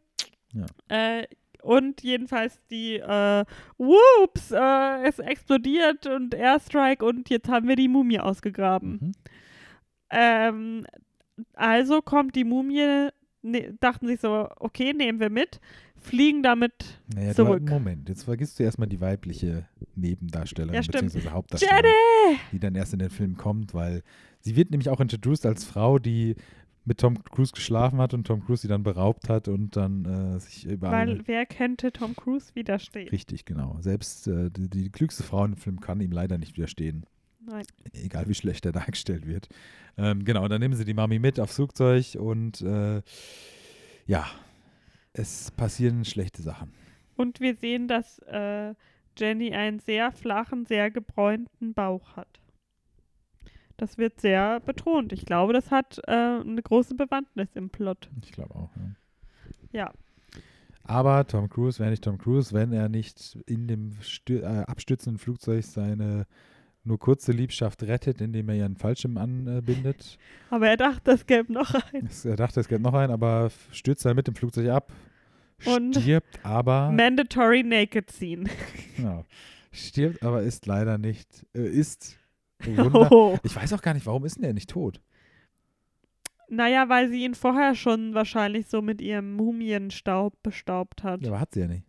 Ja. 0.53 0.65
Äh, 0.87 1.27
und 1.61 2.01
jedenfalls 2.01 2.59
die, 2.71 2.95
äh, 2.95 3.45
whoops, 3.77 4.49
äh, 4.49 5.03
es 5.03 5.19
explodiert 5.19 6.07
und 6.07 6.33
Airstrike 6.33 7.05
und 7.05 7.29
jetzt 7.29 7.47
haben 7.47 7.67
wir 7.67 7.75
die 7.75 7.87
Mumie 7.87 8.19
ausgegraben. 8.19 8.91
mhm. 8.91 9.11
Ähm, 10.09 10.87
also 11.53 12.01
kommt 12.01 12.35
die 12.35 12.43
Mumie, 12.43 13.09
ne, 13.43 13.77
dachten 13.79 14.07
sich 14.07 14.19
so, 14.19 14.47
okay, 14.55 14.93
nehmen 14.93 15.19
wir 15.19 15.29
mit, 15.29 15.59
fliegen 16.05 16.43
damit 16.43 16.99
Naja, 17.13 17.29
du, 17.29 17.35
zurück. 17.35 17.69
Moment, 17.69 18.07
jetzt 18.09 18.23
vergisst 18.23 18.59
du 18.59 18.63
erstmal 18.63 18.87
die 18.87 19.01
weibliche 19.01 19.67
Nebendarstellerin 19.95 20.81
Ja, 20.81 20.81
bzw. 20.81 21.29
Hauptdarstellerin, 21.29 21.85
Jenny! 22.27 22.39
die 22.51 22.59
dann 22.59 22.75
erst 22.75 22.93
in 22.93 22.99
den 22.99 23.09
Film 23.09 23.37
kommt, 23.37 23.73
weil 23.73 24.03
sie 24.39 24.55
wird 24.55 24.71
nämlich 24.71 24.89
auch 24.89 24.99
introduced 25.01 25.45
als 25.45 25.63
Frau, 25.63 25.99
die 25.99 26.35
mit 26.85 26.99
Tom 26.99 27.23
Cruise 27.23 27.51
geschlafen 27.51 27.97
hat 27.99 28.13
und 28.13 28.27
Tom 28.27 28.45
Cruise 28.45 28.61
sie 28.61 28.67
dann 28.67 28.83
beraubt 28.83 29.27
hat 29.27 29.47
und 29.47 29.75
dann 29.75 30.05
äh, 30.35 30.39
sich 30.39 30.65
überall 30.65 31.07
Weil 31.07 31.21
wer 31.25 31.45
könnte 31.47 31.91
Tom 31.91 32.15
Cruise 32.15 32.53
widerstehen? 32.53 33.09
Richtig, 33.09 33.45
genau. 33.45 33.77
Selbst 33.81 34.27
äh, 34.27 34.51
die, 34.51 34.69
die 34.69 34.91
klügste 34.91 35.23
Frau 35.23 35.43
im 35.45 35.57
Film 35.57 35.79
kann 35.79 35.99
ihm 35.99 36.11
leider 36.11 36.37
nicht 36.37 36.55
widerstehen. 36.57 37.05
Nein. 37.43 37.65
Egal 37.93 38.27
wie 38.27 38.33
schlecht 38.35 38.65
er 38.65 38.71
dargestellt 38.71 39.25
wird. 39.27 39.49
Ähm, 39.97 40.25
genau, 40.25 40.47
dann 40.47 40.59
nehmen 40.61 40.75
sie 40.75 40.85
die 40.85 40.93
Mami 40.93 41.19
mit 41.19 41.39
aufs 41.39 41.55
Flugzeug 41.55 42.15
und 42.19 42.61
äh, 42.61 43.01
ja, 44.07 44.27
es 45.17 45.51
passieren 45.51 46.05
schlechte 46.05 46.41
Sachen. 46.41 46.73
Und 47.15 47.39
wir 47.39 47.55
sehen, 47.55 47.87
dass 47.87 48.19
äh, 48.19 48.73
Jenny 49.17 49.53
einen 49.53 49.79
sehr 49.79 50.11
flachen, 50.11 50.65
sehr 50.65 50.91
gebräunten 50.91 51.73
Bauch 51.73 52.15
hat. 52.15 52.39
Das 53.77 53.97
wird 53.97 54.21
sehr 54.21 54.59
betont. 54.61 55.11
Ich 55.13 55.25
glaube, 55.25 55.53
das 55.53 55.71
hat 55.71 55.99
äh, 56.07 56.11
eine 56.11 56.61
große 56.61 56.95
Bewandtnis 56.95 57.49
im 57.55 57.69
Plot. 57.69 58.09
Ich 58.21 58.31
glaube 58.31 58.55
auch. 58.55 58.69
Ja. 58.75 58.95
Ja. 59.71 59.91
Aber 60.83 61.25
Tom 61.25 61.49
Cruise 61.49 61.79
wäre 61.79 61.89
nicht 61.89 62.03
Tom 62.03 62.17
Cruise, 62.17 62.53
wenn 62.53 62.71
er 62.71 62.89
nicht 62.89 63.37
in 63.47 63.67
dem 63.67 63.93
stü 64.01 64.39
äh, 64.39 64.63
abstürzenden 64.67 65.17
Flugzeug 65.17 65.63
seine 65.63 66.27
nur 66.85 66.99
kurze 66.99 67.31
Liebschaft 67.31 67.83
rettet, 67.83 68.21
indem 68.21 68.49
er 68.49 68.55
ihren 68.55 68.75
Fallschirm 68.75 69.17
anbindet. 69.17 70.17
Aber 70.49 70.67
er 70.69 70.77
dachte, 70.77 71.11
es 71.11 71.25
gäbe 71.25 71.51
noch 71.51 71.73
einen. 71.91 72.09
Er 72.23 72.35
dachte, 72.35 72.59
es 72.59 72.67
gäbe 72.67 72.81
noch 72.83 72.93
einen, 72.93 73.11
aber 73.11 73.49
stürzt 73.71 74.05
dann 74.05 74.15
mit 74.15 74.27
dem 74.27 74.35
Flugzeug 74.35 74.69
ab, 74.69 74.93
Und- 75.65 75.95
stirbt 75.95 76.39
aber. 76.43 76.91
Mandatory 76.91 77.63
Naked 77.63 78.11
Scene. 78.11 78.49
Genau. 78.95 79.25
Stirbt, 79.71 80.23
aber 80.23 80.43
ist 80.43 80.65
leider 80.67 80.97
nicht, 80.97 81.45
äh, 81.55 81.67
ist 81.67 82.17
Wunder. 82.65 83.11
Oh. 83.11 83.37
Ich 83.43 83.55
weiß 83.55 83.73
auch 83.73 83.81
gar 83.81 83.93
nicht, 83.93 84.05
warum 84.05 84.23
ist 84.25 84.35
denn 84.35 84.43
der 84.43 84.53
nicht 84.53 84.69
tot? 84.69 85.01
Naja, 86.47 86.87
weil 86.89 87.09
sie 87.09 87.25
ihn 87.25 87.33
vorher 87.33 87.73
schon 87.75 88.13
wahrscheinlich 88.13 88.67
so 88.67 88.81
mit 88.81 89.01
ihrem 89.01 89.33
Mumienstaub 89.35 90.41
bestaubt 90.43 91.03
hat. 91.03 91.21
Ja, 91.23 91.29
aber 91.29 91.39
hat 91.39 91.53
sie 91.53 91.61
ja 91.61 91.67
nicht. 91.67 91.83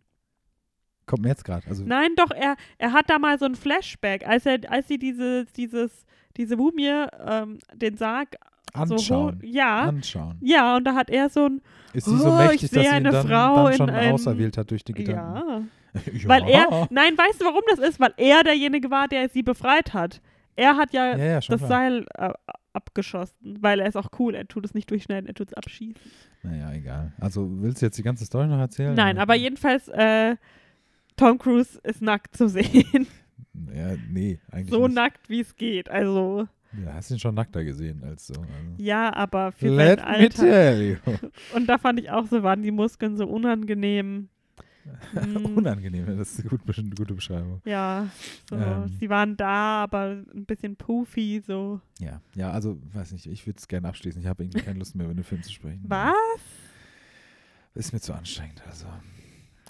Kommt 1.07 1.23
mir 1.23 1.29
jetzt 1.29 1.45
gerade. 1.45 1.67
Also, 1.69 1.85
Nein, 1.87 2.11
doch, 2.17 2.31
er, 2.31 2.57
er 2.79 2.93
hat 2.93 3.09
da 3.09 3.19
mal 3.19 3.39
so 3.39 3.45
ein 3.47 3.55
Flashback, 3.55 4.27
als 4.27 4.45
er, 4.47 4.59
als 4.69 4.89
sie 4.89 4.99
diese, 4.99 5.45
dieses, 5.57 6.05
diese 6.37 6.57
Mumie, 6.57 7.05
ähm, 7.27 7.59
den 7.75 7.97
Sarg 7.97 8.37
anschauen. 8.75 9.39
so 9.41 9.47
ja, 9.47 9.83
Anschauen. 9.83 10.37
ja, 10.41 10.77
und 10.77 10.85
da 10.85 10.95
hat 10.95 11.09
er 11.09 11.29
so 11.31 11.47
ein, 11.47 11.63
Ist 11.93 12.07
sie 12.07 12.17
so 12.19 12.31
Oh, 12.33 12.37
mächtig, 12.37 12.71
dass 12.71 12.83
sie 12.83 12.89
eine 12.89 13.11
dann, 13.11 13.27
Frau 13.27 13.65
dann 13.69 13.73
schon 13.75 13.91
einem- 13.91 14.15
auserwählt 14.15 14.59
hat 14.59 14.71
durch 14.71 14.85
die 14.85 14.93
Gedanken? 14.93 15.49
ja. 15.49 15.63
Ja. 16.13 16.29
Weil 16.29 16.47
er, 16.47 16.87
nein, 16.91 17.17
weißt 17.17 17.41
du, 17.41 17.47
warum 17.47 17.63
das 17.71 17.79
ist? 17.79 17.99
Weil 17.99 18.13
er 18.19 18.45
derjenige 18.45 18.91
war, 18.91 19.09
der 19.09 19.31
sie 19.31 19.43
befreit 19.43 19.95
hat. 19.95 20.21
Er 20.55 20.77
hat 20.77 20.93
ja, 20.93 21.17
Ja, 21.17 21.25
ja, 21.25 21.35
das 21.37 21.47
klar. 21.47 21.59
Seil 21.59 22.05
äh, 22.19 22.35
abgeschossen, 22.75 23.57
weil 23.63 23.81
er 23.81 23.87
ist 23.87 23.97
auch 23.97 24.09
cool, 24.19 24.35
er 24.35 24.47
tut 24.47 24.67
es 24.67 24.75
nicht 24.75 24.91
durchschneiden, 24.91 25.27
er 25.27 25.33
tut 25.35 25.49
es 25.49 25.55
abschießen. 25.55 25.97
Naja, 26.43 26.71
egal. 26.75 27.13
Also, 27.19 27.49
willst 27.63 27.81
du 27.81 27.87
jetzt 27.87 27.97
die 27.97 28.03
ganze 28.03 28.27
Story 28.27 28.47
noch 28.47 28.59
erzählen? 28.59 28.95
Nein, 28.95 29.17
aber 29.19 29.35
jedenfalls, 29.37 29.89
äh, 29.89 30.37
Tom 31.17 31.39
Cruise 31.39 31.79
ist 31.83 32.03
nackt 32.03 32.37
zu 32.37 32.49
sehen. 32.49 33.07
Ja, 33.75 33.95
nee, 34.11 34.39
eigentlich 34.51 34.71
so 34.71 34.87
nicht. 34.87 34.95
nackt, 34.97 35.29
wie 35.31 35.41
es 35.41 35.57
geht. 35.57 35.89
Also, 35.89 36.47
Ja, 36.85 36.93
hast 36.95 37.11
ihn 37.11 37.19
schon 37.19 37.35
nackter 37.35 37.65
gesehen 37.65 38.03
als 38.05 38.27
so. 38.27 38.35
Also. 38.35 38.51
ja, 38.77 39.13
aber 39.15 39.51
für 39.53 39.69
Let 39.75 39.99
sein 40.01 40.09
me 40.09 40.17
Alter. 40.19 40.43
tell 40.43 40.83
you. 40.83 40.97
Und 41.55 41.67
da 41.67 41.79
fand 41.79 41.99
ich 42.01 42.11
auch 42.11 42.27
so, 42.27 42.43
waren 42.43 42.63
die 42.63 42.71
Muskeln 42.71 43.17
so 43.17 43.27
unangenehm. 43.27 44.29
Hm, 45.15 45.57
Unangenehm, 45.57 46.07
das 46.17 46.31
ist 46.39 46.41
eine 46.43 46.49
gute, 46.49 46.81
eine 46.81 46.91
gute 46.91 47.15
Beschreibung. 47.15 47.61
ja, 47.65 48.09
so, 48.49 48.55
Ähm. 48.55 48.87
sie 49.01 49.11
waren 49.11 49.37
da, 49.37 49.83
aber 49.83 50.23
ein 50.33 50.45
bisschen 50.47 50.77
poofy, 50.77 51.43
so. 51.45 51.81
Ja, 51.99 52.21
ja, 52.37 52.53
also, 52.53 52.79
weiß 52.93 53.11
nicht, 53.11 53.27
ich 53.27 53.45
würde 53.49 53.59
es 53.59 53.67
gerne 53.67 53.89
abschließen. 53.89 54.21
Ich 54.21 54.29
habe 54.29 54.45
irgendwie 54.45 54.61
keine 54.61 54.79
Lust 54.79 54.95
mehr, 54.95 55.07
über 55.07 55.15
den 55.15 55.25
Film 55.25 55.43
zu 55.43 55.51
sprechen. 55.51 55.83
Was? 55.89 56.15
Ist 57.75 57.93
mir 57.93 57.99
zu 58.01 58.13
anstrengend, 58.13 58.63
also. 58.65 58.87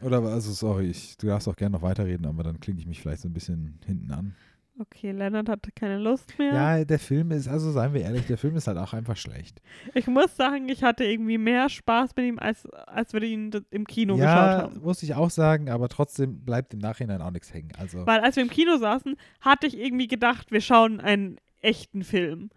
Oder, 0.02 0.22
also, 0.22 0.52
sorry, 0.52 0.90
ich, 0.90 1.16
du 1.16 1.26
darfst 1.26 1.48
auch 1.48 1.56
gerne 1.56 1.76
noch 1.76 1.82
weiterreden, 1.82 2.26
aber 2.26 2.42
dann 2.42 2.60
klinge 2.60 2.80
ich 2.80 2.86
mich 2.86 3.00
vielleicht 3.00 3.22
so 3.22 3.28
ein 3.28 3.32
bisschen 3.32 3.78
hinten 3.86 4.10
an. 4.10 4.34
Okay, 4.78 5.12
Leonard 5.12 5.48
hatte 5.48 5.72
keine 5.72 5.98
Lust 5.98 6.38
mehr. 6.38 6.52
Ja, 6.52 6.84
der 6.84 6.98
Film 6.98 7.30
ist, 7.30 7.48
also 7.48 7.72
seien 7.72 7.94
wir 7.94 8.02
ehrlich, 8.02 8.26
der 8.26 8.36
Film 8.36 8.56
ist 8.56 8.66
halt 8.66 8.76
auch 8.76 8.92
einfach 8.92 9.16
schlecht. 9.16 9.62
Ich 9.94 10.06
muss 10.06 10.36
sagen, 10.36 10.68
ich 10.68 10.82
hatte 10.82 11.04
irgendwie 11.04 11.38
mehr 11.38 11.70
Spaß 11.70 12.10
mit 12.14 12.26
ihm, 12.26 12.38
als, 12.38 12.66
als 12.66 13.14
wir 13.14 13.22
ihn 13.22 13.50
im 13.70 13.86
Kino 13.86 14.16
geschaut 14.16 14.28
ja, 14.28 14.62
haben. 14.62 14.80
muss 14.82 15.02
ich 15.02 15.14
auch 15.14 15.30
sagen, 15.30 15.70
aber 15.70 15.88
trotzdem 15.88 16.44
bleibt 16.44 16.74
im 16.74 16.80
Nachhinein 16.80 17.22
auch 17.22 17.30
nichts 17.30 17.54
hängen. 17.54 17.72
Also, 17.78 18.04
Weil 18.04 18.20
als 18.20 18.36
wir 18.36 18.42
im 18.42 18.50
Kino 18.50 18.76
saßen, 18.76 19.16
hatte 19.40 19.66
ich 19.66 19.78
irgendwie 19.78 20.08
gedacht, 20.08 20.52
wir 20.52 20.60
schauen 20.60 21.00
einen 21.00 21.38
echten 21.62 22.04
Film. 22.04 22.50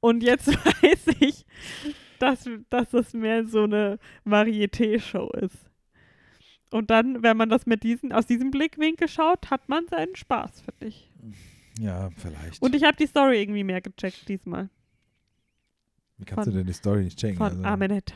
Und 0.00 0.22
jetzt 0.22 0.46
weiß 0.82 1.16
ich, 1.20 1.44
dass, 2.18 2.48
dass 2.70 2.90
das 2.90 3.12
mehr 3.12 3.46
so 3.46 3.64
eine 3.64 3.98
Varieté-Show 4.24 5.32
ist. 5.32 5.70
Und 6.70 6.90
dann, 6.90 7.22
wenn 7.22 7.36
man 7.36 7.48
das 7.48 7.64
mit 7.66 7.82
diesen, 7.84 8.12
aus 8.12 8.26
diesem 8.26 8.50
Blickwinkel 8.50 9.08
schaut, 9.08 9.50
hat 9.50 9.68
man 9.68 9.86
seinen 9.88 10.16
Spaß, 10.16 10.62
finde 10.62 10.86
ich. 10.88 11.10
ja, 11.78 12.10
vielleicht. 12.16 12.60
Und 12.62 12.74
ich 12.74 12.82
habe 12.84 12.96
die 12.96 13.06
Story 13.06 13.40
irgendwie 13.40 13.64
mehr 13.64 13.80
gecheckt 13.80 14.28
diesmal. 14.28 14.68
Wie 16.18 16.24
kannst 16.24 16.44
von- 16.44 16.52
du 16.52 16.58
denn 16.58 16.66
die 16.66 16.72
Story 16.72 17.04
nicht 17.04 17.18
checken? 17.18 17.36
Von 17.36 17.46
also, 17.48 17.62
Aminet. 17.62 18.14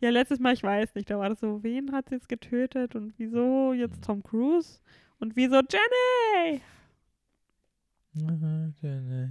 Ja, 0.00 0.10
letztes 0.10 0.38
Mal, 0.38 0.54
ich 0.54 0.62
weiß 0.62 0.94
nicht, 0.94 1.10
da 1.10 1.18
war 1.18 1.28
das 1.28 1.40
so, 1.40 1.62
wen 1.64 1.90
hat 1.92 2.08
sie 2.08 2.14
jetzt 2.14 2.28
getötet 2.28 2.94
und 2.94 3.14
wieso 3.16 3.72
Hm. 3.72 3.78
jetzt 3.80 4.04
Tom 4.04 4.22
Cruise 4.22 4.78
und 5.18 5.34
wieso 5.34 5.56
Jenny? 5.60 6.60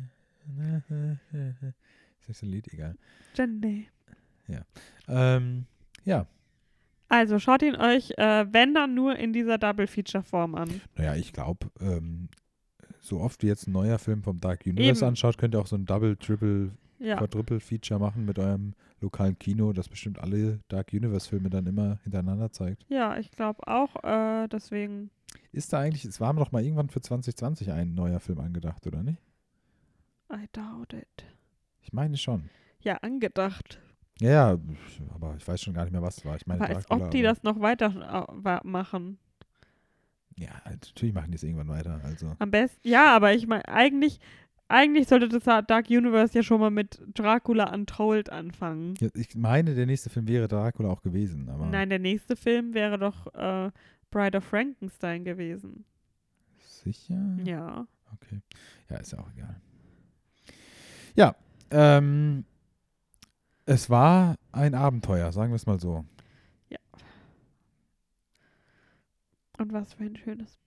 Ist 2.19 2.29
das 2.29 2.41
ein 2.43 2.49
Lied? 2.49 2.67
Egal. 2.73 2.95
Jenny. 3.35 3.87
Ähm, 5.07 5.65
ja, 6.03 6.25
Also 7.09 7.39
schaut 7.39 7.61
ihn 7.61 7.75
euch, 7.75 8.11
äh, 8.17 8.45
wenn 8.51 8.73
dann 8.73 8.93
nur 8.93 9.15
in 9.15 9.31
dieser 9.33 9.57
Double-Feature-Form 9.57 10.55
an. 10.55 10.81
naja, 10.97 11.15
ich 11.15 11.31
glaube, 11.33 11.67
ähm, 11.79 12.27
so 12.99 13.19
oft 13.21 13.41
wie 13.43 13.47
jetzt 13.47 13.67
ein 13.67 13.71
neuer 13.71 13.99
Film 13.99 14.23
vom 14.23 14.39
Dark 14.41 14.65
Universe 14.65 14.99
Eben. 15.01 15.09
anschaut, 15.09 15.37
könnt 15.37 15.55
ihr 15.55 15.59
auch 15.61 15.67
so 15.67 15.77
ein 15.77 15.85
Double, 15.85 16.17
Triple, 16.17 16.71
Ja. 16.99 17.15
Quadruple 17.17 17.59
Feature 17.61 17.99
machen 17.99 18.25
mit 18.25 18.37
eurem 18.39 18.73
lokalen 18.99 19.37
Kino, 19.39 19.71
das 19.71 19.87
bestimmt 19.87 20.19
alle 20.19 20.59
Dark 20.67 20.91
Universe 20.91 21.29
Filme 21.29 21.49
dann 21.49 21.65
immer 21.67 21.99
hintereinander 22.03 22.51
zeigt. 22.51 22.83
Ja, 22.89 23.17
ich 23.17 23.31
glaube 23.31 23.65
auch, 23.67 24.03
äh, 24.03 24.47
deswegen. 24.49 25.09
Ist 25.51 25.71
da 25.71 25.79
eigentlich, 25.79 26.03
es 26.05 26.19
war 26.19 26.33
doch 26.33 26.51
mal 26.51 26.63
irgendwann 26.63 26.89
für 26.89 26.99
2020 26.99 27.71
ein 27.71 27.93
neuer 27.93 28.19
Film 28.19 28.39
angedacht, 28.39 28.85
oder 28.87 29.03
nicht? 29.03 29.21
I 30.33 30.45
doubt 30.51 30.91
it. 30.93 31.23
Ich 31.81 31.93
meine 31.93 32.17
schon. 32.17 32.49
Ja, 32.81 32.95
angedacht. 32.97 33.79
Ja, 34.19 34.29
ja, 34.31 34.59
aber 35.13 35.35
ich 35.37 35.47
weiß 35.47 35.61
schon 35.61 35.73
gar 35.73 35.83
nicht 35.83 35.91
mehr, 35.91 36.01
was 36.01 36.17
es 36.17 36.25
war. 36.25 36.35
Ich 36.35 36.47
meine, 36.47 36.61
als 36.67 36.85
Dracula, 36.85 37.05
ob 37.05 37.11
die 37.11 37.21
das 37.21 37.43
noch 37.43 37.59
weiter 37.59 38.27
äh, 38.45 38.67
machen. 38.67 39.19
Ja, 40.37 40.49
natürlich 40.65 41.13
machen 41.13 41.31
die 41.31 41.35
es 41.35 41.43
irgendwann 41.43 41.67
weiter. 41.69 41.99
Also. 42.03 42.35
Am 42.39 42.51
besten. 42.51 42.87
Ja, 42.87 43.15
aber 43.15 43.33
ich 43.33 43.47
meine, 43.47 43.67
eigentlich, 43.67 44.19
eigentlich 44.67 45.07
sollte 45.07 45.29
das 45.29 45.43
Dark 45.43 45.89
Universe 45.89 46.35
ja 46.35 46.43
schon 46.43 46.59
mal 46.59 46.69
mit 46.69 47.01
Dracula 47.13 47.73
Untold 47.73 48.31
anfangen. 48.31 48.95
Ja, 48.99 49.09
ich 49.15 49.35
meine, 49.35 49.73
der 49.73 49.85
nächste 49.85 50.09
Film 50.09 50.27
wäre 50.27 50.47
Dracula 50.47 50.89
auch 50.89 51.01
gewesen, 51.01 51.49
aber 51.49 51.65
Nein, 51.67 51.89
der 51.89 51.99
nächste 51.99 52.35
Film 52.35 52.73
wäre 52.73 52.99
doch 52.99 53.33
äh, 53.33 53.71
Bride 54.11 54.37
of 54.37 54.43
Frankenstein 54.43 55.23
gewesen. 55.23 55.85
sicher? 56.59 57.37
Ja. 57.43 57.87
Okay. 58.13 58.41
Ja, 58.89 58.97
ist 58.97 59.11
ja 59.11 59.19
auch 59.19 59.31
egal. 59.35 59.59
Ja, 61.15 61.35
ähm, 61.71 62.45
es 63.67 63.89
war 63.89 64.37
ein 64.51 64.73
Abenteuer, 64.73 65.31
sagen 65.31 65.51
wir 65.51 65.57
es 65.57 65.67
mal 65.67 65.79
so. 65.79 66.05
Und 69.57 69.73
was 69.73 69.93
für 69.93 70.03
ein 70.03 70.15
schönes. 70.15 70.59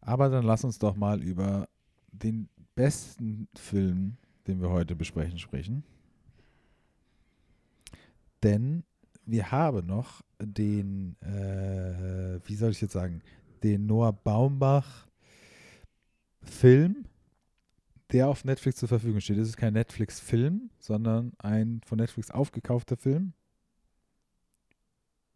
Aber 0.00 0.28
dann 0.28 0.44
lass 0.44 0.64
uns 0.64 0.78
doch 0.78 0.96
mal 0.96 1.22
über 1.22 1.68
den 2.12 2.48
besten 2.74 3.48
Film, 3.54 4.16
den 4.46 4.60
wir 4.60 4.70
heute 4.70 4.94
besprechen, 4.94 5.38
sprechen. 5.38 5.84
Denn 8.42 8.84
wir 9.24 9.50
haben 9.50 9.86
noch 9.86 10.22
den, 10.40 11.16
äh, 11.22 12.40
wie 12.44 12.54
soll 12.54 12.70
ich 12.70 12.80
jetzt 12.80 12.92
sagen, 12.92 13.22
den 13.62 13.86
Noah 13.86 14.12
Baumbach 14.12 15.06
Film, 16.42 17.04
der 18.12 18.28
auf 18.28 18.44
Netflix 18.44 18.78
zur 18.78 18.88
Verfügung 18.88 19.20
steht. 19.20 19.38
Es 19.38 19.48
ist 19.48 19.56
kein 19.56 19.74
Netflix-Film, 19.74 20.70
sondern 20.78 21.32
ein 21.38 21.80
von 21.84 21.98
Netflix 21.98 22.30
aufgekaufter 22.30 22.96
Film. 22.96 23.32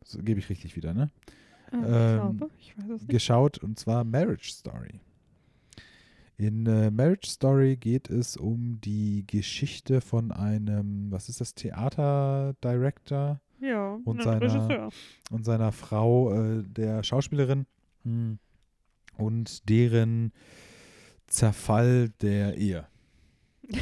So 0.05 0.19
gebe 0.23 0.41
ich 0.41 0.49
richtig 0.49 0.75
wieder, 0.77 0.95
ne? 0.95 1.11
Äh, 1.73 1.77
ich 1.77 1.85
Ähm, 1.85 2.37
glaube, 2.39 2.51
ich 2.59 2.77
weiß 2.79 2.85
es 2.91 3.01
nicht. 3.03 3.09
geschaut 3.11 3.59
und 3.59 3.79
zwar 3.79 4.05
Marriage 4.05 4.51
Story. 4.53 5.01
In 6.39 6.67
äh, 6.67 6.91
Marriage 6.91 7.29
Story 7.31 7.77
geht 7.77 8.11
es 8.11 8.37
um 8.37 8.81
die 8.81 9.25
Geschichte 9.27 10.01
von 10.01 10.33
einem, 10.33 11.11
was 11.13 11.29
ist 11.29 11.41
das, 11.41 11.55
Theaterdirector, 11.55 13.41
Ja, 13.61 13.95
Und 14.05 14.19
ein 14.21 14.25
seiner- 14.25 14.41
Regisseur. 14.41 14.89
und 15.31 15.45
seiner 15.45 15.71
Frau, 15.71 16.33
äh, 16.35 16.65
der 16.65 17.05
Schauspielerin, 17.05 17.67
hm, 18.03 18.39
und 19.19 19.69
deren 19.69 20.33
Zerfall 21.33 22.11
der 22.21 22.57
Ehe. 22.57 22.87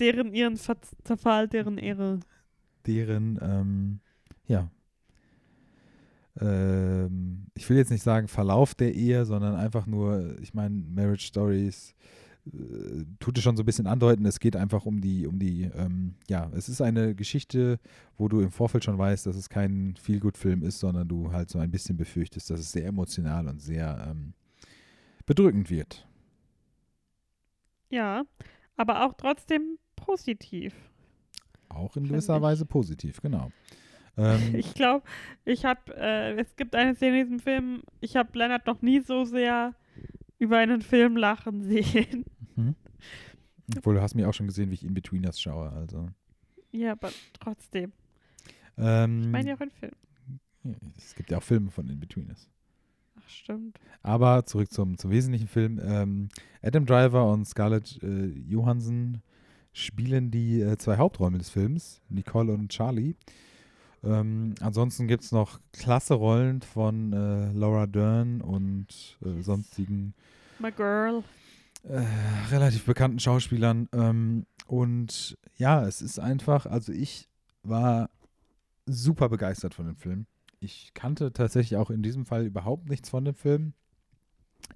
Deren 0.00 0.34
ihren 0.34 0.56
Ver 0.56 0.76
Zerfall, 1.04 1.46
deren 1.48 1.78
Ehre. 1.78 2.20
Deren, 2.86 3.38
ähm, 3.40 4.00
ja, 4.48 4.70
ähm, 6.40 7.46
ich 7.54 7.68
will 7.68 7.76
jetzt 7.76 7.90
nicht 7.90 8.02
sagen 8.02 8.28
Verlauf 8.28 8.74
der 8.74 8.94
Ehe, 8.94 9.24
sondern 9.26 9.54
einfach 9.54 9.86
nur, 9.86 10.36
ich 10.40 10.54
meine, 10.54 10.74
Marriage 10.74 11.26
Stories 11.26 11.94
äh, 12.46 13.04
tut 13.20 13.36
es 13.36 13.44
schon 13.44 13.56
so 13.56 13.62
ein 13.62 13.66
bisschen 13.66 13.86
andeuten, 13.86 14.24
es 14.24 14.40
geht 14.40 14.56
einfach 14.56 14.86
um 14.86 15.00
die, 15.00 15.26
um 15.26 15.38
die, 15.38 15.70
ähm, 15.76 16.14
ja, 16.28 16.50
es 16.54 16.68
ist 16.68 16.80
eine 16.80 17.14
Geschichte, 17.14 17.78
wo 18.16 18.28
du 18.28 18.40
im 18.40 18.50
Vorfeld 18.50 18.84
schon 18.84 18.98
weißt, 18.98 19.26
dass 19.26 19.36
es 19.36 19.50
kein 19.50 19.94
Feel-Good-Film 20.00 20.62
ist, 20.62 20.80
sondern 20.80 21.06
du 21.06 21.32
halt 21.32 21.50
so 21.50 21.58
ein 21.58 21.70
bisschen 21.70 21.96
befürchtest, 21.96 22.48
dass 22.50 22.60
es 22.60 22.72
sehr 22.72 22.86
emotional 22.86 23.46
und 23.48 23.60
sehr 23.60 24.06
ähm, 24.10 24.32
bedrückend 25.26 25.70
wird. 25.70 26.08
Ja, 27.92 28.24
aber 28.76 29.04
auch 29.06 29.12
trotzdem 29.14 29.78
positiv. 29.96 30.74
Auch 31.68 31.96
in 31.96 32.08
gewisser 32.08 32.36
ich. 32.36 32.42
Weise 32.42 32.64
positiv, 32.66 33.20
genau. 33.20 33.50
Ähm, 34.16 34.54
Ich 34.54 34.74
glaube, 34.74 35.04
ich 35.44 35.64
habe, 35.64 35.94
äh, 35.96 36.32
es 36.40 36.56
gibt 36.56 36.74
eine 36.74 36.94
Szene 36.94 37.20
in 37.20 37.24
diesem 37.26 37.38
Film, 37.40 37.82
ich 38.00 38.16
habe 38.16 38.36
Leonard 38.38 38.66
noch 38.66 38.82
nie 38.82 39.00
so 39.00 39.24
sehr 39.24 39.74
über 40.38 40.58
einen 40.58 40.80
Film 40.82 41.16
lachen 41.16 41.62
sehen. 41.68 42.24
mhm. 42.56 42.74
Obwohl, 43.76 43.94
du 43.94 44.02
hast 44.02 44.14
mir 44.14 44.28
auch 44.28 44.34
schon 44.34 44.46
gesehen, 44.48 44.70
wie 44.70 44.74
ich 44.74 44.84
In-Betweeners 44.84 45.40
schaue, 45.40 45.70
also. 45.70 46.08
ja, 46.72 46.92
aber 46.92 47.10
trotzdem. 47.34 47.92
Ähm, 48.76 49.20
Ich 49.22 49.28
meine 49.28 49.50
ja 49.50 49.56
auch 49.56 49.60
ein 49.60 49.70
Film. 49.70 49.92
ja, 50.64 50.74
es 50.96 51.14
gibt 51.14 51.30
ja 51.30 51.38
auch 51.38 51.42
Filme 51.42 51.70
von 51.70 51.88
In-Betweeners. 51.88 52.48
Ach, 53.24 53.28
stimmt. 53.28 53.78
Aber 54.02 54.44
zurück 54.46 54.72
zum, 54.72 54.98
zum 54.98 55.10
wesentlichen 55.10 55.48
Film. 55.48 55.80
Ähm, 55.82 56.28
Adam 56.62 56.86
Driver 56.86 57.30
und 57.30 57.46
Scarlett 57.46 58.02
äh, 58.02 58.26
Johansson 58.26 59.22
spielen 59.72 60.30
die 60.30 60.60
äh, 60.60 60.76
zwei 60.76 60.96
Hauptrollen 60.98 61.38
des 61.38 61.50
Films, 61.50 62.00
Nicole 62.08 62.52
und 62.52 62.68
Charlie. 62.70 63.14
Ähm, 64.04 64.54
ansonsten 64.60 65.06
gibt 65.06 65.22
es 65.22 65.32
noch 65.32 65.60
klasse 65.72 66.14
Rollen 66.14 66.60
von 66.62 67.12
äh, 67.12 67.52
Laura 67.52 67.86
Dern 67.86 68.40
und 68.40 69.18
äh, 69.24 69.40
sonstigen 69.42 70.14
My 70.58 70.72
Girl. 70.72 71.22
äh, 71.84 72.02
relativ 72.50 72.84
bekannten 72.84 73.20
Schauspielern. 73.20 73.88
Ähm, 73.92 74.46
und 74.66 75.38
ja, 75.56 75.86
es 75.86 76.02
ist 76.02 76.18
einfach, 76.18 76.66
also 76.66 76.92
ich 76.92 77.28
war 77.62 78.10
super 78.86 79.28
begeistert 79.28 79.74
von 79.74 79.86
dem 79.86 79.96
Film. 79.96 80.26
Ich 80.62 80.92
kannte 80.94 81.32
tatsächlich 81.32 81.76
auch 81.76 81.90
in 81.90 82.02
diesem 82.02 82.24
Fall 82.24 82.46
überhaupt 82.46 82.88
nichts 82.88 83.10
von 83.10 83.24
dem 83.24 83.34
Film. 83.34 83.72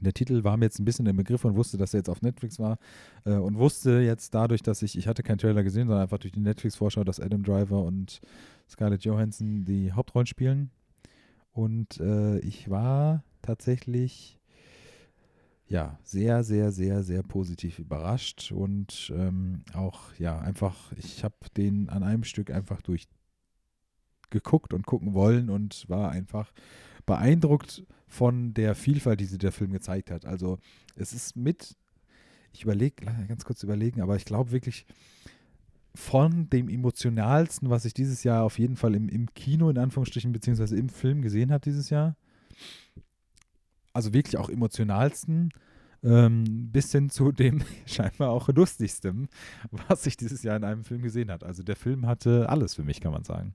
Der 0.01 0.13
Titel 0.13 0.43
war 0.43 0.57
mir 0.57 0.67
jetzt 0.67 0.81
ein 0.81 0.85
bisschen 0.85 1.07
im 1.07 1.17
Begriff 1.17 1.45
und 1.45 1.55
wusste, 1.55 1.79
dass 1.79 1.95
er 1.95 2.01
jetzt 2.01 2.11
auf 2.11 2.21
Netflix 2.23 2.59
war 2.59 2.79
äh, 3.25 3.35
und 3.35 3.57
wusste 3.57 4.01
jetzt 4.01 4.35
dadurch, 4.35 4.63
dass 4.63 4.83
ich, 4.83 4.99
ich 4.99 5.07
hatte 5.07 5.23
keinen 5.23 5.39
Trailer 5.39 5.63
gesehen, 5.63 5.87
sondern 5.87 6.03
einfach 6.03 6.19
durch 6.19 6.33
die 6.33 6.41
Netflix-Vorschau, 6.41 7.05
dass 7.05 7.21
Adam 7.21 7.45
Driver 7.45 7.83
und 7.83 8.21
Scarlett 8.69 9.05
Johansson 9.05 9.65
die 9.65 9.93
Hauptrollen 9.93 10.27
spielen. 10.27 10.71
Und 11.53 12.01
äh, 12.01 12.41
ich 12.41 12.69
war 12.69 13.23
tatsächlich 13.43 14.39
ja, 15.69 15.99
sehr, 16.03 16.45
sehr, 16.45 16.73
sehr, 16.73 17.03
sehr 17.03 17.23
positiv 17.23 17.79
überrascht 17.79 18.53
und 18.53 19.13
ähm, 19.15 19.63
auch, 19.73 20.15
ja, 20.19 20.39
einfach, 20.39 20.93
ich 20.97 21.25
habe 21.25 21.35
den 21.57 21.89
an 21.89 22.03
einem 22.03 22.25
Stück 22.25 22.51
einfach 22.51 22.83
durchgeguckt 24.31 24.73
und 24.75 24.87
gucken 24.87 25.15
wollen 25.15 25.51
und 25.51 25.89
war 25.89 26.11
einfach 26.11 26.53
beeindruckt 27.05 27.85
von 28.09 28.55
der 28.55 28.75
Vielfalt, 28.75 29.21
die 29.21 29.27
sie 29.27 29.39
der 29.39 29.53
Film 29.53 29.73
gezeigt 29.73 30.11
hat. 30.11 30.25
Also 30.25 30.59
es 30.95 31.13
ist 31.13 31.37
mit, 31.37 31.77
ich 32.53 32.63
überlege, 32.63 33.07
ganz 33.29 33.45
kurz 33.45 33.63
überlegen, 33.63 34.01
aber 34.01 34.17
ich 34.17 34.25
glaube 34.25 34.53
wirklich 34.53 34.87
von 35.95 36.51
dem 36.51 36.69
emotionalsten, 36.69 37.71
was 37.71 37.85
ich 37.85 37.95
dieses 37.95 38.23
Jahr 38.23 38.45
auf 38.45 38.59
jeden 38.59 38.77
Fall 38.77 38.95
im, 38.95 39.09
im 39.09 39.33
Kino 39.35 39.71
in 39.71 39.79
Anführungsstrichen 39.79 40.33
beziehungsweise 40.33 40.77
im 40.77 40.89
Film 40.89 41.23
gesehen 41.23 41.53
habe 41.53 41.63
dieses 41.63 41.91
Jahr, 41.91 42.17
also 43.93 44.13
wirklich 44.13 44.37
auch 44.37 44.51
emotionalsten, 44.51 45.51
ähm, 46.05 46.71
bis 46.71 46.93
hin 46.93 47.09
zu 47.09 47.33
dem 47.33 47.63
scheinbar 47.87 48.31
auch 48.31 48.49
lustigsten, 48.49 49.29
was 49.71 50.07
ich 50.07 50.19
dieses 50.19 50.43
Jahr 50.43 50.57
in 50.57 50.65
einem 50.65 50.85
Film 50.85 51.01
gesehen 51.01 51.31
habe. 51.31 51.47
Also 51.47 51.63
der 51.63 51.77
Film 51.77 52.07
hatte 52.07 52.49
alles 52.51 52.75
für 52.75 52.85
mich, 52.85 53.01
kann 53.01 53.13
man 53.13 53.25
sagen. 53.25 53.55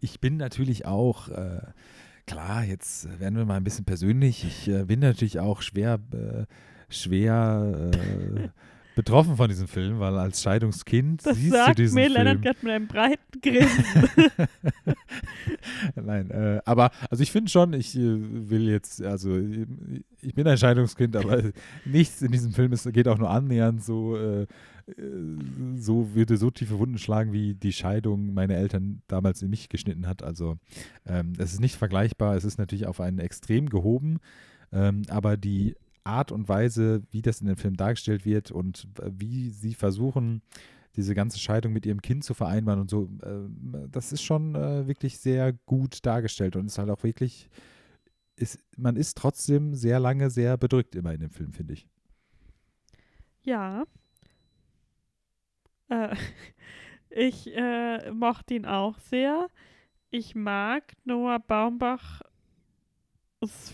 Ich 0.00 0.20
bin 0.20 0.36
natürlich 0.36 0.86
auch, 0.86 1.28
äh, 1.28 1.60
klar, 2.26 2.64
jetzt 2.64 3.20
werden 3.20 3.36
wir 3.36 3.44
mal 3.44 3.56
ein 3.56 3.64
bisschen 3.64 3.84
persönlich. 3.84 4.44
Ich 4.44 4.68
äh, 4.68 4.84
bin 4.84 5.00
natürlich 5.00 5.38
auch 5.40 5.62
schwer, 5.62 5.98
äh, 6.12 6.44
schwer 6.88 7.90
äh, 7.92 8.48
betroffen 8.94 9.36
von 9.36 9.48
diesem 9.48 9.68
Film, 9.68 10.00
weil 10.00 10.18
als 10.18 10.42
Scheidungskind 10.42 11.24
Das 11.24 11.36
siehst 11.36 11.52
du 11.52 11.56
sagt 11.56 11.78
diesen 11.78 11.94
mir 11.94 12.10
Film. 12.10 12.14
Leonard 12.14 12.42
gerade 12.42 12.58
mit 12.62 12.72
einem 12.72 12.86
breiten 12.86 13.40
Grinsen. 13.40 13.84
Nein, 15.94 16.30
äh, 16.30 16.60
aber 16.64 16.90
also 17.10 17.22
ich 17.22 17.30
finde 17.30 17.50
schon, 17.50 17.72
ich 17.72 17.96
äh, 17.96 18.00
will 18.00 18.68
jetzt, 18.68 19.02
also 19.02 19.36
äh, 19.36 19.66
ich 20.22 20.34
bin 20.34 20.46
ein 20.46 20.58
Scheidungskind, 20.58 21.16
aber 21.16 21.44
nichts 21.84 22.20
in 22.22 22.32
diesem 22.32 22.52
Film 22.52 22.72
ist, 22.72 22.92
geht 22.92 23.08
auch 23.08 23.18
nur 23.18 23.30
annähernd 23.30 23.82
so, 23.82 24.16
äh, 24.16 24.42
äh, 24.42 24.46
so 25.76 26.14
würde 26.14 26.36
so 26.36 26.50
tiefe 26.50 26.78
Wunden 26.78 26.98
schlagen, 26.98 27.32
wie 27.32 27.54
die 27.54 27.72
Scheidung 27.72 28.34
meine 28.34 28.56
Eltern 28.56 29.02
damals 29.08 29.42
in 29.42 29.50
mich 29.50 29.68
geschnitten 29.68 30.06
hat. 30.06 30.22
Also 30.22 30.58
ähm, 31.06 31.32
es 31.38 31.52
ist 31.52 31.60
nicht 31.60 31.76
vergleichbar, 31.76 32.36
es 32.36 32.44
ist 32.44 32.58
natürlich 32.58 32.86
auf 32.86 33.00
einen 33.00 33.18
Extrem 33.18 33.68
gehoben, 33.68 34.18
ähm, 34.72 35.02
aber 35.08 35.36
die 35.36 35.76
Art 36.04 36.32
und 36.32 36.48
Weise, 36.48 37.02
wie 37.10 37.22
das 37.22 37.40
in 37.40 37.46
dem 37.46 37.56
Film 37.56 37.76
dargestellt 37.76 38.24
wird 38.24 38.50
und 38.50 38.88
wie 39.04 39.50
sie 39.50 39.74
versuchen, 39.74 40.42
diese 40.96 41.14
ganze 41.14 41.38
Scheidung 41.38 41.72
mit 41.72 41.86
ihrem 41.86 42.02
Kind 42.02 42.24
zu 42.24 42.34
vereinbaren 42.34 42.80
und 42.80 42.90
so, 42.90 43.10
äh, 43.22 43.88
das 43.90 44.12
ist 44.12 44.22
schon 44.22 44.54
äh, 44.54 44.86
wirklich 44.86 45.18
sehr 45.18 45.52
gut 45.52 46.04
dargestellt 46.04 46.56
und 46.56 46.66
ist 46.66 46.78
halt 46.78 46.90
auch 46.90 47.02
wirklich, 47.04 47.48
ist, 48.36 48.58
man 48.76 48.96
ist 48.96 49.16
trotzdem 49.16 49.74
sehr 49.74 50.00
lange 50.00 50.30
sehr 50.30 50.56
bedrückt 50.56 50.96
immer 50.96 51.12
in 51.12 51.20
dem 51.20 51.30
Film, 51.30 51.52
finde 51.52 51.74
ich. 51.74 51.86
ja. 53.42 53.84
Äh, 55.90 56.14
ich 57.10 57.54
äh, 57.54 58.10
mochte 58.12 58.54
ihn 58.54 58.64
auch 58.64 58.98
sehr. 58.98 59.48
Ich 60.10 60.34
mag 60.34 60.94
Noah 61.04 61.38
Baumbachs 61.38 62.20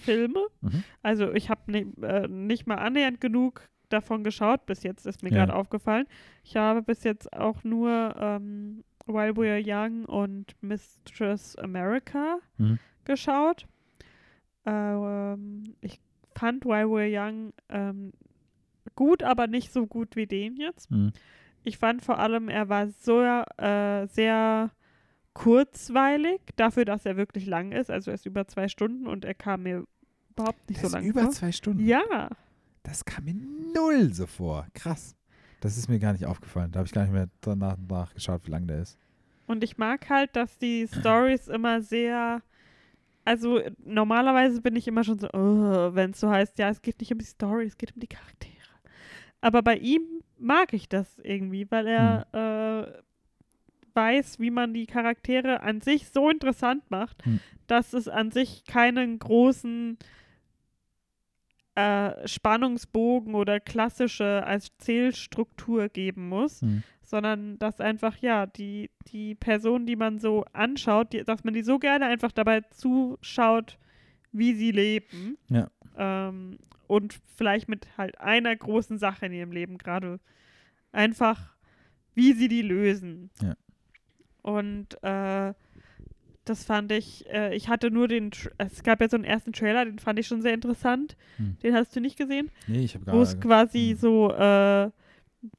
Filme. 0.02 0.46
Mhm. 0.60 0.84
Also 1.02 1.32
ich 1.32 1.50
habe 1.50 1.70
ni 1.72 1.86
äh, 2.02 2.28
nicht 2.28 2.66
mal 2.66 2.76
annähernd 2.76 3.20
genug 3.20 3.68
davon 3.88 4.22
geschaut 4.24 4.64
bis 4.66 4.82
jetzt, 4.82 5.06
ist 5.06 5.22
mir 5.22 5.30
Ja. 5.30 5.38
gerade 5.38 5.54
aufgefallen. 5.54 6.06
Ich 6.44 6.56
habe 6.56 6.82
bis 6.82 7.02
jetzt 7.04 7.32
auch 7.32 7.64
nur 7.64 8.14
ähm, 8.18 8.84
While 9.06 9.32
We're 9.32 9.62
Young 9.64 10.04
und 10.04 10.54
Mistress 10.62 11.56
America 11.56 12.38
Mhm. 12.58 12.78
geschaut. 13.04 13.66
Ähm, 14.64 15.64
ich 15.80 16.00
fand 16.34 16.64
While 16.64 16.86
We're 16.86 17.08
Young 17.10 17.52
ähm, 17.68 18.12
gut, 18.94 19.22
aber 19.22 19.46
nicht 19.46 19.72
so 19.72 19.86
gut 19.86 20.16
wie 20.16 20.26
den 20.26 20.56
jetzt. 20.56 20.90
Mhm. 20.90 21.12
Ich 21.66 21.78
fand 21.78 22.02
vor 22.02 22.18
allem, 22.18 22.48
er 22.48 22.68
war 22.68 22.88
so 22.88 23.20
äh, 23.22 24.06
sehr 24.06 24.70
kurzweilig, 25.34 26.40
dafür, 26.56 26.84
dass 26.84 27.04
er 27.06 27.16
wirklich 27.16 27.46
lang 27.46 27.72
ist. 27.72 27.90
Also 27.90 28.10
er 28.10 28.14
ist 28.14 28.26
über 28.26 28.46
zwei 28.46 28.68
Stunden 28.68 29.06
und 29.06 29.24
er 29.24 29.34
kam 29.34 29.64
mir 29.64 29.84
überhaupt 30.30 30.68
nicht 30.68 30.82
Das 30.82 30.90
so 30.92 30.96
ist 30.96 31.02
lang 31.02 31.04
über 31.10 31.22
vor. 31.22 31.30
zwei 31.30 31.52
Stunden. 31.52 31.84
Ja, 31.84 32.28
Das 32.82 33.04
kam 33.04 33.24
mir 33.24 33.34
null 33.74 34.12
so 34.12 34.26
vor. 34.26 34.66
Krass. 34.74 35.14
Das 35.60 35.76
ist 35.76 35.88
mir 35.88 35.98
gar 35.98 36.12
nicht 36.12 36.24
aufgefallen. 36.26 36.70
Da 36.72 36.78
habe 36.78 36.86
ich 36.86 36.92
gar 36.92 37.02
nicht 37.02 37.12
mehr 37.12 37.28
danach 37.40 37.76
nachgeschaut, 37.88 38.42
wie 38.46 38.50
lang 38.50 38.66
der 38.66 38.80
ist. 38.82 38.98
und 39.46 39.62
ich 39.64 39.76
mag 39.78 40.08
halt, 40.08 40.34
dass 40.36 40.58
die 40.58 40.86
Stories 40.88 41.48
immer 41.56 41.82
sehr. 41.82 42.42
Also 43.24 43.60
normalerweise 43.84 44.60
bin 44.62 44.76
ich 44.76 44.86
immer 44.86 45.02
schon 45.02 45.18
so, 45.18 45.28
oh, 45.32 45.94
wenn 45.94 46.12
es 46.12 46.20
so 46.20 46.30
heißt, 46.30 46.58
ja, 46.58 46.68
es 46.68 46.80
geht 46.80 47.00
nicht 47.00 47.12
um 47.12 47.18
die 47.18 47.24
Story, 47.24 47.66
es 47.66 47.76
geht 47.76 47.92
um 47.94 48.00
die 48.00 48.06
Charaktere. 48.06 48.52
Aber 49.40 49.62
bei 49.62 49.76
ihm 49.78 50.02
mag 50.38 50.72
ich 50.72 50.88
das 50.88 51.18
irgendwie, 51.20 51.70
weil 51.70 51.86
er 51.86 52.26
äh, 52.32 53.02
weiß, 53.94 54.38
wie 54.40 54.50
man 54.50 54.74
die 54.74 54.86
Charaktere 54.86 55.60
an 55.62 55.80
sich 55.80 56.08
so 56.08 56.28
interessant 56.30 56.90
macht, 56.90 57.24
Hm. 57.24 57.40
dass 57.66 57.92
es 57.92 58.08
an 58.08 58.30
sich 58.30 58.64
keinen 58.64 59.18
großen 59.18 59.98
äh, 61.74 62.26
Spannungsbogen 62.26 63.34
oder 63.34 63.60
klassische 63.60 64.24
Erzählstruktur 64.24 65.88
geben 65.88 66.28
muss, 66.28 66.62
Mhm. 66.62 66.82
sondern 67.02 67.58
dass 67.58 67.80
einfach, 67.80 68.16
ja, 68.18 68.46
die, 68.46 68.90
die 69.08 69.34
Person, 69.34 69.84
die 69.86 69.96
man 69.96 70.18
so 70.18 70.44
anschaut, 70.52 71.12
die, 71.12 71.22
dass 71.22 71.44
man 71.44 71.52
die 71.54 71.62
so 71.62 71.78
gerne 71.78 72.06
einfach 72.06 72.32
dabei 72.32 72.62
zuschaut, 72.70 73.78
wie 74.32 74.54
sie 74.54 74.70
leben. 74.70 75.36
Ja. 75.48 75.68
Ähm, 75.96 76.58
und 76.88 77.18
vielleicht 77.34 77.68
mit 77.68 77.86
halt 77.96 78.20
einer 78.20 78.54
großen 78.54 78.98
Sache 78.98 79.26
in 79.26 79.32
ihrem 79.32 79.52
Leben 79.52 79.78
gerade 79.78 80.20
einfach, 80.92 81.54
wie 82.14 82.32
sie 82.32 82.48
die 82.48 82.62
lösen. 82.62 83.30
Ja. 83.42 83.54
Und 84.42 85.02
äh, 85.02 85.52
das 86.44 86.64
fand 86.64 86.92
ich, 86.92 87.28
äh, 87.30 87.54
ich 87.54 87.68
hatte 87.68 87.90
nur 87.90 88.08
den, 88.08 88.30
es 88.58 88.82
gab 88.82 89.00
ja 89.00 89.08
so 89.08 89.16
einen 89.16 89.24
ersten 89.24 89.52
Trailer, 89.52 89.84
den 89.84 89.98
fand 89.98 90.18
ich 90.18 90.26
schon 90.26 90.42
sehr 90.42 90.54
interessant. 90.54 91.16
Hm. 91.36 91.56
Den 91.62 91.74
hast 91.74 91.94
du 91.94 92.00
nicht 92.00 92.16
gesehen? 92.16 92.50
Nee, 92.66 92.84
ich 92.84 92.94
habe 92.94 93.04
gar 93.04 93.14
Wo 93.16 93.20
es 93.20 93.38
quasi 93.40 93.90
hm. 93.90 93.96
so, 93.96 94.32
äh, 94.32 94.90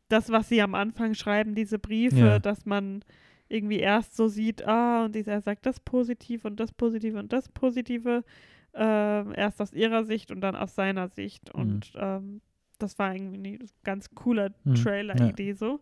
das, 0.09 0.29
was 0.31 0.49
sie 0.49 0.61
am 0.61 0.75
Anfang 0.75 1.13
schreiben, 1.13 1.55
diese 1.55 1.79
Briefe, 1.79 2.17
Ja. 2.17 2.39
dass 2.39 2.65
man 2.65 3.03
irgendwie 3.49 3.79
erst 3.79 4.15
so 4.15 4.27
sieht, 4.27 4.65
ah, 4.67 5.05
und 5.05 5.15
dieser 5.15 5.41
sagt 5.41 5.65
das 5.65 5.79
Positive 5.79 6.47
und 6.47 6.59
das 6.59 6.71
Positive 6.71 7.17
und 7.17 7.31
das 7.31 7.49
Positive, 7.49 8.23
ähm, 8.79 9.33
erst 9.35 9.59
aus 9.61 9.73
ihrer 9.73 10.03
Sicht 10.05 10.31
und 10.31 10.41
dann 10.41 10.55
aus 10.55 10.75
seiner 10.75 11.07
Sicht. 11.09 11.53
Mhm. 11.55 11.61
Und 11.61 11.91
ähm, 11.95 12.41
das 12.79 12.97
war 12.99 13.13
irgendwie 13.15 13.37
eine 13.37 13.59
ganz 13.83 14.09
cooler 14.13 14.51
Mhm, 14.63 14.75
Trailer-Idee 14.75 15.53
so. 15.53 15.79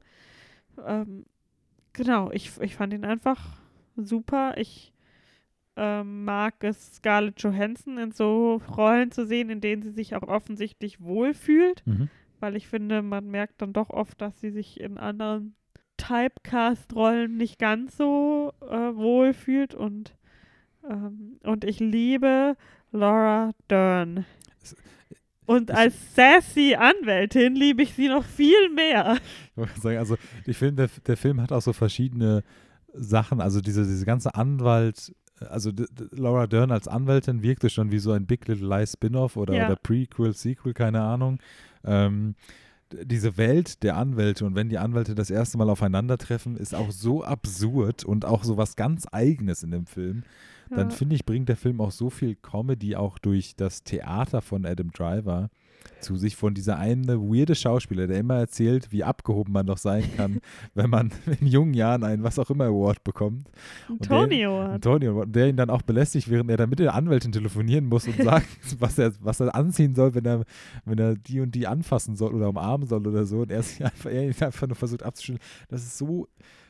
Ähm, 0.85 1.25
genau, 1.93 2.31
ich, 2.31 2.51
ich 2.61 2.75
fand 2.75 2.93
ihn 2.93 3.03
einfach 3.05 3.57
super. 3.97 4.53
Ich 4.57 4.93
ähm, 5.77 6.23
mag 6.23 6.63
es, 6.63 6.95
Scarlett 6.95 7.41
Johansson 7.41 7.97
in 7.97 8.11
so 8.13 8.61
Rollen 8.77 9.11
zu 9.11 9.25
sehen, 9.25 9.49
in 9.49 9.59
denen 9.59 9.81
sie 9.83 9.91
sich 9.91 10.15
auch 10.15 10.23
offensichtlich 10.23 11.01
wohlfühlt, 11.01 11.85
Mhm. 11.85 12.09
weil 12.39 12.55
ich 12.55 12.67
finde, 12.67 13.01
man 13.01 13.27
merkt 13.29 13.61
dann 13.61 13.73
doch 13.73 13.89
oft, 13.89 14.21
dass 14.21 14.39
sie 14.39 14.51
sich 14.51 14.79
in 14.79 14.97
anderen 14.97 15.55
Typecast-Rollen 15.97 17.35
nicht 17.37 17.59
ganz 17.59 17.97
so 17.97 18.53
äh, 18.61 18.95
wohlfühlt 18.95 19.73
und 19.75 20.15
ähm, 20.89 21.39
und 21.43 21.63
ich 21.63 21.79
liebe 21.79 22.55
Laura 22.95 23.51
Dern. 23.69 24.25
Es- 24.63 24.75
Und 25.45 25.71
als 25.71 25.93
sassy 26.15 26.75
Anwältin 26.75 27.55
liebe 27.55 27.83
ich 27.83 27.93
sie 27.93 28.07
noch 28.07 28.23
viel 28.25 28.69
mehr. 28.73 29.17
Ich 29.51 29.57
wollte 29.57 29.79
sagen, 29.79 29.97
also 29.97 30.17
ich 30.45 30.57
finde, 30.57 30.87
der, 30.87 30.89
der 31.05 31.17
Film 31.17 31.39
hat 31.41 31.51
auch 31.51 31.61
so 31.61 31.73
verschiedene 31.73 32.43
Sachen, 32.93 33.41
also 33.41 33.61
diese, 33.61 33.83
diese 33.85 34.05
ganze 34.05 34.35
Anwalt, 34.35 35.13
also 35.49 35.71
d- 35.71 35.85
d- 35.91 36.05
Laura 36.11 36.47
Dern 36.47 36.71
als 36.71 36.87
Anwältin 36.87 37.43
wirkte 37.43 37.69
schon 37.69 37.91
wie 37.91 37.99
so 37.99 38.11
ein 38.13 38.25
Big 38.25 38.47
Little 38.47 38.67
Lies 38.67 38.93
Spin-off 38.93 39.35
oder, 39.37 39.53
Ja. 39.53 39.65
oder 39.67 39.75
Prequel, 39.75 40.33
Sequel, 40.33 40.73
keine 40.73 41.01
Ahnung. 41.01 41.39
Ähm, 41.83 42.35
diese 42.91 43.35
Welt 43.37 43.83
der 43.83 43.97
Anwälte 43.97 44.45
und 44.45 44.55
wenn 44.55 44.69
die 44.69 44.77
Anwälte 44.77 45.13
das 45.15 45.29
erste 45.29 45.57
Mal 45.57 45.69
aufeinandertreffen, 45.69 46.55
ist 46.55 46.73
auch 46.73 46.91
so 46.91 47.23
absurd 47.23 48.05
und 48.05 48.25
auch 48.25 48.43
so 48.43 48.57
was 48.57 48.75
ganz 48.75 49.05
Eigenes 49.11 49.63
in 49.63 49.71
dem 49.71 49.85
Film. 49.87 50.23
Dann 50.69 50.89
Ja. 50.89 50.95
finde 50.95 51.15
ich, 51.15 51.25
bringt 51.25 51.49
der 51.49 51.57
Film 51.57 51.79
auch 51.81 51.91
so 51.91 52.09
viel 52.09 52.35
Comedy 52.35 52.95
auch 52.95 53.17
durch 53.19 53.55
das 53.55 53.83
Theater 53.83 54.41
von 54.41 54.65
Adam 54.65 54.91
Driver 54.91 55.49
zu 56.01 56.17
sich, 56.17 56.35
von 56.35 56.55
dieser 56.55 56.79
eine 56.79 57.19
weirde 57.19 57.53
Schauspieler, 57.53 58.07
der 58.07 58.19
immer 58.19 58.37
erzählt, 58.37 58.91
wie 58.91 59.03
abgehoben 59.03 59.53
man 59.53 59.67
doch 59.67 59.77
sein 59.77 60.03
kann, 60.17 60.39
wenn 60.73 60.89
man 60.89 61.11
in 61.39 61.45
jungen 61.45 61.75
Jahren 61.75 62.03
einen 62.03 62.23
was 62.23 62.39
auch 62.39 62.49
immer 62.49 62.65
Award 62.65 63.03
bekommt. 63.03 63.47
Antonio 63.87 64.61
hat. 64.63 64.71
Antonio, 64.71 65.25
der 65.25 65.47
ihn 65.47 65.57
dann 65.57 65.69
auch 65.69 65.83
belästigt, 65.83 66.29
während 66.29 66.49
er 66.49 66.57
dann 66.57 66.69
mit 66.71 66.79
der 66.79 66.95
Anwältin 66.95 67.31
telefonieren 67.31 67.85
muss 67.85 68.07
und 68.07 68.17
sagt, 68.23 68.47
was 68.79 68.97
er, 68.97 69.13
was 69.21 69.39
er 69.39 69.53
anziehen 69.53 69.93
soll, 69.93 70.15
wenn 70.15 70.25
er, 70.25 70.43
wenn 70.85 70.97
er 70.97 71.13
die 71.15 71.39
und 71.39 71.53
die 71.53 71.67
anfassen 71.67 72.15
soll 72.15 72.33
oder 72.33 72.49
umarmen 72.49 72.87
soll 72.87 73.05
oder 73.07 73.25
so. 73.27 73.41
Und 73.41 73.51
er 73.51 73.61
sich 73.61 73.83
einfach, 73.85 74.09
er 74.09 74.23
ihn 74.23 74.35
einfach 74.43 74.67
nur 74.67 74.75
versucht 74.75 75.03
abzustellen. 75.03 75.39
Das 75.69 75.83
ist 75.83 75.99
so 75.99 76.27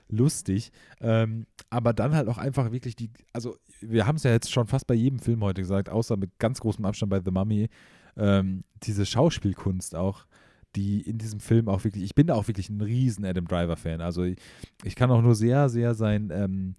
lustig. 0.09 0.71
Ähm, 1.01 1.45
aber 1.69 1.93
dann 1.93 2.15
halt 2.15 2.27
auch 2.27 2.37
einfach 2.37 2.71
wirklich 2.71 2.95
die, 2.95 3.09
also 3.33 3.57
wir 3.81 4.07
haben 4.07 4.15
es 4.15 4.23
ja 4.23 4.31
jetzt 4.31 4.51
schon 4.51 4.67
fast 4.67 4.87
bei 4.87 4.93
jedem 4.93 5.19
Film 5.19 5.43
heute 5.43 5.61
gesagt, 5.61 5.89
außer 5.89 6.17
mit 6.17 6.37
ganz 6.39 6.59
großem 6.59 6.85
Abstand 6.85 7.09
bei 7.09 7.21
The 7.23 7.31
Mummy, 7.31 7.69
ähm, 8.17 8.63
diese 8.83 9.05
Schauspielkunst 9.05 9.95
auch, 9.95 10.25
die 10.75 11.01
in 11.01 11.17
diesem 11.17 11.39
Film 11.39 11.69
auch 11.69 11.83
wirklich, 11.83 12.03
ich 12.03 12.15
bin 12.15 12.27
da 12.27 12.35
auch 12.35 12.47
wirklich 12.47 12.69
ein 12.69 12.81
riesen 12.81 13.25
Adam 13.25 13.47
Driver-Fan. 13.47 14.01
Also 14.01 14.23
ich, 14.23 14.37
ich 14.83 14.95
kann 14.95 15.11
auch 15.11 15.21
nur 15.21 15.35
sehr, 15.35 15.69
sehr 15.69 15.93
sein 15.93 16.29
ähm, 16.33 16.75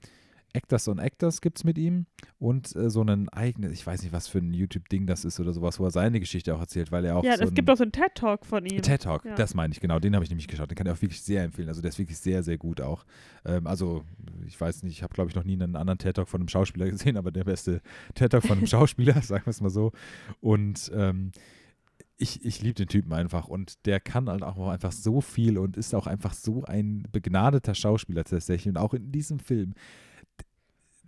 Actors 0.57 0.89
on 0.89 0.99
Actors 0.99 1.41
gibt 1.41 1.59
es 1.59 1.65
mit 1.65 1.77
ihm 1.77 2.07
und 2.39 2.75
äh, 2.75 2.89
so 2.91 3.03
einen 3.03 3.29
eigenen, 3.29 3.73
ich 3.73 3.87
weiß 3.87 4.03
nicht, 4.03 4.13
was 4.13 4.27
für 4.27 4.39
ein 4.39 4.55
YouTube-Ding 4.55 5.07
das 5.07 5.25
ist 5.25 5.39
oder 5.39 5.53
sowas, 5.53 5.79
wo 5.79 5.85
er 5.85 5.91
seine 5.91 6.19
Geschichte 6.19 6.55
auch 6.55 6.61
erzählt, 6.61 6.91
weil 6.91 7.05
er 7.05 7.17
auch 7.17 7.25
Ja, 7.25 7.35
es 7.35 7.53
gibt 7.55 7.69
auch 7.71 7.77
so 7.77 7.83
einen 7.85 7.93
TED-Talk 7.93 8.47
von 8.47 8.65
ihm. 8.65 8.81
TED 8.83 9.03
Talk, 9.03 9.25
Ja. 9.25 9.35
das 9.35 9.55
meine 9.55 9.73
ich, 9.73 9.81
genau. 9.81 9.99
Den 9.99 10.15
habe 10.15 10.25
ich 10.25 10.31
nämlich 10.31 10.49
geschaut. 10.49 10.71
Den 10.71 10.77
kann 10.77 10.87
ich 10.87 10.93
auch 10.93 11.03
wirklich 11.03 11.21
sehr 11.23 11.45
empfehlen. 11.45 11.69
Also 11.69 11.83
der 11.83 11.91
ist 11.91 11.99
wirklich 11.99 12.19
sehr, 12.19 12.43
sehr 12.43 12.57
gut 12.59 12.81
auch. 12.81 13.05
Ähm, 13.45 13.67
also 13.67 14.05
ich 14.47 14.61
weiß 14.61 14.83
nicht, 14.83 14.93
ich 14.95 15.03
habe 15.03 15.15
glaube 15.15 15.31
ich 15.31 15.37
noch 15.37 15.45
nie 15.45 15.55
einen 15.55 15.77
anderen 15.77 15.99
TED 15.99 16.17
Talk 16.17 16.29
von 16.29 16.41
einem 16.41 16.49
Schauspieler 16.49 16.87
gesehen, 16.91 17.17
aber 17.17 17.31
der 17.31 17.45
beste 17.45 17.83
TED 18.15 18.33
Talk 18.33 18.43
von 18.45 18.59
einem 18.59 18.67
Schauspieler, 18.67 19.21
sagen 19.23 19.45
wir 19.47 19.51
es 19.51 19.61
mal 19.61 19.71
so. 19.71 19.93
Und 20.41 20.91
ähm, 20.95 21.33
ich, 22.19 22.45
ich 22.45 22.63
liebe 22.63 22.75
den 22.75 22.89
Typen 22.89 23.13
einfach 23.13 23.47
und 23.49 23.85
der 23.87 24.01
kann 24.01 24.29
halt 24.31 24.43
auch 24.43 24.69
einfach 24.69 24.93
so 24.93 25.21
viel 25.21 25.59
und 25.59 25.77
ist 25.77 25.95
auch 25.95 26.07
einfach 26.07 26.33
so 26.33 26.65
ein 26.65 27.07
begnadeter 27.13 27.75
Schauspieler 27.75 28.25
tatsächlich. 28.25 28.71
Und 28.71 28.79
auch 28.79 28.95
in 28.95 29.13
diesem 29.13 29.39
Film 29.39 29.75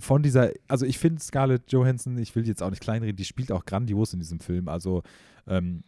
von 0.00 0.22
dieser, 0.22 0.52
also 0.68 0.86
ich 0.86 0.98
finde 0.98 1.20
Scarlett 1.20 1.72
Johansson, 1.72 2.16
ich 2.18 2.34
will 2.34 2.46
jetzt 2.46 2.62
auch 2.62 2.70
nicht 2.70 2.82
kleinreden, 2.82 3.16
die 3.16 3.24
spielt 3.24 3.52
auch 3.52 3.64
grandios 3.64 4.12
in 4.12 4.20
diesem 4.20 4.40
Film. 4.40 4.68
Also 4.68 5.02
ähm, 5.46 5.82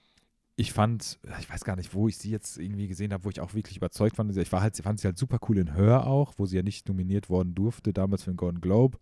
ich 0.56 0.72
fand, 0.72 1.18
ich 1.38 1.48
weiß 1.48 1.64
gar 1.64 1.76
nicht, 1.76 1.94
wo 1.94 2.08
ich 2.08 2.18
sie 2.18 2.30
jetzt 2.30 2.58
irgendwie 2.58 2.88
gesehen 2.88 3.12
habe, 3.12 3.24
wo 3.24 3.30
ich 3.30 3.40
auch 3.40 3.54
wirklich 3.54 3.76
überzeugt 3.76 4.16
fand. 4.16 4.36
Ich 4.36 4.52
war 4.52 4.60
halt, 4.60 4.76
fand 4.76 5.00
sie 5.00 5.06
halt 5.06 5.16
super 5.16 5.38
cool 5.48 5.58
in 5.58 5.74
Hör 5.74 6.06
auch, 6.06 6.34
wo 6.36 6.44
sie 6.44 6.56
ja 6.56 6.62
nicht 6.62 6.88
nominiert 6.88 7.30
worden 7.30 7.54
durfte, 7.54 7.92
damals 7.92 8.24
für 8.24 8.32
den 8.32 8.36
Golden 8.36 8.60
Globe, 8.60 8.98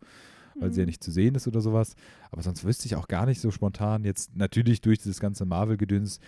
weil 0.61 0.73
sie 0.73 0.81
ja 0.81 0.85
Mhm. 0.85 0.89
nicht 0.91 1.03
zu 1.03 1.11
sehen 1.11 1.35
ist 1.35 1.49
oder 1.49 1.61
sowas. 1.61 1.95
Aber 2.31 2.43
sonst 2.43 2.65
wüsste 2.65 2.87
ich 2.87 2.95
auch 2.95 3.09
gar 3.09 3.27
nicht 3.27 3.41
so 3.41 3.51
spontan 3.51 4.05
jetzt, 4.05 4.37
natürlich 4.37 4.81
durch 4.83 4.99
dieses 4.99 5.19
ganze 5.21 5.47
Marvel-Gedöns, 5.47 6.21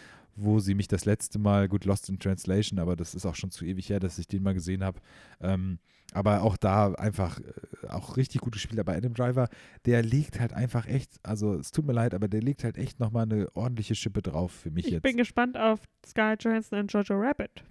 wo 0.43 0.59
sie 0.61 0.75
mich 0.75 0.89
das 0.89 1.05
letzte 1.05 1.39
Mal, 1.39 1.69
gut, 1.69 1.85
Lost 1.85 2.09
in 2.09 2.19
Translation, 2.19 2.79
aber 2.79 2.97
das 2.97 3.15
ist 3.15 3.27
auch 3.27 3.35
schon 3.35 3.51
zu 3.51 3.65
ewig 3.65 3.89
her, 3.89 4.01
dass 4.01 4.19
ich 4.19 4.29
den 4.29 4.43
mal 4.43 4.55
gesehen 4.55 4.83
habe. 4.85 5.01
Ähm, 5.41 5.79
aber 6.13 6.43
auch 6.43 6.57
da 6.57 6.93
einfach 6.95 7.39
äh, 7.39 7.87
auch 7.89 8.17
richtig 8.17 8.41
gut 8.41 8.55
gespielt. 8.55 8.81
Aber 8.81 8.95
Adam 8.95 9.15
Driver, 9.15 9.49
der 9.87 10.03
legt 10.03 10.41
halt 10.41 10.53
einfach 10.53 10.87
echt, 10.87 11.13
also 11.23 11.55
es 11.55 11.71
tut 11.71 11.87
mir 11.87 11.93
leid, 11.93 12.15
aber 12.15 12.29
der 12.29 12.43
legt 12.43 12.65
halt 12.65 12.77
echt 12.79 12.99
nochmal 12.99 13.25
eine 13.25 13.49
ordentliche 13.55 13.95
Schippe 13.95 14.23
drauf 14.23 14.51
für 14.53 14.71
mich 14.71 14.87
Ich 14.87 14.93
jetzt. 14.93 15.03
bin 15.03 15.17
gespannt 15.17 15.57
auf 15.57 15.81
Scarlett 16.07 16.43
Johansson 16.43 16.81
und 16.81 16.93
Jojo 16.93 17.15
Rabbit. 17.15 17.65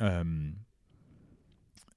Ähm, 0.00 0.56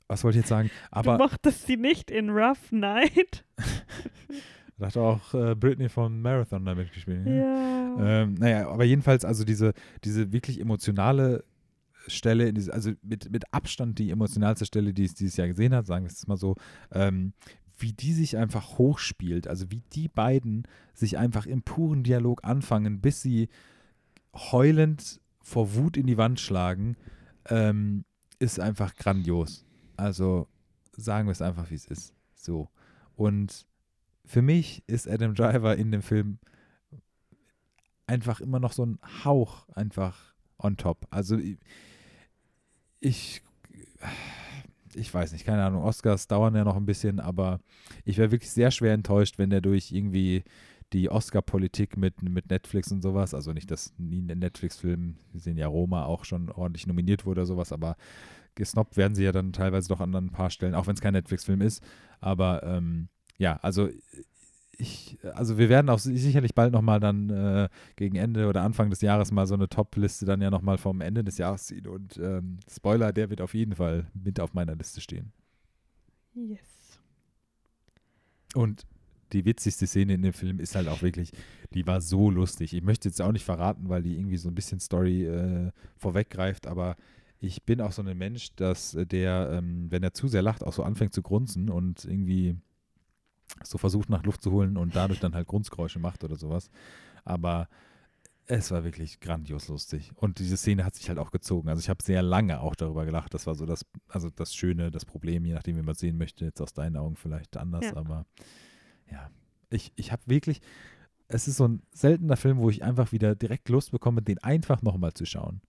was 0.07 0.23
wollte 0.23 0.37
ich 0.37 0.43
jetzt 0.43 0.49
sagen? 0.49 0.69
du 0.69 0.75
Aber 0.91 1.17
mochtest 1.17 1.65
sie 1.65 1.77
nicht 1.77 2.11
in 2.11 2.29
Rough 2.29 2.71
Night. 2.71 3.43
da 4.77 4.87
hat 4.87 4.97
auch 4.97 5.33
äh, 5.33 5.55
Britney 5.55 5.89
von 5.89 6.21
Marathon 6.21 6.65
da 6.65 6.75
mitgespielt. 6.75 7.25
ne? 7.25 7.39
Ja. 7.39 8.23
Ähm, 8.23 8.35
naja, 8.35 8.69
aber 8.69 8.83
jedenfalls, 8.83 9.25
also 9.25 9.43
diese, 9.43 9.73
diese 10.03 10.31
wirklich 10.31 10.59
emotionale 10.59 11.43
Stelle, 12.07 12.53
diese, 12.53 12.73
also 12.73 12.91
mit, 13.01 13.31
mit 13.31 13.53
Abstand 13.53 13.97
die 13.99 14.11
emotionalste 14.11 14.65
Stelle, 14.65 14.93
die 14.93 15.05
es 15.05 15.15
dieses 15.15 15.37
Jahr 15.37 15.47
gesehen 15.47 15.73
hat, 15.73 15.87
sagen 15.87 16.05
wir 16.05 16.11
es 16.11 16.27
mal 16.27 16.37
so, 16.37 16.55
ähm, 16.91 17.33
wie 17.77 17.93
die 17.93 18.13
sich 18.13 18.37
einfach 18.37 18.77
hochspielt, 18.77 19.47
also 19.47 19.69
wie 19.71 19.81
die 19.93 20.07
beiden 20.07 20.63
sich 20.93 21.17
einfach 21.17 21.45
im 21.45 21.61
puren 21.61 22.03
Dialog 22.03 22.43
anfangen, 22.43 23.01
bis 23.01 23.21
sie 23.21 23.49
heulend 24.33 25.21
vor 25.41 25.75
Wut 25.75 25.97
in 25.97 26.07
die 26.07 26.17
Wand 26.17 26.39
schlagen, 26.39 26.97
ähm, 27.49 28.03
ist 28.39 28.59
einfach 28.59 28.95
grandios. 28.95 29.65
Also 29.95 30.47
sagen 30.91 31.27
wir 31.27 31.31
es 31.31 31.41
einfach, 31.41 31.69
wie 31.71 31.75
es 31.75 31.85
ist. 31.85 32.13
So. 32.35 32.69
Und 33.15 33.65
für 34.27 34.41
mich 34.41 34.83
ist 34.87 35.07
Adam 35.07 35.33
Driver 35.33 35.75
in 35.77 35.91
dem 35.91 36.01
Film 36.01 36.37
einfach 38.07 38.41
immer 38.41 38.59
noch 38.59 38.73
so 38.73 38.85
ein 38.85 38.99
Hauch 39.23 39.67
einfach 39.69 40.33
on 40.59 40.75
top. 40.75 41.07
Also 41.09 41.37
ich, 42.99 43.41
ich, 44.93 45.13
weiß 45.13 45.31
nicht, 45.31 45.45
keine 45.45 45.63
Ahnung, 45.63 45.83
Oscars 45.83 46.27
dauern 46.27 46.55
ja 46.55 46.65
noch 46.65 46.75
ein 46.75 46.85
bisschen, 46.85 47.19
aber 47.21 47.59
ich 48.03 48.17
wäre 48.17 48.31
wirklich 48.31 48.51
sehr 48.51 48.71
schwer 48.71 48.93
enttäuscht, 48.93 49.37
wenn 49.37 49.49
der 49.49 49.61
durch 49.61 49.91
irgendwie 49.91 50.43
die 50.93 51.09
Oscar-Politik 51.09 51.95
mit, 51.97 52.21
mit 52.21 52.49
Netflix 52.49 52.91
und 52.91 53.01
sowas, 53.01 53.33
also 53.33 53.53
nicht, 53.53 53.71
dass 53.71 53.93
nie 53.97 54.21
ein 54.21 54.39
Netflix-Film, 54.39 55.17
wir 55.31 55.41
sehen 55.41 55.57
ja 55.57 55.67
Roma 55.67 56.05
auch 56.05 56.25
schon 56.25 56.49
ordentlich 56.49 56.87
nominiert 56.87 57.25
wurde 57.25 57.41
oder 57.41 57.45
sowas, 57.45 57.71
aber 57.71 57.95
gesnobbt 58.55 58.97
werden 58.97 59.15
sie 59.15 59.23
ja 59.23 59.31
dann 59.31 59.53
teilweise 59.53 59.89
doch 59.89 60.01
an 60.01 60.15
ein 60.15 60.31
paar 60.31 60.49
Stellen, 60.49 60.75
auch 60.75 60.87
wenn 60.87 60.95
es 60.95 61.01
kein 61.01 61.13
Netflix-Film 61.13 61.61
ist. 61.61 61.83
Aber 62.19 62.63
ähm, 62.63 63.09
ja, 63.37 63.57
also 63.57 63.89
ich, 64.77 65.17
also 65.33 65.57
wir 65.57 65.69
werden 65.69 65.89
auch 65.89 65.99
si- 65.99 66.17
sicherlich 66.17 66.53
bald 66.53 66.71
nochmal 66.71 66.99
dann 66.99 67.29
äh, 67.29 67.69
gegen 67.95 68.15
Ende 68.15 68.47
oder 68.47 68.61
Anfang 68.61 68.89
des 68.89 69.01
Jahres 69.01 69.31
mal 69.31 69.47
so 69.47 69.55
eine 69.55 69.69
Top-Liste 69.69 70.25
dann 70.25 70.41
ja 70.41 70.49
nochmal 70.51 70.77
vom 70.77 71.01
Ende 71.01 71.23
des 71.23 71.37
Jahres 71.37 71.65
ziehen. 71.65 71.87
Und 71.87 72.17
ähm, 72.17 72.59
Spoiler, 72.69 73.11
der 73.11 73.29
wird 73.29 73.41
auf 73.41 73.53
jeden 73.53 73.75
Fall 73.75 74.05
mit 74.13 74.39
auf 74.39 74.53
meiner 74.53 74.75
Liste 74.75 75.01
stehen. 75.01 75.31
Yes. 76.35 76.99
Und 78.53 78.85
die 79.33 79.45
witzigste 79.45 79.87
Szene 79.87 80.13
in 80.13 80.21
dem 80.21 80.33
Film 80.33 80.59
ist 80.59 80.75
halt 80.75 80.87
auch 80.87 81.01
wirklich, 81.01 81.31
die 81.73 81.85
war 81.85 81.99
so 81.99 82.29
lustig. 82.29 82.73
Ich 82.73 82.83
möchte 82.83 83.09
jetzt 83.09 83.21
auch 83.21 83.31
nicht 83.31 83.43
verraten, 83.43 83.89
weil 83.89 84.03
die 84.03 84.17
irgendwie 84.17 84.37
so 84.37 84.47
ein 84.47 84.55
bisschen 84.55 84.79
Story 84.79 85.25
äh, 85.25 85.71
vorweggreift, 85.97 86.67
aber 86.67 86.95
ich 87.39 87.63
bin 87.63 87.81
auch 87.81 87.91
so 87.91 88.01
ein 88.01 88.17
Mensch, 88.17 88.55
dass 88.55 88.95
äh, 88.95 89.05
der, 89.05 89.49
ähm, 89.53 89.87
wenn 89.89 90.03
er 90.03 90.13
zu 90.13 90.27
sehr 90.27 90.41
lacht, 90.41 90.63
auch 90.63 90.73
so 90.73 90.83
anfängt 90.83 91.13
zu 91.13 91.21
grunzen 91.21 91.69
und 91.69 92.05
irgendwie 92.05 92.55
so 93.63 93.77
versucht 93.77 94.09
nach 94.09 94.23
Luft 94.23 94.41
zu 94.41 94.51
holen 94.51 94.77
und 94.77 94.95
dadurch 94.95 95.19
dann 95.19 95.33
halt 95.35 95.47
Grunzgeräusche 95.47 95.99
macht 95.99 96.23
oder 96.23 96.35
sowas. 96.35 96.69
Aber 97.25 97.67
Es 98.49 98.71
war 98.71 98.85
wirklich 98.85 99.19
grandios 99.19 99.67
lustig. 99.67 100.11
Und 100.15 100.39
diese 100.39 100.55
Szene 100.55 100.85
hat 100.85 100.95
sich 100.95 101.09
halt 101.09 101.19
auch 101.19 101.31
gezogen. 101.31 101.67
Also 101.67 101.81
ich 101.81 101.89
habe 101.89 102.01
sehr 102.01 102.21
lange 102.21 102.61
auch 102.61 102.75
darüber 102.75 103.03
gelacht. 103.03 103.33
Das 103.33 103.45
war 103.45 103.55
so 103.55 103.65
das, 103.65 103.85
also 104.07 104.29
das 104.29 104.55
Schöne, 104.55 104.89
das 104.89 105.03
Problem, 105.03 105.43
je 105.43 105.53
nachdem, 105.53 105.75
wie 105.75 105.81
man 105.81 105.91
es 105.93 105.99
sehen 105.99 106.17
möchte. 106.17 106.45
Jetzt 106.45 106.61
aus 106.61 106.71
deinen 106.71 106.95
Augen 106.95 107.17
vielleicht 107.17 107.57
anders, 107.57 107.83
Ja. 107.85 107.97
aber 107.97 108.25
ja. 109.11 109.29
Ich, 109.69 109.91
ich 109.97 110.13
habe 110.13 110.21
wirklich, 110.27 110.61
es 111.27 111.49
ist 111.49 111.57
so 111.57 111.67
ein 111.67 111.81
seltener 111.91 112.37
Film, 112.37 112.59
wo 112.59 112.69
ich 112.69 112.83
einfach 112.83 113.11
wieder 113.11 113.35
direkt 113.35 113.67
Lust 113.67 113.91
bekomme, 113.91 114.21
den 114.21 114.37
einfach 114.37 114.81
nochmal 114.81 115.11
zu 115.13 115.25
schauen. 115.25 115.59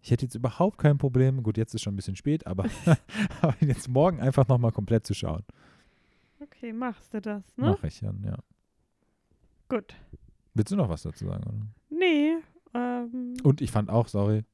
Ich 0.00 0.10
hätte 0.10 0.24
jetzt 0.24 0.34
überhaupt 0.34 0.78
kein 0.78 0.96
Problem, 0.96 1.42
gut, 1.42 1.58
jetzt 1.58 1.74
ist 1.74 1.82
schon 1.82 1.92
ein 1.92 1.96
bisschen 1.96 2.16
spät, 2.16 2.46
aber, 2.46 2.64
aber 3.42 3.54
jetzt 3.60 3.88
morgen 3.90 4.20
einfach 4.20 4.48
nochmal 4.48 4.72
komplett 4.72 5.06
zu 5.06 5.12
schauen. 5.12 5.42
Okay, 6.56 6.72
machst 6.72 7.14
du 7.14 7.20
das, 7.20 7.56
ne? 7.56 7.70
Mache 7.70 7.86
ich 7.86 8.00
dann, 8.00 8.22
ja. 8.24 8.36
Gut. 9.68 9.94
Willst 10.54 10.70
du 10.70 10.76
noch 10.76 10.88
was 10.88 11.02
dazu 11.02 11.26
sagen? 11.26 11.44
Oder? 11.44 11.98
Nee. 11.98 12.34
Ähm, 12.74 13.34
Und 13.42 13.60
ich 13.60 13.70
fand 13.70 13.88
auch, 13.90 14.08
sorry, 14.08 14.44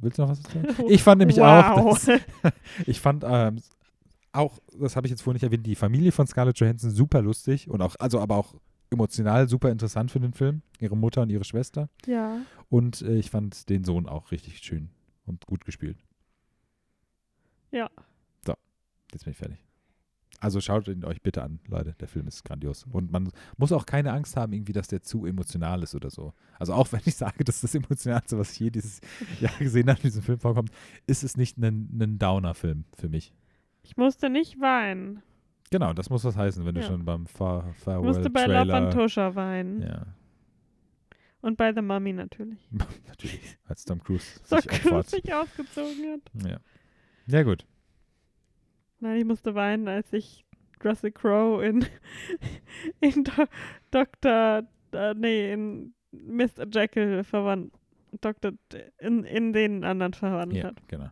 willst 0.00 0.18
du 0.18 0.22
noch 0.22 0.30
was 0.30 0.42
dazu 0.42 0.58
sagen? 0.58 0.88
Ich 0.88 1.02
fand 1.02 1.20
nämlich 1.20 1.40
auch, 1.40 1.76
wow. 1.76 2.06
dass, 2.06 2.20
ich 2.86 3.00
fand 3.00 3.24
ähm, 3.26 3.62
auch, 4.32 4.58
das 4.78 4.96
habe 4.96 5.06
ich 5.06 5.10
jetzt 5.10 5.22
vorhin 5.22 5.36
nicht 5.36 5.44
erwähnt, 5.44 5.66
die 5.66 5.74
Familie 5.74 6.12
von 6.12 6.26
Scarlett 6.26 6.58
Johansson 6.58 6.90
super 6.90 7.22
lustig 7.22 7.68
und 7.70 7.82
auch, 7.82 7.94
also 7.98 8.20
aber 8.20 8.36
auch 8.36 8.54
emotional 8.90 9.48
super 9.48 9.70
interessant 9.70 10.10
für 10.10 10.20
den 10.20 10.32
Film. 10.32 10.62
Ihre 10.80 10.96
Mutter 10.96 11.22
und 11.22 11.30
ihre 11.30 11.44
Schwester. 11.44 11.88
ja. 12.06 12.40
Und 12.70 13.00
äh, 13.02 13.16
ich 13.16 13.30
fand 13.30 13.68
den 13.70 13.84
Sohn 13.84 14.06
auch 14.06 14.30
richtig 14.30 14.58
schön 14.58 14.90
und 15.24 15.46
gut 15.46 15.64
gespielt. 15.64 15.96
Ja. 17.70 17.88
So, 18.44 18.54
jetzt 19.12 19.24
bin 19.24 19.30
ich 19.32 19.38
fertig. 19.38 19.67
Also 20.40 20.60
schaut 20.60 20.86
ihn 20.86 21.04
euch 21.04 21.20
bitte 21.20 21.42
an, 21.42 21.58
Leute. 21.66 21.94
Der 21.98 22.06
Film 22.06 22.28
ist 22.28 22.44
grandios. 22.44 22.86
Und 22.92 23.10
man 23.10 23.30
muss 23.56 23.72
auch 23.72 23.86
keine 23.86 24.12
Angst 24.12 24.36
haben, 24.36 24.52
irgendwie, 24.52 24.72
dass 24.72 24.86
der 24.86 25.02
zu 25.02 25.26
emotional 25.26 25.82
ist 25.82 25.94
oder 25.96 26.10
so. 26.10 26.32
Also 26.58 26.74
auch 26.74 26.90
wenn 26.92 27.00
ich 27.04 27.16
sage, 27.16 27.42
dass 27.44 27.60
das 27.60 27.74
Emotionalste, 27.74 28.38
was 28.38 28.52
ich 28.52 28.60
je 28.60 28.70
dieses 28.70 29.00
Jahr 29.40 29.56
gesehen 29.58 29.88
habe, 29.88 29.98
in 29.98 30.04
diesem 30.04 30.22
Film 30.22 30.38
vorkommt, 30.38 30.70
ist 31.06 31.24
es 31.24 31.36
nicht 31.36 31.58
ein, 31.58 31.88
ein 32.00 32.18
Downer-Film 32.18 32.84
für 32.94 33.08
mich. 33.08 33.34
Ich 33.82 33.96
musste 33.96 34.30
nicht 34.30 34.60
weinen. 34.60 35.22
Genau, 35.70 35.92
das 35.92 36.08
muss 36.08 36.24
was 36.24 36.36
heißen, 36.36 36.64
wenn 36.64 36.74
du 36.74 36.80
Ja. 36.80 36.86
schon 36.86 37.04
beim 37.04 37.26
Far 37.26 37.74
Ich 37.76 37.86
musste 37.86 38.30
bei 38.30 38.46
Love 38.46 38.54
Farewell-Trailer... 38.70 38.74
Antosha 38.74 39.34
weinen. 39.34 39.82
Ja, 39.82 40.06
Und 41.40 41.56
bei 41.56 41.72
The 41.74 41.82
Mummy 41.82 42.12
natürlich. 42.12 42.68
natürlich. 43.08 43.58
Als 43.66 43.84
Tom 43.84 44.02
Cruise 44.02 44.40
So 44.44 44.56
kurz 44.88 45.10
sich 45.10 45.32
ausgezogen 45.32 46.12
hat. 46.12 46.48
Ja. 46.48 46.58
ja, 47.26 47.42
gut. 47.42 47.66
Nein, 49.00 49.16
ich 49.18 49.24
musste 49.24 49.54
weinen, 49.54 49.88
als 49.88 50.12
ich 50.12 50.44
Russell 50.84 51.12
Crowe 51.12 51.64
in, 51.64 51.84
in 53.00 53.24
Do 53.24 53.32
Dr. 53.90 54.62
Äh, 54.92 55.14
nee, 55.14 55.52
in 55.52 55.94
Mr. 56.12 56.66
Jekyll 56.72 57.22
verwandt. 57.24 57.74
Dr. 58.20 58.52
In, 58.98 59.24
in 59.24 59.52
den 59.52 59.84
anderen 59.84 60.14
verwandelt 60.14 60.62
Ja, 60.62 60.70
hat. 60.70 60.88
genau. 60.88 61.10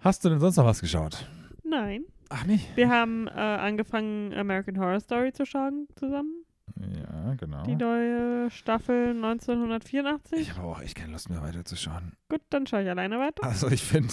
Hast 0.00 0.24
du 0.24 0.28
denn 0.28 0.40
sonst 0.40 0.56
noch 0.56 0.66
was 0.66 0.80
geschaut? 0.80 1.26
Nein. 1.64 2.04
Ach 2.28 2.44
nee. 2.44 2.60
Wir 2.74 2.90
haben 2.90 3.28
äh, 3.28 3.30
angefangen, 3.30 4.34
American 4.34 4.78
Horror 4.78 5.00
Story 5.00 5.32
zu 5.32 5.46
schauen 5.46 5.86
zusammen. 5.96 6.44
Ja, 6.78 7.34
genau. 7.34 7.62
Die 7.64 7.76
neue 7.76 8.50
Staffel 8.50 9.10
1984. 9.10 10.38
Ich 10.40 10.56
habe 10.56 10.66
auch 10.66 10.80
echt 10.80 10.96
keine 10.96 11.12
Lust 11.12 11.30
mehr 11.30 11.42
weiterzuschauen. 11.42 12.12
Gut, 12.28 12.40
dann 12.50 12.66
schaue 12.66 12.82
ich 12.82 12.90
alleine 12.90 13.18
weiter. 13.18 13.44
Also 13.44 13.68
ich 13.68 13.82
finde 13.82 14.12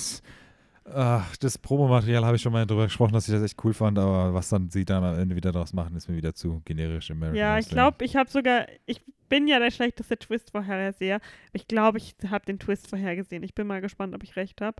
Ach, 0.93 1.35
das 1.37 1.57
Promomaterial 1.57 2.25
habe 2.25 2.35
ich 2.35 2.41
schon 2.41 2.51
mal 2.53 2.65
drüber 2.65 2.85
gesprochen, 2.85 3.13
dass 3.13 3.27
ich 3.27 3.33
das 3.33 3.43
echt 3.43 3.63
cool 3.63 3.73
fand, 3.73 3.99
aber 3.99 4.33
was 4.33 4.49
dann 4.49 4.69
sie 4.69 4.85
dann 4.85 5.03
am 5.03 5.19
Ende 5.19 5.35
wieder 5.35 5.51
draus 5.51 5.73
machen, 5.73 5.95
ist 5.95 6.09
mir 6.09 6.15
wieder 6.15 6.33
zu 6.33 6.61
generisch 6.65 7.11
American 7.11 7.37
Ja, 7.37 7.57
ich 7.59 7.69
glaube, 7.69 8.03
ich 8.05 8.15
habe 8.15 8.29
sogar, 8.29 8.65
ich 8.85 9.01
bin 9.29 9.47
ja 9.47 9.59
der 9.59 9.71
schlechteste 9.71 10.17
Twist-Vorherseher. 10.17 11.19
Ich 11.53 11.67
glaube, 11.67 11.99
ich 11.99 12.15
habe 12.29 12.45
den 12.45 12.59
Twist 12.59 12.87
vorhergesehen. 12.87 13.43
Ich 13.43 13.53
bin 13.53 13.67
mal 13.67 13.81
gespannt, 13.81 14.15
ob 14.15 14.23
ich 14.23 14.35
recht 14.35 14.61
habe. 14.61 14.77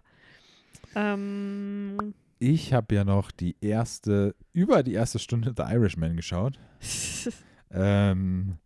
Ähm, 0.96 2.14
Ich 2.40 2.74
habe 2.74 2.96
ja 2.96 3.04
noch 3.04 3.32
die 3.32 3.56
erste, 3.62 4.36
über 4.54 4.82
die 4.84 4.94
erste 4.94 5.20
Stunde 5.20 5.54
The 5.56 5.64
Irishman 5.74 6.16
geschaut. 6.16 6.60
Ähm, 7.72 8.58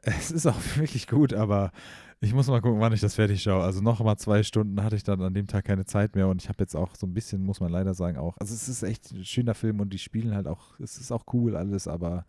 es 0.00 0.30
ist 0.30 0.46
auch 0.46 0.56
wirklich 0.76 1.06
gut, 1.06 1.34
aber 1.34 1.72
ich 2.22 2.34
muss 2.34 2.48
mal 2.48 2.60
gucken, 2.60 2.80
wann 2.80 2.92
ich 2.92 3.00
das 3.00 3.14
fertig 3.14 3.42
schaue. 3.42 3.62
Also 3.62 3.80
noch 3.80 4.00
mal 4.00 4.16
zwei 4.18 4.42
Stunden 4.42 4.82
hatte 4.82 4.96
ich 4.96 5.02
dann 5.02 5.22
an 5.22 5.32
dem 5.32 5.46
Tag 5.46 5.64
keine 5.64 5.86
Zeit 5.86 6.14
mehr 6.14 6.28
und 6.28 6.42
ich 6.42 6.48
habe 6.48 6.58
jetzt 6.60 6.76
auch 6.76 6.94
so 6.94 7.06
ein 7.06 7.14
bisschen, 7.14 7.42
muss 7.42 7.60
man 7.60 7.72
leider 7.72 7.94
sagen, 7.94 8.18
auch. 8.18 8.36
Also 8.38 8.54
es 8.54 8.68
ist 8.68 8.82
echt 8.82 9.10
ein 9.12 9.24
schöner 9.24 9.54
Film 9.54 9.80
und 9.80 9.90
die 9.92 9.98
spielen 9.98 10.34
halt 10.34 10.46
auch, 10.46 10.78
es 10.80 10.98
ist 10.98 11.12
auch 11.12 11.24
cool 11.32 11.56
alles, 11.56 11.88
aber 11.88 12.26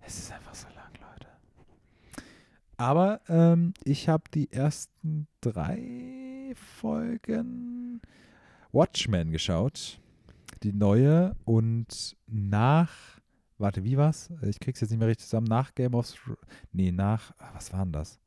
es 0.00 0.18
ist 0.18 0.32
einfach 0.32 0.54
so 0.54 0.66
lang, 0.68 0.90
Leute. 0.94 1.28
Aber 2.78 3.20
ähm, 3.28 3.74
ich 3.84 4.08
habe 4.08 4.24
die 4.32 4.50
ersten 4.52 5.26
drei 5.42 6.54
Folgen 6.54 8.00
Watchmen 8.72 9.32
geschaut, 9.32 10.00
die 10.62 10.72
neue 10.72 11.36
und 11.44 12.16
nach 12.26 13.20
Warte, 13.58 13.84
wie 13.84 13.98
war's? 13.98 14.30
Ich 14.40 14.58
krieg's 14.58 14.80
jetzt 14.80 14.88
nicht 14.88 14.98
mehr 15.00 15.08
richtig 15.08 15.26
zusammen. 15.26 15.46
Nach 15.46 15.74
Game 15.74 15.92
of 15.92 16.10
Thrones. 16.10 16.38
Nee, 16.72 16.92
nach. 16.92 17.34
ah, 17.38 17.50
Was 17.52 17.70
war 17.74 17.84
denn 17.84 17.92
das? 17.92 18.19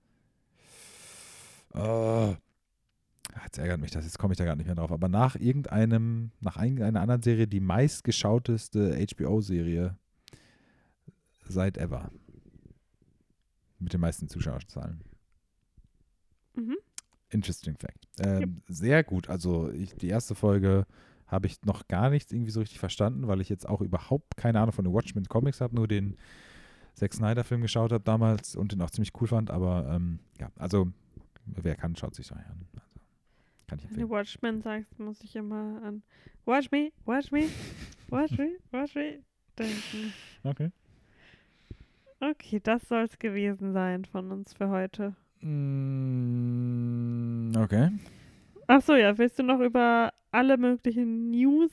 Ah, 1.73 2.35
Jetzt 3.43 3.57
ärgert 3.57 3.79
mich 3.79 3.91
das, 3.91 4.05
jetzt 4.05 4.19
komme 4.19 4.33
ich 4.33 4.37
da 4.37 4.45
gar 4.45 4.55
nicht 4.55 4.65
mehr 4.65 4.75
drauf. 4.75 4.91
Aber 4.91 5.07
nach 5.07 5.35
irgendeinem, 5.35 6.31
nach 6.39 6.61
irgendeiner 6.61 7.01
anderen 7.01 7.21
Serie, 7.21 7.47
die 7.47 7.59
meistgeschauteste 7.59 9.05
HBO-Serie 9.11 9.97
seit 11.47 11.77
ever. 11.77 12.11
Mit 13.79 13.93
den 13.93 14.01
meisten 14.01 14.29
Zuschauerzahlen. 14.29 15.01
mhm. 16.55 16.77
Interesting 17.29 17.75
Fact. 17.77 18.07
Ähm, 18.19 18.61
Sehr 18.67 19.03
gut. 19.03 19.27
Also 19.27 19.71
ich, 19.71 19.95
die 19.95 20.09
erste 20.09 20.35
Folge 20.35 20.85
habe 21.25 21.47
ich 21.47 21.63
noch 21.63 21.87
gar 21.87 22.11
nichts 22.11 22.31
irgendwie 22.31 22.51
so 22.51 22.59
richtig 22.59 22.79
verstanden, 22.79 23.27
weil 23.27 23.41
ich 23.41 23.49
jetzt 23.49 23.67
auch 23.67 23.81
überhaupt 23.81 24.37
keine 24.37 24.59
Ahnung 24.59 24.71
von 24.73 24.85
den 24.85 24.93
Watchmen 24.93 25.25
Comics 25.25 25.59
habe, 25.59 25.75
nur 25.75 25.87
den 25.87 26.15
Zack 26.93 27.13
Snyder 27.13 27.43
Film 27.43 27.61
geschaut 27.61 27.91
habe 27.91 28.03
damals 28.03 28.55
und 28.55 28.71
den 28.71 28.81
auch 28.83 28.91
ziemlich 28.91 29.19
cool 29.19 29.27
fand. 29.27 29.49
Aber 29.49 29.87
ähm, 29.89 30.19
ja, 30.39 30.51
also 30.57 30.91
wer 31.45 31.75
kann, 31.75 31.95
schaut 31.95 32.15
sich 32.15 32.27
so 32.27 32.35
an. 32.35 32.43
Also, 32.47 32.65
kann 33.67 33.79
ich 33.79 33.85
Wenn 33.85 33.95
du 33.95 34.01
empfehlen. 34.01 34.09
Watchmen 34.09 34.61
sagst, 34.61 34.99
muss 34.99 35.23
ich 35.23 35.35
immer 35.35 35.81
an 35.83 36.03
Watch 36.45 36.71
me, 36.71 36.91
watch 37.05 37.31
me, 37.31 37.49
watch 38.09 38.37
me, 38.37 38.57
watch 38.71 38.95
me 38.95 39.19
denken. 39.57 40.13
Okay. 40.43 40.71
Okay, 42.19 42.59
das 42.61 42.85
soll 42.87 43.03
es 43.03 43.17
gewesen 43.17 43.71
sein 43.73 44.03
von 44.05 44.29
uns 44.31 44.53
für 44.53 44.69
heute. 44.69 45.15
Mm, 45.41 46.63
okay. 47.57 47.91
Ach 48.67 48.81
so, 48.81 48.95
ja, 48.95 49.17
willst 49.17 49.39
du 49.39 49.43
noch 49.43 49.59
über 49.61 50.13
alle 50.31 50.57
möglichen 50.57 51.29
News? 51.31 51.71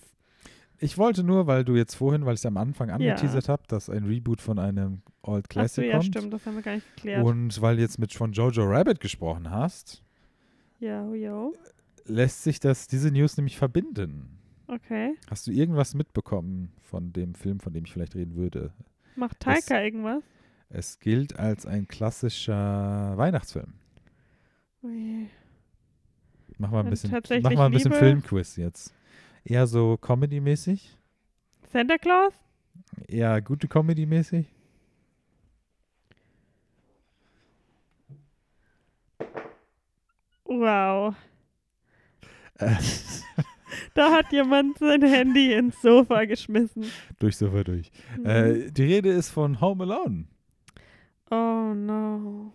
Ich 0.82 0.96
wollte 0.96 1.22
nur, 1.22 1.46
weil 1.46 1.64
du 1.64 1.76
jetzt 1.76 1.94
vorhin, 1.94 2.24
weil 2.24 2.34
ich 2.34 2.40
es 2.40 2.46
am 2.46 2.56
Anfang 2.56 2.88
Ja. 2.88 2.94
angeteasert 2.94 3.48
habe, 3.50 3.62
dass 3.68 3.90
ein 3.90 4.04
Reboot 4.04 4.40
von 4.40 4.58
einem 4.58 5.02
Old 5.22 5.44
Ach 5.44 5.52
so, 5.52 5.52
Classic 5.52 5.84
ja, 5.86 5.92
kommt. 5.92 6.06
stimmt, 6.06 6.32
das 6.32 6.46
haben 6.46 6.54
wir 6.56 6.62
gar 6.62 6.74
nicht 6.74 6.96
geklärt. 6.96 7.24
Und 7.24 7.60
weil 7.60 7.76
du 7.76 7.82
jetzt 7.82 7.98
mit 7.98 8.14
von 8.14 8.32
Jojo 8.32 8.64
Rabbit 8.64 8.98
gesprochen 9.00 9.50
hast, 9.50 10.02
Ja, 10.78 11.06
yo. 11.12 11.52
lässt 12.06 12.42
sich 12.44 12.60
das, 12.60 12.86
diese 12.88 13.10
News 13.10 13.36
nämlich 13.36 13.58
verbinden. 13.58 14.38
Okay. 14.68 15.14
Hast 15.28 15.46
du 15.46 15.50
irgendwas 15.50 15.94
mitbekommen 15.94 16.72
von 16.80 17.12
dem 17.12 17.34
Film, 17.34 17.60
von 17.60 17.72
dem 17.74 17.84
ich 17.84 17.92
vielleicht 17.92 18.14
reden 18.14 18.36
würde? 18.36 18.72
Macht 19.16 19.38
Taika 19.40 19.82
irgendwas? 19.82 20.22
Es 20.70 20.98
gilt 21.00 21.38
als 21.38 21.66
ein 21.66 21.88
klassischer 21.88 23.12
Weihnachtsfilm. 23.18 23.74
Ui. 24.82 25.28
Mach 26.58 26.70
mal 26.70 26.84
ein 26.84 26.90
bisschen, 26.90 27.10
mach 27.42 27.52
mal 27.52 27.66
ein 27.66 27.72
bisschen? 27.72 27.92
Filmquiz 27.92 28.56
jetzt. 28.56 28.94
Eher 29.44 29.66
so 29.66 29.96
Comedy-mäßig? 29.96 30.96
Santa 31.72 31.98
Claus? 31.98 32.32
Eher 33.08 33.40
gute 33.42 33.68
Comedy-mäßig? 33.68 34.46
Wow. 40.44 41.14
Äh, 42.58 42.74
Da 43.94 44.10
hat 44.10 44.32
jemand 44.32 44.78
sein 44.78 45.02
Handy 45.02 45.52
ins 45.54 45.80
Sofa 45.80 46.24
geschmissen. 46.24 46.84
durch 47.20 47.36
Sofa 47.36 47.62
durch. 47.62 47.90
Mhm. 48.18 48.26
Äh, 48.26 48.70
die 48.70 48.82
Rede 48.84 49.10
ist 49.10 49.30
von 49.30 49.60
Home 49.60 49.84
Alone. 49.84 50.24
oh 51.30 51.72
no. 51.74 52.52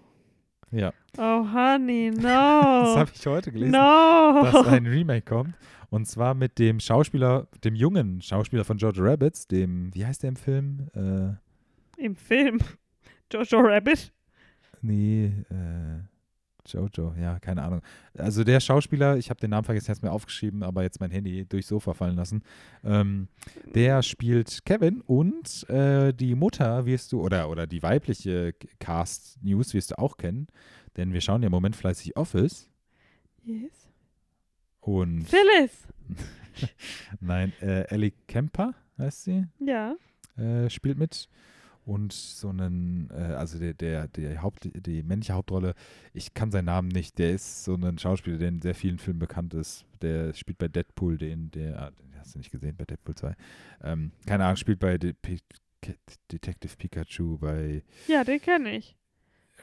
Ja, 0.71 0.91
Oh 1.17 1.45
honey, 1.53 2.11
das 2.15 2.21
no. 2.23 2.29
habe 2.99 3.09
ich 3.13 3.25
heute 3.25 3.51
gelesen. 3.51 3.71
no. 3.71 4.41
dass 4.43 4.67
ein 4.67 4.85
Remake 4.85 5.21
kommt. 5.21 5.55
Und 5.95 6.07
zwar 6.07 6.33
mit 6.33 6.59
dem 6.59 6.81
Schauspieler, 6.81 7.47
dem 7.63 7.73
jungen 7.73 8.21
Schauspieler 8.21 8.65
von 8.65 8.75
George 8.75 8.99
Rabbits, 9.01 9.47
dem, 9.47 9.95
wie 9.95 10.05
heißt 10.05 10.23
der 10.23 10.27
im 10.27 10.35
Film? 10.35 10.89
Äh, 10.93 12.03
Im 12.03 12.17
Film. 12.17 12.59
Jojo 13.31 13.61
Rabbit. 13.61 14.11
nee, 14.81 15.27
äh, 15.49 16.01
Jojo, 16.67 17.13
ja, 17.17 17.39
keine 17.39 17.63
Ahnung. 17.63 17.81
Also 18.17 18.43
der 18.43 18.59
Schauspieler, 18.59 19.15
ich 19.15 19.29
habe 19.29 19.39
den 19.39 19.51
Namen 19.51 19.63
vergessen, 19.63 19.89
er 19.89 19.95
hat 19.95 20.03
mir 20.03 20.11
aufgeschrieben, 20.11 20.63
aber 20.63 20.83
jetzt 20.83 20.99
mein 20.99 21.11
Handy 21.11 21.45
durchs 21.45 21.69
Sofa 21.69 21.93
fallen 21.93 22.17
lassen. 22.17 22.43
Ähm, 22.83 23.29
der 23.73 24.03
spielt 24.03 24.65
Kevin 24.65 24.99
und 24.99 25.63
äh, 25.69 26.13
die 26.13 26.35
Mutter 26.35 26.85
wirst 26.85 27.13
du, 27.13 27.21
oder, 27.21 27.49
oder 27.49 27.67
die 27.67 27.81
weibliche 27.81 28.51
Cast-News 28.79 29.73
wirst 29.73 29.91
du 29.91 29.97
auch 29.97 30.17
kennen, 30.17 30.47
denn 30.97 31.13
wir 31.13 31.21
schauen 31.21 31.41
ja 31.41 31.45
im 31.45 31.53
Moment 31.53 31.77
fleißig 31.77 32.17
Office. 32.17 32.69
Yes. 33.45 33.84
Und. 34.85 35.27
Phyllis! 35.27 35.87
Nein, 37.19 37.53
äh, 37.59 37.87
Ellie 37.89 38.13
Kemper 38.27 38.75
heißt 38.99 39.23
sie. 39.23 39.47
Ja. 39.59 39.95
Äh, 40.37 40.69
spielt 40.69 40.99
mit. 40.99 41.27
Und 41.85 42.13
so 42.13 42.49
einen, 42.49 43.09
äh, 43.11 43.33
also 43.33 43.57
der, 43.57 43.73
der, 43.73 44.07
der 44.07 44.43
Haupt, 44.43 44.69
die 44.73 45.01
männliche 45.01 45.33
Hauptrolle, 45.33 45.73
ich 46.13 46.35
kann 46.35 46.51
seinen 46.51 46.65
Namen 46.65 46.89
nicht, 46.89 47.17
der 47.17 47.33
ist 47.33 47.63
so 47.63 47.75
ein 47.75 47.97
Schauspieler, 47.97 48.37
der 48.37 48.49
in 48.49 48.61
sehr 48.61 48.75
vielen 48.75 48.99
Filmen 48.99 49.19
bekannt 49.19 49.55
ist. 49.55 49.85
Der 50.01 50.33
spielt 50.33 50.59
bei 50.59 50.67
Deadpool, 50.67 51.17
den, 51.17 51.49
der, 51.51 51.79
ah, 51.79 51.91
den 51.91 52.19
hast 52.19 52.35
du 52.35 52.39
nicht 52.39 52.51
gesehen, 52.51 52.75
bei 52.75 52.85
Deadpool 52.85 53.15
2. 53.15 53.35
Ähm, 53.83 54.11
keine 54.27 54.45
Ahnung, 54.45 54.57
spielt 54.57 54.79
bei 54.79 54.97
De 54.99 55.13
P 55.13 55.39
Detective 56.31 56.75
Pikachu, 56.77 57.37
bei. 57.37 57.83
Ja, 58.07 58.23
den 58.23 58.41
kenne 58.41 58.77
ich. 58.77 58.95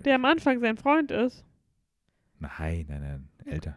Der 0.05 0.17
am 0.17 0.25
Anfang 0.25 0.61
sein 0.61 0.77
Freund 0.77 1.11
ist. 1.11 1.45
Nein, 2.39 2.87
nein, 2.89 3.01
nein, 3.01 3.29
älter. 3.45 3.77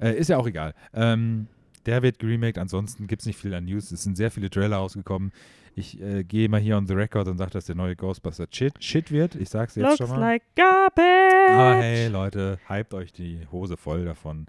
Äh, 0.00 0.14
ist 0.16 0.28
ja 0.28 0.36
auch 0.38 0.46
egal. 0.46 0.74
Ähm, 0.94 1.46
der 1.86 2.02
wird 2.02 2.18
geremaked, 2.18 2.58
ansonsten 2.58 3.06
gibt 3.06 3.22
es 3.22 3.26
nicht 3.26 3.38
viel 3.38 3.54
an 3.54 3.64
News. 3.64 3.90
Es 3.92 4.02
sind 4.02 4.16
sehr 4.16 4.30
viele 4.30 4.50
Trailer 4.50 4.76
rausgekommen. 4.76 5.32
Ich 5.74 6.00
äh, 6.02 6.24
gehe 6.24 6.48
mal 6.48 6.60
hier 6.60 6.76
on 6.76 6.86
the 6.86 6.94
record 6.94 7.28
und 7.28 7.38
sage, 7.38 7.52
dass 7.52 7.66
der 7.66 7.76
neue 7.76 7.94
Ghostbuster 7.96 8.46
shit, 8.50 8.82
shit 8.82 9.10
wird. 9.12 9.36
Ich 9.36 9.48
sag's 9.48 9.74
jetzt 9.76 9.84
Looks 9.86 9.96
schon 9.98 10.10
mal. 10.10 10.18
like 10.18 10.42
garbage. 10.56 11.50
Ah, 11.50 11.78
hey 11.80 12.08
Leute, 12.08 12.58
hypt 12.68 12.94
euch 12.94 13.12
die 13.12 13.46
Hose 13.52 13.76
voll 13.76 14.04
davon. 14.04 14.46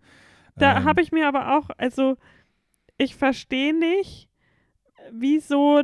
Da 0.55 0.77
Ähm, 0.77 0.83
habe 0.85 1.01
ich 1.01 1.11
mir 1.11 1.27
aber 1.27 1.57
auch, 1.57 1.69
also 1.77 2.17
ich 2.97 3.15
verstehe 3.15 3.77
nicht, 3.77 4.27
wieso 5.13 5.83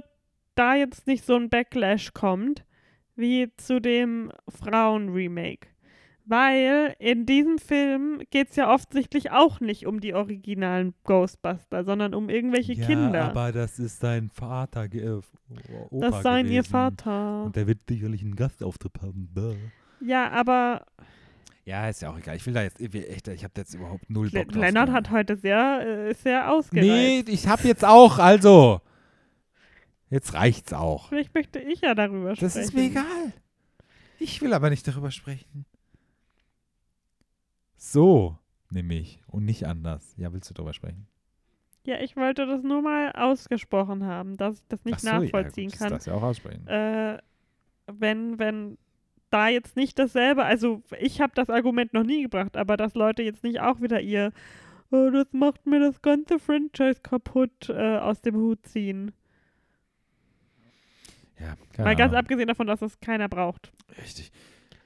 da 0.55 0.75
jetzt 0.75 1.07
nicht 1.07 1.25
so 1.25 1.35
ein 1.35 1.49
Backlash 1.49 2.13
kommt, 2.13 2.65
wie 3.15 3.49
zu 3.57 3.79
dem 3.79 4.31
Frauen-Remake. 4.49 5.67
Weil 6.27 6.95
in 6.97 7.27
diesem 7.27 7.59
Film 7.59 8.21
geht 8.31 8.49
es 8.49 8.55
ja 8.55 8.73
offensichtlich 8.73 9.31
auch 9.31 9.59
nicht 9.59 9.85
um 9.85 9.99
die 10.01 10.15
originalen 10.15 10.95
Ghostbuster, 11.03 11.83
sondern 11.83 12.15
um 12.15 12.29
irgendwelche 12.29 12.73
ja, 12.73 12.85
Kinder. 12.85 13.25
aber 13.25 13.51
das 13.51 13.77
ist 13.77 13.99
sein 13.99 14.31
Vater, 14.31 14.85
äh, 14.91 15.19
Opa 15.91 16.09
das 16.09 16.23
seien 16.23 16.47
ihr 16.47 16.61
gewesen. 16.61 16.71
Vater. 16.71 17.43
Und 17.43 17.55
der 17.55 17.67
wird 17.67 17.81
sicherlich 17.87 18.23
einen 18.23 18.35
Gastauftritt 18.35 18.99
haben. 19.03 19.29
Duh. 19.35 19.55
Ja, 20.01 20.31
aber 20.31 20.85
Ja, 21.63 21.89
ist 21.89 22.01
ja 22.01 22.11
auch 22.11 22.17
egal. 22.17 22.35
Ich 22.37 22.45
will 22.45 22.53
da 22.53 22.63
jetzt 22.63 22.79
echt, 22.79 23.27
ich 23.27 23.43
habe 23.43 23.53
jetzt 23.57 23.75
überhaupt 23.75 24.09
null 24.09 24.29
Bock 24.31 24.49
drauf. 24.49 24.61
Lennart 24.61 24.91
hat 24.91 25.11
heute 25.11 25.35
sehr, 25.35 25.81
äh, 25.85 26.11
ist 26.11 26.23
sehr 26.23 26.51
ausgereizt. 26.51 26.87
Nee, 26.87 27.23
ich 27.27 27.47
habe 27.47 27.67
jetzt 27.67 27.85
auch, 27.85 28.17
also. 28.17 28.81
Jetzt 30.09 30.33
reicht's 30.33 30.73
auch. 30.73 31.09
Vielleicht 31.09 31.33
möchte 31.33 31.59
ich 31.59 31.81
ja 31.81 31.93
darüber 31.93 32.35
sprechen. 32.35 32.45
Das 32.45 32.55
ist 32.55 32.73
mir 32.73 32.83
egal. 32.85 33.33
Ich 34.19 34.41
will 34.41 34.53
aber 34.53 34.69
nicht 34.69 34.87
darüber 34.87 35.11
sprechen. 35.11 35.65
So, 37.91 38.35
nämlich. 38.71 39.21
Und 39.27 39.45
nicht 39.45 39.67
anders. 39.67 40.15
Ja, 40.17 40.33
willst 40.33 40.49
du 40.49 40.55
darüber 40.55 40.73
sprechen? 40.73 41.07
Ja, 41.85 41.99
ich 42.01 42.15
wollte 42.15 42.47
das 42.47 42.63
nur 42.63 42.81
mal 42.81 43.11
ausgesprochen 43.11 44.05
haben, 44.05 44.37
dass 44.37 44.55
ich 44.55 44.67
das 44.69 44.83
nicht 44.85 45.01
so, 45.01 45.09
nachvollziehen 45.09 45.69
ja, 45.69 45.75
gut, 45.75 45.79
kann. 45.79 45.89
Das 45.91 46.05
ja 46.07 46.15
auch 46.15 46.23
aussprechen. 46.23 46.67
Äh, 46.67 47.19
wenn, 47.85 48.39
wenn 48.39 48.79
da 49.29 49.49
jetzt 49.49 49.75
nicht 49.75 49.99
dasselbe, 49.99 50.43
also 50.43 50.81
ich 50.99 51.21
habe 51.21 51.33
das 51.35 51.49
Argument 51.51 51.93
noch 51.93 52.03
nie 52.03 52.23
gebracht, 52.23 52.57
aber 52.57 52.75
dass 52.75 52.95
Leute 52.95 53.21
jetzt 53.21 53.43
nicht 53.43 53.59
auch 53.59 53.79
wieder 53.81 54.01
ihr, 54.01 54.31
oh, 54.89 55.11
das 55.11 55.27
macht 55.31 55.67
mir 55.67 55.79
das 55.79 56.01
ganze 56.01 56.39
Franchise 56.39 57.01
kaputt, 57.03 57.69
äh, 57.69 57.97
aus 57.99 58.19
dem 58.21 58.35
Hut 58.35 58.65
ziehen. 58.65 59.11
ja, 61.39 61.55
Mal 61.83 61.95
ganz 61.95 62.15
abgesehen 62.15 62.47
davon, 62.47 62.65
dass 62.65 62.81
es 62.81 62.99
keiner 62.99 63.29
braucht. 63.29 63.71
Richtig. 64.01 64.31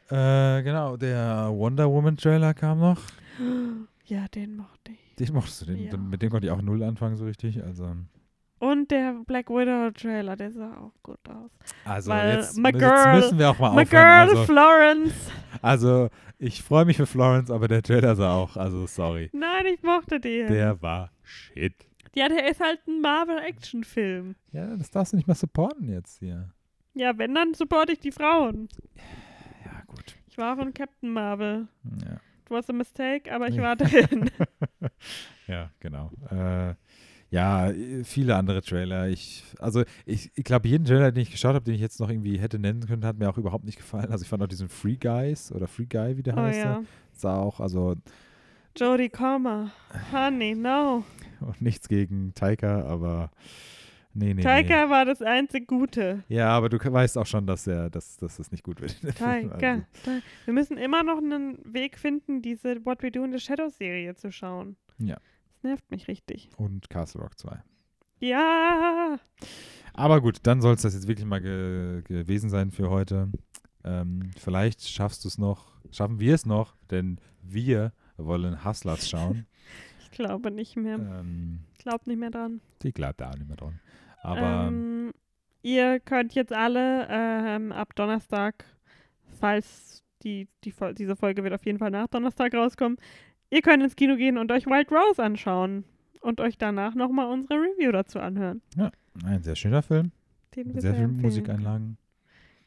Äh, 0.10 0.64
genau, 0.64 0.98
der 0.98 1.50
Wonder 1.52 1.90
Woman 1.90 2.18
Trailer 2.18 2.54
kam 2.54 2.80
noch. 2.80 3.00
Ja, 4.06 4.28
den 4.28 4.56
mochte 4.58 4.92
ich. 4.92 5.16
Den 5.20 5.36
mochtest 5.36 5.62
du, 5.62 5.66
den, 5.68 5.84
Ja. 5.86 5.96
mit 5.96 6.20
dem 6.24 6.32
konnte 6.32 6.48
ich 6.48 6.52
auch 6.52 6.64
null 6.64 6.82
anfangen 6.82 7.16
so 7.16 7.26
richtig. 7.26 7.64
Also, 7.64 7.96
Und 8.58 8.90
der 8.90 9.22
Black 9.28 9.52
Widow 9.52 9.92
Trailer, 9.92 10.36
der 10.36 10.52
sah 10.52 10.78
auch 10.78 10.94
gut 11.04 11.20
aus. 11.30 11.52
also 11.86 12.12
jetzt, 12.12 12.58
my 12.58 12.70
jetzt 12.70 12.80
girl- 12.80 13.16
müssen 13.18 13.38
wir 13.38 13.52
auch 13.52 13.60
mal 13.60 13.76
My 13.76 13.84
aufhören. 13.84 13.88
girl 14.28 14.30
Also, 14.40 14.46
Florence. 14.46 15.14
also 15.62 16.10
ich 16.40 16.64
freue 16.64 16.86
mich 16.86 16.98
für 16.98 17.06
Florence, 17.06 17.52
aber 17.52 17.68
der 17.68 17.84
Trailer 17.84 18.16
sah 18.16 18.34
auch, 18.34 18.58
also 18.58 18.88
sorry. 18.88 19.30
Nein, 19.32 19.68
ich 19.76 19.84
mochte 19.84 20.20
den. 20.20 20.48
Der 20.48 20.82
war 20.82 21.12
shit. 21.22 21.76
Ja, 22.16 22.28
der 22.30 22.50
ist 22.50 22.60
halt 22.62 22.80
ein 22.88 23.02
Marvel-Action-Film. 23.02 24.36
Ja, 24.54 24.76
das 24.76 24.90
darfst 24.90 25.14
du 25.14 25.18
nicht 25.18 25.28
mehr 25.28 25.36
supporten 25.36 25.88
jetzt 25.88 26.18
hier. 26.18 26.50
Ja, 26.96 27.16
wenn, 27.16 27.36
dann 27.36 27.54
supporte 27.54 27.92
ich 27.92 28.00
die 28.00 28.12
Frauen. 28.12 28.70
War 30.40 30.58
in 30.60 30.74
Captain 30.74 31.12
Marvel. 31.12 31.68
Ja, 32.04 32.14
It 32.14 32.50
was 32.50 32.70
a 32.70 32.74
mistake, 32.74 33.32
aber 33.32 33.48
ich 33.50 33.58
war 33.58 33.76
drin. 33.76 34.32
ja 35.48 35.70
genau. 35.80 36.10
Äh, 36.32 36.74
ja, 37.32 37.72
viele 38.04 38.36
andere 38.36 38.62
Trailer. 38.62 39.08
Ich, 39.08 39.44
also 39.60 39.84
ich, 40.06 40.32
ich 40.34 40.44
glaube, 40.44 40.68
jeden 40.68 40.86
Trailer, 40.86 41.12
den 41.12 41.22
ich 41.22 41.30
geschaut 41.30 41.54
habe, 41.54 41.64
den 41.64 41.76
ich 41.76 41.82
jetzt 41.82 42.00
noch 42.00 42.10
irgendwie 42.10 42.40
hätte 42.40 42.58
nennen 42.58 42.88
können, 42.88 43.06
hat 43.06 43.20
mir 43.20 43.30
auch 43.30 43.38
überhaupt 43.38 43.66
nicht 43.66 43.78
gefallen. 43.78 44.12
Also 44.12 44.24
ich 44.24 44.30
fand 44.30 44.42
auch 44.42 44.48
diesen 44.48 44.70
Free 44.70 44.96
Guys 44.96 45.52
oder 45.52 45.68
Free 45.68 45.86
Guy, 45.86 46.18
wie 46.18 46.24
der 46.24 46.36
oh 46.36 46.42
heißt, 46.42 46.58
ja. 46.58 46.82
sah 47.12 47.38
auch, 47.38 47.60
also 47.60 47.96
Jodie 48.76 49.10
Comer. 49.10 49.72
Honey, 50.12 50.56
no. 50.56 51.04
und 51.42 51.62
nichts 51.62 51.88
gegen 51.88 52.34
Taika, 52.34 52.84
aber 52.86 53.30
nee, 54.14 54.34
nee, 54.34 54.42
Taika 54.42 54.90
war 54.90 55.06
das 55.06 55.22
einzig 55.22 55.68
Gute. 55.68 56.24
nee. 56.30 56.38
Ja, 56.38 56.50
aber 56.50 56.70
du 56.70 56.78
weißt 56.80 57.18
auch 57.18 57.26
schon, 57.26 57.46
dass 57.48 57.68
er, 57.68 57.90
dass, 57.90 58.18
dass 58.18 58.38
das 58.38 58.52
nicht 58.52 58.64
gut 58.64 58.82
wird. 58.82 58.96
Taika. 59.18 59.54
Also, 59.56 59.84
Ta- 60.04 60.20
Wir 60.46 60.54
müssen 60.54 60.78
immer 60.78 61.04
noch 61.04 61.18
einen 61.18 61.58
Weg 61.64 61.98
finden, 61.98 62.42
diese 62.42 62.86
What 62.86 63.02
We 63.04 63.12
Do 63.12 63.24
in 63.24 63.32
the 63.32 63.40
Shadows 63.40 63.78
Serie 63.78 64.16
zu 64.16 64.32
schauen. 64.32 64.76
Ja. 64.98 65.16
Das 65.54 65.64
nervt 65.64 65.92
mich 65.92 66.08
richtig. 66.08 66.50
und 66.58 66.90
Castle 66.90 67.22
Rock 67.22 67.38
2. 67.38 67.62
Ja. 68.22 69.20
Aber 69.94 70.22
gut, 70.22 70.38
dann 70.44 70.62
soll 70.62 70.76
es 70.76 70.82
das 70.82 70.94
jetzt 70.94 71.08
wirklich 71.08 71.26
mal 71.28 71.42
ge 71.42 72.02
gewesen 72.04 72.50
sein 72.50 72.72
für 72.72 72.90
heute. 72.90 73.30
Ähm, 73.84 74.32
vielleicht 74.38 74.88
schaffst 74.88 75.24
du 75.24 75.28
es 75.30 75.38
noch, 75.38 75.72
schaffen 75.92 76.20
wir 76.20 76.36
es 76.36 76.46
noch, 76.46 76.76
denn 76.92 77.20
wir 77.42 77.94
wollen 78.18 78.64
Hustlers 78.66 79.10
schauen. 79.10 79.46
Ich 80.12 80.18
glaube 80.18 80.50
nicht 80.52 80.76
mehr. 80.76 80.96
ähm, 80.96 81.60
Ich 81.74 81.78
glaube 81.78 82.04
nicht 82.10 82.18
mehr 82.20 82.32
dran. 82.32 82.60
ich 82.84 82.94
glaube 82.96 83.14
da 83.16 83.30
auch 83.30 83.36
nicht 83.36 83.48
mehr 83.48 83.56
dran. 83.56 83.80
Aber 84.22 84.68
ähm, 84.68 85.12
ihr 85.62 86.00
könnt 86.00 86.34
jetzt 86.36 86.54
alle 86.54 87.08
ähm, 87.10 87.72
ab 87.72 87.96
Donnerstag, 87.96 88.66
falls 89.40 90.04
die, 90.24 90.48
die, 90.64 90.74
diese 90.98 91.16
Folge 91.16 91.44
wird 91.44 91.54
auf 91.54 91.66
jeden 91.66 91.80
Fall 91.80 91.92
nach 91.92 92.08
Donnerstag 92.08 92.54
rauskommen, 92.54 92.98
ihr 93.50 93.62
könnt 93.62 93.84
ins 93.84 93.96
Kino 93.96 94.16
gehen 94.16 94.38
und 94.38 94.52
euch 94.52 94.66
Wild 94.66 94.92
Rose 94.92 95.24
anschauen 95.24 95.86
und 96.22 96.42
euch 96.42 96.58
danach 96.58 96.96
nochmal 96.96 97.32
unsere 97.32 97.56
Review 97.56 97.92
dazu 97.92 98.20
anhören. 98.20 98.62
ein 99.26 99.42
sehr 99.44 99.56
schöner 99.56 99.82
Film, 99.82 100.12
Den 100.56 100.68
mit 100.68 100.82
sehr 100.82 100.96
vielen. 100.96 101.22
Musikeinlagen. 101.22 101.98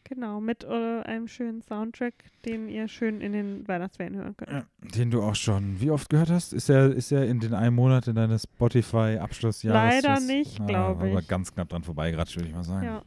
Genau, 0.04 0.40
mit 0.40 0.64
äh, 0.64 1.00
einem 1.02 1.28
schönen 1.28 1.62
Soundtrack, 1.62 2.14
den 2.44 2.68
ihr 2.68 2.88
schön 2.88 3.20
in 3.20 3.32
den 3.32 3.66
Weihnachtsferien 3.68 4.16
hören 4.16 4.36
könnt. 4.36 4.50
Ja, 4.50 4.64
den 4.96 5.10
du 5.10 5.22
auch 5.22 5.34
schon 5.36 5.80
wie 5.80 5.90
oft 5.90 6.10
gehört 6.10 6.28
hast? 6.30 6.52
Ist 6.52 6.68
er 6.68 6.90
ist 6.92 7.12
er 7.12 7.26
in 7.26 7.38
den 7.40 7.54
einen 7.54 7.74
Monat 7.74 8.08
in 8.08 8.16
deines 8.16 8.42
Spotify-Abschlussjahres? 8.42 10.02
Leider 10.04 10.20
nicht, 10.20 10.60
Ah, 10.60 10.66
glaube 10.66 11.04
Aber 11.10 11.20
ich. 11.20 11.28
ganz 11.28 11.54
knapp 11.54 11.68
dran 11.68 11.82
vorbeigeratscht, 11.84 12.36
würde 12.36 12.48
ich 12.48 12.54
mal 12.54 12.64
sagen. 12.64 12.84
Ja, 12.84 13.02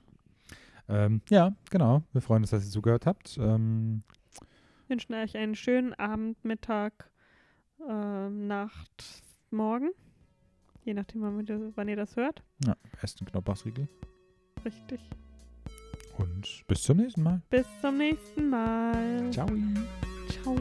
Ähm, 0.88 1.22
ja, 1.30 1.54
genau. 1.70 2.04
Wir 2.14 2.22
freuen 2.22 2.44
uns, 2.44 2.52
dass 2.52 2.64
ihr 2.66 2.72
zugehört 2.72 3.06
habt. 3.06 3.38
Ähm, 3.40 4.04
wünschen 4.88 5.14
euch 5.16 5.36
einen 5.36 5.56
schönen 5.56 5.94
Abend, 5.96 6.44
Mittag, 6.46 7.10
ähm, 7.90 8.48
Nacht, 8.48 9.24
Morgen. 9.52 9.90
Je 10.84 10.94
nachdem, 10.94 11.22
wann 11.76 11.88
ihr, 11.88 11.96
das 11.96 12.16
hört. 12.16 12.44
ja, 12.66 12.76
esst 13.02 13.20
einen 13.20 13.28
Knoblauchsriegel. 13.28 13.88
Richtig. 14.64 15.02
Und 16.18 16.64
bis 16.68 16.84
zum 16.84 16.98
nächsten 16.98 17.24
Mal. 17.24 17.42
Bis 17.50 17.66
zum 17.82 17.98
nächsten 17.98 18.50
Mal. 18.50 19.32
Ciao. 19.32 19.48
Ciao. 20.44 20.56